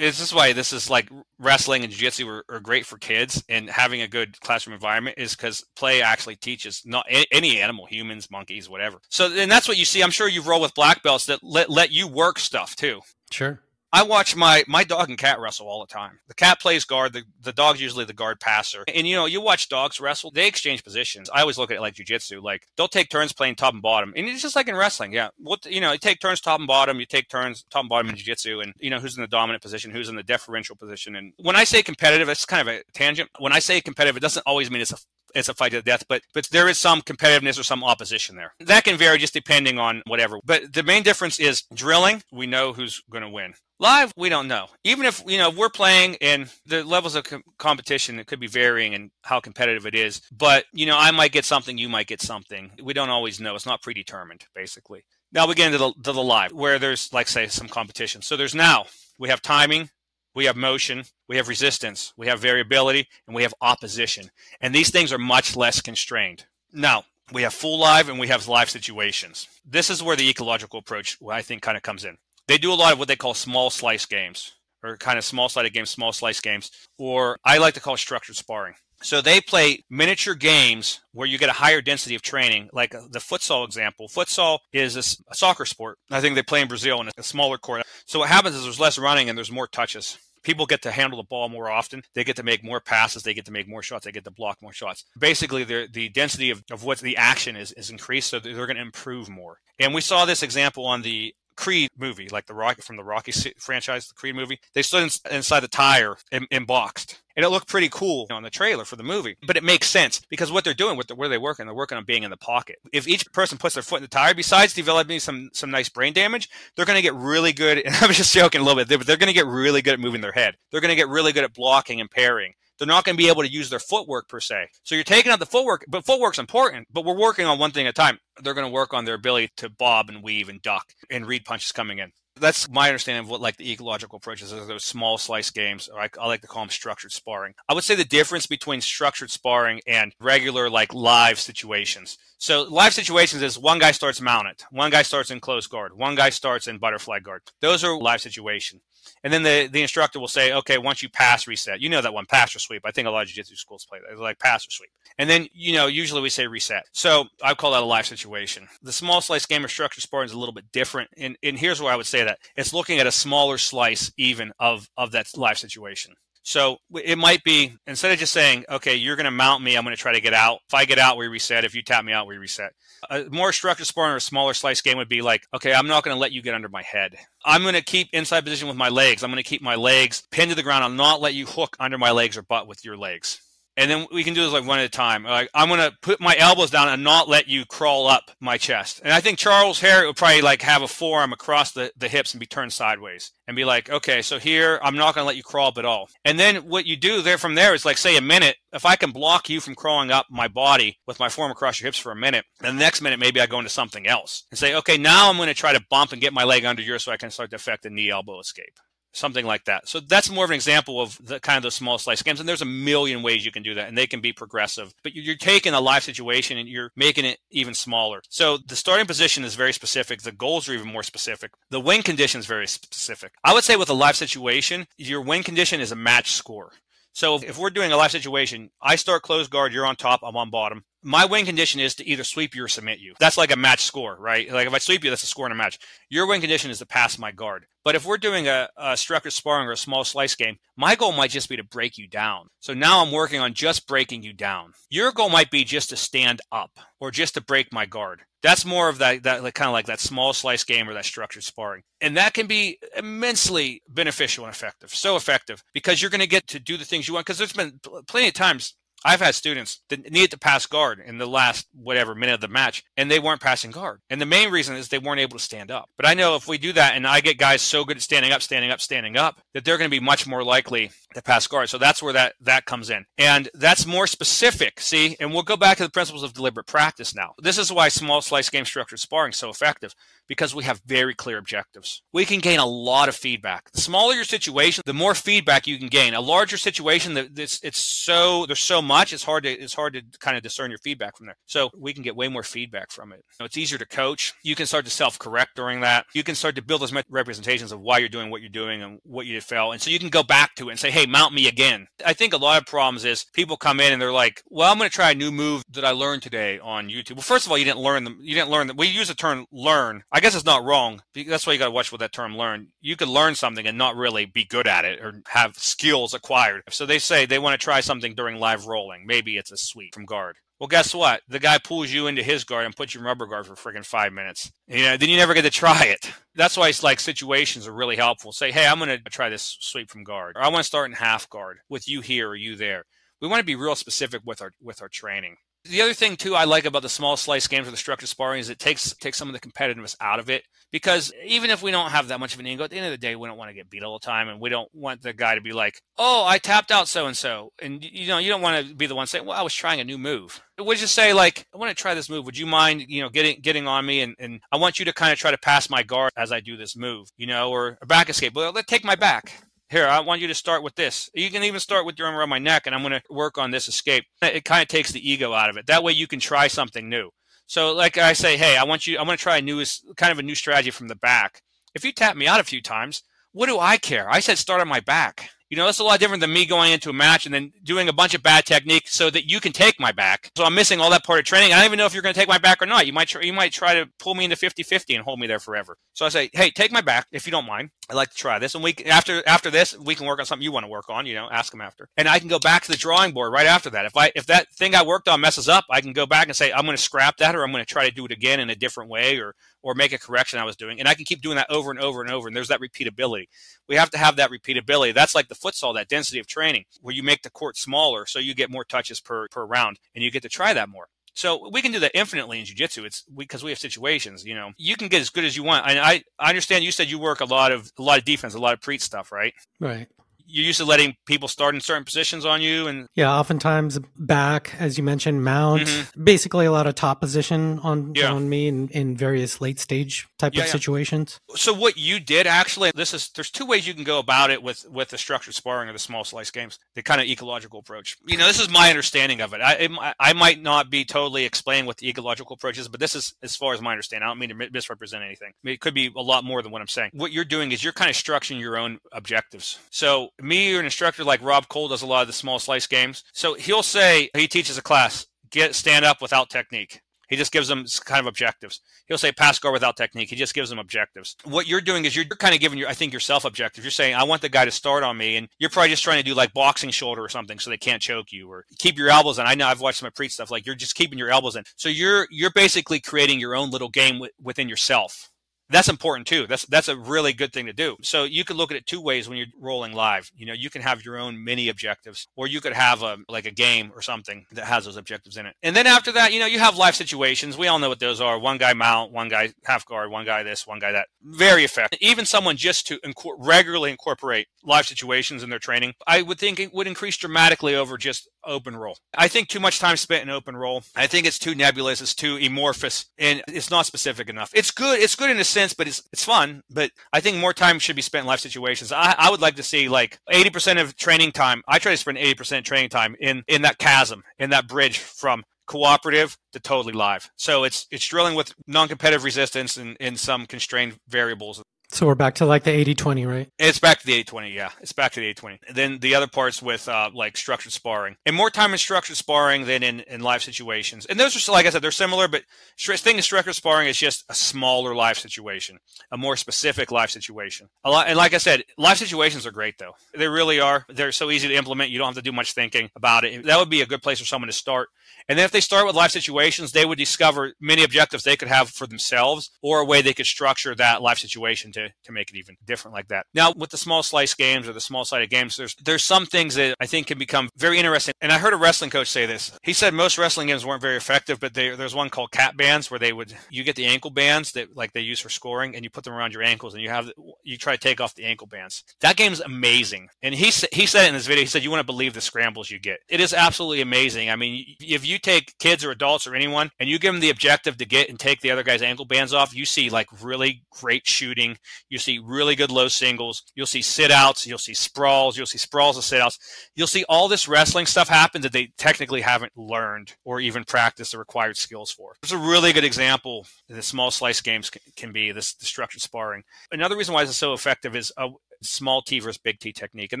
this 0.00 0.20
is 0.20 0.34
why 0.34 0.52
this 0.52 0.72
is 0.72 0.90
like 0.90 1.08
wrestling 1.38 1.84
and 1.84 1.92
jiu-jitsu 1.92 2.28
are, 2.28 2.44
are, 2.48 2.60
great 2.60 2.86
for 2.86 2.98
kids 2.98 3.42
and 3.48 3.68
having 3.70 4.02
a 4.02 4.08
good 4.08 4.40
classroom 4.40 4.74
environment 4.74 5.16
is 5.18 5.34
because 5.34 5.64
play 5.76 6.02
actually 6.02 6.36
teaches 6.36 6.82
not 6.84 7.06
any 7.30 7.60
animal 7.60 7.86
humans 7.86 8.30
monkeys 8.30 8.68
whatever. 8.68 8.98
So 9.08 9.32
and 9.32 9.50
that's 9.50 9.68
what 9.68 9.78
you 9.78 9.84
see 9.84 10.02
i'm 10.02 10.10
sure 10.10 10.28
you've 10.28 10.46
rolled 10.46 10.62
with 10.62 10.74
black 10.74 11.02
belts 11.02 11.26
that 11.26 11.40
let, 11.42 11.70
let 11.70 11.90
you 11.92 12.08
work 12.08 12.38
stuff 12.38 12.76
too. 12.76 13.00
Sure 13.30 13.60
I 13.92 14.04
watch 14.04 14.36
my 14.36 14.64
my 14.68 14.84
dog 14.84 15.08
and 15.08 15.18
cat 15.18 15.40
wrestle 15.40 15.66
all 15.66 15.80
the 15.80 15.92
time. 15.92 16.20
The 16.28 16.34
cat 16.34 16.60
plays 16.60 16.84
guard. 16.84 17.12
The, 17.12 17.24
the 17.40 17.52
dog's 17.52 17.80
usually 17.80 18.04
the 18.04 18.12
guard 18.12 18.38
passer. 18.40 18.84
And 18.94 19.06
you 19.06 19.16
know, 19.16 19.26
you 19.26 19.40
watch 19.40 19.68
dogs 19.68 20.00
wrestle. 20.00 20.30
They 20.30 20.46
exchange 20.46 20.84
positions. 20.84 21.28
I 21.32 21.40
always 21.40 21.58
look 21.58 21.70
at 21.70 21.76
it 21.76 21.80
like 21.80 21.94
jujitsu. 21.94 22.42
Like 22.42 22.66
they'll 22.76 22.88
take 22.88 23.10
turns 23.10 23.32
playing 23.32 23.56
top 23.56 23.72
and 23.72 23.82
bottom. 23.82 24.12
And 24.16 24.28
it's 24.28 24.42
just 24.42 24.56
like 24.56 24.68
in 24.68 24.76
wrestling. 24.76 25.12
Yeah, 25.12 25.28
what 25.38 25.66
you 25.66 25.80
know, 25.80 25.92
you 25.92 25.98
take 25.98 26.20
turns 26.20 26.40
top 26.40 26.60
and 26.60 26.68
bottom. 26.68 27.00
You 27.00 27.06
take 27.06 27.28
turns 27.28 27.64
top 27.70 27.82
and 27.82 27.88
bottom 27.88 28.10
in 28.10 28.16
jujitsu, 28.16 28.62
and 28.62 28.74
you 28.78 28.90
know 28.90 29.00
who's 29.00 29.16
in 29.16 29.22
the 29.22 29.28
dominant 29.28 29.62
position, 29.62 29.90
who's 29.90 30.08
in 30.08 30.16
the 30.16 30.22
deferential 30.22 30.76
position. 30.76 31.16
And 31.16 31.32
when 31.38 31.56
I 31.56 31.64
say 31.64 31.82
competitive, 31.82 32.28
it's 32.28 32.44
kind 32.44 32.66
of 32.66 32.74
a 32.74 32.82
tangent. 32.94 33.30
When 33.38 33.52
I 33.52 33.58
say 33.58 33.80
competitive, 33.80 34.16
it 34.16 34.20
doesn't 34.20 34.46
always 34.46 34.70
mean 34.70 34.82
it's 34.82 34.92
a 34.92 34.98
it's 35.34 35.48
a 35.48 35.54
fight 35.54 35.70
to 35.70 35.78
the 35.78 35.82
death, 35.82 36.04
but 36.08 36.22
but 36.34 36.48
there 36.50 36.68
is 36.68 36.78
some 36.78 37.02
competitiveness 37.02 37.58
or 37.58 37.62
some 37.62 37.84
opposition 37.84 38.36
there. 38.36 38.54
That 38.60 38.84
can 38.84 38.96
vary 38.96 39.18
just 39.18 39.34
depending 39.34 39.78
on 39.78 40.02
whatever. 40.06 40.38
But 40.44 40.72
the 40.72 40.82
main 40.82 41.02
difference 41.02 41.38
is 41.38 41.62
drilling. 41.74 42.22
We 42.32 42.46
know 42.46 42.72
who's 42.72 43.02
going 43.10 43.22
to 43.22 43.28
win. 43.28 43.54
Live, 43.80 44.12
we 44.14 44.28
don't 44.28 44.46
know. 44.46 44.66
Even 44.84 45.06
if 45.06 45.22
you 45.26 45.38
know 45.38 45.48
we're 45.48 45.70
playing 45.70 46.18
and 46.20 46.52
the 46.66 46.84
levels 46.84 47.14
of 47.14 47.24
com- 47.24 47.42
competition, 47.58 48.18
it 48.18 48.26
could 48.26 48.38
be 48.38 48.46
varying 48.46 48.94
and 48.94 49.10
how 49.22 49.40
competitive 49.40 49.86
it 49.86 49.94
is. 49.94 50.20
But 50.30 50.66
you 50.74 50.84
know, 50.84 50.98
I 50.98 51.10
might 51.12 51.32
get 51.32 51.46
something, 51.46 51.78
you 51.78 51.88
might 51.88 52.06
get 52.06 52.20
something. 52.20 52.72
We 52.82 52.92
don't 52.92 53.08
always 53.08 53.40
know. 53.40 53.54
It's 53.54 53.64
not 53.64 53.80
predetermined, 53.80 54.44
basically. 54.54 55.04
Now 55.32 55.48
we 55.48 55.54
get 55.54 55.72
into 55.72 55.78
the, 55.78 55.92
to 56.02 56.12
the 56.12 56.22
live, 56.22 56.52
where 56.52 56.78
there's 56.78 57.10
like 57.14 57.26
say 57.26 57.46
some 57.46 57.68
competition. 57.68 58.20
So 58.20 58.36
there's 58.36 58.54
now 58.54 58.84
we 59.18 59.30
have 59.30 59.40
timing, 59.40 59.88
we 60.34 60.44
have 60.44 60.56
motion, 60.56 61.04
we 61.26 61.38
have 61.38 61.48
resistance, 61.48 62.12
we 62.18 62.26
have 62.26 62.38
variability, 62.38 63.08
and 63.26 63.34
we 63.34 63.44
have 63.44 63.54
opposition. 63.62 64.30
And 64.60 64.74
these 64.74 64.90
things 64.90 65.10
are 65.10 65.18
much 65.18 65.56
less 65.56 65.80
constrained. 65.80 66.44
Now, 66.70 67.04
we 67.32 67.42
have 67.42 67.54
full 67.54 67.78
live 67.78 68.08
and 68.08 68.18
we 68.18 68.28
have 68.28 68.46
live 68.46 68.68
situations. 68.68 69.48
This 69.64 69.88
is 69.88 70.02
where 70.02 70.16
the 70.16 70.28
ecological 70.28 70.80
approach, 70.80 71.16
I 71.26 71.42
think, 71.42 71.62
kind 71.62 71.76
of 71.76 71.82
comes 71.82 72.04
in. 72.04 72.18
They 72.50 72.58
do 72.58 72.72
a 72.72 72.74
lot 72.74 72.92
of 72.92 72.98
what 72.98 73.06
they 73.06 73.14
call 73.14 73.32
small 73.34 73.70
slice 73.70 74.06
games, 74.06 74.54
or 74.82 74.96
kind 74.96 75.16
of 75.16 75.24
small 75.24 75.48
sided 75.48 75.72
games, 75.72 75.88
small 75.88 76.12
slice 76.12 76.40
games, 76.40 76.72
or 76.98 77.36
I 77.44 77.58
like 77.58 77.74
to 77.74 77.80
call 77.80 77.96
structured 77.96 78.34
sparring. 78.34 78.74
So 79.02 79.20
they 79.20 79.40
play 79.40 79.84
miniature 79.88 80.34
games 80.34 81.00
where 81.12 81.28
you 81.28 81.38
get 81.38 81.48
a 81.48 81.52
higher 81.52 81.80
density 81.80 82.16
of 82.16 82.22
training, 82.22 82.68
like 82.72 82.92
uh, 82.92 83.02
the 83.08 83.20
futsal 83.20 83.64
example. 83.64 84.08
Futsal 84.08 84.58
is 84.72 84.96
a, 84.96 85.32
soccer 85.32 85.64
sport. 85.64 85.98
I 86.10 86.20
think 86.20 86.34
they 86.34 86.42
play 86.42 86.60
in 86.60 86.66
Brazil 86.66 87.00
in 87.00 87.08
a 87.16 87.22
smaller 87.22 87.56
court. 87.56 87.84
So 88.06 88.18
what 88.18 88.28
happens 88.28 88.56
is 88.56 88.64
there's 88.64 88.80
less 88.80 88.98
running 88.98 89.28
and 89.28 89.38
there's 89.38 89.52
more 89.52 89.68
touches. 89.68 90.18
People 90.42 90.66
get 90.66 90.82
to 90.82 90.90
handle 90.90 91.18
the 91.18 91.28
ball 91.28 91.48
more 91.48 91.70
often. 91.70 92.02
They 92.16 92.24
get 92.24 92.34
to 92.36 92.42
make 92.42 92.64
more 92.64 92.80
passes. 92.80 93.22
They 93.22 93.34
get 93.34 93.44
to 93.44 93.52
make 93.52 93.68
more 93.68 93.84
shots. 93.84 94.06
They 94.06 94.12
get 94.12 94.24
to 94.24 94.32
block 94.32 94.58
more 94.60 94.72
shots. 94.72 95.04
Basically, 95.16 95.62
the 95.62 96.08
density 96.08 96.50
of, 96.50 96.64
of 96.72 96.82
what 96.82 96.98
the 96.98 97.16
action 97.16 97.54
is 97.54 97.70
is 97.72 97.90
increased, 97.90 98.30
so 98.30 98.40
they're 98.40 98.66
going 98.66 98.74
to 98.74 98.82
improve 98.82 99.28
more. 99.28 99.58
And 99.78 99.94
we 99.94 100.00
saw 100.00 100.24
this 100.24 100.42
example 100.42 100.84
on 100.86 101.02
the 101.02 101.32
Creed 101.56 101.90
movie, 101.98 102.28
like 102.30 102.46
the 102.46 102.54
Rocky 102.54 102.82
from 102.82 102.96
the 102.96 103.04
Rocky 103.04 103.32
franchise, 103.58 104.08
the 104.08 104.14
Creed 104.14 104.34
movie. 104.34 104.60
They 104.74 104.82
stood 104.82 105.02
in, 105.02 105.34
inside 105.34 105.60
the 105.60 105.68
tire 105.68 106.16
and, 106.32 106.46
and, 106.50 106.66
boxed, 106.66 107.20
and 107.36 107.44
it 107.44 107.48
looked 107.50 107.68
pretty 107.68 107.88
cool 107.90 108.26
on 108.30 108.42
the 108.42 108.50
trailer 108.50 108.84
for 108.84 108.96
the 108.96 109.02
movie. 109.02 109.36
But 109.46 109.56
it 109.56 109.64
makes 109.64 109.88
sense 109.88 110.20
because 110.28 110.50
what 110.50 110.64
they're 110.64 110.74
doing, 110.74 110.96
what 110.96 111.08
the, 111.08 111.14
where 111.14 111.28
they're 111.28 111.40
working, 111.40 111.66
they're 111.66 111.74
working 111.74 111.98
on 111.98 112.04
being 112.04 112.22
in 112.22 112.30
the 112.30 112.36
pocket. 112.36 112.76
If 112.92 113.06
each 113.06 113.30
person 113.32 113.58
puts 113.58 113.74
their 113.74 113.82
foot 113.82 113.98
in 113.98 114.02
the 114.02 114.08
tire, 114.08 114.34
besides 114.34 114.74
developing 114.74 115.20
some 115.20 115.50
some 115.52 115.70
nice 115.70 115.88
brain 115.88 116.12
damage, 116.12 116.48
they're 116.76 116.86
going 116.86 116.98
to 116.98 117.02
get 117.02 117.14
really 117.14 117.52
good. 117.52 117.82
And 117.90 117.96
I'm 117.96 118.12
just 118.12 118.32
joking 118.32 118.60
a 118.60 118.64
little 118.64 118.82
bit, 118.82 118.98
but 118.98 119.06
they're 119.06 119.16
going 119.16 119.28
to 119.28 119.32
get 119.32 119.46
really 119.46 119.82
good 119.82 119.94
at 119.94 120.00
moving 120.00 120.20
their 120.20 120.32
head. 120.32 120.56
They're 120.70 120.80
going 120.80 120.90
to 120.90 120.96
get 120.96 121.08
really 121.08 121.32
good 121.32 121.44
at 121.44 121.54
blocking 121.54 122.00
and 122.00 122.10
parrying 122.10 122.54
they're 122.80 122.86
not 122.86 123.04
going 123.04 123.14
to 123.14 123.22
be 123.22 123.28
able 123.28 123.42
to 123.42 123.52
use 123.52 123.68
their 123.68 123.78
footwork 123.78 124.26
per 124.26 124.40
se. 124.40 124.68
So 124.84 124.94
you're 124.94 125.04
taking 125.04 125.30
out 125.30 125.38
the 125.38 125.44
footwork, 125.44 125.84
but 125.86 126.06
footwork's 126.06 126.38
important, 126.38 126.88
but 126.90 127.04
we're 127.04 127.14
working 127.14 127.44
on 127.44 127.58
one 127.58 127.72
thing 127.72 127.86
at 127.86 127.90
a 127.90 127.92
time. 127.92 128.18
They're 128.42 128.54
going 128.54 128.66
to 128.66 128.72
work 128.72 128.94
on 128.94 129.04
their 129.04 129.16
ability 129.16 129.50
to 129.58 129.68
bob 129.68 130.08
and 130.08 130.22
weave 130.22 130.48
and 130.48 130.62
duck 130.62 130.86
and 131.10 131.26
read 131.26 131.44
punches 131.44 131.72
coming 131.72 131.98
in. 131.98 132.10
That's 132.40 132.68
my 132.68 132.88
understanding 132.88 133.24
of 133.24 133.30
what 133.30 133.40
like 133.40 133.56
the 133.56 133.70
ecological 133.70 134.16
approaches 134.16 134.52
are 134.52 134.64
those 134.64 134.84
small 134.84 135.18
slice 135.18 135.50
games. 135.50 135.88
I, 135.96 136.08
I 136.20 136.26
like 136.26 136.40
to 136.40 136.46
call 136.46 136.62
them 136.62 136.70
structured 136.70 137.12
sparring. 137.12 137.54
I 137.68 137.74
would 137.74 137.84
say 137.84 137.94
the 137.94 138.04
difference 138.04 138.46
between 138.46 138.80
structured 138.80 139.30
sparring 139.30 139.80
and 139.86 140.14
regular 140.20 140.70
like 140.70 140.94
live 140.94 141.38
situations. 141.38 142.18
So 142.38 142.62
live 142.62 142.94
situations 142.94 143.42
is 143.42 143.58
one 143.58 143.78
guy 143.78 143.90
starts 143.92 144.20
mounted, 144.20 144.62
one 144.70 144.90
guy 144.90 145.02
starts 145.02 145.30
in 145.30 145.40
close 145.40 145.66
guard, 145.66 145.96
one 145.96 146.14
guy 146.14 146.30
starts 146.30 146.68
in 146.68 146.78
butterfly 146.78 147.20
guard. 147.20 147.42
Those 147.60 147.84
are 147.84 147.96
live 147.96 148.22
situation. 148.22 148.80
And 149.22 149.32
then 149.32 149.42
the, 149.42 149.68
the 149.70 149.82
instructor 149.82 150.18
will 150.20 150.28
say, 150.28 150.52
okay, 150.52 150.78
once 150.78 151.02
you 151.02 151.08
pass 151.10 151.46
reset, 151.46 151.80
you 151.80 151.88
know 151.88 152.00
that 152.00 152.14
one, 152.14 152.26
pass 152.26 152.54
or 152.54 152.58
sweep. 152.58 152.82
I 152.84 152.90
think 152.90 153.06
a 153.06 153.10
lot 153.10 153.22
of 153.22 153.28
jiu-jitsu 153.28 153.56
schools 153.56 153.84
play 153.84 153.98
that. 154.08 154.18
Like 154.18 154.38
pass 154.38 154.66
or 154.66 154.70
sweep. 154.70 154.90
And 155.18 155.28
then, 155.28 155.48
you 155.52 155.74
know, 155.74 155.86
usually 155.86 156.22
we 156.22 156.30
say 156.30 156.46
reset. 156.46 156.84
So 156.92 157.26
I 157.42 157.54
call 157.54 157.72
that 157.72 157.82
a 157.82 157.86
live 157.86 158.06
situation. 158.06 158.68
The 158.82 158.92
small 158.92 159.20
slice 159.20 159.44
game 159.46 159.64
of 159.64 159.70
structured 159.70 160.02
sparring 160.02 160.26
is 160.26 160.32
a 160.32 160.38
little 160.38 160.54
bit 160.54 160.72
different. 160.72 161.10
And, 161.18 161.36
and 161.42 161.58
here's 161.58 161.80
where 161.82 161.92
I 161.92 161.96
would 161.96 162.06
say 162.06 162.24
that 162.24 162.29
it's 162.56 162.72
looking 162.72 162.98
at 162.98 163.06
a 163.06 163.12
smaller 163.12 163.58
slice 163.58 164.12
even 164.16 164.52
of, 164.58 164.88
of 164.96 165.12
that 165.12 165.26
live 165.36 165.58
situation. 165.58 166.14
So 166.42 166.78
it 166.94 167.18
might 167.18 167.44
be 167.44 167.76
instead 167.86 168.12
of 168.12 168.18
just 168.18 168.32
saying, 168.32 168.64
okay, 168.68 168.96
you're 168.96 169.16
going 169.16 169.26
to 169.26 169.30
mount 169.30 169.62
me, 169.62 169.76
I'm 169.76 169.84
going 169.84 169.94
to 169.94 170.00
try 170.00 170.12
to 170.12 170.20
get 170.20 170.32
out. 170.32 170.60
If 170.68 170.74
I 170.74 170.84
get 170.86 170.98
out, 170.98 171.18
we 171.18 171.28
reset. 171.28 171.64
If 171.64 171.74
you 171.74 171.82
tap 171.82 172.04
me 172.04 172.12
out, 172.12 172.26
we 172.26 172.38
reset. 172.38 172.72
A 173.10 173.24
more 173.30 173.52
structured 173.52 173.86
sparring 173.86 174.14
or 174.14 174.16
a 174.16 174.20
smaller 174.20 174.54
slice 174.54 174.80
game 174.80 174.96
would 174.96 175.08
be 175.08 175.22
like, 175.22 175.46
okay, 175.54 175.74
I'm 175.74 175.86
not 175.86 176.02
going 176.02 176.14
to 176.14 176.20
let 176.20 176.32
you 176.32 176.42
get 176.42 176.54
under 176.54 176.68
my 176.68 176.82
head. 176.82 177.16
I'm 177.44 177.62
going 177.62 177.74
to 177.74 177.82
keep 177.82 178.08
inside 178.12 178.44
position 178.44 178.68
with 178.68 178.76
my 178.76 178.88
legs. 178.88 179.22
I'm 179.22 179.30
going 179.30 179.42
to 179.42 179.48
keep 179.48 179.62
my 179.62 179.74
legs 179.74 180.22
pinned 180.30 180.50
to 180.50 180.54
the 180.54 180.62
ground. 180.62 180.82
I'll 180.82 180.90
not 180.90 181.20
let 181.20 181.34
you 181.34 181.46
hook 181.46 181.76
under 181.78 181.98
my 181.98 182.10
legs 182.10 182.36
or 182.36 182.42
butt 182.42 182.66
with 182.66 182.84
your 182.84 182.96
legs 182.96 183.40
and 183.80 183.90
then 183.90 184.06
we 184.12 184.24
can 184.24 184.34
do 184.34 184.42
this 184.42 184.52
like 184.52 184.66
one 184.66 184.78
at 184.78 184.84
a 184.84 184.90
time. 184.90 185.24
Like 185.24 185.48
I'm 185.54 185.70
gonna 185.70 185.92
put 186.02 186.20
my 186.20 186.36
elbows 186.36 186.70
down 186.70 186.88
and 186.88 187.02
not 187.02 187.30
let 187.30 187.48
you 187.48 187.64
crawl 187.64 188.06
up 188.06 188.30
my 188.38 188.58
chest. 188.58 189.00
And 189.02 189.10
I 189.10 189.20
think 189.20 189.38
Charles 189.38 189.80
Harriott 189.80 190.06
would 190.06 190.16
probably 190.16 190.42
like 190.42 190.60
have 190.60 190.82
a 190.82 190.88
forearm 190.88 191.32
across 191.32 191.72
the, 191.72 191.90
the 191.96 192.08
hips 192.08 192.34
and 192.34 192.40
be 192.40 192.46
turned 192.46 192.74
sideways 192.74 193.32
and 193.48 193.56
be 193.56 193.64
like, 193.64 193.88
okay, 193.88 194.20
so 194.20 194.38
here 194.38 194.78
I'm 194.82 194.96
not 194.96 195.14
gonna 195.14 195.26
let 195.26 195.36
you 195.36 195.42
crawl 195.42 195.68
up 195.68 195.78
at 195.78 195.86
all. 195.86 196.10
And 196.26 196.38
then 196.38 196.68
what 196.68 196.84
you 196.84 196.94
do 196.94 197.22
there 197.22 197.38
from 197.38 197.54
there 197.54 197.72
is 197.74 197.86
like 197.86 197.96
say 197.96 198.18
a 198.18 198.20
minute. 198.20 198.56
If 198.74 198.84
I 198.84 198.96
can 198.96 199.12
block 199.12 199.48
you 199.48 199.60
from 199.60 199.74
crawling 199.74 200.10
up 200.10 200.26
my 200.30 200.46
body 200.46 200.98
with 201.06 201.18
my 201.18 201.30
forearm 201.30 201.50
across 201.50 201.80
your 201.80 201.86
hips 201.86 201.98
for 201.98 202.12
a 202.12 202.16
minute, 202.16 202.44
then 202.60 202.76
the 202.76 202.80
next 202.80 203.00
minute 203.00 203.18
maybe 203.18 203.40
I 203.40 203.46
go 203.46 203.58
into 203.58 203.70
something 203.70 204.06
else 204.06 204.44
and 204.50 204.58
say, 204.58 204.74
okay, 204.74 204.98
now 204.98 205.30
I'm 205.30 205.38
gonna 205.38 205.54
try 205.54 205.72
to 205.72 205.84
bump 205.88 206.12
and 206.12 206.20
get 206.20 206.34
my 206.34 206.44
leg 206.44 206.66
under 206.66 206.82
yours 206.82 207.04
so 207.04 207.12
I 207.12 207.16
can 207.16 207.30
start 207.30 207.48
to 207.50 207.56
affect 207.56 207.84
the 207.84 207.90
knee 207.90 208.10
elbow 208.10 208.40
escape 208.40 208.78
something 209.12 209.44
like 209.46 209.64
that. 209.64 209.88
So 209.88 210.00
that's 210.00 210.30
more 210.30 210.44
of 210.44 210.50
an 210.50 210.54
example 210.54 211.00
of 211.00 211.18
the 211.24 211.40
kind 211.40 211.56
of 211.56 211.62
the 211.62 211.70
small 211.70 211.98
slice 211.98 212.22
games. 212.22 212.40
And 212.40 212.48
there's 212.48 212.62
a 212.62 212.66
million 212.66 213.22
ways 213.22 213.44
you 213.44 213.52
can 213.52 213.62
do 213.62 213.74
that, 213.74 213.88
and 213.88 213.96
they 213.96 214.06
can 214.06 214.20
be 214.20 214.32
progressive. 214.32 214.94
But 215.02 215.14
you're 215.14 215.36
taking 215.36 215.74
a 215.74 215.80
live 215.80 216.04
situation 216.04 216.58
and 216.58 216.68
you're 216.68 216.92
making 216.96 217.24
it 217.24 217.38
even 217.50 217.74
smaller. 217.74 218.22
So 218.28 218.58
the 218.58 218.76
starting 218.76 219.06
position 219.06 219.44
is 219.44 219.54
very 219.54 219.72
specific. 219.72 220.22
The 220.22 220.32
goals 220.32 220.68
are 220.68 220.74
even 220.74 220.92
more 220.92 221.02
specific. 221.02 221.52
The 221.70 221.80
win 221.80 222.02
condition 222.02 222.38
is 222.38 222.46
very 222.46 222.66
specific. 222.66 223.32
I 223.44 223.54
would 223.54 223.64
say 223.64 223.76
with 223.76 223.90
a 223.90 223.94
live 223.94 224.16
situation, 224.16 224.86
your 224.96 225.20
win 225.20 225.42
condition 225.42 225.80
is 225.80 225.92
a 225.92 225.96
match 225.96 226.32
score. 226.32 226.72
So 227.12 227.36
if 227.36 227.58
we're 227.58 227.70
doing 227.70 227.92
a 227.92 227.96
live 227.96 228.12
situation, 228.12 228.70
I 228.80 228.96
start 228.96 229.22
close 229.22 229.48
guard, 229.48 229.72
you're 229.72 229.86
on 229.86 229.96
top, 229.96 230.20
I'm 230.22 230.36
on 230.36 230.50
bottom 230.50 230.84
my 231.02 231.24
win 231.24 231.46
condition 231.46 231.80
is 231.80 231.94
to 231.94 232.06
either 232.06 232.24
sweep 232.24 232.54
you 232.54 232.64
or 232.64 232.68
submit 232.68 232.98
you. 232.98 233.14
That's 233.18 233.38
like 233.38 233.52
a 233.52 233.56
match 233.56 233.82
score, 233.82 234.16
right? 234.18 234.50
Like 234.50 234.66
if 234.66 234.74
I 234.74 234.78
sweep 234.78 235.02
you, 235.02 235.10
that's 235.10 235.22
a 235.22 235.26
score 235.26 235.46
in 235.46 235.52
a 235.52 235.54
match. 235.54 235.78
Your 236.08 236.26
win 236.26 236.40
condition 236.40 236.70
is 236.70 236.78
to 236.78 236.86
pass 236.86 237.18
my 237.18 237.32
guard. 237.32 237.66
But 237.84 237.94
if 237.94 238.04
we're 238.04 238.18
doing 238.18 238.48
a, 238.48 238.68
a 238.76 238.96
structured 238.96 239.32
sparring 239.32 239.66
or 239.66 239.72
a 239.72 239.76
small 239.76 240.04
slice 240.04 240.34
game, 240.34 240.58
my 240.76 240.96
goal 240.96 241.12
might 241.12 241.30
just 241.30 241.48
be 241.48 241.56
to 241.56 241.64
break 241.64 241.96
you 241.96 242.06
down. 242.06 242.48
So 242.60 242.74
now 242.74 243.02
I'm 243.02 243.12
working 243.12 243.40
on 243.40 243.54
just 243.54 243.86
breaking 243.86 244.22
you 244.22 244.34
down. 244.34 244.72
Your 244.90 245.12
goal 245.12 245.30
might 245.30 245.50
be 245.50 245.64
just 245.64 245.88
to 245.90 245.96
stand 245.96 246.42
up 246.52 246.72
or 247.00 247.10
just 247.10 247.34
to 247.34 247.40
break 247.40 247.72
my 247.72 247.86
guard. 247.86 248.20
That's 248.42 248.64
more 248.64 248.88
of 248.88 248.98
that, 248.98 249.24
that 249.24 249.42
like, 249.42 249.54
kind 249.54 249.68
of 249.68 249.72
like 249.72 249.86
that 249.86 250.00
small 250.00 250.32
slice 250.32 250.64
game 250.64 250.88
or 250.88 250.94
that 250.94 251.04
structured 251.04 251.44
sparring. 251.44 251.82
And 252.00 252.16
that 252.16 252.32
can 252.32 252.46
be 252.46 252.78
immensely 252.96 253.82
beneficial 253.88 254.44
and 254.44 254.52
effective. 254.52 254.94
So 254.94 255.16
effective 255.16 255.62
because 255.74 256.00
you're 256.00 256.10
going 256.10 256.22
to 256.22 256.26
get 256.26 256.46
to 256.48 256.58
do 256.58 256.76
the 256.76 256.84
things 256.84 257.06
you 257.06 257.14
want. 257.14 257.26
Because 257.26 257.38
there's 257.38 257.52
been 257.52 257.80
plenty 258.06 258.28
of 258.28 258.34
times 258.34 258.74
I've 259.04 259.20
had 259.20 259.34
students 259.34 259.80
that 259.88 260.10
needed 260.10 260.30
to 260.32 260.38
pass 260.38 260.66
guard 260.66 261.02
in 261.04 261.18
the 261.18 261.26
last 261.26 261.66
whatever 261.72 262.14
minute 262.14 262.34
of 262.34 262.40
the 262.40 262.48
match, 262.48 262.84
and 262.96 263.10
they 263.10 263.18
weren't 263.18 263.40
passing 263.40 263.70
guard. 263.70 264.00
And 264.10 264.20
the 264.20 264.26
main 264.26 264.50
reason 264.50 264.76
is 264.76 264.88
they 264.88 264.98
weren't 264.98 265.20
able 265.20 265.38
to 265.38 265.44
stand 265.44 265.70
up. 265.70 265.88
But 265.96 266.06
I 266.06 266.14
know 266.14 266.36
if 266.36 266.46
we 266.46 266.58
do 266.58 266.72
that, 266.74 266.94
and 266.94 267.06
I 267.06 267.20
get 267.20 267.38
guys 267.38 267.62
so 267.62 267.84
good 267.84 267.96
at 267.96 268.02
standing 268.02 268.32
up, 268.32 268.42
standing 268.42 268.70
up, 268.70 268.80
standing 268.80 269.16
up, 269.16 269.40
that 269.54 269.64
they're 269.64 269.78
going 269.78 269.90
to 269.90 269.96
be 269.96 270.04
much 270.04 270.26
more 270.26 270.44
likely 270.44 270.90
to 271.14 271.22
pass 271.22 271.46
guard. 271.46 271.68
So 271.68 271.78
that's 271.78 272.02
where 272.02 272.12
that 272.12 272.34
that 272.40 272.66
comes 272.66 272.90
in, 272.90 273.06
and 273.18 273.48
that's 273.54 273.86
more 273.86 274.06
specific. 274.06 274.80
See, 274.80 275.16
and 275.18 275.32
we'll 275.32 275.42
go 275.42 275.56
back 275.56 275.78
to 275.78 275.84
the 275.84 275.90
principles 275.90 276.22
of 276.22 276.34
deliberate 276.34 276.66
practice 276.66 277.14
now. 277.14 277.34
This 277.38 277.58
is 277.58 277.72
why 277.72 277.88
small 277.88 278.20
slice 278.20 278.50
game 278.50 278.64
structured 278.64 279.00
sparring 279.00 279.32
is 279.32 279.38
so 279.38 279.50
effective 279.50 279.94
because 280.28 280.54
we 280.54 280.62
have 280.62 280.80
very 280.86 281.14
clear 281.14 281.38
objectives. 281.38 282.02
We 282.12 282.24
can 282.24 282.38
gain 282.38 282.60
a 282.60 282.66
lot 282.66 283.08
of 283.08 283.16
feedback. 283.16 283.72
The 283.72 283.80
smaller 283.80 284.14
your 284.14 284.24
situation, 284.24 284.82
the 284.86 284.94
more 284.94 285.14
feedback 285.14 285.66
you 285.66 285.76
can 285.76 285.88
gain. 285.88 286.14
A 286.14 286.20
larger 286.20 286.56
situation, 286.56 287.14
that 287.14 287.36
it's, 287.36 287.60
it's 287.64 287.80
so 287.80 288.46
there's 288.46 288.60
so 288.60 288.80
much, 288.90 289.12
it's 289.12 289.22
hard 289.22 289.44
to 289.44 289.50
it's 289.50 289.74
hard 289.74 289.92
to 289.94 290.02
kind 290.18 290.36
of 290.36 290.42
discern 290.42 290.70
your 290.70 290.78
feedback 290.78 291.16
from 291.16 291.26
there. 291.26 291.36
So 291.46 291.70
we 291.78 291.92
can 291.92 292.02
get 292.02 292.16
way 292.16 292.28
more 292.28 292.42
feedback 292.42 292.90
from 292.90 293.12
it. 293.12 293.24
it's 293.40 293.56
easier 293.56 293.78
to 293.78 293.86
coach. 293.86 294.32
You 294.42 294.56
can 294.56 294.66
start 294.66 294.84
to 294.86 294.90
self 294.90 295.18
correct 295.18 295.52
during 295.54 295.80
that. 295.80 296.06
You 296.12 296.24
can 296.24 296.34
start 296.34 296.56
to 296.56 296.62
build 296.62 296.82
those 296.82 296.94
representations 297.08 297.70
of 297.72 297.80
why 297.80 297.98
you're 297.98 298.08
doing 298.08 298.30
what 298.30 298.40
you're 298.40 298.50
doing 298.50 298.82
and 298.82 298.98
what 299.04 299.26
you 299.26 299.34
did 299.34 299.44
fail. 299.44 299.70
And 299.72 299.80
so 299.80 299.90
you 299.90 299.98
can 299.98 300.08
go 300.08 300.22
back 300.22 300.54
to 300.56 300.68
it 300.68 300.72
and 300.72 300.80
say, 300.80 300.90
hey, 300.90 301.06
mount 301.06 301.32
me 301.34 301.46
again. 301.46 301.86
I 302.04 302.12
think 302.12 302.32
a 302.32 302.36
lot 302.36 302.60
of 302.60 302.66
problems 302.66 303.04
is 303.04 303.26
people 303.32 303.56
come 303.56 303.80
in 303.80 303.92
and 303.92 304.02
they're 304.02 304.12
like, 304.12 304.42
well, 304.48 304.70
I'm 304.70 304.78
going 304.78 304.90
to 304.90 304.94
try 304.94 305.12
a 305.12 305.14
new 305.14 305.30
move 305.30 305.62
that 305.70 305.84
I 305.84 305.90
learned 305.90 306.22
today 306.22 306.58
on 306.58 306.88
YouTube. 306.88 307.16
Well, 307.16 307.22
first 307.22 307.46
of 307.46 307.52
all, 307.52 307.58
you 307.58 307.64
didn't 307.64 307.80
learn 307.80 308.04
them. 308.04 308.18
You 308.20 308.34
didn't 308.34 308.50
learn 308.50 308.66
them. 308.66 308.76
We 308.76 308.88
use 308.88 309.08
the 309.08 309.14
term 309.14 309.46
learn. 309.52 310.02
I 310.10 310.20
guess 310.20 310.34
it's 310.34 310.44
not 310.44 310.64
wrong. 310.64 311.02
That's 311.14 311.46
why 311.46 311.52
you 311.52 311.58
got 311.58 311.66
to 311.66 311.70
watch 311.70 311.92
what 311.92 312.00
that 312.00 312.12
term 312.12 312.36
learn. 312.36 312.68
You 312.80 312.96
could 312.96 313.08
learn 313.08 313.34
something 313.34 313.66
and 313.66 313.78
not 313.78 313.96
really 313.96 314.26
be 314.26 314.44
good 314.44 314.66
at 314.66 314.84
it 314.84 315.00
or 315.00 315.22
have 315.28 315.54
skills 315.56 316.14
acquired. 316.14 316.62
So 316.70 316.86
they 316.86 316.98
say 316.98 317.26
they 317.26 317.38
want 317.38 317.58
to 317.58 317.64
try 317.64 317.80
something 317.80 318.14
during 318.14 318.38
live 318.38 318.66
rolling. 318.80 319.06
Maybe 319.06 319.36
it's 319.36 319.52
a 319.52 319.56
sweep 319.56 319.94
from 319.94 320.06
guard. 320.06 320.36
Well, 320.58 320.68
guess 320.68 320.94
what? 320.94 321.22
The 321.28 321.38
guy 321.38 321.58
pulls 321.58 321.90
you 321.90 322.06
into 322.06 322.22
his 322.22 322.44
guard 322.44 322.66
and 322.66 322.76
puts 322.76 322.94
you 322.94 323.00
in 323.00 323.06
rubber 323.06 323.26
guard 323.26 323.46
for 323.46 323.54
freaking 323.54 323.84
five 323.84 324.12
minutes. 324.12 324.52
You 324.66 324.82
know, 324.82 324.96
then 324.96 325.08
you 325.08 325.16
never 325.16 325.32
get 325.34 325.42
to 325.42 325.50
try 325.50 325.84
it. 325.84 326.12
That's 326.34 326.56
why 326.56 326.68
it's 326.68 326.82
like 326.82 327.00
situations 327.00 327.66
are 327.66 327.72
really 327.72 327.96
helpful. 327.96 328.32
Say, 328.32 328.52
hey, 328.52 328.66
I'm 328.66 328.78
going 328.78 328.90
to 328.90 329.10
try 329.10 329.30
this 329.30 329.56
sweep 329.60 329.90
from 329.90 330.04
guard, 330.04 330.36
or 330.36 330.42
I 330.42 330.48
want 330.48 330.58
to 330.58 330.64
start 330.64 330.90
in 330.90 330.96
half 330.96 331.28
guard 331.30 331.58
with 331.68 331.88
you 331.88 332.02
here 332.02 332.28
or 332.28 332.36
you 332.36 332.56
there. 332.56 332.84
We 333.22 333.28
want 333.28 333.40
to 333.40 333.46
be 333.46 333.56
real 333.56 333.74
specific 333.74 334.22
with 334.24 334.40
our 334.40 334.52
with 334.60 334.80
our 334.82 334.88
training. 334.88 335.36
The 335.64 335.82
other 335.82 335.94
thing 335.94 336.16
too 336.16 336.34
I 336.34 336.44
like 336.44 336.64
about 336.64 336.82
the 336.82 336.88
small 336.88 337.16
slice 337.16 337.46
games 337.46 337.68
or 337.68 337.70
the 337.70 337.76
structured 337.76 338.08
sparring 338.08 338.40
is 338.40 338.48
it 338.48 338.58
takes 338.58 338.94
takes 338.94 339.18
some 339.18 339.28
of 339.28 339.34
the 339.34 339.40
competitiveness 339.40 339.94
out 340.00 340.18
of 340.18 340.30
it 340.30 340.44
because 340.72 341.12
even 341.24 341.50
if 341.50 341.62
we 341.62 341.70
don't 341.70 341.90
have 341.90 342.08
that 342.08 342.20
much 342.20 342.34
of 342.34 342.40
an 342.40 342.46
ego, 342.46 342.64
at 342.64 342.70
the 342.70 342.76
end 342.76 342.86
of 342.86 342.92
the 342.92 342.98
day, 342.98 343.16
we 343.16 343.28
don't 343.28 343.36
want 343.36 343.50
to 343.50 343.54
get 343.54 343.68
beat 343.68 343.82
all 343.82 343.98
the 343.98 344.06
time, 344.06 344.28
and 344.28 344.40
we 344.40 344.48
don't 344.48 344.68
want 344.72 345.02
the 345.02 345.12
guy 345.12 345.34
to 345.34 345.40
be 345.40 345.52
like, 345.52 345.80
"Oh, 345.98 346.24
I 346.26 346.38
tapped 346.38 346.70
out 346.70 346.88
so 346.88 347.06
and 347.06 347.16
so," 347.16 347.52
and 347.60 347.84
you 347.84 348.06
know 348.06 348.18
you 348.18 348.30
don't 348.30 348.40
want 348.40 348.66
to 348.68 348.74
be 348.74 348.86
the 348.86 348.94
one 348.94 349.06
saying, 349.06 349.26
"Well, 349.26 349.38
I 349.38 349.42
was 349.42 349.54
trying 349.54 349.80
a 349.80 349.84
new 349.84 349.98
move." 349.98 350.40
We 350.64 350.76
just 350.76 350.94
say 350.94 351.12
like, 351.12 351.46
"I 351.54 351.58
want 351.58 351.76
to 351.76 351.80
try 351.80 351.94
this 351.94 352.08
move. 352.08 352.24
Would 352.24 352.38
you 352.38 352.46
mind, 352.46 352.84
you 352.88 353.02
know, 353.02 353.08
getting 353.08 353.40
getting 353.40 353.66
on 353.66 353.84
me, 353.84 354.00
and, 354.00 354.14
and 354.18 354.40
I 354.52 354.56
want 354.56 354.78
you 354.78 354.84
to 354.86 354.92
kind 354.92 355.12
of 355.12 355.18
try 355.18 355.30
to 355.30 355.38
pass 355.38 355.68
my 355.68 355.82
guard 355.82 356.12
as 356.16 356.32
I 356.32 356.40
do 356.40 356.56
this 356.56 356.76
move, 356.76 357.08
you 357.16 357.26
know, 357.26 357.50
or 357.50 357.78
a 357.82 357.86
back 357.86 358.08
escape. 358.08 358.34
Well, 358.34 358.52
let 358.52 358.66
take 358.66 358.84
my 358.84 358.94
back." 358.94 359.42
Here, 359.70 359.86
I 359.86 360.00
want 360.00 360.20
you 360.20 360.26
to 360.26 360.34
start 360.34 360.62
with 360.64 360.74
this. 360.74 361.08
You 361.14 361.30
can 361.30 361.44
even 361.44 361.60
start 361.60 361.86
with 361.86 361.96
your 361.96 362.08
arm 362.08 362.16
around 362.16 362.28
my 362.28 362.40
neck, 362.40 362.66
and 362.66 362.74
I'm 362.74 362.82
going 362.82 363.00
to 363.00 363.02
work 363.08 363.38
on 363.38 363.52
this 363.52 363.68
escape. 363.68 364.04
It 364.20 364.44
kind 364.44 364.62
of 364.62 364.68
takes 364.68 364.90
the 364.90 365.10
ego 365.10 365.32
out 365.32 365.48
of 365.48 365.56
it. 365.56 365.66
That 365.66 365.84
way, 365.84 365.92
you 365.92 366.08
can 366.08 366.18
try 366.18 366.48
something 366.48 366.88
new. 366.88 367.10
So, 367.46 367.72
like 367.72 367.96
I 367.96 368.12
say, 368.12 368.36
hey, 368.36 368.56
I 368.56 368.64
want 368.64 368.86
you. 368.86 368.98
I 368.98 369.02
want 369.02 369.18
to 369.18 369.22
try 369.22 369.38
a 369.38 369.42
new, 369.42 369.64
kind 369.96 370.12
of 370.12 370.18
a 370.18 370.24
new 370.24 370.34
strategy 370.34 370.70
from 370.70 370.88
the 370.88 370.96
back. 370.96 371.42
If 371.74 371.84
you 371.84 371.92
tap 371.92 372.16
me 372.16 372.26
out 372.26 372.40
a 372.40 372.44
few 372.44 372.60
times, 372.60 373.02
what 373.32 373.46
do 373.46 373.58
I 373.58 373.76
care? 373.76 374.10
I 374.10 374.18
said 374.20 374.38
start 374.38 374.60
on 374.60 374.68
my 374.68 374.80
back. 374.80 375.30
You 375.50 375.56
know, 375.56 375.66
that's 375.66 375.80
a 375.80 375.84
lot 375.84 375.98
different 375.98 376.20
than 376.20 376.32
me 376.32 376.46
going 376.46 376.72
into 376.72 376.90
a 376.90 376.92
match 376.92 377.26
and 377.26 377.34
then 377.34 377.52
doing 377.64 377.88
a 377.88 377.92
bunch 377.92 378.14
of 378.14 378.22
bad 378.22 378.46
technique 378.46 378.86
so 378.86 379.10
that 379.10 379.28
you 379.28 379.40
can 379.40 379.52
take 379.52 379.80
my 379.80 379.90
back. 379.90 380.30
So 380.36 380.44
I'm 380.44 380.54
missing 380.54 380.80
all 380.80 380.90
that 380.90 381.04
part 381.04 381.18
of 381.18 381.24
training. 381.24 381.52
I 381.52 381.56
don't 381.56 381.66
even 381.66 381.78
know 381.78 381.86
if 381.86 381.92
you're 381.92 382.02
going 382.02 382.14
to 382.14 382.20
take 382.20 382.28
my 382.28 382.38
back 382.38 382.62
or 382.62 382.66
not. 382.66 382.86
You 382.86 382.92
might 382.92 383.08
try, 383.08 383.22
you 383.22 383.32
might 383.32 383.52
try 383.52 383.74
to 383.74 383.88
pull 383.98 384.14
me 384.14 384.24
into 384.24 384.36
50-50 384.36 384.94
and 384.94 385.04
hold 385.04 385.18
me 385.18 385.26
there 385.26 385.40
forever. 385.40 385.76
So 385.92 386.06
I 386.06 386.08
say, 386.08 386.30
hey, 386.32 386.50
take 386.50 386.70
my 386.72 386.80
back 386.80 387.08
if 387.12 387.26
you 387.26 387.32
don't 387.32 387.46
mind. 387.46 387.70
I'd 387.90 387.96
like 387.96 388.10
to 388.10 388.16
try 388.16 388.38
this, 388.38 388.54
and 388.54 388.62
we 388.62 388.76
after 388.86 389.20
after 389.26 389.50
this 389.50 389.76
we 389.76 389.96
can 389.96 390.06
work 390.06 390.20
on 390.20 390.24
something 390.24 390.44
you 390.44 390.52
want 390.52 390.62
to 390.62 390.70
work 390.70 390.88
on. 390.88 391.06
You 391.06 391.16
know, 391.16 391.28
ask 391.30 391.50
them 391.50 391.60
after, 391.60 391.88
and 391.96 392.06
I 392.06 392.20
can 392.20 392.28
go 392.28 392.38
back 392.38 392.62
to 392.62 392.70
the 392.70 392.76
drawing 392.76 393.12
board 393.12 393.32
right 393.32 393.46
after 393.46 393.68
that. 393.70 393.84
If 393.84 393.96
I 393.96 394.12
if 394.14 394.26
that 394.26 394.46
thing 394.52 394.76
I 394.76 394.84
worked 394.84 395.08
on 395.08 395.20
messes 395.20 395.48
up, 395.48 395.64
I 395.68 395.80
can 395.80 395.92
go 395.92 396.06
back 396.06 396.28
and 396.28 396.36
say 396.36 396.52
I'm 396.52 396.64
going 396.64 396.76
to 396.76 396.82
scrap 396.82 397.16
that, 397.16 397.34
or 397.34 397.42
I'm 397.42 397.50
going 397.50 397.64
to 397.64 397.68
try 397.70 397.88
to 397.88 397.94
do 397.94 398.04
it 398.04 398.12
again 398.12 398.38
in 398.38 398.48
a 398.48 398.54
different 398.54 398.90
way, 398.90 399.18
or 399.18 399.34
or 399.62 399.74
make 399.74 399.92
a 399.92 399.98
correction 399.98 400.38
I 400.38 400.44
was 400.44 400.56
doing. 400.56 400.78
And 400.78 400.88
I 400.88 400.94
can 400.94 401.04
keep 401.04 401.20
doing 401.20 401.36
that 401.36 401.50
over 401.50 401.70
and 401.70 401.80
over 401.80 402.00
and 402.00 402.10
over. 402.10 402.28
And 402.28 402.36
there's 402.36 402.48
that 402.48 402.60
repeatability. 402.60 403.28
We 403.68 403.76
have 403.76 403.90
to 403.90 403.98
have 403.98 404.16
that 404.16 404.30
repeatability. 404.30 404.94
That's 404.94 405.14
like 405.14 405.28
the 405.28 405.34
futsal, 405.34 405.74
that 405.74 405.88
density 405.88 406.18
of 406.18 406.26
training, 406.26 406.64
where 406.80 406.94
you 406.94 407.02
make 407.02 407.22
the 407.22 407.30
court 407.30 407.56
smaller 407.56 408.06
so 408.06 408.18
you 408.18 408.34
get 408.34 408.50
more 408.50 408.64
touches 408.64 409.00
per, 409.00 409.28
per 409.28 409.44
round 409.44 409.78
and 409.94 410.02
you 410.02 410.10
get 410.10 410.22
to 410.22 410.28
try 410.28 410.54
that 410.54 410.68
more. 410.68 410.86
So 411.12 411.50
we 411.50 411.60
can 411.60 411.72
do 411.72 411.80
that 411.80 411.90
infinitely 411.92 412.38
in 412.38 412.44
jiu-jitsu. 412.44 412.84
It's 412.84 413.02
because 413.02 413.42
we, 413.42 413.48
we, 413.48 413.50
have 413.50 413.58
situations, 413.58 414.24
you 414.24 414.34
know, 414.34 414.52
you 414.56 414.76
can 414.76 414.88
get 414.88 415.00
as 415.00 415.10
good 415.10 415.24
as 415.24 415.36
you 415.36 415.42
want. 415.42 415.66
I, 415.66 415.78
I, 415.78 416.02
I 416.18 416.28
understand 416.28 416.64
you 416.64 416.72
said 416.72 416.88
you 416.88 416.98
work 416.98 417.20
a 417.20 417.24
lot 417.24 417.52
of, 417.52 417.70
a 417.78 417.82
lot 417.82 417.98
of 417.98 418.04
defense, 418.04 418.34
a 418.34 418.38
lot 418.38 418.54
of 418.54 418.60
preach 418.60 418.80
stuff, 418.80 419.12
right? 419.12 419.34
Right 419.58 419.88
you're 420.30 420.46
used 420.46 420.58
to 420.58 420.64
letting 420.64 420.94
people 421.06 421.28
start 421.28 421.54
in 421.54 421.60
certain 421.60 421.84
positions 421.84 422.24
on 422.24 422.40
you 422.40 422.66
and 422.66 422.86
yeah 422.94 423.10
oftentimes 423.12 423.78
back 423.98 424.54
as 424.58 424.78
you 424.78 424.84
mentioned 424.84 425.24
mount 425.24 425.62
mm-hmm. 425.62 426.04
basically 426.04 426.46
a 426.46 426.52
lot 426.52 426.66
of 426.66 426.74
top 426.74 427.00
position 427.00 427.58
on 427.60 427.92
yeah. 427.94 428.12
on 428.12 428.28
me 428.28 428.48
in, 428.48 428.68
in 428.68 428.96
various 428.96 429.40
late 429.40 429.58
stage 429.58 430.08
type 430.18 430.34
yeah, 430.34 430.42
of 430.42 430.46
yeah. 430.46 430.52
situations. 430.52 431.20
So 431.34 431.52
what 431.52 431.76
you 431.76 432.00
did 432.00 432.26
actually 432.26 432.72
this 432.74 432.94
is 432.94 433.10
there's 433.10 433.30
two 433.30 433.46
ways 433.46 433.66
you 433.66 433.74
can 433.74 433.84
go 433.84 433.98
about 433.98 434.30
it 434.30 434.42
with 434.42 434.66
with 434.70 434.88
the 434.88 434.98
structured 434.98 435.34
sparring 435.34 435.68
or 435.68 435.72
the 435.72 435.78
small 435.78 436.04
slice 436.04 436.30
games 436.30 436.58
the 436.74 436.82
kind 436.82 437.00
of 437.00 437.06
ecological 437.06 437.60
approach. 437.60 437.96
You 438.06 438.16
know 438.16 438.26
this 438.26 438.40
is 438.40 438.48
my 438.48 438.70
understanding 438.70 439.20
of 439.20 439.34
it. 439.34 439.40
I 439.40 439.52
it, 439.54 439.70
i 439.98 440.12
might 440.12 440.42
not 440.42 440.70
be 440.70 440.84
totally 440.84 441.24
explaining 441.24 441.66
what 441.66 441.78
the 441.78 441.88
ecological 441.88 442.34
approach 442.34 442.58
is 442.58 442.68
but 442.68 442.80
this 442.80 442.94
is 442.94 443.14
as 443.22 443.36
far 443.36 443.54
as 443.54 443.60
my 443.60 443.72
understanding. 443.72 444.04
I 444.04 444.10
don't 444.10 444.18
mean 444.18 444.30
to 444.30 444.50
misrepresent 444.50 445.02
anything. 445.02 445.28
I 445.28 445.40
mean, 445.42 445.54
it 445.54 445.60
could 445.60 445.74
be 445.74 445.90
a 445.96 446.02
lot 446.02 446.24
more 446.24 446.42
than 446.42 446.52
what 446.52 446.60
i'm 446.60 446.68
saying. 446.68 446.90
What 446.94 447.12
you're 447.12 447.24
doing 447.24 447.52
is 447.52 447.62
you're 447.62 447.72
kind 447.72 447.90
of 447.90 447.96
structuring 447.96 448.40
your 448.40 448.56
own 448.56 448.78
objectives. 448.92 449.58
So 449.70 450.10
me 450.22 450.54
or 450.54 450.58
an 450.60 450.64
instructor 450.64 451.04
like 451.04 451.22
Rob 451.22 451.48
Cole 451.48 451.68
does 451.68 451.82
a 451.82 451.86
lot 451.86 452.02
of 452.02 452.06
the 452.06 452.12
small 452.12 452.38
slice 452.38 452.66
games. 452.66 453.04
So 453.12 453.34
he'll 453.34 453.62
say 453.62 454.10
he 454.16 454.28
teaches 454.28 454.58
a 454.58 454.62
class, 454.62 455.06
get 455.30 455.54
stand 455.54 455.84
up 455.84 456.00
without 456.02 456.30
technique. 456.30 456.82
He 457.10 457.16
just 457.16 457.32
gives 457.32 457.48
them 457.48 457.66
kind 457.84 457.98
of 457.98 458.06
objectives. 458.06 458.60
He'll 458.86 458.96
say 458.96 459.10
pass 459.10 459.38
guard 459.40 459.52
without 459.52 459.76
technique. 459.76 460.10
He 460.10 460.16
just 460.16 460.32
gives 460.32 460.48
them 460.48 460.60
objectives. 460.60 461.16
What 461.24 461.48
you're 461.48 461.60
doing 461.60 461.84
is 461.84 461.96
you're 461.96 462.04
kind 462.04 462.34
of 462.34 462.40
giving 462.40 462.56
your, 462.56 462.68
I 462.68 462.72
think, 462.72 462.92
yourself 462.92 463.24
objectives. 463.24 463.64
You're 463.64 463.72
saying, 463.72 463.96
I 463.96 464.04
want 464.04 464.22
the 464.22 464.28
guy 464.28 464.44
to 464.44 464.50
start 464.52 464.84
on 464.84 464.96
me, 464.96 465.16
and 465.16 465.28
you're 465.40 465.50
probably 465.50 465.70
just 465.70 465.82
trying 465.82 465.98
to 465.98 466.08
do 466.08 466.14
like 466.14 466.32
boxing 466.32 466.70
shoulder 466.70 467.02
or 467.02 467.08
something 467.08 467.40
so 467.40 467.50
they 467.50 467.56
can't 467.56 467.82
choke 467.82 468.12
you 468.12 468.30
or 468.30 468.44
keep 468.58 468.78
your 468.78 468.90
elbows 468.90 469.18
in. 469.18 469.26
I 469.26 469.34
know 469.34 469.48
I've 469.48 469.60
watched 469.60 469.80
some 469.80 469.90
preach 469.90 470.12
stuff 470.12 470.30
like 470.30 470.46
you're 470.46 470.54
just 470.54 470.76
keeping 470.76 470.98
your 470.98 471.10
elbows 471.10 471.34
in. 471.34 471.42
So 471.56 471.68
you're 471.68 472.06
you're 472.10 472.30
basically 472.30 472.78
creating 472.78 473.18
your 473.18 473.34
own 473.34 473.50
little 473.50 473.70
game 473.70 473.94
w- 473.94 474.12
within 474.22 474.48
yourself 474.48 475.09
that's 475.50 475.68
important 475.68 476.06
too. 476.06 476.26
That's 476.26 476.46
that's 476.46 476.68
a 476.68 476.76
really 476.76 477.12
good 477.12 477.32
thing 477.32 477.46
to 477.46 477.52
do. 477.52 477.76
So 477.82 478.04
you 478.04 478.24
could 478.24 478.36
look 478.36 478.50
at 478.50 478.56
it 478.56 478.66
two 478.66 478.80
ways 478.80 479.08
when 479.08 479.18
you're 479.18 479.26
rolling 479.38 479.72
live. 479.72 480.10
You 480.14 480.26
know, 480.26 480.32
you 480.32 480.50
can 480.50 480.62
have 480.62 480.84
your 480.84 480.98
own 480.98 481.22
mini 481.22 481.48
objectives, 481.48 482.06
or 482.16 482.26
you 482.26 482.40
could 482.40 482.52
have 482.52 482.82
a 482.82 482.98
like 483.08 483.26
a 483.26 483.30
game 483.30 483.72
or 483.74 483.82
something 483.82 484.26
that 484.32 484.44
has 484.44 484.64
those 484.64 484.76
objectives 484.76 485.16
in 485.16 485.26
it. 485.26 485.34
And 485.42 485.54
then 485.54 485.66
after 485.66 485.92
that, 485.92 486.12
you 486.12 486.20
know, 486.20 486.26
you 486.26 486.38
have 486.38 486.56
life 486.56 486.74
situations. 486.74 487.36
We 487.36 487.48
all 487.48 487.58
know 487.58 487.68
what 487.68 487.80
those 487.80 488.00
are. 488.00 488.18
One 488.18 488.38
guy 488.38 488.52
mount, 488.52 488.92
one 488.92 489.08
guy 489.08 489.32
half 489.44 489.66
guard, 489.66 489.90
one 489.90 490.04
guy 490.04 490.22
this, 490.22 490.46
one 490.46 490.58
guy 490.58 490.72
that. 490.72 490.86
Very 491.02 491.44
effective. 491.44 491.78
Even 491.82 492.06
someone 492.06 492.36
just 492.36 492.66
to 492.68 492.78
inc- 492.78 493.16
regularly 493.18 493.70
incorporate 493.70 494.28
live 494.44 494.66
situations 494.66 495.22
in 495.22 495.30
their 495.30 495.38
training, 495.38 495.74
I 495.86 496.02
would 496.02 496.18
think 496.18 496.38
it 496.38 496.54
would 496.54 496.66
increase 496.66 496.96
dramatically 496.96 497.54
over 497.54 497.76
just 497.76 498.08
open 498.24 498.56
roll. 498.56 498.76
I 498.94 499.08
think 499.08 499.28
too 499.28 499.40
much 499.40 499.58
time 499.58 499.76
spent 499.76 500.02
in 500.02 500.10
open 500.10 500.36
roll. 500.36 500.62
I 500.76 500.86
think 500.86 501.06
it's 501.06 501.18
too 501.18 501.34
nebulous, 501.34 501.80
it's 501.80 501.94
too 501.94 502.16
amorphous, 502.16 502.86
and 502.98 503.22
it's 503.28 503.50
not 503.50 503.66
specific 503.66 504.08
enough. 504.08 504.30
It's 504.34 504.50
good, 504.50 504.80
it's 504.80 504.94
good 504.94 505.10
in 505.10 505.18
a 505.18 505.24
sense, 505.24 505.39
but 505.56 505.66
it's 505.68 505.82
it's 505.92 506.04
fun. 506.04 506.42
But 506.50 506.70
I 506.92 507.00
think 507.00 507.16
more 507.16 507.32
time 507.32 507.58
should 507.58 507.76
be 507.76 507.82
spent 507.82 508.02
in 508.02 508.06
life 508.06 508.20
situations. 508.20 508.72
I, 508.72 508.94
I 508.98 509.10
would 509.10 509.20
like 509.20 509.36
to 509.36 509.42
see 509.42 509.68
like 509.68 509.98
80% 510.12 510.60
of 510.60 510.76
training 510.76 511.12
time. 511.12 511.42
I 511.48 511.58
try 511.58 511.72
to 511.72 511.76
spend 511.76 511.98
80% 511.98 512.44
training 512.44 512.70
time 512.70 512.96
in 513.00 513.22
in 513.28 513.42
that 513.42 513.58
chasm, 513.58 514.02
in 514.18 514.30
that 514.30 514.48
bridge 514.48 514.78
from 514.78 515.24
cooperative 515.46 516.16
to 516.32 516.38
totally 516.40 516.72
live. 516.72 517.10
So 517.16 517.44
it's 517.44 517.66
it's 517.70 517.86
drilling 517.86 518.14
with 518.14 518.34
non-competitive 518.46 519.04
resistance 519.04 519.56
and 519.56 519.76
in 519.80 519.96
some 519.96 520.26
constrained 520.26 520.78
variables. 520.88 521.42
So 521.72 521.86
we're 521.86 521.94
back 521.94 522.16
to 522.16 522.26
like 522.26 522.42
the 522.42 522.50
80 522.50 522.74
20, 522.74 523.06
right? 523.06 523.28
It's 523.38 523.60
back 523.60 523.78
to 523.78 523.86
the 523.86 523.94
80 523.94 524.04
20, 524.04 524.30
yeah. 524.32 524.50
It's 524.60 524.72
back 524.72 524.92
to 524.92 525.00
the 525.00 525.06
80 525.06 525.14
20. 525.14 525.38
Then 525.54 525.78
the 525.78 525.94
other 525.94 526.08
parts 526.08 526.42
with 526.42 526.68
uh, 526.68 526.90
like 526.92 527.16
structured 527.16 527.52
sparring 527.52 527.96
and 528.04 528.16
more 528.16 528.28
time 528.28 528.52
in 528.52 528.58
structured 528.58 528.96
sparring 528.96 529.46
than 529.46 529.62
in, 529.62 529.80
in 529.80 530.00
live 530.00 530.22
situations. 530.22 530.84
And 530.86 530.98
those 530.98 531.16
are, 531.16 531.32
like 531.32 531.46
I 531.46 531.50
said, 531.50 531.62
they're 531.62 531.70
similar, 531.70 532.08
but 532.08 532.24
thing 532.58 532.98
is 532.98 533.04
structured 533.04 533.36
sparring 533.36 533.68
is 533.68 533.76
just 533.76 534.04
a 534.08 534.14
smaller 534.14 534.74
live 534.74 534.98
situation, 534.98 535.58
a 535.92 535.96
more 535.96 536.16
specific 536.16 536.72
live 536.72 536.90
situation. 536.90 537.48
A 537.64 537.70
lot, 537.70 537.86
and 537.86 537.96
like 537.96 538.14
I 538.14 538.18
said, 538.18 538.42
live 538.58 538.78
situations 538.78 539.24
are 539.24 539.32
great 539.32 539.56
though. 539.58 539.74
They 539.94 540.08
really 540.08 540.40
are. 540.40 540.66
They're 540.68 540.92
so 540.92 541.10
easy 541.10 541.28
to 541.28 541.34
implement. 541.34 541.70
You 541.70 541.78
don't 541.78 541.94
have 541.94 541.94
to 541.96 542.02
do 542.02 542.12
much 542.12 542.32
thinking 542.32 542.70
about 542.74 543.04
it. 543.04 543.24
That 543.24 543.38
would 543.38 543.50
be 543.50 543.62
a 543.62 543.66
good 543.66 543.82
place 543.82 544.00
for 544.00 544.06
someone 544.06 544.28
to 544.28 544.32
start. 544.32 544.70
And 545.08 545.18
then 545.18 545.24
if 545.24 545.30
they 545.30 545.40
start 545.40 545.66
with 545.66 545.76
live 545.76 545.92
situations, 545.92 546.52
they 546.52 546.64
would 546.64 546.78
discover 546.78 547.32
many 547.40 547.64
objectives 547.64 548.04
they 548.04 548.16
could 548.16 548.28
have 548.28 548.50
for 548.50 548.66
themselves 548.66 549.30
or 549.42 549.60
a 549.60 549.64
way 549.64 549.82
they 549.82 549.94
could 549.94 550.06
structure 550.06 550.54
that 550.54 550.82
live 550.82 550.98
situation 550.98 551.52
to, 551.52 551.59
to 551.84 551.92
make 551.92 552.10
it 552.10 552.16
even 552.16 552.36
different 552.46 552.74
like 552.74 552.88
that. 552.88 553.06
Now, 553.14 553.32
with 553.36 553.50
the 553.50 553.56
small 553.56 553.82
slice 553.82 554.14
games 554.14 554.48
or 554.48 554.52
the 554.52 554.60
small 554.60 554.84
sided 554.84 555.10
games, 555.10 555.36
there's 555.36 555.54
there's 555.64 555.84
some 555.84 556.06
things 556.06 556.34
that 556.34 556.54
I 556.60 556.66
think 556.66 556.86
can 556.86 556.98
become 556.98 557.28
very 557.36 557.58
interesting. 557.58 557.94
And 558.00 558.12
I 558.12 558.18
heard 558.18 558.32
a 558.32 558.36
wrestling 558.36 558.70
coach 558.70 558.88
say 558.88 559.06
this. 559.06 559.32
He 559.42 559.52
said 559.52 559.74
most 559.74 559.98
wrestling 559.98 560.28
games 560.28 560.46
weren't 560.46 560.62
very 560.62 560.76
effective, 560.76 561.20
but 561.20 561.34
they, 561.34 561.50
there's 561.50 561.74
one 561.74 561.90
called 561.90 562.10
cat 562.10 562.36
bands 562.36 562.70
where 562.70 562.80
they 562.80 562.92
would 562.92 563.14
you 563.30 563.44
get 563.44 563.56
the 563.56 563.66
ankle 563.66 563.90
bands 563.90 564.32
that 564.32 564.56
like 564.56 564.72
they 564.72 564.80
use 564.80 565.00
for 565.00 565.08
scoring 565.08 565.54
and 565.54 565.64
you 565.64 565.70
put 565.70 565.84
them 565.84 565.94
around 565.94 566.12
your 566.12 566.22
ankles 566.22 566.54
and 566.54 566.62
you 566.62 566.70
have 566.70 566.90
you 567.22 567.36
try 567.36 567.54
to 567.54 567.58
take 567.58 567.80
off 567.80 567.94
the 567.94 568.04
ankle 568.04 568.26
bands. 568.26 568.64
That 568.80 568.96
game's 568.96 569.20
amazing. 569.20 569.88
And 570.02 570.14
he 570.14 570.30
he 570.52 570.66
said 570.66 570.88
in 570.88 570.94
this 570.94 571.06
video. 571.06 571.22
He 571.22 571.26
said 571.26 571.44
you 571.44 571.50
want 571.50 571.60
to 571.60 571.72
believe 571.72 571.94
the 571.94 572.00
scrambles 572.00 572.50
you 572.50 572.58
get. 572.58 572.80
It 572.88 573.00
is 573.00 573.12
absolutely 573.12 573.60
amazing. 573.60 574.10
I 574.10 574.16
mean, 574.16 574.44
if 574.60 574.86
you 574.86 574.98
take 574.98 575.38
kids 575.38 575.64
or 575.64 575.70
adults 575.70 576.06
or 576.06 576.14
anyone 576.14 576.50
and 576.58 576.68
you 576.68 576.78
give 576.78 576.92
them 576.92 577.00
the 577.00 577.10
objective 577.10 577.56
to 577.58 577.66
get 577.66 577.88
and 577.88 577.98
take 577.98 578.20
the 578.20 578.30
other 578.30 578.42
guy's 578.42 578.62
ankle 578.62 578.84
bands 578.84 579.12
off, 579.12 579.34
you 579.34 579.44
see 579.44 579.70
like 579.70 579.86
really 580.02 580.42
great 580.50 580.86
shooting. 580.86 581.38
You 581.68 581.78
see 581.78 581.98
really 582.02 582.36
good 582.36 582.50
low 582.50 582.68
singles. 582.68 583.22
You'll 583.34 583.46
see 583.46 583.62
sit 583.62 583.90
outs. 583.90 584.26
You'll 584.26 584.38
see 584.38 584.54
sprawls. 584.54 585.16
You'll 585.16 585.26
see 585.26 585.38
sprawls 585.38 585.76
of 585.76 585.84
sit 585.84 586.00
outs. 586.00 586.18
You'll 586.54 586.66
see 586.66 586.84
all 586.88 587.08
this 587.08 587.28
wrestling 587.28 587.66
stuff 587.66 587.88
happen 587.88 588.22
that 588.22 588.32
they 588.32 588.52
technically 588.58 589.00
haven't 589.00 589.32
learned 589.36 589.94
or 590.04 590.20
even 590.20 590.44
practiced 590.44 590.92
the 590.92 590.98
required 590.98 591.36
skills 591.36 591.70
for. 591.70 591.96
It's 592.02 592.12
a 592.12 592.18
really 592.18 592.52
good 592.52 592.64
example 592.64 593.26
the 593.48 593.62
small 593.62 593.90
slice 593.90 594.20
games 594.20 594.50
can 594.76 594.92
be 594.92 595.12
this 595.12 595.34
structured 595.40 595.82
sparring. 595.82 596.22
Another 596.50 596.76
reason 596.76 596.94
why 596.94 597.02
this 597.02 597.10
is 597.10 597.16
so 597.16 597.32
effective 597.32 597.74
is 597.76 597.92
a, 597.96 598.10
small 598.42 598.82
T 598.82 599.00
versus 599.00 599.18
big 599.18 599.38
T 599.38 599.52
technique. 599.52 599.92
And 599.92 600.00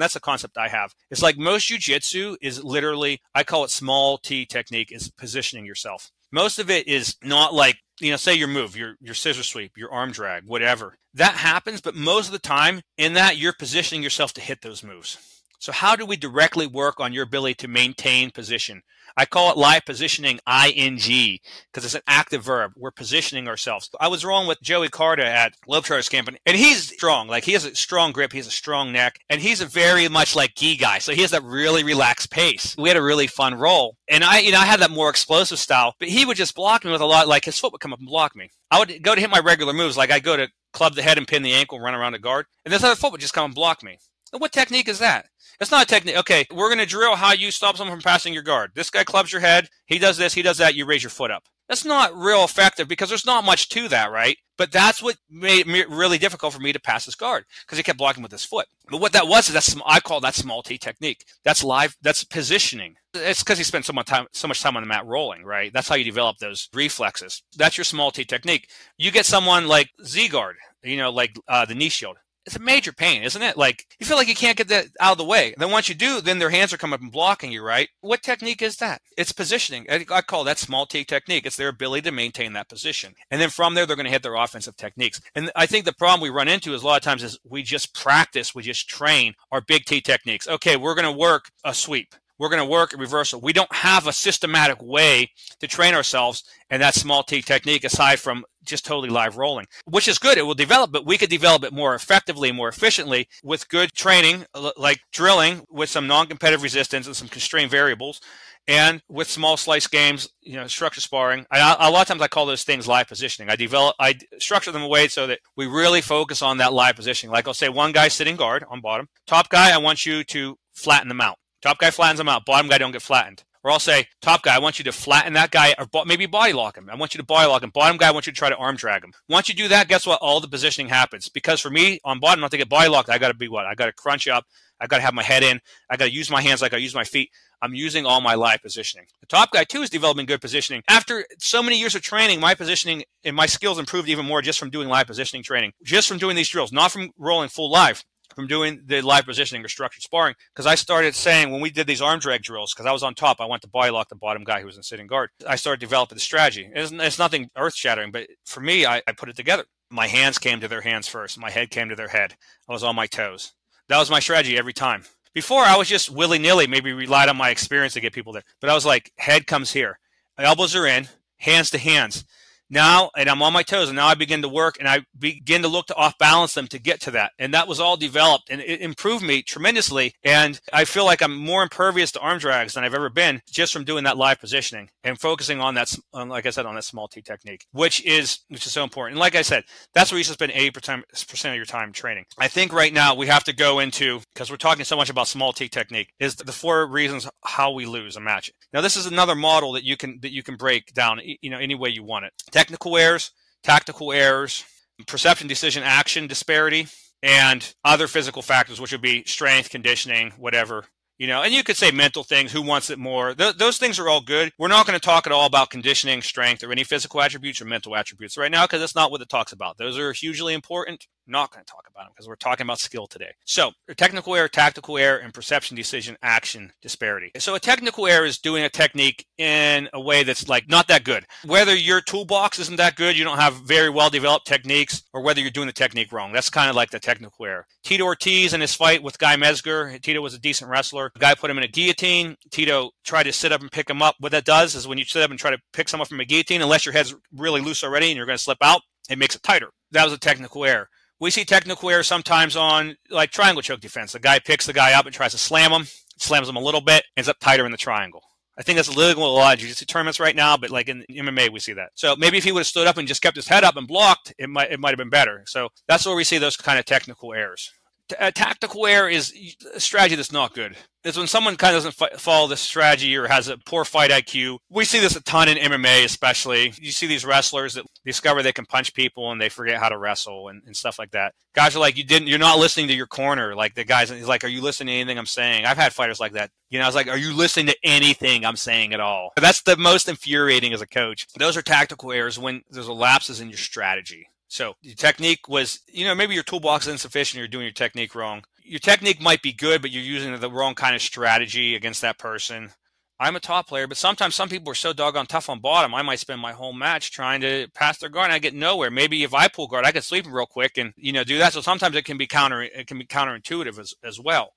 that's 0.00 0.16
a 0.16 0.20
concept 0.20 0.58
I 0.58 0.68
have. 0.68 0.94
It's 1.10 1.22
like 1.22 1.36
most 1.36 1.68
jujitsu 1.68 2.36
is 2.40 2.62
literally, 2.62 3.20
I 3.34 3.44
call 3.44 3.64
it 3.64 3.70
small 3.70 4.18
T 4.18 4.46
technique, 4.46 4.92
is 4.92 5.10
positioning 5.10 5.66
yourself. 5.66 6.10
Most 6.32 6.58
of 6.58 6.70
it 6.70 6.86
is 6.86 7.16
not 7.22 7.52
like, 7.54 7.76
you 8.00 8.10
know, 8.10 8.16
say 8.16 8.34
your 8.34 8.48
move, 8.48 8.76
your, 8.76 8.96
your 9.00 9.14
scissor 9.14 9.42
sweep, 9.42 9.76
your 9.76 9.92
arm 9.92 10.10
drag, 10.10 10.44
whatever. 10.44 10.96
That 11.14 11.34
happens, 11.34 11.80
but 11.80 11.94
most 11.94 12.26
of 12.26 12.32
the 12.32 12.38
time 12.38 12.82
in 12.96 13.14
that, 13.14 13.36
you're 13.36 13.52
positioning 13.52 14.02
yourself 14.02 14.32
to 14.34 14.40
hit 14.40 14.62
those 14.62 14.82
moves. 14.82 15.18
So, 15.58 15.72
how 15.72 15.94
do 15.94 16.06
we 16.06 16.16
directly 16.16 16.66
work 16.66 17.00
on 17.00 17.12
your 17.12 17.24
ability 17.24 17.54
to 17.56 17.68
maintain 17.68 18.30
position? 18.30 18.82
I 19.16 19.26
call 19.26 19.50
it 19.50 19.56
live 19.56 19.84
positioning 19.84 20.38
ing 20.46 20.96
because 20.96 21.84
it's 21.84 21.94
an 21.94 22.02
active 22.06 22.42
verb. 22.42 22.72
We're 22.76 22.90
positioning 22.90 23.48
ourselves. 23.48 23.90
I 24.00 24.08
was 24.08 24.24
wrong 24.24 24.46
with 24.46 24.60
Joey 24.62 24.88
Carter 24.88 25.22
at 25.22 25.54
Globetrotters 25.68 26.10
Camp, 26.10 26.28
and 26.46 26.56
he's 26.56 26.88
strong. 26.88 27.28
Like 27.28 27.44
he 27.44 27.52
has 27.52 27.64
a 27.64 27.74
strong 27.74 28.12
grip, 28.12 28.32
he 28.32 28.38
has 28.38 28.46
a 28.46 28.52
strong 28.52 28.92
neck, 28.92 29.18
and 29.28 29.40
he's 29.40 29.60
a 29.60 29.66
very 29.66 30.08
much 30.08 30.34
like 30.34 30.54
Gi 30.54 30.76
guy. 30.76 30.98
So 30.98 31.12
he 31.12 31.22
has 31.22 31.30
that 31.30 31.42
really 31.42 31.84
relaxed 31.84 32.30
pace. 32.30 32.74
We 32.78 32.88
had 32.88 32.96
a 32.96 33.02
really 33.02 33.26
fun 33.26 33.54
roll, 33.54 33.96
and 34.08 34.24
I, 34.24 34.38
you 34.38 34.52
know, 34.52 34.60
I 34.60 34.66
had 34.66 34.80
that 34.80 34.90
more 34.90 35.10
explosive 35.10 35.58
style, 35.58 35.94
but 35.98 36.08
he 36.08 36.24
would 36.24 36.36
just 36.36 36.54
block 36.54 36.84
me 36.84 36.92
with 36.92 37.00
a 37.00 37.06
lot. 37.06 37.28
Like 37.28 37.44
his 37.44 37.58
foot 37.58 37.72
would 37.72 37.80
come 37.80 37.92
up 37.92 37.98
and 37.98 38.08
block 38.08 38.36
me. 38.36 38.50
I 38.70 38.78
would 38.78 39.02
go 39.02 39.14
to 39.14 39.20
hit 39.20 39.30
my 39.30 39.40
regular 39.40 39.72
moves, 39.72 39.96
like 39.96 40.10
I 40.10 40.20
go 40.20 40.36
to 40.36 40.48
club 40.72 40.94
the 40.94 41.02
head 41.02 41.18
and 41.18 41.26
pin 41.26 41.42
the 41.42 41.54
ankle, 41.54 41.80
run 41.80 41.94
around 41.94 42.12
the 42.12 42.18
guard, 42.18 42.46
and 42.64 42.72
this 42.72 42.84
other 42.84 42.94
foot 42.94 43.12
would 43.12 43.20
just 43.20 43.34
come 43.34 43.46
and 43.46 43.54
block 43.54 43.82
me. 43.82 43.98
And 44.32 44.40
What 44.40 44.52
technique 44.52 44.88
is 44.88 45.00
that? 45.00 45.26
It's 45.60 45.70
not 45.70 45.82
a 45.82 45.86
technique. 45.86 46.16
Okay, 46.16 46.46
we're 46.50 46.68
going 46.68 46.78
to 46.78 46.86
drill 46.86 47.16
how 47.16 47.32
you 47.32 47.50
stop 47.50 47.76
someone 47.76 47.94
from 47.94 48.02
passing 48.02 48.32
your 48.32 48.42
guard. 48.42 48.70
This 48.74 48.88
guy 48.88 49.04
clubs 49.04 49.30
your 49.30 49.42
head. 49.42 49.68
He 49.84 49.98
does 49.98 50.16
this. 50.16 50.32
He 50.32 50.40
does 50.40 50.56
that. 50.58 50.74
You 50.74 50.86
raise 50.86 51.02
your 51.02 51.10
foot 51.10 51.30
up. 51.30 51.44
That's 51.68 51.84
not 51.84 52.16
real 52.16 52.42
effective 52.42 52.88
because 52.88 53.10
there's 53.10 53.26
not 53.26 53.44
much 53.44 53.68
to 53.68 53.86
that, 53.88 54.10
right? 54.10 54.36
But 54.58 54.72
that's 54.72 55.02
what 55.02 55.18
made 55.30 55.68
it 55.68 55.88
really 55.88 56.18
difficult 56.18 56.52
for 56.52 56.60
me 56.60 56.72
to 56.72 56.80
pass 56.80 57.04
his 57.04 57.14
guard 57.14 57.44
because 57.64 57.78
he 57.78 57.84
kept 57.84 57.98
blocking 57.98 58.22
with 58.22 58.32
his 58.32 58.44
foot. 58.44 58.66
But 58.90 59.00
what 59.00 59.12
that 59.12 59.28
was 59.28 59.48
is 59.48 59.54
that's 59.54 59.76
I 59.86 60.00
call 60.00 60.20
that 60.20 60.34
small 60.34 60.62
T 60.62 60.78
technique. 60.78 61.24
That's 61.44 61.62
live. 61.62 61.94
That's 62.02 62.24
positioning. 62.24 62.96
It's 63.14 63.44
because 63.44 63.58
he 63.58 63.64
spent 63.64 63.84
so 63.84 63.92
much 63.92 64.06
time 64.06 64.26
so 64.32 64.48
much 64.48 64.62
time 64.62 64.76
on 64.76 64.82
the 64.82 64.88
mat 64.88 65.06
rolling, 65.06 65.44
right? 65.44 65.72
That's 65.72 65.88
how 65.88 65.94
you 65.94 66.04
develop 66.04 66.38
those 66.38 66.68
reflexes. 66.74 67.42
That's 67.56 67.76
your 67.78 67.84
small 67.84 68.10
T 68.10 68.24
technique. 68.24 68.68
You 68.96 69.12
get 69.12 69.26
someone 69.26 69.68
like 69.68 69.90
Z 70.04 70.28
guard, 70.28 70.56
you 70.82 70.96
know, 70.96 71.10
like 71.10 71.36
uh, 71.46 71.66
the 71.66 71.76
knee 71.76 71.90
shield 71.90 72.16
it's 72.50 72.56
a 72.56 72.62
major 72.62 72.92
pain, 72.92 73.22
isn't 73.22 73.42
it? 73.42 73.56
Like 73.56 73.86
you 74.00 74.06
feel 74.06 74.16
like 74.16 74.26
you 74.26 74.34
can't 74.34 74.56
get 74.56 74.66
that 74.68 74.86
out 74.98 75.12
of 75.12 75.18
the 75.18 75.24
way. 75.24 75.54
Then 75.56 75.70
once 75.70 75.88
you 75.88 75.94
do, 75.94 76.20
then 76.20 76.40
their 76.40 76.50
hands 76.50 76.72
are 76.72 76.76
coming 76.76 76.94
up 76.94 77.00
and 77.00 77.12
blocking 77.12 77.52
you, 77.52 77.62
right? 77.62 77.88
What 78.00 78.22
technique 78.22 78.60
is 78.60 78.76
that? 78.78 79.02
It's 79.16 79.30
positioning. 79.30 79.86
I 79.88 80.20
call 80.22 80.42
that 80.44 80.58
small 80.58 80.84
T 80.84 81.04
technique. 81.04 81.46
It's 81.46 81.56
their 81.56 81.68
ability 81.68 82.02
to 82.02 82.12
maintain 82.12 82.52
that 82.54 82.68
position. 82.68 83.14
And 83.30 83.40
then 83.40 83.50
from 83.50 83.74
there, 83.74 83.86
they're 83.86 83.94
going 83.94 84.06
to 84.06 84.12
hit 84.12 84.24
their 84.24 84.34
offensive 84.34 84.76
techniques. 84.76 85.20
And 85.34 85.52
I 85.54 85.66
think 85.66 85.84
the 85.84 85.92
problem 85.92 86.20
we 86.20 86.30
run 86.30 86.48
into 86.48 86.74
is 86.74 86.82
a 86.82 86.86
lot 86.86 86.96
of 86.96 87.04
times 87.04 87.22
is 87.22 87.38
we 87.48 87.62
just 87.62 87.94
practice, 87.94 88.52
we 88.52 88.64
just 88.64 88.88
train 88.88 89.34
our 89.52 89.60
big 89.60 89.84
T 89.84 90.00
techniques. 90.00 90.48
Okay, 90.48 90.76
we're 90.76 90.96
going 90.96 91.12
to 91.12 91.18
work 91.18 91.50
a 91.64 91.72
sweep 91.72 92.16
we're 92.40 92.48
going 92.48 92.62
to 92.62 92.68
work 92.68 92.94
in 92.94 92.98
reversal. 92.98 93.38
We 93.38 93.52
don't 93.52 93.72
have 93.72 94.06
a 94.06 94.14
systematic 94.14 94.82
way 94.82 95.30
to 95.60 95.68
train 95.68 95.92
ourselves 95.92 96.42
in 96.70 96.80
that 96.80 96.94
small 96.94 97.22
T 97.22 97.42
technique 97.42 97.84
aside 97.84 98.18
from 98.18 98.46
just 98.64 98.86
totally 98.86 99.10
live 99.10 99.36
rolling, 99.36 99.66
which 99.84 100.08
is 100.08 100.18
good. 100.18 100.38
It 100.38 100.46
will 100.46 100.54
develop, 100.54 100.90
but 100.90 101.04
we 101.04 101.18
could 101.18 101.28
develop 101.28 101.64
it 101.64 101.72
more 101.72 101.94
effectively, 101.94 102.50
more 102.50 102.68
efficiently 102.68 103.28
with 103.44 103.68
good 103.68 103.92
training, 103.92 104.46
like 104.78 105.00
drilling 105.12 105.66
with 105.70 105.90
some 105.90 106.06
non-competitive 106.06 106.62
resistance 106.62 107.06
and 107.06 107.14
some 107.14 107.28
constrained 107.28 107.70
variables. 107.70 108.22
And 108.66 109.02
with 109.08 109.28
small 109.28 109.56
slice 109.56 109.86
games, 109.86 110.28
you 110.42 110.56
know, 110.56 110.66
structure 110.66 111.00
sparring. 111.00 111.44
I, 111.50 111.76
a 111.78 111.90
lot 111.90 112.02
of 112.02 112.08
times 112.08 112.22
I 112.22 112.28
call 112.28 112.46
those 112.46 112.62
things 112.62 112.86
live 112.86 113.08
positioning. 113.08 113.50
I 113.50 113.56
develop, 113.56 113.96
I 113.98 114.14
structure 114.38 114.70
them 114.70 114.82
away 114.82 115.08
so 115.08 115.26
that 115.26 115.40
we 115.56 115.66
really 115.66 116.00
focus 116.00 116.40
on 116.40 116.58
that 116.58 116.72
live 116.72 116.96
positioning. 116.96 117.32
Like 117.32 117.48
I'll 117.48 117.54
say, 117.54 117.68
one 117.68 117.92
guy 117.92 118.08
sitting 118.08 118.36
guard 118.36 118.64
on 118.70 118.80
bottom, 118.80 119.08
top 119.26 119.48
guy, 119.48 119.74
I 119.74 119.78
want 119.78 120.06
you 120.06 120.24
to 120.24 120.56
flatten 120.72 121.08
them 121.08 121.20
out. 121.20 121.39
Top 121.62 121.78
guy 121.78 121.90
flattens 121.90 122.20
him 122.20 122.28
out. 122.28 122.44
Bottom 122.44 122.68
guy 122.68 122.78
don't 122.78 122.92
get 122.92 123.02
flattened. 123.02 123.44
Or 123.62 123.70
I'll 123.70 123.78
say, 123.78 124.08
top 124.22 124.42
guy, 124.42 124.56
I 124.56 124.58
want 124.58 124.78
you 124.78 124.84
to 124.84 124.92
flatten 124.92 125.34
that 125.34 125.50
guy, 125.50 125.74
or 125.78 125.86
maybe 126.06 126.24
body 126.24 126.54
lock 126.54 126.78
him. 126.78 126.88
I 126.90 126.94
want 126.96 127.12
you 127.12 127.18
to 127.18 127.26
body 127.26 127.46
lock 127.46 127.62
him. 127.62 127.68
Bottom 127.68 127.98
guy, 127.98 128.08
I 128.08 128.10
want 128.10 128.26
you 128.26 128.32
to 128.32 128.38
try 128.38 128.48
to 128.48 128.56
arm 128.56 128.76
drag 128.76 129.04
him. 129.04 129.12
Once 129.28 129.50
you 129.50 129.54
do 129.54 129.68
that, 129.68 129.86
guess 129.86 130.06
what? 130.06 130.18
All 130.22 130.40
the 130.40 130.48
positioning 130.48 130.88
happens. 130.88 131.28
Because 131.28 131.60
for 131.60 131.68
me, 131.68 132.00
on 132.02 132.20
bottom, 132.20 132.40
not 132.40 132.52
to 132.52 132.56
get 132.56 132.70
body 132.70 132.88
locked, 132.88 133.10
I 133.10 133.18
got 133.18 133.28
to 133.28 133.34
be 133.34 133.48
what? 133.48 133.66
I 133.66 133.74
got 133.74 133.86
to 133.86 133.92
crunch 133.92 134.28
up. 134.28 134.46
I 134.80 134.86
got 134.86 134.96
to 134.96 135.02
have 135.02 135.12
my 135.12 135.22
head 135.22 135.42
in. 135.42 135.60
I 135.90 135.98
got 135.98 136.06
to 136.06 136.12
use 136.12 136.30
my 136.30 136.40
hands 136.40 136.62
like 136.62 136.72
I 136.72 136.78
use 136.78 136.94
my 136.94 137.04
feet. 137.04 137.30
I'm 137.60 137.74
using 137.74 138.06
all 138.06 138.22
my 138.22 138.34
live 138.34 138.62
positioning. 138.62 139.06
The 139.20 139.26
top 139.26 139.52
guy 139.52 139.64
too 139.64 139.82
is 139.82 139.90
developing 139.90 140.24
good 140.24 140.40
positioning. 140.40 140.82
After 140.88 141.26
so 141.38 141.62
many 141.62 141.78
years 141.78 141.94
of 141.94 142.00
training, 142.00 142.40
my 142.40 142.54
positioning 142.54 143.04
and 143.22 143.36
my 143.36 143.44
skills 143.44 143.78
improved 143.78 144.08
even 144.08 144.24
more 144.24 144.40
just 144.40 144.58
from 144.58 144.70
doing 144.70 144.88
live 144.88 145.06
positioning 145.06 145.42
training, 145.42 145.72
just 145.84 146.08
from 146.08 146.16
doing 146.16 146.36
these 146.36 146.48
drills, 146.48 146.72
not 146.72 146.90
from 146.90 147.10
rolling 147.18 147.50
full 147.50 147.70
live 147.70 148.02
from 148.34 148.46
doing 148.46 148.82
the 148.86 149.02
live 149.02 149.24
positioning 149.24 149.64
or 149.64 149.68
structured 149.68 150.02
sparring 150.02 150.34
because 150.54 150.66
I 150.66 150.74
started 150.74 151.14
saying 151.14 151.50
when 151.50 151.60
we 151.60 151.70
did 151.70 151.86
these 151.86 152.02
arm 152.02 152.20
drag 152.20 152.42
drills, 152.42 152.72
because 152.72 152.86
I 152.86 152.92
was 152.92 153.02
on 153.02 153.14
top, 153.14 153.40
I 153.40 153.46
went 153.46 153.62
to 153.62 153.68
body 153.68 153.90
lock 153.90 154.08
the 154.08 154.14
bottom 154.14 154.44
guy 154.44 154.60
who 154.60 154.66
was 154.66 154.76
in 154.76 154.82
sitting 154.82 155.06
guard. 155.06 155.30
I 155.46 155.56
started 155.56 155.80
developing 155.80 156.16
the 156.16 156.20
strategy. 156.20 156.70
It's, 156.74 156.92
it's 156.92 157.18
nothing 157.18 157.50
earth 157.56 157.74
shattering, 157.74 158.12
but 158.12 158.28
for 158.44 158.60
me, 158.60 158.86
I, 158.86 159.02
I 159.06 159.12
put 159.12 159.28
it 159.28 159.36
together. 159.36 159.64
My 159.90 160.06
hands 160.06 160.38
came 160.38 160.60
to 160.60 160.68
their 160.68 160.82
hands 160.82 161.08
first. 161.08 161.38
My 161.38 161.50
head 161.50 161.70
came 161.70 161.88
to 161.88 161.96
their 161.96 162.08
head. 162.08 162.36
I 162.68 162.72
was 162.72 162.84
on 162.84 162.96
my 162.96 163.06
toes. 163.06 163.52
That 163.88 163.98
was 163.98 164.10
my 164.10 164.20
strategy 164.20 164.56
every 164.56 164.72
time. 164.72 165.04
Before, 165.34 165.62
I 165.62 165.76
was 165.76 165.88
just 165.88 166.10
willy 166.10 166.38
nilly, 166.38 166.66
maybe 166.66 166.92
relied 166.92 167.28
on 167.28 167.36
my 167.36 167.50
experience 167.50 167.94
to 167.94 168.00
get 168.00 168.12
people 168.12 168.32
there. 168.32 168.44
But 168.60 168.70
I 168.70 168.74
was 168.74 168.86
like, 168.86 169.12
head 169.18 169.46
comes 169.46 169.72
here, 169.72 169.98
elbows 170.38 170.74
are 170.74 170.86
in, 170.86 171.08
hands 171.38 171.70
to 171.70 171.78
hands 171.78 172.24
now 172.70 173.10
and 173.16 173.28
i'm 173.28 173.42
on 173.42 173.52
my 173.52 173.62
toes 173.62 173.88
and 173.88 173.96
now 173.96 174.06
i 174.06 174.14
begin 174.14 174.42
to 174.42 174.48
work 174.48 174.76
and 174.78 174.88
i 174.88 175.04
begin 175.18 175.62
to 175.62 175.68
look 175.68 175.86
to 175.86 175.94
off 175.94 176.16
balance 176.18 176.54
them 176.54 176.66
to 176.68 176.78
get 176.78 177.00
to 177.00 177.10
that. 177.10 177.32
And 177.38 177.52
that 177.54 177.68
was 177.68 177.80
all 177.80 177.96
developed 177.96 178.50
and 178.50 178.60
it 178.60 178.80
improved 178.80 179.24
me 179.24 179.42
tremendously 179.42 180.14
and 180.22 180.60
i 180.72 180.84
feel 180.84 181.04
like 181.04 181.22
i'm 181.22 181.36
more 181.36 181.62
impervious 181.62 182.12
to 182.12 182.20
arm 182.20 182.38
drags 182.38 182.74
than 182.74 182.84
i've 182.84 182.94
ever 182.94 183.08
been 183.08 183.42
just 183.50 183.72
from 183.72 183.84
doing 183.84 184.04
that 184.04 184.16
live 184.16 184.40
positioning 184.40 184.90
and 185.04 185.20
focusing 185.20 185.60
on 185.60 185.74
that 185.74 185.94
like 186.12 186.46
i 186.46 186.50
said 186.50 186.66
on 186.66 186.74
that 186.74 186.84
small 186.84 187.08
t 187.08 187.20
technique 187.20 187.66
which 187.72 188.04
is 188.04 188.40
which 188.48 188.66
is 188.66 188.72
so 188.72 188.82
important. 188.84 189.14
And 189.14 189.20
like 189.20 189.34
i 189.34 189.42
said 189.42 189.64
that's 189.92 190.10
where 190.10 190.18
you 190.18 190.24
should 190.24 190.34
spend 190.34 190.52
80% 190.52 191.50
of 191.50 191.56
your 191.56 191.64
time 191.64 191.92
training. 191.92 192.26
I 192.38 192.48
think 192.48 192.72
right 192.72 192.92
now 192.92 193.14
we 193.14 193.26
have 193.26 193.44
to 193.44 193.52
go 193.52 193.78
into 193.78 194.20
because 194.34 194.50
we're 194.50 194.56
talking 194.56 194.84
so 194.84 194.96
much 194.96 195.10
about 195.10 195.28
small 195.28 195.52
t 195.52 195.68
technique 195.68 196.12
is 196.18 196.36
the 196.36 196.52
four 196.52 196.86
reasons 196.86 197.28
how 197.44 197.70
we 197.72 197.86
lose 197.86 198.16
a 198.16 198.20
match. 198.20 198.52
Now 198.72 198.80
this 198.80 198.96
is 198.96 199.06
another 199.06 199.34
model 199.34 199.72
that 199.72 199.84
you 199.84 199.96
can 199.96 200.20
that 200.20 200.32
you 200.32 200.42
can 200.42 200.56
break 200.56 200.92
down 200.92 201.20
you 201.40 201.50
know 201.50 201.58
any 201.58 201.74
way 201.74 201.88
you 201.88 202.02
want 202.02 202.24
it 202.24 202.32
technical 202.60 202.98
errors, 202.98 203.30
tactical 203.62 204.12
errors, 204.12 204.64
perception, 205.06 205.48
decision, 205.48 205.82
action 205.82 206.26
disparity, 206.26 206.86
and 207.22 207.74
other 207.86 208.06
physical 208.06 208.42
factors, 208.42 208.78
which 208.78 208.92
would 208.92 209.00
be 209.00 209.24
strength, 209.24 209.70
conditioning, 209.70 210.30
whatever. 210.36 210.84
You 211.18 211.26
know, 211.26 211.42
and 211.42 211.54
you 211.54 211.64
could 211.64 211.76
say 211.76 211.90
mental 211.90 212.22
things, 212.22 212.52
who 212.52 212.60
wants 212.62 212.90
it 212.90 212.98
more. 212.98 213.34
Th- 213.34 213.54
those 213.54 213.78
things 213.78 213.98
are 213.98 214.08
all 214.08 214.20
good. 214.20 214.52
We're 214.58 214.68
not 214.68 214.86
going 214.86 214.98
to 214.98 215.04
talk 215.04 215.26
at 215.26 215.32
all 215.32 215.46
about 215.46 215.70
conditioning, 215.70 216.20
strength, 216.20 216.62
or 216.62 216.70
any 216.70 216.84
physical 216.84 217.22
attributes 217.22 217.62
or 217.62 217.66
mental 217.66 217.96
attributes 217.96 218.36
right 218.36 218.50
now 218.50 218.64
because 218.64 218.80
that's 218.80 218.94
not 218.94 219.10
what 219.10 219.22
it 219.22 219.28
talks 219.30 219.52
about. 219.52 219.78
Those 219.78 219.98
are 219.98 220.12
hugely 220.12 220.52
important 220.52 221.06
not 221.30 221.52
going 221.52 221.64
to 221.64 221.70
talk 221.70 221.86
about 221.88 222.04
them 222.04 222.12
because 222.14 222.28
we're 222.28 222.36
talking 222.36 222.66
about 222.66 222.78
skill 222.78 223.06
today. 223.06 223.32
So, 223.44 223.72
technical 223.96 224.34
error, 224.34 224.48
tactical 224.48 224.98
error, 224.98 225.18
and 225.18 225.32
perception, 225.32 225.76
decision, 225.76 226.16
action 226.22 226.72
disparity. 226.82 227.30
So, 227.38 227.54
a 227.54 227.60
technical 227.60 228.06
error 228.06 228.26
is 228.26 228.38
doing 228.38 228.64
a 228.64 228.68
technique 228.68 229.26
in 229.38 229.88
a 229.92 230.00
way 230.00 230.22
that's 230.22 230.48
like 230.48 230.68
not 230.68 230.88
that 230.88 231.04
good. 231.04 231.24
Whether 231.44 231.74
your 231.74 232.00
toolbox 232.00 232.58
isn't 232.58 232.76
that 232.76 232.96
good, 232.96 233.16
you 233.16 233.24
don't 233.24 233.38
have 233.38 233.54
very 233.62 233.90
well 233.90 234.10
developed 234.10 234.46
techniques, 234.46 235.02
or 235.12 235.22
whether 235.22 235.40
you're 235.40 235.50
doing 235.50 235.66
the 235.66 235.72
technique 235.72 236.12
wrong. 236.12 236.32
That's 236.32 236.50
kind 236.50 236.68
of 236.68 236.76
like 236.76 236.90
the 236.90 237.00
technical 237.00 237.46
error. 237.46 237.66
Tito 237.84 238.04
Ortiz 238.04 238.52
in 238.52 238.60
his 238.60 238.74
fight 238.74 239.02
with 239.02 239.18
Guy 239.18 239.36
Mezger, 239.36 240.00
Tito 240.02 240.20
was 240.20 240.34
a 240.34 240.38
decent 240.38 240.70
wrestler. 240.70 241.10
The 241.14 241.20
guy 241.20 241.34
put 241.34 241.50
him 241.50 241.58
in 241.58 241.64
a 241.64 241.68
guillotine. 241.68 242.36
Tito 242.50 242.90
tried 243.04 243.24
to 243.24 243.32
sit 243.32 243.52
up 243.52 243.60
and 243.60 243.70
pick 243.70 243.88
him 243.88 244.02
up. 244.02 244.16
What 244.18 244.32
that 244.32 244.44
does 244.44 244.74
is 244.74 244.86
when 244.86 244.98
you 244.98 245.04
sit 245.04 245.22
up 245.22 245.30
and 245.30 245.38
try 245.38 245.50
to 245.50 245.58
pick 245.72 245.88
someone 245.88 246.06
from 246.06 246.20
a 246.20 246.24
guillotine, 246.24 246.62
unless 246.62 246.84
your 246.84 246.92
head's 246.92 247.14
really 247.34 247.60
loose 247.60 247.84
already 247.84 248.08
and 248.08 248.16
you're 248.16 248.26
going 248.26 248.38
to 248.38 248.42
slip 248.42 248.58
out, 248.62 248.82
it 249.08 249.18
makes 249.18 249.34
it 249.34 249.42
tighter. 249.42 249.70
That 249.92 250.04
was 250.04 250.12
a 250.12 250.18
technical 250.18 250.64
error. 250.64 250.88
We 251.20 251.30
see 251.30 251.44
technical 251.44 251.90
errors 251.90 252.08
sometimes 252.08 252.56
on 252.56 252.96
like 253.10 253.30
triangle 253.30 253.62
choke 253.62 253.80
defense. 253.80 254.12
The 254.12 254.20
guy 254.20 254.38
picks 254.38 254.66
the 254.66 254.72
guy 254.72 254.94
up 254.94 255.04
and 255.04 255.14
tries 255.14 255.32
to 255.32 255.38
slam 255.38 255.70
him, 255.70 255.86
slams 256.16 256.48
him 256.48 256.56
a 256.56 256.60
little 256.60 256.80
bit, 256.80 257.04
ends 257.16 257.28
up 257.28 257.38
tighter 257.40 257.66
in 257.66 257.72
the 257.72 257.78
triangle. 257.78 258.22
I 258.58 258.62
think 258.62 258.76
that's 258.76 258.88
a 258.88 258.92
little 258.92 259.24
a 259.24 259.32
lot 259.32 259.54
of 259.54 259.60
jiu-jitsu 259.60 259.86
tournaments 259.86 260.20
right 260.20 260.36
now, 260.36 260.56
but 260.56 260.70
like 260.70 260.88
in 260.88 261.04
MMA, 261.10 261.50
we 261.50 261.60
see 261.60 261.72
that. 261.74 261.90
So 261.94 262.14
maybe 262.16 262.36
if 262.36 262.44
he 262.44 262.52
would 262.52 262.60
have 262.60 262.66
stood 262.66 262.86
up 262.86 262.98
and 262.98 263.08
just 263.08 263.22
kept 263.22 263.36
his 263.36 263.48
head 263.48 263.64
up 263.64 263.76
and 263.76 263.86
blocked, 263.86 264.34
it 264.38 264.50
might 264.50 264.70
it 264.70 264.80
might 264.80 264.90
have 264.90 264.98
been 264.98 265.10
better. 265.10 265.44
So 265.46 265.68
that's 265.86 266.04
where 266.04 266.16
we 266.16 266.24
see 266.24 266.38
those 266.38 266.56
kind 266.56 266.78
of 266.78 266.84
technical 266.84 267.32
errors. 267.32 267.70
A 268.18 268.32
tactical 268.32 268.86
error 268.86 269.08
is 269.08 269.32
a 269.74 269.80
strategy 269.80 270.16
that's 270.16 270.32
not 270.32 270.54
good 270.54 270.76
is 271.04 271.16
when 271.16 271.26
someone 271.26 271.56
kind 271.56 271.74
of 271.74 271.82
doesn't 271.82 272.20
follow 272.20 272.46
this 272.46 272.60
strategy 272.60 273.16
or 273.16 273.26
has 273.26 273.48
a 273.48 273.56
poor 273.56 273.84
fight 273.84 274.10
IQ. 274.10 274.58
We 274.68 274.84
see 274.84 275.00
this 275.00 275.16
a 275.16 275.22
ton 275.22 275.48
in 275.48 275.56
MMA, 275.56 276.04
especially. 276.04 276.74
You 276.78 276.90
see 276.90 277.06
these 277.06 277.24
wrestlers 277.24 277.74
that 277.74 277.86
discover 278.04 278.42
they 278.42 278.52
can 278.52 278.66
punch 278.66 278.92
people 278.92 279.32
and 279.32 279.40
they 279.40 279.48
forget 279.48 279.80
how 279.80 279.88
to 279.88 279.98
wrestle 279.98 280.48
and, 280.48 280.62
and 280.66 280.76
stuff 280.76 280.98
like 280.98 281.12
that. 281.12 281.34
Guys 281.54 281.74
are 281.74 281.80
like, 281.80 281.96
you 281.96 282.04
didn't, 282.04 282.28
you're 282.28 282.38
not 282.38 282.58
listening 282.58 282.88
to 282.88 282.94
your 282.94 283.06
corner. 283.06 283.54
Like 283.54 283.74
the 283.74 283.84
guys, 283.84 284.10
he's 284.10 284.28
like, 284.28 284.44
are 284.44 284.48
you 284.48 284.60
listening 284.60 284.92
to 284.92 285.00
anything 285.00 285.18
I'm 285.18 285.26
saying? 285.26 285.64
I've 285.64 285.78
had 285.78 285.94
fighters 285.94 286.20
like 286.20 286.32
that. 286.32 286.50
You 286.68 286.78
know, 286.78 286.84
I 286.84 286.88
was 286.88 286.94
like, 286.94 287.08
are 287.08 287.16
you 287.16 287.34
listening 287.34 287.66
to 287.66 287.76
anything 287.82 288.44
I'm 288.44 288.56
saying 288.56 288.92
at 288.92 289.00
all? 289.00 289.32
That's 289.36 289.62
the 289.62 289.76
most 289.76 290.08
infuriating 290.08 290.72
as 290.72 290.82
a 290.82 290.86
coach. 290.86 291.26
Those 291.38 291.56
are 291.56 291.62
tactical 291.62 292.12
errors 292.12 292.38
when 292.38 292.62
there's 292.70 292.86
a 292.86 292.92
lapses 292.92 293.40
in 293.40 293.48
your 293.48 293.58
strategy. 293.58 294.28
So 294.50 294.74
your 294.82 294.96
technique 294.96 295.48
was, 295.48 295.80
you 295.88 296.04
know, 296.04 296.14
maybe 296.14 296.34
your 296.34 296.42
toolbox 296.42 296.86
is 296.86 296.92
insufficient. 296.92 297.38
You're 297.38 297.48
doing 297.48 297.64
your 297.64 297.72
technique 297.72 298.14
wrong 298.14 298.42
your 298.70 298.78
technique 298.78 299.20
might 299.20 299.42
be 299.42 299.52
good, 299.52 299.82
but 299.82 299.90
you're 299.90 300.02
using 300.02 300.38
the 300.38 300.50
wrong 300.50 300.76
kind 300.76 300.94
of 300.94 301.02
strategy 301.02 301.74
against 301.74 302.02
that 302.02 302.18
person. 302.18 302.70
I'm 303.18 303.34
a 303.34 303.40
top 303.40 303.66
player, 303.66 303.88
but 303.88 303.96
sometimes 303.96 304.36
some 304.36 304.48
people 304.48 304.70
are 304.70 304.76
so 304.76 304.92
doggone 304.92 305.26
tough 305.26 305.48
on 305.48 305.58
bottom. 305.58 305.92
I 305.92 306.02
might 306.02 306.20
spend 306.20 306.40
my 306.40 306.52
whole 306.52 306.72
match 306.72 307.10
trying 307.10 307.40
to 307.40 307.66
pass 307.74 307.98
their 307.98 308.08
guard, 308.08 308.26
and 308.26 308.32
I 308.32 308.38
get 308.38 308.54
nowhere. 308.54 308.90
Maybe 308.90 309.24
if 309.24 309.34
I 309.34 309.48
pull 309.48 309.66
guard, 309.66 309.84
I 309.84 309.90
could 309.90 310.04
sleep 310.04 310.24
real 310.30 310.46
quick 310.46 310.78
and 310.78 310.92
you 310.96 311.12
know 311.12 311.24
do 311.24 311.36
that. 311.38 311.52
So 311.52 311.60
sometimes 311.60 311.96
it 311.96 312.04
can 312.04 312.16
be 312.16 312.28
counter 312.28 312.62
it 312.62 312.86
can 312.86 312.98
be 312.98 313.04
counterintuitive 313.04 313.78
as, 313.78 313.92
as 314.04 314.20
well. 314.20 314.52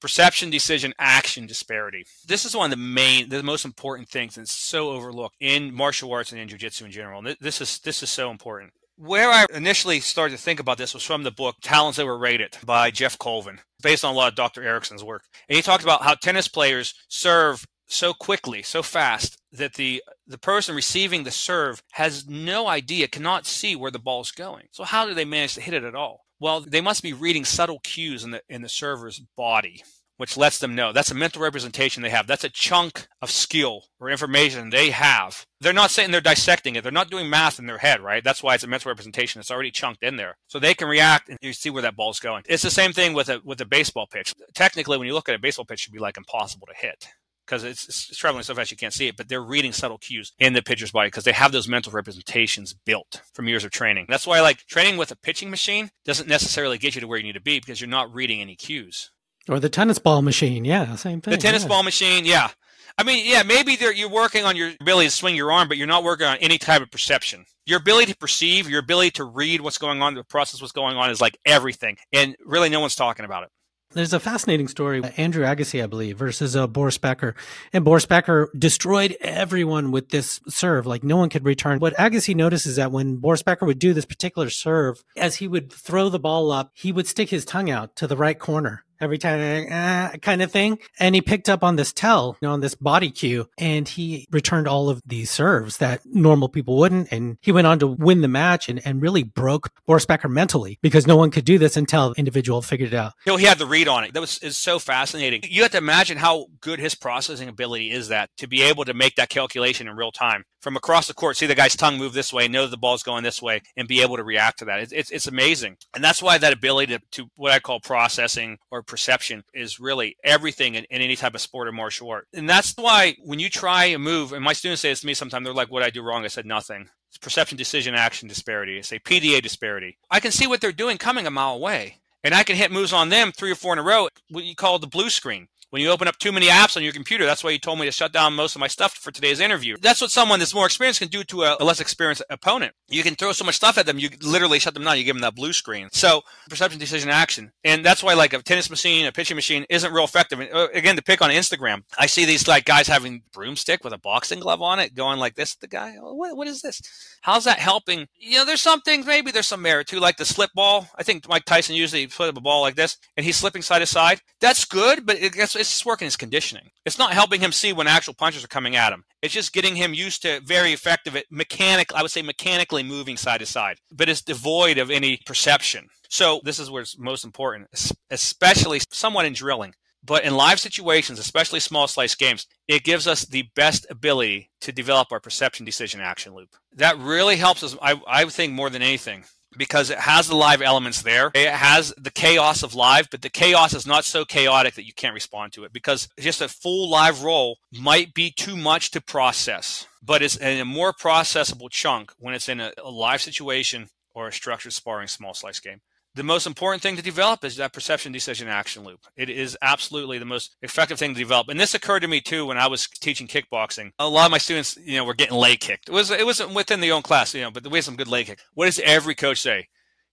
Perception, 0.00 0.50
decision, 0.50 0.92
action 0.98 1.46
disparity. 1.46 2.04
This 2.26 2.44
is 2.44 2.54
one 2.54 2.70
of 2.70 2.78
the 2.78 2.84
main, 2.84 3.30
the 3.30 3.42
most 3.42 3.64
important 3.64 4.08
things 4.08 4.34
that's 4.34 4.52
so 4.52 4.90
overlooked 4.90 5.36
in 5.40 5.72
martial 5.72 6.12
arts 6.12 6.32
and 6.32 6.40
in 6.40 6.48
jiu-jitsu 6.48 6.84
in 6.84 6.90
general. 6.90 7.22
This 7.40 7.60
is 7.60 7.78
this 7.78 8.02
is 8.02 8.10
so 8.10 8.30
important. 8.30 8.72
Where 8.98 9.30
I 9.30 9.44
initially 9.52 10.00
started 10.00 10.36
to 10.36 10.42
think 10.42 10.58
about 10.58 10.78
this 10.78 10.94
was 10.94 11.02
from 11.02 11.22
the 11.22 11.30
book 11.30 11.56
Talent 11.60 11.96
Is 11.96 12.00
Overrated 12.00 12.56
by 12.64 12.90
Geoff 12.90 13.18
Colvin, 13.18 13.60
based 13.82 14.04
on 14.04 14.14
a 14.14 14.16
lot 14.16 14.28
of 14.28 14.36
Dr. 14.36 14.62
Ericsson's 14.62 15.04
work. 15.04 15.24
And 15.48 15.56
he 15.56 15.60
talked 15.60 15.84
about 15.84 16.02
how 16.02 16.14
tennis 16.14 16.48
players 16.48 16.94
serve 17.06 17.66
so 17.86 18.14
quickly, 18.14 18.62
so 18.62 18.82
fast 18.82 19.36
that 19.52 19.74
the 19.74 20.02
the 20.26 20.38
person 20.38 20.74
receiving 20.74 21.24
the 21.24 21.30
serve 21.30 21.82
has 21.92 22.26
no 22.26 22.68
idea, 22.68 23.06
cannot 23.06 23.46
see 23.46 23.76
where 23.76 23.90
the 23.90 23.98
ball's 23.98 24.32
going. 24.32 24.68
So 24.72 24.84
how 24.84 25.06
do 25.06 25.12
they 25.12 25.26
manage 25.26 25.54
to 25.54 25.60
hit 25.60 25.74
it 25.74 25.84
at 25.84 25.94
all? 25.94 26.24
Well, 26.40 26.62
they 26.62 26.80
must 26.80 27.02
be 27.02 27.12
reading 27.12 27.44
subtle 27.44 27.80
cues 27.80 28.24
in 28.24 28.30
the 28.30 28.42
in 28.48 28.62
the 28.62 28.68
server's 28.68 29.20
body 29.36 29.84
which 30.16 30.36
lets 30.36 30.58
them 30.58 30.74
know 30.74 30.92
that's 30.92 31.10
a 31.10 31.14
mental 31.14 31.42
representation 31.42 32.02
they 32.02 32.10
have. 32.10 32.26
That's 32.26 32.44
a 32.44 32.48
chunk 32.48 33.08
of 33.20 33.30
skill 33.30 33.84
or 34.00 34.10
information 34.10 34.70
they 34.70 34.90
have. 34.90 35.46
They're 35.60 35.72
not 35.72 35.90
saying 35.90 36.10
they're 36.10 36.20
dissecting 36.20 36.76
it. 36.76 36.82
They're 36.82 36.92
not 36.92 37.10
doing 37.10 37.30
math 37.30 37.58
in 37.58 37.66
their 37.66 37.78
head, 37.78 38.00
right? 38.00 38.22
That's 38.22 38.42
why 38.42 38.54
it's 38.54 38.64
a 38.64 38.68
mental 38.68 38.90
representation. 38.90 39.40
It's 39.40 39.50
already 39.50 39.70
chunked 39.70 40.02
in 40.02 40.16
there. 40.16 40.36
So 40.48 40.58
they 40.58 40.74
can 40.74 40.88
react 40.88 41.28
and 41.28 41.38
you 41.40 41.52
see 41.52 41.70
where 41.70 41.82
that 41.82 41.96
ball's 41.96 42.20
going. 42.20 42.44
It's 42.48 42.62
the 42.62 42.70
same 42.70 42.92
thing 42.92 43.14
with 43.14 43.28
a 43.28 43.40
with 43.44 43.60
a 43.60 43.66
baseball 43.66 44.06
pitch. 44.06 44.34
Technically, 44.54 44.98
when 44.98 45.06
you 45.06 45.14
look 45.14 45.28
at 45.28 45.34
a 45.34 45.38
baseball 45.38 45.64
pitch, 45.64 45.80
it 45.80 45.80
should 45.80 45.92
be 45.92 45.98
like 45.98 46.16
impossible 46.16 46.66
to 46.66 46.74
hit 46.74 47.08
because 47.46 47.64
it's, 47.64 47.88
it's, 47.88 48.16
traveling 48.16 48.42
so 48.42 48.54
fast 48.54 48.70
you 48.70 48.76
can't 48.76 48.92
see 48.92 49.06
it, 49.06 49.16
but 49.16 49.28
they're 49.28 49.42
reading 49.42 49.72
subtle 49.72 49.98
cues 49.98 50.32
in 50.38 50.52
the 50.52 50.62
pitcher's 50.62 50.90
body 50.90 51.08
because 51.08 51.24
they 51.24 51.32
have 51.32 51.52
those 51.52 51.68
mental 51.68 51.92
representations 51.92 52.74
built 52.74 53.22
from 53.32 53.48
years 53.48 53.64
of 53.64 53.70
training. 53.70 54.06
That's 54.08 54.26
why 54.26 54.40
like 54.40 54.66
training 54.66 54.96
with 54.96 55.10
a 55.10 55.16
pitching 55.16 55.50
machine 55.50 55.90
doesn't 56.04 56.28
necessarily 56.28 56.78
get 56.78 56.94
you 56.94 57.00
to 57.00 57.06
where 57.06 57.18
you 57.18 57.24
need 57.24 57.32
to 57.32 57.40
be 57.40 57.60
because 57.60 57.80
you're 57.80 57.88
not 57.88 58.12
reading 58.12 58.40
any 58.40 58.56
cues. 58.56 59.12
Or 59.48 59.60
the 59.60 59.68
tennis 59.68 59.98
ball 59.98 60.22
machine, 60.22 60.64
yeah, 60.64 60.96
same 60.96 61.20
thing. 61.20 61.30
The 61.32 61.38
tennis 61.38 61.62
yeah. 61.62 61.68
ball 61.68 61.82
machine, 61.82 62.24
yeah. 62.24 62.50
I 62.98 63.02
mean, 63.02 63.26
yeah, 63.26 63.42
maybe 63.42 63.76
you're 63.78 64.08
working 64.08 64.44
on 64.44 64.56
your 64.56 64.72
ability 64.80 65.08
to 65.08 65.14
swing 65.14 65.36
your 65.36 65.52
arm, 65.52 65.68
but 65.68 65.76
you're 65.76 65.86
not 65.86 66.02
working 66.02 66.26
on 66.26 66.38
any 66.38 66.56
type 66.56 66.80
of 66.80 66.90
perception. 66.90 67.44
Your 67.66 67.78
ability 67.78 68.12
to 68.12 68.18
perceive, 68.18 68.70
your 68.70 68.80
ability 68.80 69.10
to 69.12 69.24
read 69.24 69.60
what's 69.60 69.76
going 69.76 70.00
on, 70.00 70.14
to 70.14 70.24
process 70.24 70.62
what's 70.62 70.72
going 70.72 70.96
on 70.96 71.10
is 71.10 71.20
like 71.20 71.36
everything. 71.44 71.98
And 72.12 72.36
really, 72.44 72.70
no 72.70 72.80
one's 72.80 72.94
talking 72.94 73.26
about 73.26 73.42
it. 73.42 73.50
There's 73.92 74.12
a 74.12 74.20
fascinating 74.20 74.68
story, 74.68 75.02
Andre 75.16 75.46
Agassi, 75.46 75.82
I 75.82 75.86
believe, 75.86 76.18
versus 76.18 76.56
uh, 76.56 76.66
Boris 76.66 76.98
Becker. 76.98 77.34
And 77.72 77.84
Boris 77.84 78.04
Becker 78.04 78.50
destroyed 78.58 79.16
everyone 79.20 79.90
with 79.90 80.08
this 80.08 80.40
serve. 80.48 80.86
Like 80.86 81.04
no 81.04 81.16
one 81.16 81.28
could 81.28 81.44
return. 81.44 81.78
What 81.78 81.94
Agassi 81.96 82.34
noticed 82.34 82.66
is 82.66 82.76
that 82.76 82.92
when 82.92 83.16
Boris 83.16 83.42
Becker 83.42 83.64
would 83.64 83.78
do 83.78 83.94
this 83.94 84.04
particular 84.04 84.50
serve, 84.50 85.02
as 85.16 85.36
he 85.36 85.48
would 85.48 85.72
throw 85.72 86.08
the 86.08 86.18
ball 86.18 86.50
up, 86.50 86.72
he 86.74 86.92
would 86.92 87.06
stick 87.06 87.30
his 87.30 87.44
tongue 87.44 87.70
out 87.70 87.94
to 87.96 88.06
the 88.06 88.16
right 88.16 88.38
corner 88.38 88.84
every 89.00 89.18
time 89.18 89.66
uh, 89.70 90.16
kind 90.18 90.42
of 90.42 90.50
thing. 90.50 90.78
And 90.98 91.14
he 91.14 91.20
picked 91.20 91.48
up 91.48 91.62
on 91.62 91.76
this 91.76 91.92
tell, 91.92 92.36
you 92.40 92.48
know, 92.48 92.52
on 92.52 92.60
this 92.60 92.74
body 92.74 93.10
cue, 93.10 93.48
and 93.58 93.88
he 93.88 94.26
returned 94.30 94.68
all 94.68 94.88
of 94.88 95.02
these 95.06 95.30
serves 95.30 95.78
that 95.78 96.00
normal 96.04 96.48
people 96.48 96.76
wouldn't. 96.76 97.12
And 97.12 97.38
he 97.40 97.52
went 97.52 97.66
on 97.66 97.78
to 97.80 97.86
win 97.86 98.20
the 98.20 98.28
match 98.28 98.68
and, 98.68 98.80
and 98.84 99.02
really 99.02 99.22
broke 99.22 99.70
Boris 99.86 100.06
Becker 100.06 100.28
mentally 100.28 100.78
because 100.82 101.06
no 101.06 101.16
one 101.16 101.30
could 101.30 101.44
do 101.44 101.58
this 101.58 101.76
until 101.76 102.10
the 102.10 102.18
individual 102.18 102.62
figured 102.62 102.92
it 102.92 102.96
out. 102.96 103.12
You 103.26 103.32
know, 103.32 103.36
he 103.36 103.46
had 103.46 103.58
the 103.58 103.66
read 103.66 103.88
on 103.88 104.04
it. 104.04 104.14
That 104.14 104.20
was 104.20 104.38
is 104.38 104.56
so 104.56 104.78
fascinating. 104.78 105.42
You 105.48 105.62
have 105.62 105.72
to 105.72 105.78
imagine 105.78 106.18
how 106.18 106.46
good 106.60 106.78
his 106.78 106.94
processing 106.94 107.48
ability 107.48 107.90
is 107.90 108.08
that 108.08 108.30
to 108.38 108.46
be 108.46 108.62
able 108.62 108.84
to 108.84 108.94
make 108.94 109.16
that 109.16 109.28
calculation 109.28 109.88
in 109.88 109.96
real 109.96 110.12
time 110.12 110.44
from 110.66 110.76
across 110.76 111.06
the 111.06 111.14
court, 111.14 111.36
see 111.36 111.46
the 111.46 111.54
guy's 111.54 111.76
tongue 111.76 111.96
move 111.96 112.12
this 112.12 112.32
way, 112.32 112.48
know 112.48 112.66
the 112.66 112.76
ball's 112.76 113.04
going 113.04 113.22
this 113.22 113.40
way, 113.40 113.62
and 113.76 113.86
be 113.86 114.02
able 114.02 114.16
to 114.16 114.24
react 114.24 114.58
to 114.58 114.64
that. 114.64 114.80
It's, 114.80 114.90
it's, 114.90 115.10
it's 115.12 115.28
amazing. 115.28 115.76
And 115.94 116.02
that's 116.02 116.20
why 116.20 116.38
that 116.38 116.52
ability 116.52 116.92
to, 116.92 117.02
to 117.12 117.30
what 117.36 117.52
I 117.52 117.60
call 117.60 117.78
processing 117.78 118.58
or 118.72 118.82
perception 118.82 119.44
is 119.54 119.78
really 119.78 120.16
everything 120.24 120.74
in, 120.74 120.82
in, 120.90 121.02
any 121.02 121.14
type 121.14 121.36
of 121.36 121.40
sport 121.40 121.68
or 121.68 121.72
martial 121.72 122.10
art. 122.10 122.26
And 122.34 122.50
that's 122.50 122.74
why 122.76 123.14
when 123.22 123.38
you 123.38 123.48
try 123.48 123.84
a 123.84 123.98
move, 124.00 124.32
and 124.32 124.42
my 124.42 124.54
students 124.54 124.82
say 124.82 124.88
this 124.88 125.02
to 125.02 125.06
me 125.06 125.14
sometimes, 125.14 125.44
they're 125.44 125.54
like, 125.54 125.70
what 125.70 125.84
I 125.84 125.90
do 125.90 126.02
wrong? 126.02 126.24
I 126.24 126.26
said, 126.26 126.46
nothing. 126.46 126.88
It's 127.10 127.18
perception, 127.18 127.56
decision, 127.56 127.94
action 127.94 128.26
disparity. 128.26 128.76
I 128.76 128.80
say 128.80 128.98
PDA 128.98 129.40
disparity. 129.40 129.98
I 130.10 130.18
can 130.18 130.32
see 130.32 130.48
what 130.48 130.60
they're 130.60 130.72
doing 130.72 130.98
coming 130.98 131.28
a 131.28 131.30
mile 131.30 131.54
away. 131.54 132.00
And 132.24 132.34
I 132.34 132.42
can 132.42 132.56
hit 132.56 132.72
moves 132.72 132.92
on 132.92 133.08
them 133.08 133.30
three 133.30 133.52
or 133.52 133.54
four 133.54 133.72
in 133.72 133.78
a 133.78 133.84
row, 133.84 134.08
what 134.30 134.42
you 134.42 134.56
call 134.56 134.80
the 134.80 134.88
blue 134.88 135.10
screen. 135.10 135.46
When 135.76 135.82
you 135.82 135.90
open 135.90 136.08
up 136.08 136.16
too 136.16 136.32
many 136.32 136.46
apps 136.46 136.78
on 136.78 136.82
your 136.82 136.94
computer, 136.94 137.26
that's 137.26 137.44
why 137.44 137.50
you 137.50 137.58
told 137.58 137.78
me 137.78 137.84
to 137.84 137.92
shut 137.92 138.10
down 138.10 138.32
most 138.32 138.56
of 138.56 138.60
my 138.60 138.66
stuff 138.66 138.94
for 138.94 139.10
today's 139.10 139.40
interview. 139.40 139.76
That's 139.78 140.00
what 140.00 140.10
someone 140.10 140.38
that's 140.38 140.54
more 140.54 140.64
experienced 140.64 141.00
can 141.00 141.08
do 141.08 141.22
to 141.24 141.42
a, 141.42 141.62
less 141.62 141.80
experienced 141.80 142.22
opponent. 142.30 142.72
You 142.88 143.02
can 143.02 143.14
throw 143.14 143.32
so 143.32 143.44
much 143.44 143.56
stuff 143.56 143.76
at 143.76 143.84
them, 143.84 143.98
you 143.98 144.08
literally 144.22 144.58
shut 144.58 144.72
them 144.72 144.84
down. 144.84 144.96
You 144.96 145.04
give 145.04 145.16
them 145.16 145.20
that 145.20 145.34
blue 145.34 145.52
screen. 145.52 145.90
So 145.92 146.22
perception, 146.48 146.80
decision, 146.80 147.10
action, 147.10 147.52
and 147.62 147.84
that's 147.84 148.02
why 148.02 148.14
like 148.14 148.32
a 148.32 148.40
tennis 148.40 148.70
machine, 148.70 149.04
a 149.04 149.12
pitching 149.12 149.34
machine 149.34 149.66
isn't 149.68 149.92
real 149.92 150.04
effective. 150.04 150.40
And, 150.40 150.50
uh, 150.50 150.68
again, 150.72 150.96
to 150.96 151.02
pick 151.02 151.20
on 151.20 151.28
Instagram, 151.28 151.82
I 151.98 152.06
see 152.06 152.24
these 152.24 152.48
like 152.48 152.64
guys 152.64 152.88
having 152.88 153.24
broomstick 153.34 153.84
with 153.84 153.92
a 153.92 153.98
boxing 153.98 154.40
glove 154.40 154.62
on 154.62 154.80
it, 154.80 154.94
going 154.94 155.18
like 155.18 155.34
this. 155.34 155.56
The 155.56 155.68
guy, 155.68 155.96
oh, 156.00 156.14
what, 156.14 156.38
what 156.38 156.48
is 156.48 156.62
this? 156.62 156.80
How's 157.20 157.44
that 157.44 157.58
helping? 157.58 158.06
You 158.18 158.38
know, 158.38 158.44
there's 158.46 158.62
some 158.62 158.80
things 158.80 159.04
maybe 159.04 159.30
there's 159.30 159.46
some 159.46 159.60
merit 159.60 159.88
to, 159.88 160.00
like 160.00 160.16
the 160.16 160.24
slip 160.24 160.52
ball. 160.54 160.88
I 160.96 161.02
think 161.02 161.28
Mike 161.28 161.44
Tyson 161.44 161.76
usually 161.76 162.06
put 162.06 162.30
up 162.30 162.38
a 162.38 162.40
ball 162.40 162.62
like 162.62 162.76
this, 162.76 162.96
and 163.14 163.26
he's 163.26 163.36
slipping 163.36 163.60
side 163.60 163.80
to 163.80 163.86
side. 163.86 164.22
That's 164.40 164.64
good, 164.64 165.04
but 165.04 165.16
it, 165.18 165.36
it's 165.66 165.74
just 165.74 165.86
working 165.86 166.06
his 166.06 166.16
conditioning. 166.16 166.70
It's 166.84 166.98
not 166.98 167.12
helping 167.12 167.40
him 167.40 167.52
see 167.52 167.72
when 167.72 167.86
actual 167.86 168.14
punches 168.14 168.44
are 168.44 168.48
coming 168.48 168.76
at 168.76 168.92
him. 168.92 169.04
It's 169.22 169.34
just 169.34 169.52
getting 169.52 169.76
him 169.76 169.94
used 169.94 170.22
to 170.22 170.40
very 170.40 170.72
effective 170.72 171.20
mechanic, 171.30 171.92
I 171.94 172.02
would 172.02 172.10
say 172.10 172.22
mechanically 172.22 172.82
moving 172.82 173.16
side 173.16 173.40
to 173.40 173.46
side, 173.46 173.78
but 173.92 174.08
it's 174.08 174.22
devoid 174.22 174.78
of 174.78 174.90
any 174.90 175.18
perception. 175.26 175.88
So 176.08 176.40
this 176.44 176.58
is 176.58 176.70
where 176.70 176.82
it's 176.82 176.98
most 176.98 177.24
important, 177.24 177.68
especially 178.10 178.80
somewhat 178.90 179.26
in 179.26 179.32
drilling. 179.32 179.74
But 180.04 180.24
in 180.24 180.36
live 180.36 180.60
situations, 180.60 181.18
especially 181.18 181.58
small 181.58 181.88
slice 181.88 182.14
games, 182.14 182.46
it 182.68 182.84
gives 182.84 183.08
us 183.08 183.24
the 183.24 183.48
best 183.56 183.86
ability 183.90 184.50
to 184.60 184.70
develop 184.70 185.10
our 185.10 185.18
perception 185.18 185.66
decision 185.66 186.00
action 186.00 186.32
loop. 186.32 186.50
That 186.76 186.96
really 186.98 187.36
helps 187.36 187.64
us, 187.64 187.76
I, 187.82 188.00
I 188.06 188.24
think, 188.26 188.52
more 188.52 188.70
than 188.70 188.82
anything 188.82 189.24
because 189.56 189.90
it 189.90 189.98
has 189.98 190.28
the 190.28 190.36
live 190.36 190.62
elements 190.62 191.02
there. 191.02 191.30
It 191.34 191.50
has 191.50 191.94
the 191.96 192.10
chaos 192.10 192.62
of 192.62 192.74
live, 192.74 193.08
but 193.10 193.22
the 193.22 193.30
chaos 193.30 193.74
is 193.74 193.86
not 193.86 194.04
so 194.04 194.24
chaotic 194.24 194.74
that 194.74 194.86
you 194.86 194.92
can't 194.92 195.14
respond 195.14 195.52
to 195.54 195.64
it 195.64 195.72
because 195.72 196.08
just 196.18 196.40
a 196.40 196.48
full 196.48 196.90
live 196.90 197.22
roll 197.22 197.58
might 197.72 198.14
be 198.14 198.30
too 198.30 198.56
much 198.56 198.90
to 198.92 199.00
process, 199.00 199.86
but 200.02 200.22
it's 200.22 200.36
in 200.36 200.60
a 200.60 200.64
more 200.64 200.92
processable 200.92 201.70
chunk 201.70 202.12
when 202.18 202.34
it's 202.34 202.48
in 202.48 202.60
a, 202.60 202.72
a 202.82 202.90
live 202.90 203.20
situation 203.20 203.88
or 204.14 204.28
a 204.28 204.32
structured 204.32 204.72
sparring 204.72 205.08
small 205.08 205.34
slice 205.34 205.60
game 205.60 205.80
the 206.16 206.22
most 206.22 206.46
important 206.46 206.82
thing 206.82 206.96
to 206.96 207.02
develop 207.02 207.44
is 207.44 207.56
that 207.56 207.74
perception 207.74 208.10
decision 208.10 208.48
action 208.48 208.84
loop. 208.84 209.00
It 209.16 209.28
is 209.28 209.56
absolutely 209.60 210.18
the 210.18 210.24
most 210.24 210.56
effective 210.62 210.98
thing 210.98 211.12
to 211.12 211.20
develop. 211.20 211.48
And 211.48 211.60
this 211.60 211.74
occurred 211.74 212.00
to 212.00 212.08
me 212.08 212.22
too 212.22 212.46
when 212.46 212.56
I 212.56 212.66
was 212.66 212.88
teaching 212.88 213.28
kickboxing. 213.28 213.92
A 213.98 214.08
lot 214.08 214.24
of 214.24 214.30
my 214.30 214.38
students, 214.38 214.78
you 214.82 214.96
know, 214.96 215.04
were 215.04 215.14
getting 215.14 215.36
leg 215.36 215.60
kicked. 215.60 215.90
It 215.90 215.92
was 215.92 216.10
it 216.10 216.24
wasn't 216.24 216.54
within 216.54 216.80
the 216.80 216.90
own 216.90 217.02
class, 217.02 217.34
you 217.34 217.42
know, 217.42 217.50
but 217.50 217.66
we 217.66 217.76
had 217.76 217.84
some 217.84 217.96
good 217.96 218.08
leg 218.08 218.26
kick. 218.26 218.40
What 218.54 218.64
does 218.64 218.80
every 218.80 219.14
coach 219.14 219.40
say? 219.40 219.68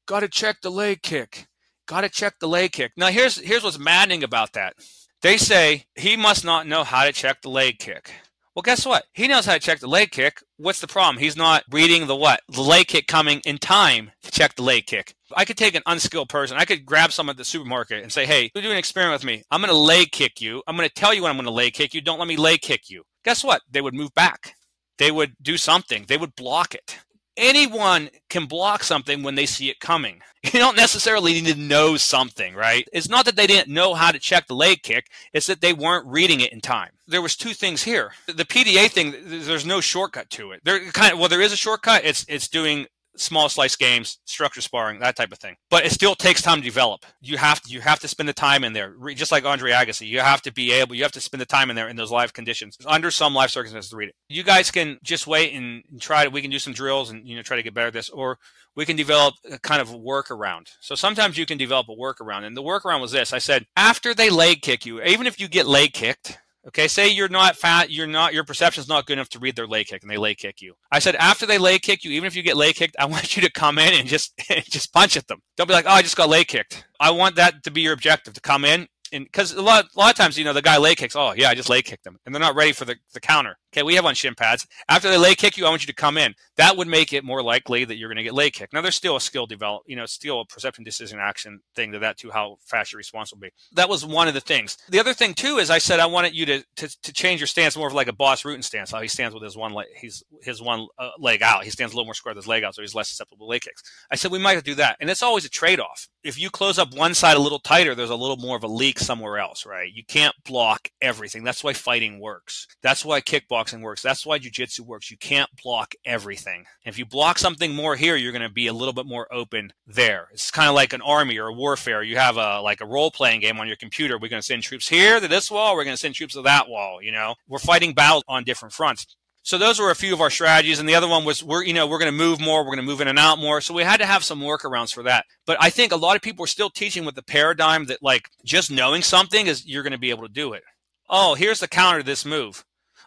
Got 0.05 0.19
to 0.19 0.27
check 0.27 0.57
the 0.61 0.69
leg 0.69 1.01
kick. 1.01 1.47
Got 1.87 2.01
to 2.01 2.09
check 2.09 2.35
the 2.39 2.47
leg 2.47 2.73
kick. 2.73 2.91
Now 2.97 3.07
here's 3.07 3.37
here's 3.37 3.63
what's 3.63 3.79
maddening 3.79 4.23
about 4.23 4.51
that. 4.53 4.75
They 5.21 5.37
say 5.37 5.85
he 5.95 6.17
must 6.17 6.43
not 6.43 6.67
know 6.67 6.83
how 6.83 7.05
to 7.05 7.13
check 7.13 7.41
the 7.41 7.49
leg 7.49 7.79
kick. 7.79 8.11
Well, 8.55 8.61
guess 8.61 8.85
what? 8.85 9.05
He 9.13 9.27
knows 9.27 9.45
how 9.45 9.53
to 9.53 9.59
check 9.59 9.79
the 9.79 9.87
leg 9.87 10.11
kick. 10.11 10.43
What's 10.57 10.79
the 10.79 10.87
problem? 10.87 11.17
He's 11.17 11.35
not 11.35 11.63
reading 11.71 12.05
the 12.05 12.15
what? 12.15 12.41
The 12.49 12.61
leg 12.61 12.87
kick 12.87 13.07
coming 13.07 13.41
in 13.45 13.57
time 13.57 14.11
to 14.21 14.31
check 14.31 14.55
the 14.55 14.61
leg 14.61 14.85
kick. 14.85 15.15
I 15.35 15.45
could 15.45 15.57
take 15.57 15.75
an 15.75 15.83
unskilled 15.85 16.29
person. 16.29 16.57
I 16.57 16.65
could 16.65 16.85
grab 16.85 17.11
someone 17.11 17.33
at 17.33 17.37
the 17.37 17.45
supermarket 17.45 18.03
and 18.03 18.11
say, 18.11 18.25
hey, 18.25 18.51
do 18.53 18.71
an 18.71 18.77
experiment 18.77 19.21
with 19.21 19.25
me. 19.25 19.43
I'm 19.51 19.61
going 19.61 19.69
to 19.69 19.77
leg 19.77 20.11
kick 20.11 20.41
you. 20.41 20.63
I'm 20.67 20.75
going 20.75 20.87
to 20.87 20.93
tell 20.93 21.13
you 21.13 21.23
when 21.23 21.31
I'm 21.31 21.37
going 21.37 21.45
to 21.45 21.51
leg 21.51 21.73
kick 21.73 21.93
you. 21.93 22.01
Don't 22.01 22.19
let 22.19 22.27
me 22.27 22.37
leg 22.37 22.61
kick 22.61 22.89
you. 22.89 23.03
Guess 23.23 23.43
what? 23.43 23.61
They 23.69 23.81
would 23.81 23.93
move 23.93 24.13
back. 24.13 24.55
They 24.97 25.11
would 25.11 25.35
do 25.41 25.57
something. 25.57 26.05
They 26.07 26.17
would 26.17 26.35
block 26.35 26.75
it 26.75 26.99
anyone 27.37 28.09
can 28.29 28.45
block 28.45 28.83
something 28.83 29.23
when 29.23 29.35
they 29.35 29.45
see 29.45 29.69
it 29.69 29.79
coming. 29.79 30.21
You 30.51 30.59
don't 30.59 30.75
necessarily 30.75 31.31
need 31.31 31.53
to 31.53 31.57
know 31.57 31.95
something, 31.95 32.53
right? 32.53 32.85
It's 32.91 33.07
not 33.07 33.23
that 33.25 33.37
they 33.37 33.47
didn't 33.47 33.73
know 33.73 33.93
how 33.93 34.11
to 34.11 34.19
check 34.19 34.45
the 34.45 34.53
leg 34.53 34.83
kick, 34.83 35.07
it's 35.31 35.47
that 35.47 35.61
they 35.61 35.71
weren't 35.71 36.05
reading 36.05 36.41
it 36.41 36.51
in 36.51 36.59
time. 36.59 36.89
There 37.07 37.21
was 37.21 37.37
two 37.37 37.53
things 37.53 37.81
here. 37.81 38.11
The 38.27 38.43
PDA 38.43 38.91
thing, 38.91 39.15
there's 39.23 39.65
no 39.65 39.79
shortcut 39.79 40.29
to 40.31 40.51
it. 40.51 40.59
There 40.65 40.81
kind 40.91 41.13
of 41.13 41.19
well 41.19 41.29
there 41.29 41.39
is 41.39 41.53
a 41.53 41.55
shortcut. 41.55 42.03
It's 42.03 42.25
it's 42.27 42.49
doing 42.49 42.87
small 43.17 43.49
slice 43.49 43.75
games, 43.75 44.19
structure 44.25 44.61
sparring, 44.61 44.99
that 44.99 45.15
type 45.15 45.31
of 45.31 45.39
thing. 45.39 45.55
But 45.69 45.85
it 45.85 45.91
still 45.91 46.15
takes 46.15 46.41
time 46.41 46.59
to 46.59 46.63
develop. 46.63 47.05
You 47.21 47.37
have 47.37 47.61
to 47.61 47.69
you 47.71 47.81
have 47.81 47.99
to 47.99 48.07
spend 48.07 48.29
the 48.29 48.33
time 48.33 48.63
in 48.63 48.73
there, 48.73 48.95
just 49.13 49.31
like 49.31 49.45
Andre 49.45 49.71
Agassi. 49.71 50.07
You 50.07 50.19
have 50.19 50.41
to 50.43 50.51
be 50.51 50.71
able, 50.71 50.95
you 50.95 51.03
have 51.03 51.11
to 51.13 51.21
spend 51.21 51.41
the 51.41 51.45
time 51.45 51.69
in 51.69 51.75
there 51.75 51.87
in 51.87 51.95
those 51.95 52.11
live 52.11 52.33
conditions 52.33 52.77
under 52.85 53.11
some 53.11 53.33
live 53.33 53.51
circumstances 53.51 53.89
to 53.91 53.97
read 53.97 54.09
it. 54.09 54.15
You 54.29 54.43
guys 54.43 54.71
can 54.71 54.97
just 55.03 55.27
wait 55.27 55.53
and, 55.53 55.83
and 55.91 56.01
try 56.01 56.23
to. 56.23 56.29
We 56.29 56.41
can 56.41 56.51
do 56.51 56.59
some 56.59 56.73
drills 56.73 57.09
and 57.09 57.27
you 57.27 57.35
know 57.35 57.41
try 57.41 57.57
to 57.57 57.63
get 57.63 57.73
better 57.73 57.87
at 57.87 57.93
this, 57.93 58.09
or 58.09 58.37
we 58.75 58.85
can 58.85 58.95
develop 58.95 59.35
a 59.49 59.59
kind 59.59 59.81
of 59.81 59.89
workaround. 59.89 60.69
So 60.81 60.95
sometimes 60.95 61.37
you 61.37 61.45
can 61.45 61.57
develop 61.57 61.87
a 61.89 61.95
workaround, 61.95 62.43
and 62.43 62.57
the 62.57 62.63
workaround 62.63 63.01
was 63.01 63.11
this: 63.11 63.33
I 63.33 63.39
said 63.39 63.65
after 63.75 64.13
they 64.13 64.29
leg 64.29 64.61
kick 64.61 64.85
you, 64.85 65.01
even 65.01 65.27
if 65.27 65.39
you 65.39 65.47
get 65.47 65.67
leg 65.67 65.93
kicked 65.93 66.39
Okay, 66.67 66.87
say 66.87 67.09
you're 67.09 67.27
not 67.29 67.57
fat, 67.57 67.91
you're 67.91 68.07
not 68.07 68.33
your 68.33 68.45
perception's 68.45 68.87
not 68.87 69.05
good 69.05 69.13
enough 69.13 69.29
to 69.29 69.39
read 69.39 69.55
their 69.55 69.67
leg 69.67 69.87
kick 69.87 70.01
and 70.01 70.09
they 70.09 70.17
leg 70.17 70.37
kick 70.37 70.61
you. 70.61 70.75
I 70.91 70.99
said 70.99 71.15
after 71.15 71.45
they 71.45 71.57
leg 71.57 71.81
kick 71.81 72.03
you, 72.03 72.11
even 72.11 72.27
if 72.27 72.35
you 72.35 72.43
get 72.43 72.55
leg 72.55 72.75
kicked, 72.75 72.95
I 72.97 73.05
want 73.13 73.35
you 73.35 73.41
to 73.41 73.51
come 73.51 73.77
in 73.77 73.93
and 73.93 74.07
just 74.07 74.33
just 74.69 74.93
punch 74.93 75.17
at 75.17 75.27
them. 75.27 75.41
Don't 75.57 75.67
be 75.67 75.73
like, 75.73 75.85
"Oh, 75.85 75.91
I 75.91 76.01
just 76.01 76.15
got 76.15 76.29
leg 76.29 76.47
kicked." 76.47 76.85
I 76.99 77.11
want 77.11 77.35
that 77.35 77.63
to 77.63 77.71
be 77.71 77.81
your 77.81 77.93
objective 77.93 78.33
to 78.33 78.41
come 78.41 78.63
in 78.63 78.87
and 79.13 79.25
because 79.25 79.53
a 79.53 79.61
lot, 79.61 79.85
a 79.95 79.99
lot 79.99 80.11
of 80.11 80.17
times, 80.17 80.37
you 80.37 80.43
know, 80.43 80.53
the 80.53 80.61
guy 80.61 80.77
leg 80.77 80.97
kicks. 80.97 81.15
Oh, 81.15 81.33
yeah, 81.37 81.49
I 81.49 81.55
just 81.55 81.69
leg 81.69 81.85
kicked 81.85 82.03
them, 82.03 82.17
and 82.25 82.33
they're 82.33 82.41
not 82.41 82.55
ready 82.55 82.73
for 82.73 82.85
the, 82.85 82.95
the 83.13 83.19
counter. 83.19 83.57
Okay, 83.73 83.81
we 83.81 83.95
have 83.95 84.05
on 84.05 84.13
shin 84.13 84.35
pads. 84.35 84.67
After 84.87 85.09
they 85.09 85.17
lay 85.17 85.33
kick 85.33 85.57
you, 85.57 85.65
I 85.65 85.69
want 85.69 85.81
you 85.81 85.87
to 85.87 85.95
come 85.95 86.15
in. 86.15 86.35
That 86.57 86.77
would 86.77 86.87
make 86.87 87.11
it 87.11 87.23
more 87.23 87.41
likely 87.41 87.83
that 87.85 87.97
you're 87.97 88.07
going 88.07 88.17
to 88.17 88.23
get 88.23 88.35
lay 88.35 88.51
kick. 88.51 88.71
Now, 88.71 88.81
there's 88.81 88.95
still 88.95 89.15
a 89.15 89.21
skill 89.21 89.47
develop, 89.47 89.81
you 89.87 89.95
know, 89.95 90.05
still 90.05 90.41
a 90.41 90.45
perception, 90.45 90.83
decision, 90.83 91.17
action 91.19 91.59
thing 91.75 91.91
to 91.91 91.99
that 91.99 92.17
too. 92.17 92.29
How 92.29 92.57
fast 92.61 92.91
your 92.93 92.99
response 92.99 93.33
will 93.33 93.39
be. 93.39 93.49
That 93.73 93.89
was 93.89 94.05
one 94.05 94.27
of 94.27 94.35
the 94.35 94.41
things. 94.41 94.77
The 94.89 94.99
other 94.99 95.15
thing 95.15 95.33
too 95.33 95.57
is 95.57 95.71
I 95.71 95.79
said 95.79 95.99
I 95.99 96.05
wanted 96.05 96.35
you 96.35 96.45
to 96.45 96.63
to, 96.75 97.01
to 97.01 97.13
change 97.13 97.39
your 97.39 97.47
stance 97.47 97.75
more 97.75 97.87
of 97.87 97.93
like 97.95 98.07
a 98.07 98.13
Bas 98.13 98.43
Rutten 98.43 98.63
stance. 98.63 98.91
How 98.91 99.01
he 99.01 99.07
stands 99.07 99.33
with 99.33 99.41
his 99.41 99.57
one 99.57 99.73
leg, 99.73 99.87
he's 99.99 100.23
his 100.43 100.61
one 100.61 100.85
uh, 100.99 101.09
leg 101.17 101.41
out. 101.41 101.63
He 101.63 101.71
stands 101.71 101.93
a 101.93 101.95
little 101.95 102.05
more 102.05 102.13
square 102.13 102.35
with 102.35 102.43
his 102.43 102.47
leg 102.47 102.63
out, 102.63 102.75
so 102.75 102.83
he's 102.83 102.93
less 102.93 103.09
susceptible 103.09 103.47
to 103.47 103.49
leg 103.49 103.61
kicks. 103.61 103.81
I 104.11 104.17
said 104.17 104.29
we 104.29 104.37
might 104.37 104.63
do 104.63 104.75
that, 104.75 104.97
and 104.99 105.09
it's 105.09 105.23
always 105.23 105.45
a 105.45 105.49
trade 105.49 105.79
off. 105.79 106.07
If 106.23 106.39
you 106.39 106.51
close 106.51 106.77
up 106.77 106.93
one 106.93 107.15
side 107.15 107.37
a 107.37 107.41
little 107.41 107.59
tighter, 107.59 107.95
there's 107.95 108.11
a 108.11 108.15
little 108.15 108.37
more 108.37 108.55
of 108.55 108.63
a 108.63 108.67
leak 108.67 108.99
somewhere 108.99 109.39
else, 109.39 109.65
right? 109.65 109.91
You 109.91 110.03
can't 110.05 110.35
block 110.45 110.89
everything. 111.01 111.43
That's 111.43 111.63
why 111.63 111.73
fighting 111.73 112.19
works. 112.19 112.67
That's 112.83 113.03
why 113.03 113.19
kickboxing 113.19 113.62
works. 113.71 114.01
That's 114.01 114.25
why 114.25 114.39
jujitsu 114.39 114.81
works. 114.81 115.09
You 115.09 115.17
can't 115.17 115.49
block 115.63 115.95
everything. 116.05 116.65
if 116.85 116.97
you 116.97 117.05
block 117.05 117.39
something 117.39 117.73
more 117.73 117.95
here, 117.95 118.15
you're 118.15 118.31
going 118.31 118.41
to 118.41 118.49
be 118.49 118.67
a 118.67 118.73
little 118.73 118.93
bit 118.93 119.05
more 119.05 119.31
open 119.33 119.73
there. 119.87 120.27
It's 120.33 120.51
kind 120.51 120.69
of 120.69 120.75
like 120.75 120.93
an 120.93 121.01
army 121.01 121.37
or 121.37 121.47
a 121.47 121.53
warfare. 121.53 122.03
You 122.03 122.17
have 122.17 122.37
a 122.37 122.61
like 122.61 122.81
a 122.81 122.85
role 122.85 123.11
playing 123.11 123.41
game 123.41 123.59
on 123.59 123.67
your 123.67 123.77
computer. 123.77 124.17
We're 124.17 124.29
going 124.29 124.41
to 124.41 124.45
send 124.45 124.63
troops 124.63 124.89
here 124.89 125.19
to 125.19 125.27
this 125.27 125.49
wall. 125.49 125.75
We're 125.75 125.85
going 125.85 125.95
to 125.95 125.99
send 125.99 126.15
troops 126.15 126.33
to 126.33 126.41
that 126.41 126.67
wall. 126.67 127.01
You 127.01 127.11
know, 127.11 127.35
we're 127.47 127.59
fighting 127.59 127.93
battles 127.93 128.23
on 128.27 128.43
different 128.43 128.73
fronts. 128.73 129.05
So 129.45 129.57
those 129.57 129.77
were 129.77 129.91
a 129.91 129.95
few 129.95 130.13
of 130.13 130.21
our 130.21 130.29
strategies, 130.29 130.79
and 130.79 130.87
the 130.87 130.95
other 130.95 131.07
one 131.07 131.25
was 131.25 131.43
we're 131.43 131.63
you 131.63 131.73
know 131.73 131.85
we're 131.85 131.99
going 131.99 132.11
to 132.11 132.17
move 132.17 132.39
more, 132.39 132.61
we're 132.61 132.75
going 132.75 132.77
to 132.77 132.83
move 132.83 133.01
in 133.01 133.09
and 133.09 133.19
out 133.19 133.39
more. 133.39 133.59
So 133.59 133.73
we 133.73 133.83
had 133.83 133.97
to 133.97 134.05
have 134.05 134.23
some 134.23 134.39
workarounds 134.39 134.93
for 134.93 135.03
that. 135.03 135.25
But 135.45 135.57
I 135.59 135.69
think 135.69 135.91
a 135.91 135.97
lot 135.97 136.15
of 136.15 136.21
people 136.21 136.45
are 136.45 136.47
still 136.47 136.69
teaching 136.69 137.03
with 137.03 137.15
the 137.15 137.23
paradigm 137.23 137.85
that 137.85 138.01
like 138.01 138.29
just 138.45 138.71
knowing 138.71 139.01
something 139.01 139.47
is 139.47 139.65
you're 139.65 139.83
going 139.83 139.91
to 139.91 139.99
be 139.99 140.11
able 140.11 140.25
to 140.25 140.33
do 140.33 140.53
it. 140.53 140.63
Oh, 141.09 141.35
here's 141.35 141.59
the 141.59 141.67
counter 141.67 141.99
to 141.99 142.05
this 142.05 142.25
move. 142.25 142.63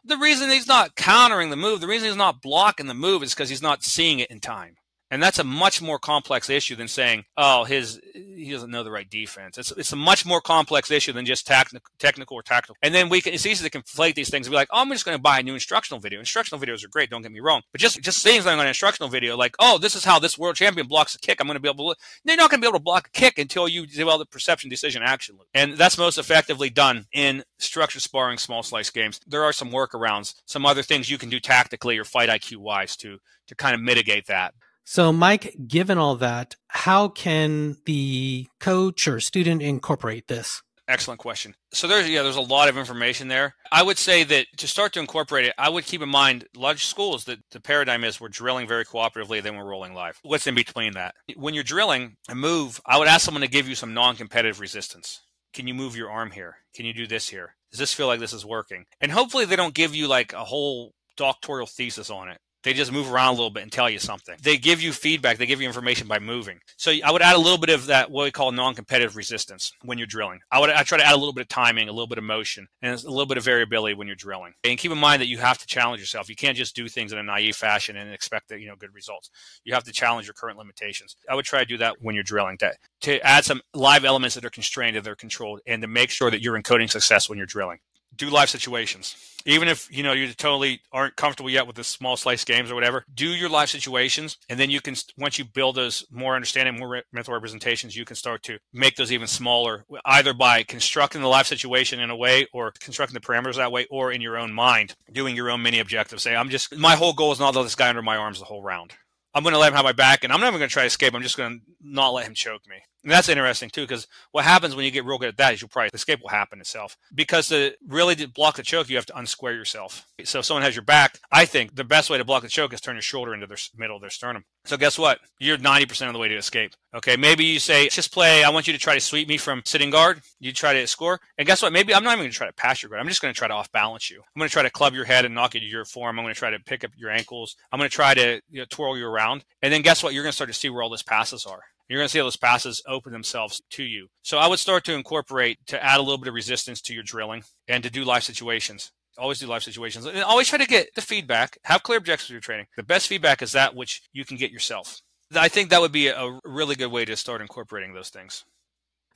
The 0.06 0.16
reason 0.16 0.50
he's 0.50 0.68
not 0.68 0.94
countering 0.94 1.50
the 1.50 1.56
move, 1.56 1.80
the 1.80 1.88
reason 1.88 2.08
he's 2.08 2.16
not 2.16 2.40
blocking 2.40 2.86
the 2.86 2.94
move 2.94 3.24
is 3.24 3.34
because 3.34 3.48
he's 3.48 3.60
not 3.60 3.82
seeing 3.82 4.20
it 4.20 4.30
in 4.30 4.38
time. 4.38 4.76
And 5.10 5.22
that's 5.22 5.38
a 5.38 5.44
much 5.44 5.80
more 5.80 5.98
complex 5.98 6.50
issue 6.50 6.74
than 6.74 6.88
saying, 6.88 7.24
"Oh, 7.36 7.64
his 7.64 8.00
he 8.12 8.50
doesn't 8.50 8.70
know 8.70 8.82
the 8.82 8.90
right 8.90 9.08
defense." 9.08 9.56
It's 9.56 9.70
it's 9.72 9.92
a 9.92 9.96
much 9.96 10.26
more 10.26 10.40
complex 10.40 10.90
issue 10.90 11.12
than 11.12 11.24
just 11.24 11.46
technical, 11.46 12.36
or 12.36 12.42
tactical. 12.42 12.76
And 12.82 12.92
then 12.92 13.08
we 13.08 13.20
can 13.20 13.32
it's 13.32 13.46
easy 13.46 13.68
to 13.68 13.78
conflate 13.78 14.14
these 14.16 14.30
things 14.30 14.46
and 14.46 14.52
be 14.52 14.56
like, 14.56 14.68
"Oh, 14.72 14.80
I'm 14.80 14.90
just 14.90 15.04
going 15.04 15.16
to 15.16 15.22
buy 15.22 15.38
a 15.38 15.42
new 15.44 15.54
instructional 15.54 16.00
video." 16.00 16.18
Instructional 16.18 16.64
videos 16.64 16.84
are 16.84 16.88
great, 16.88 17.08
don't 17.10 17.22
get 17.22 17.30
me 17.30 17.40
wrong, 17.40 17.62
but 17.70 17.80
just 17.80 18.00
just 18.02 18.18
saying 18.18 18.42
something 18.42 18.58
on 18.58 18.66
an 18.66 18.68
instructional 18.68 19.08
video 19.08 19.36
like, 19.36 19.54
"Oh, 19.60 19.78
this 19.78 19.94
is 19.94 20.04
how 20.04 20.18
this 20.18 20.36
world 20.36 20.56
champion 20.56 20.88
blocks 20.88 21.14
a 21.14 21.18
kick," 21.18 21.40
I'm 21.40 21.46
going 21.46 21.54
to 21.54 21.60
be 21.60 21.68
able 21.68 21.94
to. 21.94 22.00
They're 22.24 22.36
not 22.36 22.50
going 22.50 22.60
to 22.60 22.64
be 22.64 22.68
able 22.68 22.80
to 22.80 22.84
block 22.84 23.08
a 23.08 23.10
kick 23.10 23.38
until 23.38 23.68
you 23.68 23.86
develop 23.86 24.28
the 24.28 24.32
perception, 24.32 24.70
decision, 24.70 25.02
action 25.04 25.36
loop, 25.38 25.46
and 25.54 25.76
that's 25.76 25.98
most 25.98 26.18
effectively 26.18 26.68
done 26.68 27.06
in 27.12 27.44
structured 27.58 28.02
sparring, 28.02 28.38
small 28.38 28.64
slice 28.64 28.90
games. 28.90 29.20
There 29.24 29.44
are 29.44 29.52
some 29.52 29.70
workarounds, 29.70 30.34
some 30.46 30.66
other 30.66 30.82
things 30.82 31.08
you 31.08 31.18
can 31.18 31.28
do 31.28 31.38
tactically 31.38 31.96
or 31.96 32.04
fight 32.04 32.28
IQ 32.28 32.56
wise 32.56 32.96
to 32.96 33.18
to 33.46 33.54
kind 33.54 33.74
of 33.74 33.80
mitigate 33.80 34.26
that. 34.26 34.54
So, 34.88 35.12
Mike, 35.12 35.56
given 35.66 35.98
all 35.98 36.14
that, 36.14 36.54
how 36.68 37.08
can 37.08 37.76
the 37.86 38.46
coach 38.60 39.08
or 39.08 39.18
student 39.18 39.60
incorporate 39.60 40.28
this? 40.28 40.62
Excellent 40.86 41.18
question. 41.18 41.56
So 41.72 41.88
there's 41.88 42.08
yeah, 42.08 42.22
there's 42.22 42.36
a 42.36 42.40
lot 42.40 42.68
of 42.68 42.78
information 42.78 43.26
there. 43.26 43.56
I 43.72 43.82
would 43.82 43.98
say 43.98 44.22
that 44.22 44.46
to 44.58 44.68
start 44.68 44.92
to 44.92 45.00
incorporate 45.00 45.44
it, 45.44 45.54
I 45.58 45.70
would 45.70 45.84
keep 45.84 46.02
in 46.02 46.08
mind 46.08 46.46
large 46.54 46.84
schools 46.84 47.24
that 47.24 47.40
the 47.50 47.58
paradigm 47.58 48.04
is 48.04 48.20
we're 48.20 48.28
drilling 48.28 48.68
very 48.68 48.84
cooperatively, 48.84 49.42
then 49.42 49.56
we're 49.56 49.68
rolling 49.68 49.92
live. 49.92 50.20
What's 50.22 50.46
in 50.46 50.54
between 50.54 50.92
that? 50.92 51.16
When 51.34 51.54
you're 51.54 51.64
drilling 51.64 52.14
a 52.28 52.36
move, 52.36 52.80
I 52.86 52.96
would 52.96 53.08
ask 53.08 53.24
someone 53.24 53.40
to 53.40 53.48
give 53.48 53.68
you 53.68 53.74
some 53.74 53.92
non-competitive 53.92 54.60
resistance. 54.60 55.20
Can 55.52 55.66
you 55.66 55.74
move 55.74 55.96
your 55.96 56.12
arm 56.12 56.30
here? 56.30 56.58
Can 56.76 56.86
you 56.86 56.94
do 56.94 57.08
this 57.08 57.28
here? 57.28 57.56
Does 57.72 57.80
this 57.80 57.92
feel 57.92 58.06
like 58.06 58.20
this 58.20 58.32
is 58.32 58.46
working? 58.46 58.84
And 59.00 59.10
hopefully 59.10 59.46
they 59.46 59.56
don't 59.56 59.74
give 59.74 59.96
you 59.96 60.06
like 60.06 60.32
a 60.32 60.44
whole 60.44 60.92
doctoral 61.16 61.66
thesis 61.66 62.08
on 62.08 62.28
it 62.28 62.38
They 62.66 62.72
just 62.72 62.90
move 62.90 63.12
around 63.12 63.28
a 63.28 63.36
little 63.36 63.50
bit 63.50 63.62
and 63.62 63.70
tell 63.70 63.88
you 63.88 64.00
something. 64.00 64.34
They 64.42 64.56
give 64.56 64.82
you 64.82 64.92
feedback. 64.92 65.38
They 65.38 65.46
give 65.46 65.60
you 65.60 65.68
information 65.68 66.08
by 66.08 66.18
moving. 66.18 66.58
So 66.76 66.92
I 67.04 67.12
would 67.12 67.22
add 67.22 67.36
a 67.36 67.38
little 67.38 67.58
bit 67.58 67.70
of 67.70 67.86
that 67.86 68.10
what 68.10 68.24
we 68.24 68.32
call 68.32 68.50
non-competitive 68.50 69.14
resistance 69.14 69.70
when 69.84 69.98
you're 69.98 70.08
drilling. 70.08 70.40
I 70.50 70.58
would 70.58 70.70
I 70.70 70.82
try 70.82 70.98
to 70.98 71.06
add 71.06 71.14
a 71.14 71.16
little 71.16 71.32
bit 71.32 71.42
of 71.42 71.48
timing, 71.48 71.88
a 71.88 71.92
little 71.92 72.08
bit 72.08 72.18
of 72.18 72.24
motion, 72.24 72.66
and 72.82 72.92
a 73.04 73.08
little 73.08 73.26
bit 73.26 73.38
of 73.38 73.44
variability 73.44 73.94
when 73.94 74.08
you're 74.08 74.16
drilling. 74.16 74.52
And 74.64 74.76
keep 74.80 74.90
in 74.90 74.98
mind 74.98 75.22
that 75.22 75.28
you 75.28 75.38
have 75.38 75.58
to 75.58 75.66
challenge 75.68 76.00
yourself. 76.00 76.28
You 76.28 76.34
can't 76.34 76.56
just 76.56 76.74
do 76.74 76.88
things 76.88 77.12
in 77.12 77.18
a 77.18 77.22
naive 77.22 77.54
fashion 77.54 77.96
and 77.96 78.12
expect 78.12 78.48
that 78.48 78.58
you 78.58 78.66
know 78.66 78.74
good 78.74 78.92
results. 78.92 79.30
You 79.62 79.72
have 79.74 79.84
to 79.84 79.92
challenge 79.92 80.26
your 80.26 80.34
current 80.34 80.58
limitations. 80.58 81.14
I 81.30 81.36
would 81.36 81.44
try 81.44 81.60
to 81.60 81.66
do 81.66 81.78
that 81.78 82.02
when 82.02 82.16
you're 82.16 82.24
drilling 82.24 82.58
to, 82.58 82.72
to 83.02 83.20
add 83.20 83.44
some 83.44 83.60
live 83.74 84.04
elements 84.04 84.34
that 84.34 84.44
are 84.44 84.50
constrained 84.50 84.96
and 84.96 85.06
they're 85.06 85.14
controlled, 85.14 85.60
and 85.68 85.82
to 85.82 85.88
make 85.88 86.10
sure 86.10 86.32
that 86.32 86.42
you're 86.42 86.60
encoding 86.60 86.90
success 86.90 87.28
when 87.28 87.38
you're 87.38 87.46
drilling 87.46 87.78
do 88.16 88.30
live 88.30 88.50
situations. 88.50 89.16
Even 89.44 89.68
if 89.68 89.88
you 89.96 90.02
know 90.02 90.12
you 90.12 90.32
totally 90.32 90.80
aren't 90.92 91.16
comfortable 91.16 91.50
yet 91.50 91.66
with 91.66 91.76
the 91.76 91.84
small 91.84 92.16
slice 92.16 92.44
games 92.44 92.70
or 92.70 92.74
whatever, 92.74 93.04
do 93.14 93.26
your 93.26 93.48
live 93.48 93.70
situations, 93.70 94.38
and 94.48 94.58
then 94.58 94.70
you 94.70 94.80
can 94.80 94.96
once 95.16 95.38
you 95.38 95.44
build 95.44 95.76
those 95.76 96.04
more 96.10 96.34
understanding, 96.34 96.78
more 96.78 97.02
mental 97.12 97.34
representations, 97.34 97.96
you 97.96 98.04
can 98.04 98.16
start 98.16 98.42
to 98.44 98.58
make 98.72 98.96
those 98.96 99.12
even 99.12 99.26
smaller, 99.26 99.84
either 100.04 100.34
by 100.34 100.62
constructing 100.64 101.20
the 101.20 101.28
live 101.28 101.46
situation 101.46 102.00
in 102.00 102.10
a 102.10 102.16
way, 102.16 102.46
or 102.52 102.72
constructing 102.80 103.14
the 103.14 103.20
parameters 103.20 103.56
that 103.56 103.72
way, 103.72 103.86
or 103.90 104.10
in 104.10 104.20
your 104.20 104.36
own 104.36 104.52
mind, 104.52 104.94
doing 105.12 105.36
your 105.36 105.50
own 105.50 105.62
mini 105.62 105.78
objectives. 105.78 106.22
Say, 106.22 106.34
I'm 106.34 106.50
just 106.50 106.76
my 106.76 106.96
whole 106.96 107.12
goal 107.12 107.32
is 107.32 107.38
not 107.38 107.52
to 107.52 107.58
let 107.58 107.64
this 107.64 107.76
guy 107.76 107.88
under 107.88 108.02
my 108.02 108.16
arms 108.16 108.38
the 108.40 108.44
whole 108.46 108.62
round. 108.62 108.94
I'm 109.36 109.42
going 109.42 109.52
to 109.52 109.58
let 109.58 109.68
him 109.68 109.74
have 109.74 109.84
my 109.84 109.92
back, 109.92 110.24
and 110.24 110.32
I'm 110.32 110.40
not 110.40 110.48
even 110.48 110.60
going 110.60 110.70
to 110.70 110.72
try 110.72 110.84
to 110.84 110.86
escape. 110.86 111.14
I'm 111.14 111.22
just 111.22 111.36
going 111.36 111.60
to 111.60 111.66
not 111.82 112.14
let 112.14 112.26
him 112.26 112.32
choke 112.32 112.62
me. 112.66 112.76
And 113.06 113.12
that's 113.12 113.28
interesting 113.28 113.70
too, 113.70 113.82
because 113.82 114.08
what 114.32 114.44
happens 114.44 114.74
when 114.74 114.84
you 114.84 114.90
get 114.90 115.04
real 115.04 115.16
good 115.16 115.28
at 115.28 115.36
that 115.36 115.54
is 115.54 115.62
you'll 115.62 115.68
probably 115.68 115.90
the 115.90 115.94
escape 115.94 116.20
will 116.20 116.28
happen 116.28 116.58
itself. 116.58 116.96
Because 117.14 117.46
to 117.50 117.70
really 117.86 118.16
block 118.26 118.56
the 118.56 118.64
choke, 118.64 118.88
you 118.88 118.96
have 118.96 119.06
to 119.06 119.12
unsquare 119.12 119.54
yourself. 119.54 120.04
So 120.24 120.40
if 120.40 120.44
someone 120.44 120.64
has 120.64 120.74
your 120.74 120.82
back, 120.82 121.20
I 121.30 121.44
think 121.44 121.76
the 121.76 121.84
best 121.84 122.10
way 122.10 122.18
to 122.18 122.24
block 122.24 122.42
the 122.42 122.48
choke 122.48 122.72
is 122.72 122.80
turn 122.80 122.96
your 122.96 123.02
shoulder 123.02 123.32
into 123.32 123.46
their 123.46 123.58
middle 123.76 123.94
of 123.94 124.02
their 124.02 124.10
sternum. 124.10 124.44
So 124.64 124.76
guess 124.76 124.98
what? 124.98 125.20
You're 125.38 125.56
90% 125.56 126.08
of 126.08 126.14
the 126.14 126.18
way 126.18 126.26
to 126.26 126.34
escape. 126.34 126.72
Okay, 126.96 127.16
maybe 127.16 127.44
you 127.44 127.60
say, 127.60 127.88
just 127.90 128.12
play, 128.12 128.42
I 128.42 128.48
want 128.48 128.66
you 128.66 128.72
to 128.72 128.78
try 128.78 128.94
to 128.94 129.00
sweep 129.00 129.28
me 129.28 129.36
from 129.36 129.62
sitting 129.64 129.90
guard. 129.90 130.22
You 130.40 130.52
try 130.52 130.72
to 130.72 130.84
score. 130.88 131.20
And 131.38 131.46
guess 131.46 131.62
what? 131.62 131.72
Maybe 131.72 131.94
I'm 131.94 132.02
not 132.02 132.10
even 132.14 132.24
going 132.24 132.32
to 132.32 132.36
try 132.36 132.48
to 132.48 132.52
pass 132.54 132.82
your 132.82 132.90
guard. 132.90 133.00
I'm 133.00 133.06
just 133.06 133.22
going 133.22 133.32
to 133.32 133.38
try 133.38 133.46
to 133.46 133.54
off 133.54 133.70
balance 133.70 134.10
you. 134.10 134.18
I'm 134.18 134.40
going 134.40 134.48
to 134.48 134.52
try 134.52 134.64
to 134.64 134.70
club 134.70 134.94
your 134.94 135.04
head 135.04 135.24
and 135.24 135.32
knock 135.32 135.54
you 135.54 135.60
to 135.60 135.66
your 135.66 135.84
form. 135.84 136.18
I'm 136.18 136.24
going 136.24 136.34
to 136.34 136.38
try 136.38 136.50
to 136.50 136.58
pick 136.58 136.82
up 136.82 136.90
your 136.96 137.10
ankles. 137.10 137.54
I'm 137.70 137.78
going 137.78 137.88
to 137.88 137.94
try 137.94 138.14
to 138.14 138.40
you 138.50 138.62
know, 138.62 138.66
twirl 138.68 138.98
you 138.98 139.06
around. 139.06 139.44
And 139.62 139.72
then 139.72 139.82
guess 139.82 140.02
what? 140.02 140.12
You're 140.12 140.24
going 140.24 140.32
to 140.32 140.36
start 140.36 140.48
to 140.48 140.54
see 140.54 140.70
where 140.70 140.82
all 140.82 140.90
those 140.90 141.04
passes 141.04 141.46
are. 141.46 141.60
You're 141.88 142.00
going 142.00 142.06
to 142.06 142.12
see 142.12 142.18
those 142.18 142.36
passes 142.36 142.82
open 142.86 143.12
themselves 143.12 143.62
to 143.70 143.84
you. 143.84 144.08
So 144.22 144.38
I 144.38 144.48
would 144.48 144.58
start 144.58 144.84
to 144.84 144.94
incorporate 144.94 145.58
to 145.66 145.82
add 145.82 145.98
a 145.98 146.02
little 146.02 146.18
bit 146.18 146.28
of 146.28 146.34
resistance 146.34 146.80
to 146.82 146.94
your 146.94 147.04
drilling 147.04 147.44
and 147.68 147.82
to 147.84 147.90
do 147.90 148.04
live 148.04 148.24
situations. 148.24 148.92
Always 149.18 149.38
do 149.38 149.46
live 149.46 149.62
situations 149.64 150.04
and 150.04 150.22
always 150.22 150.48
try 150.48 150.58
to 150.58 150.66
get 150.66 150.94
the 150.94 151.00
feedback. 151.00 151.58
Have 151.64 151.82
clear 151.82 151.98
objectives 151.98 152.26
for 152.26 152.34
your 152.34 152.40
training. 152.40 152.66
The 152.76 152.82
best 152.82 153.06
feedback 153.06 153.40
is 153.40 153.52
that 153.52 153.74
which 153.74 154.02
you 154.12 154.24
can 154.24 154.36
get 154.36 154.50
yourself. 154.50 155.00
I 155.34 155.48
think 155.48 155.70
that 155.70 155.80
would 155.80 155.92
be 155.92 156.08
a 156.08 156.38
really 156.44 156.74
good 156.74 156.92
way 156.92 157.04
to 157.04 157.16
start 157.16 157.40
incorporating 157.40 157.94
those 157.94 158.10
things. 158.10 158.44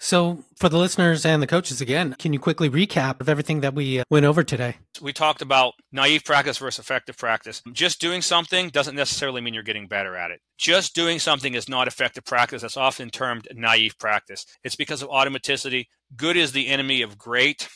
So, 0.03 0.45
for 0.57 0.71
the 0.71 0.79
listeners 0.79 1.27
and 1.27 1.43
the 1.43 1.47
coaches 1.47 1.83
again, 1.83 2.17
can 2.19 2.33
you 2.33 2.39
quickly 2.39 2.71
recap 2.71 3.21
of 3.21 3.29
everything 3.29 3.61
that 3.61 3.75
we 3.75 4.01
uh, 4.01 4.05
went 4.09 4.25
over 4.25 4.43
today? 4.43 4.77
We 5.03 5.13
talked 5.13 5.43
about 5.43 5.75
naive 5.93 6.25
practice 6.25 6.57
versus 6.57 6.83
effective 6.83 7.19
practice. 7.19 7.63
Just 7.75 8.01
doing 8.01 8.23
something 8.23 8.71
doesn't 8.71 8.97
necessarily 8.97 9.43
mean 9.43 9.53
you're 9.53 9.63
getting 9.63 9.89
better 9.89 10.17
at 10.17 10.31
it. 10.31 10.41
Just 10.57 10.95
doing 10.95 11.19
something 11.19 11.53
is 11.53 11.69
not 11.69 11.87
effective 11.87 12.25
practice. 12.25 12.63
That's 12.63 12.79
often 12.79 13.11
termed 13.11 13.47
naive 13.55 13.99
practice. 13.99 14.47
It's 14.65 14.75
because 14.75 15.03
of 15.03 15.11
automaticity. 15.11 15.89
Good 16.17 16.39
is 16.39 16.53
the 16.53 16.69
enemy 16.69 17.03
of 17.03 17.19
great. 17.19 17.69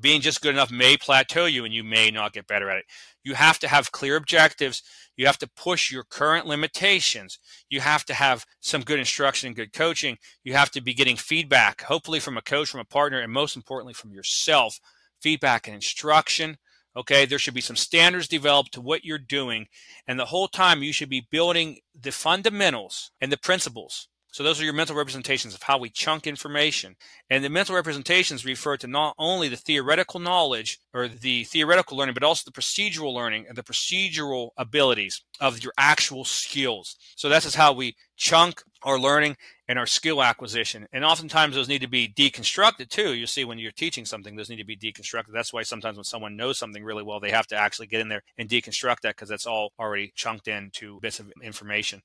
Being 0.00 0.20
just 0.20 0.40
good 0.40 0.54
enough 0.54 0.70
may 0.70 0.96
plateau 0.96 1.44
you 1.44 1.64
and 1.64 1.74
you 1.74 1.84
may 1.84 2.10
not 2.10 2.32
get 2.32 2.46
better 2.46 2.70
at 2.70 2.78
it. 2.78 2.84
You 3.22 3.34
have 3.34 3.58
to 3.60 3.68
have 3.68 3.92
clear 3.92 4.16
objectives 4.16 4.82
you 5.16 5.26
have 5.26 5.38
to 5.38 5.48
push 5.48 5.92
your 5.92 6.04
current 6.04 6.46
limitations. 6.46 7.38
You 7.68 7.80
have 7.80 8.04
to 8.06 8.14
have 8.14 8.44
some 8.60 8.82
good 8.82 8.98
instruction 8.98 9.48
and 9.48 9.56
good 9.56 9.72
coaching. 9.72 10.18
You 10.42 10.54
have 10.54 10.70
to 10.72 10.80
be 10.80 10.94
getting 10.94 11.16
feedback, 11.16 11.82
hopefully 11.82 12.20
from 12.20 12.36
a 12.36 12.42
coach, 12.42 12.68
from 12.68 12.80
a 12.80 12.84
partner, 12.84 13.20
and 13.20 13.32
most 13.32 13.56
importantly 13.56 13.94
from 13.94 14.12
yourself. 14.12 14.80
Feedback 15.20 15.66
and 15.66 15.74
instruction. 15.74 16.58
Okay, 16.96 17.26
there 17.26 17.38
should 17.38 17.54
be 17.54 17.60
some 17.60 17.76
standards 17.76 18.28
developed 18.28 18.72
to 18.74 18.80
what 18.80 19.04
you're 19.04 19.18
doing. 19.18 19.66
And 20.06 20.18
the 20.18 20.26
whole 20.26 20.48
time 20.48 20.82
you 20.82 20.92
should 20.92 21.08
be 21.08 21.26
building 21.30 21.78
the 21.98 22.12
fundamentals 22.12 23.10
and 23.20 23.30
the 23.32 23.36
principles 23.36 24.08
so 24.34 24.42
those 24.42 24.60
are 24.60 24.64
your 24.64 24.72
mental 24.72 24.96
representations 24.96 25.54
of 25.54 25.62
how 25.62 25.78
we 25.78 25.88
chunk 25.88 26.26
information. 26.26 26.96
And 27.30 27.44
the 27.44 27.48
mental 27.48 27.76
representations 27.76 28.44
refer 28.44 28.76
to 28.78 28.88
not 28.88 29.14
only 29.16 29.46
the 29.46 29.54
theoretical 29.54 30.18
knowledge 30.18 30.80
or 30.92 31.06
the 31.06 31.44
theoretical 31.44 31.96
learning, 31.96 32.14
but 32.14 32.24
also 32.24 32.42
the 32.44 32.60
procedural 32.60 33.14
learning 33.14 33.46
and 33.48 33.56
the 33.56 33.62
procedural 33.62 34.50
abilities 34.56 35.22
of 35.38 35.62
your 35.62 35.72
actual 35.78 36.24
skills. 36.24 36.96
So 37.14 37.28
that's 37.28 37.44
just 37.44 37.54
how 37.54 37.74
we 37.74 37.94
chunk 38.16 38.60
our 38.82 38.98
learning 38.98 39.36
and 39.68 39.78
our 39.78 39.86
skill 39.86 40.20
acquisition. 40.20 40.88
And 40.92 41.04
oftentimes 41.04 41.54
those 41.54 41.68
need 41.68 41.82
to 41.82 41.88
be 41.88 42.08
deconstructed 42.08 42.88
too. 42.88 43.14
You 43.14 43.28
see 43.28 43.44
when 43.44 43.60
you're 43.60 43.70
teaching 43.70 44.04
something, 44.04 44.34
those 44.34 44.50
need 44.50 44.56
to 44.56 44.64
be 44.64 44.76
deconstructed. 44.76 45.32
That's 45.32 45.52
why 45.52 45.62
sometimes 45.62 45.96
when 45.96 46.02
someone 46.02 46.34
knows 46.34 46.58
something 46.58 46.82
really 46.82 47.04
well, 47.04 47.20
they 47.20 47.30
have 47.30 47.46
to 47.46 47.56
actually 47.56 47.86
get 47.86 48.00
in 48.00 48.08
there 48.08 48.24
and 48.36 48.48
deconstruct 48.48 49.02
that 49.04 49.14
because 49.14 49.28
that's 49.28 49.46
all 49.46 49.70
already 49.78 50.12
chunked 50.16 50.48
into 50.48 50.98
bits 51.00 51.20
of 51.20 51.32
information. 51.40 52.02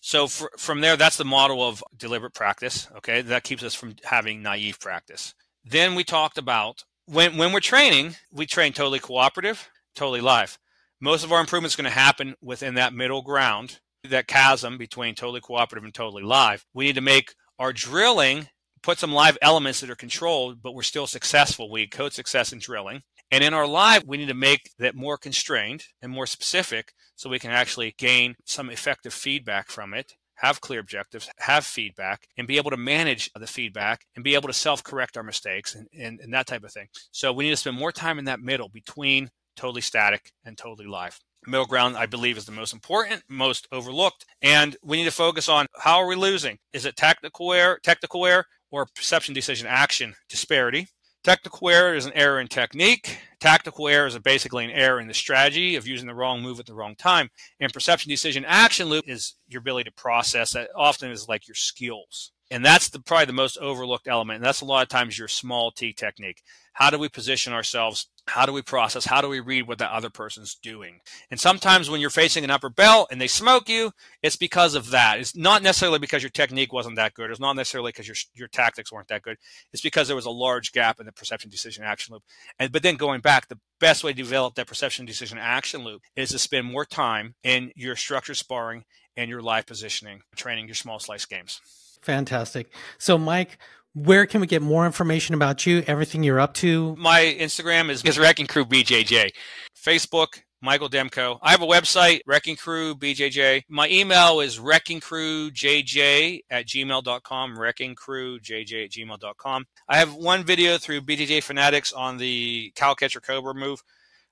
So 0.00 0.26
for, 0.26 0.50
from 0.56 0.80
there, 0.80 0.96
that's 0.96 1.16
the 1.16 1.24
model 1.24 1.66
of 1.66 1.84
deliberate 1.96 2.34
practice. 2.34 2.88
Okay, 2.96 3.20
that 3.22 3.44
keeps 3.44 3.62
us 3.62 3.74
from 3.74 3.96
having 4.04 4.42
naive 4.42 4.80
practice. 4.80 5.34
Then 5.64 5.94
we 5.94 6.04
talked 6.04 6.38
about 6.38 6.84
when 7.06 7.36
when 7.36 7.52
we're 7.52 7.60
training, 7.60 8.16
we 8.32 8.46
train 8.46 8.72
totally 8.72 8.98
cooperative, 8.98 9.68
totally 9.94 10.20
live. 10.20 10.58
Most 11.00 11.24
of 11.24 11.32
our 11.32 11.40
improvement 11.40 11.72
is 11.72 11.76
going 11.76 11.84
to 11.84 11.90
happen 11.90 12.34
within 12.42 12.74
that 12.74 12.92
middle 12.92 13.22
ground, 13.22 13.80
that 14.08 14.26
chasm 14.26 14.78
between 14.78 15.14
totally 15.14 15.40
cooperative 15.40 15.84
and 15.84 15.94
totally 15.94 16.22
live. 16.22 16.64
We 16.74 16.84
need 16.84 16.94
to 16.96 17.00
make 17.00 17.34
our 17.58 17.72
drilling 17.72 18.48
put 18.82 18.98
some 18.98 19.12
live 19.12 19.36
elements 19.42 19.80
that 19.80 19.90
are 19.90 19.96
controlled, 19.96 20.62
but 20.62 20.74
we're 20.74 20.82
still 20.82 21.06
successful. 21.06 21.70
We 21.70 21.86
code 21.86 22.12
success 22.12 22.52
in 22.52 22.58
drilling. 22.58 23.02
And 23.30 23.44
in 23.44 23.54
our 23.54 23.66
live, 23.66 24.04
we 24.06 24.16
need 24.16 24.28
to 24.28 24.34
make 24.34 24.70
that 24.78 24.94
more 24.94 25.16
constrained 25.16 25.84
and 26.02 26.10
more 26.10 26.26
specific 26.26 26.92
so 27.20 27.28
we 27.28 27.38
can 27.38 27.50
actually 27.50 27.94
gain 27.98 28.34
some 28.46 28.70
effective 28.70 29.12
feedback 29.12 29.68
from 29.68 29.92
it, 29.92 30.14
have 30.36 30.62
clear 30.62 30.80
objectives, 30.80 31.28
have 31.36 31.66
feedback, 31.66 32.26
and 32.38 32.48
be 32.48 32.56
able 32.56 32.70
to 32.70 32.78
manage 32.78 33.30
the 33.38 33.46
feedback 33.46 34.06
and 34.16 34.24
be 34.24 34.34
able 34.34 34.46
to 34.48 34.54
self 34.54 34.82
correct 34.82 35.18
our 35.18 35.22
mistakes 35.22 35.74
and, 35.74 35.86
and, 35.92 36.18
and 36.20 36.32
that 36.32 36.46
type 36.46 36.64
of 36.64 36.72
thing. 36.72 36.86
So 37.10 37.30
we 37.30 37.44
need 37.44 37.50
to 37.50 37.58
spend 37.58 37.76
more 37.76 37.92
time 37.92 38.18
in 38.18 38.24
that 38.24 38.40
middle 38.40 38.70
between 38.70 39.28
totally 39.54 39.82
static 39.82 40.32
and 40.46 40.56
totally 40.56 40.88
live. 40.88 41.20
Middle 41.46 41.66
ground 41.66 41.94
i 41.98 42.06
believe 42.06 42.38
is 42.38 42.46
the 42.46 42.52
most 42.52 42.72
important 42.72 43.22
most 43.28 43.68
overlooked 43.70 44.24
and 44.40 44.76
we 44.82 44.96
need 44.96 45.04
to 45.04 45.10
focus 45.10 45.46
on 45.46 45.66
how 45.78 45.98
are 45.98 46.06
we 46.06 46.16
losing? 46.16 46.56
Is 46.72 46.86
it 46.86 46.96
technical 46.96 47.52
error 47.52 47.78
technical 47.82 48.24
error 48.24 48.46
or 48.70 48.86
perception 48.94 49.34
decision 49.34 49.66
action 49.66 50.14
disparity 50.30 50.88
Technical 51.22 51.68
error 51.68 51.94
is 51.94 52.06
an 52.06 52.12
error 52.14 52.40
in 52.40 52.48
technique. 52.48 53.18
Tactical 53.40 53.88
error 53.88 54.06
is 54.06 54.18
basically 54.18 54.64
an 54.64 54.70
error 54.70 55.00
in 55.00 55.06
the 55.06 55.12
strategy 55.12 55.76
of 55.76 55.86
using 55.86 56.06
the 56.06 56.14
wrong 56.14 56.40
move 56.40 56.58
at 56.58 56.64
the 56.64 56.72
wrong 56.72 56.94
time. 56.96 57.28
And 57.60 57.70
perception 57.72 58.08
decision 58.08 58.44
action 58.46 58.88
loop 58.88 59.04
is 59.06 59.34
your 59.46 59.60
ability 59.60 59.90
to 59.90 59.94
process 59.94 60.52
that 60.52 60.70
often 60.74 61.10
is 61.10 61.28
like 61.28 61.46
your 61.46 61.54
skills. 61.54 62.32
And 62.50 62.64
that's 62.64 62.88
the, 62.88 63.00
probably 63.00 63.26
the 63.26 63.32
most 63.32 63.58
overlooked 63.58 64.08
element. 64.08 64.38
And 64.38 64.44
that's 64.44 64.60
a 64.60 64.64
lot 64.64 64.82
of 64.82 64.88
times 64.88 65.18
your 65.18 65.28
small 65.28 65.70
T 65.70 65.92
technique. 65.92 66.42
How 66.72 66.90
do 66.90 66.98
we 66.98 67.08
position 67.08 67.52
ourselves? 67.52 68.06
How 68.26 68.46
do 68.46 68.52
we 68.52 68.62
process? 68.62 69.04
How 69.04 69.20
do 69.20 69.28
we 69.28 69.40
read 69.40 69.66
what 69.66 69.78
the 69.78 69.92
other 69.92 70.08
person's 70.08 70.54
doing? 70.54 71.00
And 71.30 71.38
sometimes 71.38 71.90
when 71.90 72.00
you're 72.00 72.10
facing 72.10 72.42
an 72.42 72.50
upper 72.50 72.70
belt 72.70 73.08
and 73.10 73.20
they 73.20 73.26
smoke 73.26 73.68
you, 73.68 73.92
it's 74.22 74.36
because 74.36 74.74
of 74.74 74.90
that. 74.90 75.18
It's 75.18 75.36
not 75.36 75.62
necessarily 75.62 75.98
because 75.98 76.22
your 76.22 76.30
technique 76.30 76.72
wasn't 76.72 76.96
that 76.96 77.14
good. 77.14 77.30
It's 77.30 77.40
not 77.40 77.56
necessarily 77.56 77.90
because 77.90 78.06
your, 78.08 78.16
your 78.34 78.48
tactics 78.48 78.92
weren't 78.92 79.08
that 79.08 79.22
good. 79.22 79.36
It's 79.72 79.82
because 79.82 80.06
there 80.06 80.16
was 80.16 80.26
a 80.26 80.30
large 80.30 80.72
gap 80.72 81.00
in 81.00 81.06
the 81.06 81.12
perception 81.12 81.50
decision 81.50 81.84
action 81.84 82.14
loop. 82.14 82.22
And 82.58 82.72
but 82.72 82.82
then 82.82 82.96
going 82.96 83.20
back, 83.20 83.48
the 83.48 83.58
best 83.78 84.02
way 84.04 84.12
to 84.12 84.16
develop 84.16 84.54
that 84.54 84.66
perception 84.66 85.06
decision 85.06 85.38
action 85.38 85.82
loop 85.82 86.02
is 86.16 86.30
to 86.30 86.38
spend 86.38 86.66
more 86.66 86.84
time 86.84 87.34
in 87.42 87.72
your 87.74 87.96
structure 87.96 88.34
sparring 88.34 88.84
and 89.16 89.28
your 89.28 89.42
live 89.42 89.66
positioning, 89.66 90.22
training 90.36 90.66
your 90.66 90.74
small 90.74 90.98
slice 90.98 91.26
games. 91.26 91.60
Fantastic. 92.02 92.72
So, 92.98 93.18
Mike, 93.18 93.58
where 93.94 94.26
can 94.26 94.40
we 94.40 94.46
get 94.46 94.62
more 94.62 94.86
information 94.86 95.34
about 95.34 95.66
you, 95.66 95.82
everything 95.86 96.22
you're 96.22 96.40
up 96.40 96.54
to? 96.54 96.94
My 96.96 97.36
Instagram 97.38 97.90
is, 97.90 98.04
is 98.04 98.18
Wrecking 98.18 98.46
Crew 98.46 98.64
BJJ. 98.64 99.30
Facebook, 99.76 100.42
Michael 100.62 100.88
Demko. 100.88 101.38
I 101.42 101.50
have 101.50 101.62
a 101.62 101.66
website, 101.66 102.20
Wrecking 102.26 102.56
Crew 102.56 102.94
BJJ. 102.94 103.64
My 103.68 103.88
email 103.88 104.40
is 104.40 104.58
wreckingcrewjj 104.58 106.40
at 106.50 106.66
gmail.com, 106.66 107.56
wreckingcrewjj 107.56 108.84
at 108.84 108.90
gmail.com. 108.90 109.66
I 109.88 109.96
have 109.96 110.14
one 110.14 110.44
video 110.44 110.78
through 110.78 111.00
BJJ 111.02 111.42
Fanatics 111.42 111.92
on 111.92 112.18
the 112.18 112.72
Cowcatcher 112.76 113.22
Cobra 113.22 113.54
move. 113.54 113.82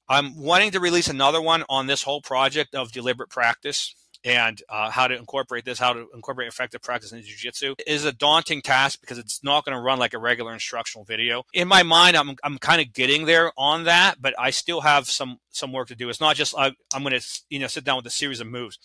I'm 0.09 0.39
wanting 0.39 0.71
to 0.73 0.81
release 0.81 1.09
another 1.09 1.43
one 1.43 1.65
on 1.69 1.87
this 1.87 2.03
whole 2.03 2.23
project 2.23 2.75
of 2.75 2.93
deliberate 2.93 3.29
practice 3.29 3.95
and 4.29 4.63
uh, 4.69 4.91
how 4.91 5.09
to 5.09 5.17
incorporate 5.17 5.65
this, 5.65 5.79
how 5.79 5.95
to 5.95 6.07
incorporate 6.15 6.49
effective 6.49 6.83
practice 6.83 7.13
in 7.13 7.23
jiu-jitsu 7.23 7.75
is 7.87 8.05
a 8.05 8.13
daunting 8.13 8.61
task 8.61 9.01
because 9.01 9.17
it's 9.17 9.43
not 9.43 9.65
going 9.65 9.75
to 9.75 9.81
run 9.81 9.99
like 9.99 10.13
a 10.13 10.19
regular 10.19 10.53
instructional 10.53 11.05
video. 11.05 11.45
In 11.55 11.67
my 11.67 11.83
mind, 11.83 12.15
I'm, 12.15 12.37
I'm 12.45 12.59
kind 12.59 12.83
of 12.83 12.93
getting 12.93 13.25
there 13.25 13.53
on 13.57 13.85
that, 13.85 14.21
but 14.21 14.35
I 14.39 14.51
still 14.51 14.83
have 14.83 15.09
some 15.09 15.39
some 15.51 15.73
work 15.73 15.89
to 15.89 15.97
do. 15.97 16.11
It's 16.11 16.21
not 16.21 16.37
just 16.37 16.55
uh, 16.57 16.71
I'm 16.95 17.03
going 17.03 17.19
to 17.19 17.27
you 17.49 17.59
know 17.59 17.67
sit 17.69 17.85
down 17.85 17.97
with 17.97 18.07
a 18.07 18.11
series 18.11 18.41
of 18.41 18.47
moves. 18.47 18.79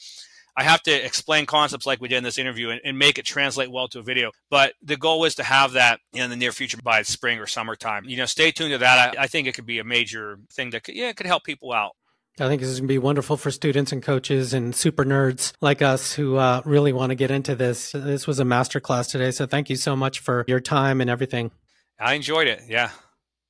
I 0.56 0.64
have 0.64 0.84
to 0.84 0.92
explain 0.92 1.46
concepts 1.48 1.86
like 1.86 2.00
we 2.00 2.08
did 2.08 2.18
in 2.18 2.24
this 2.24 2.38
interview 2.38 2.70
and, 2.70 2.80
and, 2.86 2.98
make 3.00 3.18
it 3.18 3.26
translate 3.26 3.72
well 3.72 3.88
to 3.88 3.98
a 3.98 4.04
video. 4.04 4.30
But 4.52 4.74
the 4.84 4.98
goal 4.98 5.26
is 5.26 5.34
to 5.36 5.44
have 5.44 5.72
that 5.72 6.00
in 6.14 6.30
the 6.30 6.36
near 6.36 6.52
future 6.52 6.78
by 6.84 7.02
spring 7.02 7.40
or 7.40 7.48
summertime. 7.48 8.06
You 8.06 8.18
know, 8.18 8.28
stay 8.28 8.52
tuned 8.52 8.72
to 8.72 8.78
that. 8.78 9.18
I, 9.18 9.24
I 9.24 9.28
think 9.28 9.48
it 9.48 9.56
could 9.56 9.66
be 9.66 9.80
a 9.80 9.84
major 9.84 10.38
thing 10.52 10.70
that 10.70 10.84
could, 10.84 10.94
yeah, 10.94 11.10
it 11.10 11.16
could 11.16 11.26
help 11.26 11.44
people 11.44 11.74
out. 11.74 11.96
I 12.40 12.48
think 12.48 12.62
this 12.62 12.70
is 12.70 12.80
going 12.80 12.88
to 12.88 12.94
be 12.94 12.98
wonderful 12.98 13.38
for 13.38 13.52
students 13.52 13.92
and 13.92 14.02
coaches 14.02 14.56
and 14.56 14.76
super 14.76 15.06
nerds 15.06 15.54
like 15.62 15.84
us 15.84 16.14
who 16.14 16.38
uh, 16.38 16.64
really 16.66 16.92
want 16.92 17.12
to 17.12 17.16
get 17.16 17.30
into 17.30 17.56
this. 17.56 17.92
This 17.92 18.26
was 18.26 18.40
a 18.40 18.44
masterclass 18.44 19.12
today. 19.12 19.30
So 19.30 19.46
thank 19.46 19.70
you 19.70 19.76
so 19.76 19.96
much 19.96 20.20
for 20.20 20.44
your 20.48 20.60
time 20.60 21.00
and 21.00 21.12
everything. 21.12 21.52
I 22.00 22.16
enjoyed 22.16 22.48
it. 22.48 22.64
Yeah. 22.68 22.90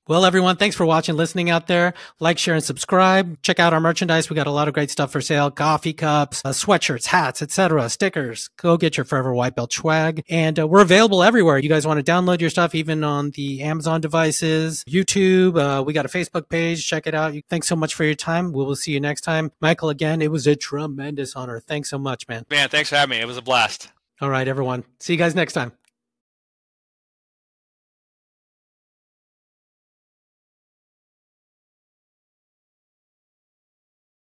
Well, 0.05 0.25
everyone, 0.25 0.57
thanks 0.57 0.75
for 0.75 0.85
watching, 0.85 1.15
listening 1.15 1.49
out 1.49 1.67
there. 1.67 1.93
Like, 2.19 2.37
share, 2.37 2.55
and 2.55 2.63
subscribe. 2.63 3.41
Check 3.41 3.57
out 3.57 3.71
our 3.71 3.79
merchandise. 3.79 4.29
We 4.29 4.35
got 4.35 4.47
a 4.47 4.51
lot 4.51 4.67
of 4.67 4.73
great 4.73 4.91
stuff 4.91 5.13
for 5.13 5.21
sale: 5.21 5.49
coffee 5.49 5.93
cups, 5.93 6.41
uh, 6.43 6.49
sweatshirts, 6.49 7.05
hats, 7.05 7.41
etc., 7.41 7.89
stickers. 7.89 8.49
Go 8.57 8.75
get 8.75 8.97
your 8.97 9.05
Forever 9.05 9.33
White 9.33 9.55
Belt 9.55 9.71
swag, 9.71 10.25
and 10.27 10.59
uh, 10.59 10.67
we're 10.67 10.81
available 10.81 11.23
everywhere. 11.23 11.57
You 11.57 11.69
guys 11.69 11.87
want 11.87 12.05
to 12.05 12.11
download 12.11 12.41
your 12.41 12.49
stuff, 12.49 12.75
even 12.75 13.01
on 13.05 13.31
the 13.31 13.61
Amazon 13.61 14.01
devices, 14.01 14.83
YouTube. 14.89 15.57
Uh, 15.57 15.81
we 15.83 15.93
got 15.93 16.05
a 16.05 16.09
Facebook 16.09 16.49
page. 16.49 16.85
Check 16.85 17.07
it 17.07 17.15
out. 17.15 17.33
Thanks 17.49 17.67
so 17.67 17.77
much 17.77 17.93
for 17.93 18.03
your 18.03 18.15
time. 18.15 18.51
We 18.51 18.65
will 18.65 18.75
see 18.75 18.91
you 18.91 18.99
next 18.99 19.21
time, 19.21 19.53
Michael. 19.61 19.89
Again, 19.89 20.21
it 20.21 20.31
was 20.31 20.47
a 20.47 20.57
tremendous 20.57 21.33
honor. 21.33 21.61
Thanks 21.61 21.89
so 21.89 21.97
much, 21.97 22.27
man. 22.27 22.45
Man, 22.49 22.67
thanks 22.67 22.89
for 22.89 22.97
having 22.97 23.17
me. 23.17 23.21
It 23.21 23.27
was 23.27 23.37
a 23.37 23.41
blast. 23.41 23.89
All 24.19 24.29
right, 24.29 24.49
everyone. 24.49 24.83
See 24.99 25.13
you 25.13 25.19
guys 25.19 25.33
next 25.33 25.53
time. 25.53 25.71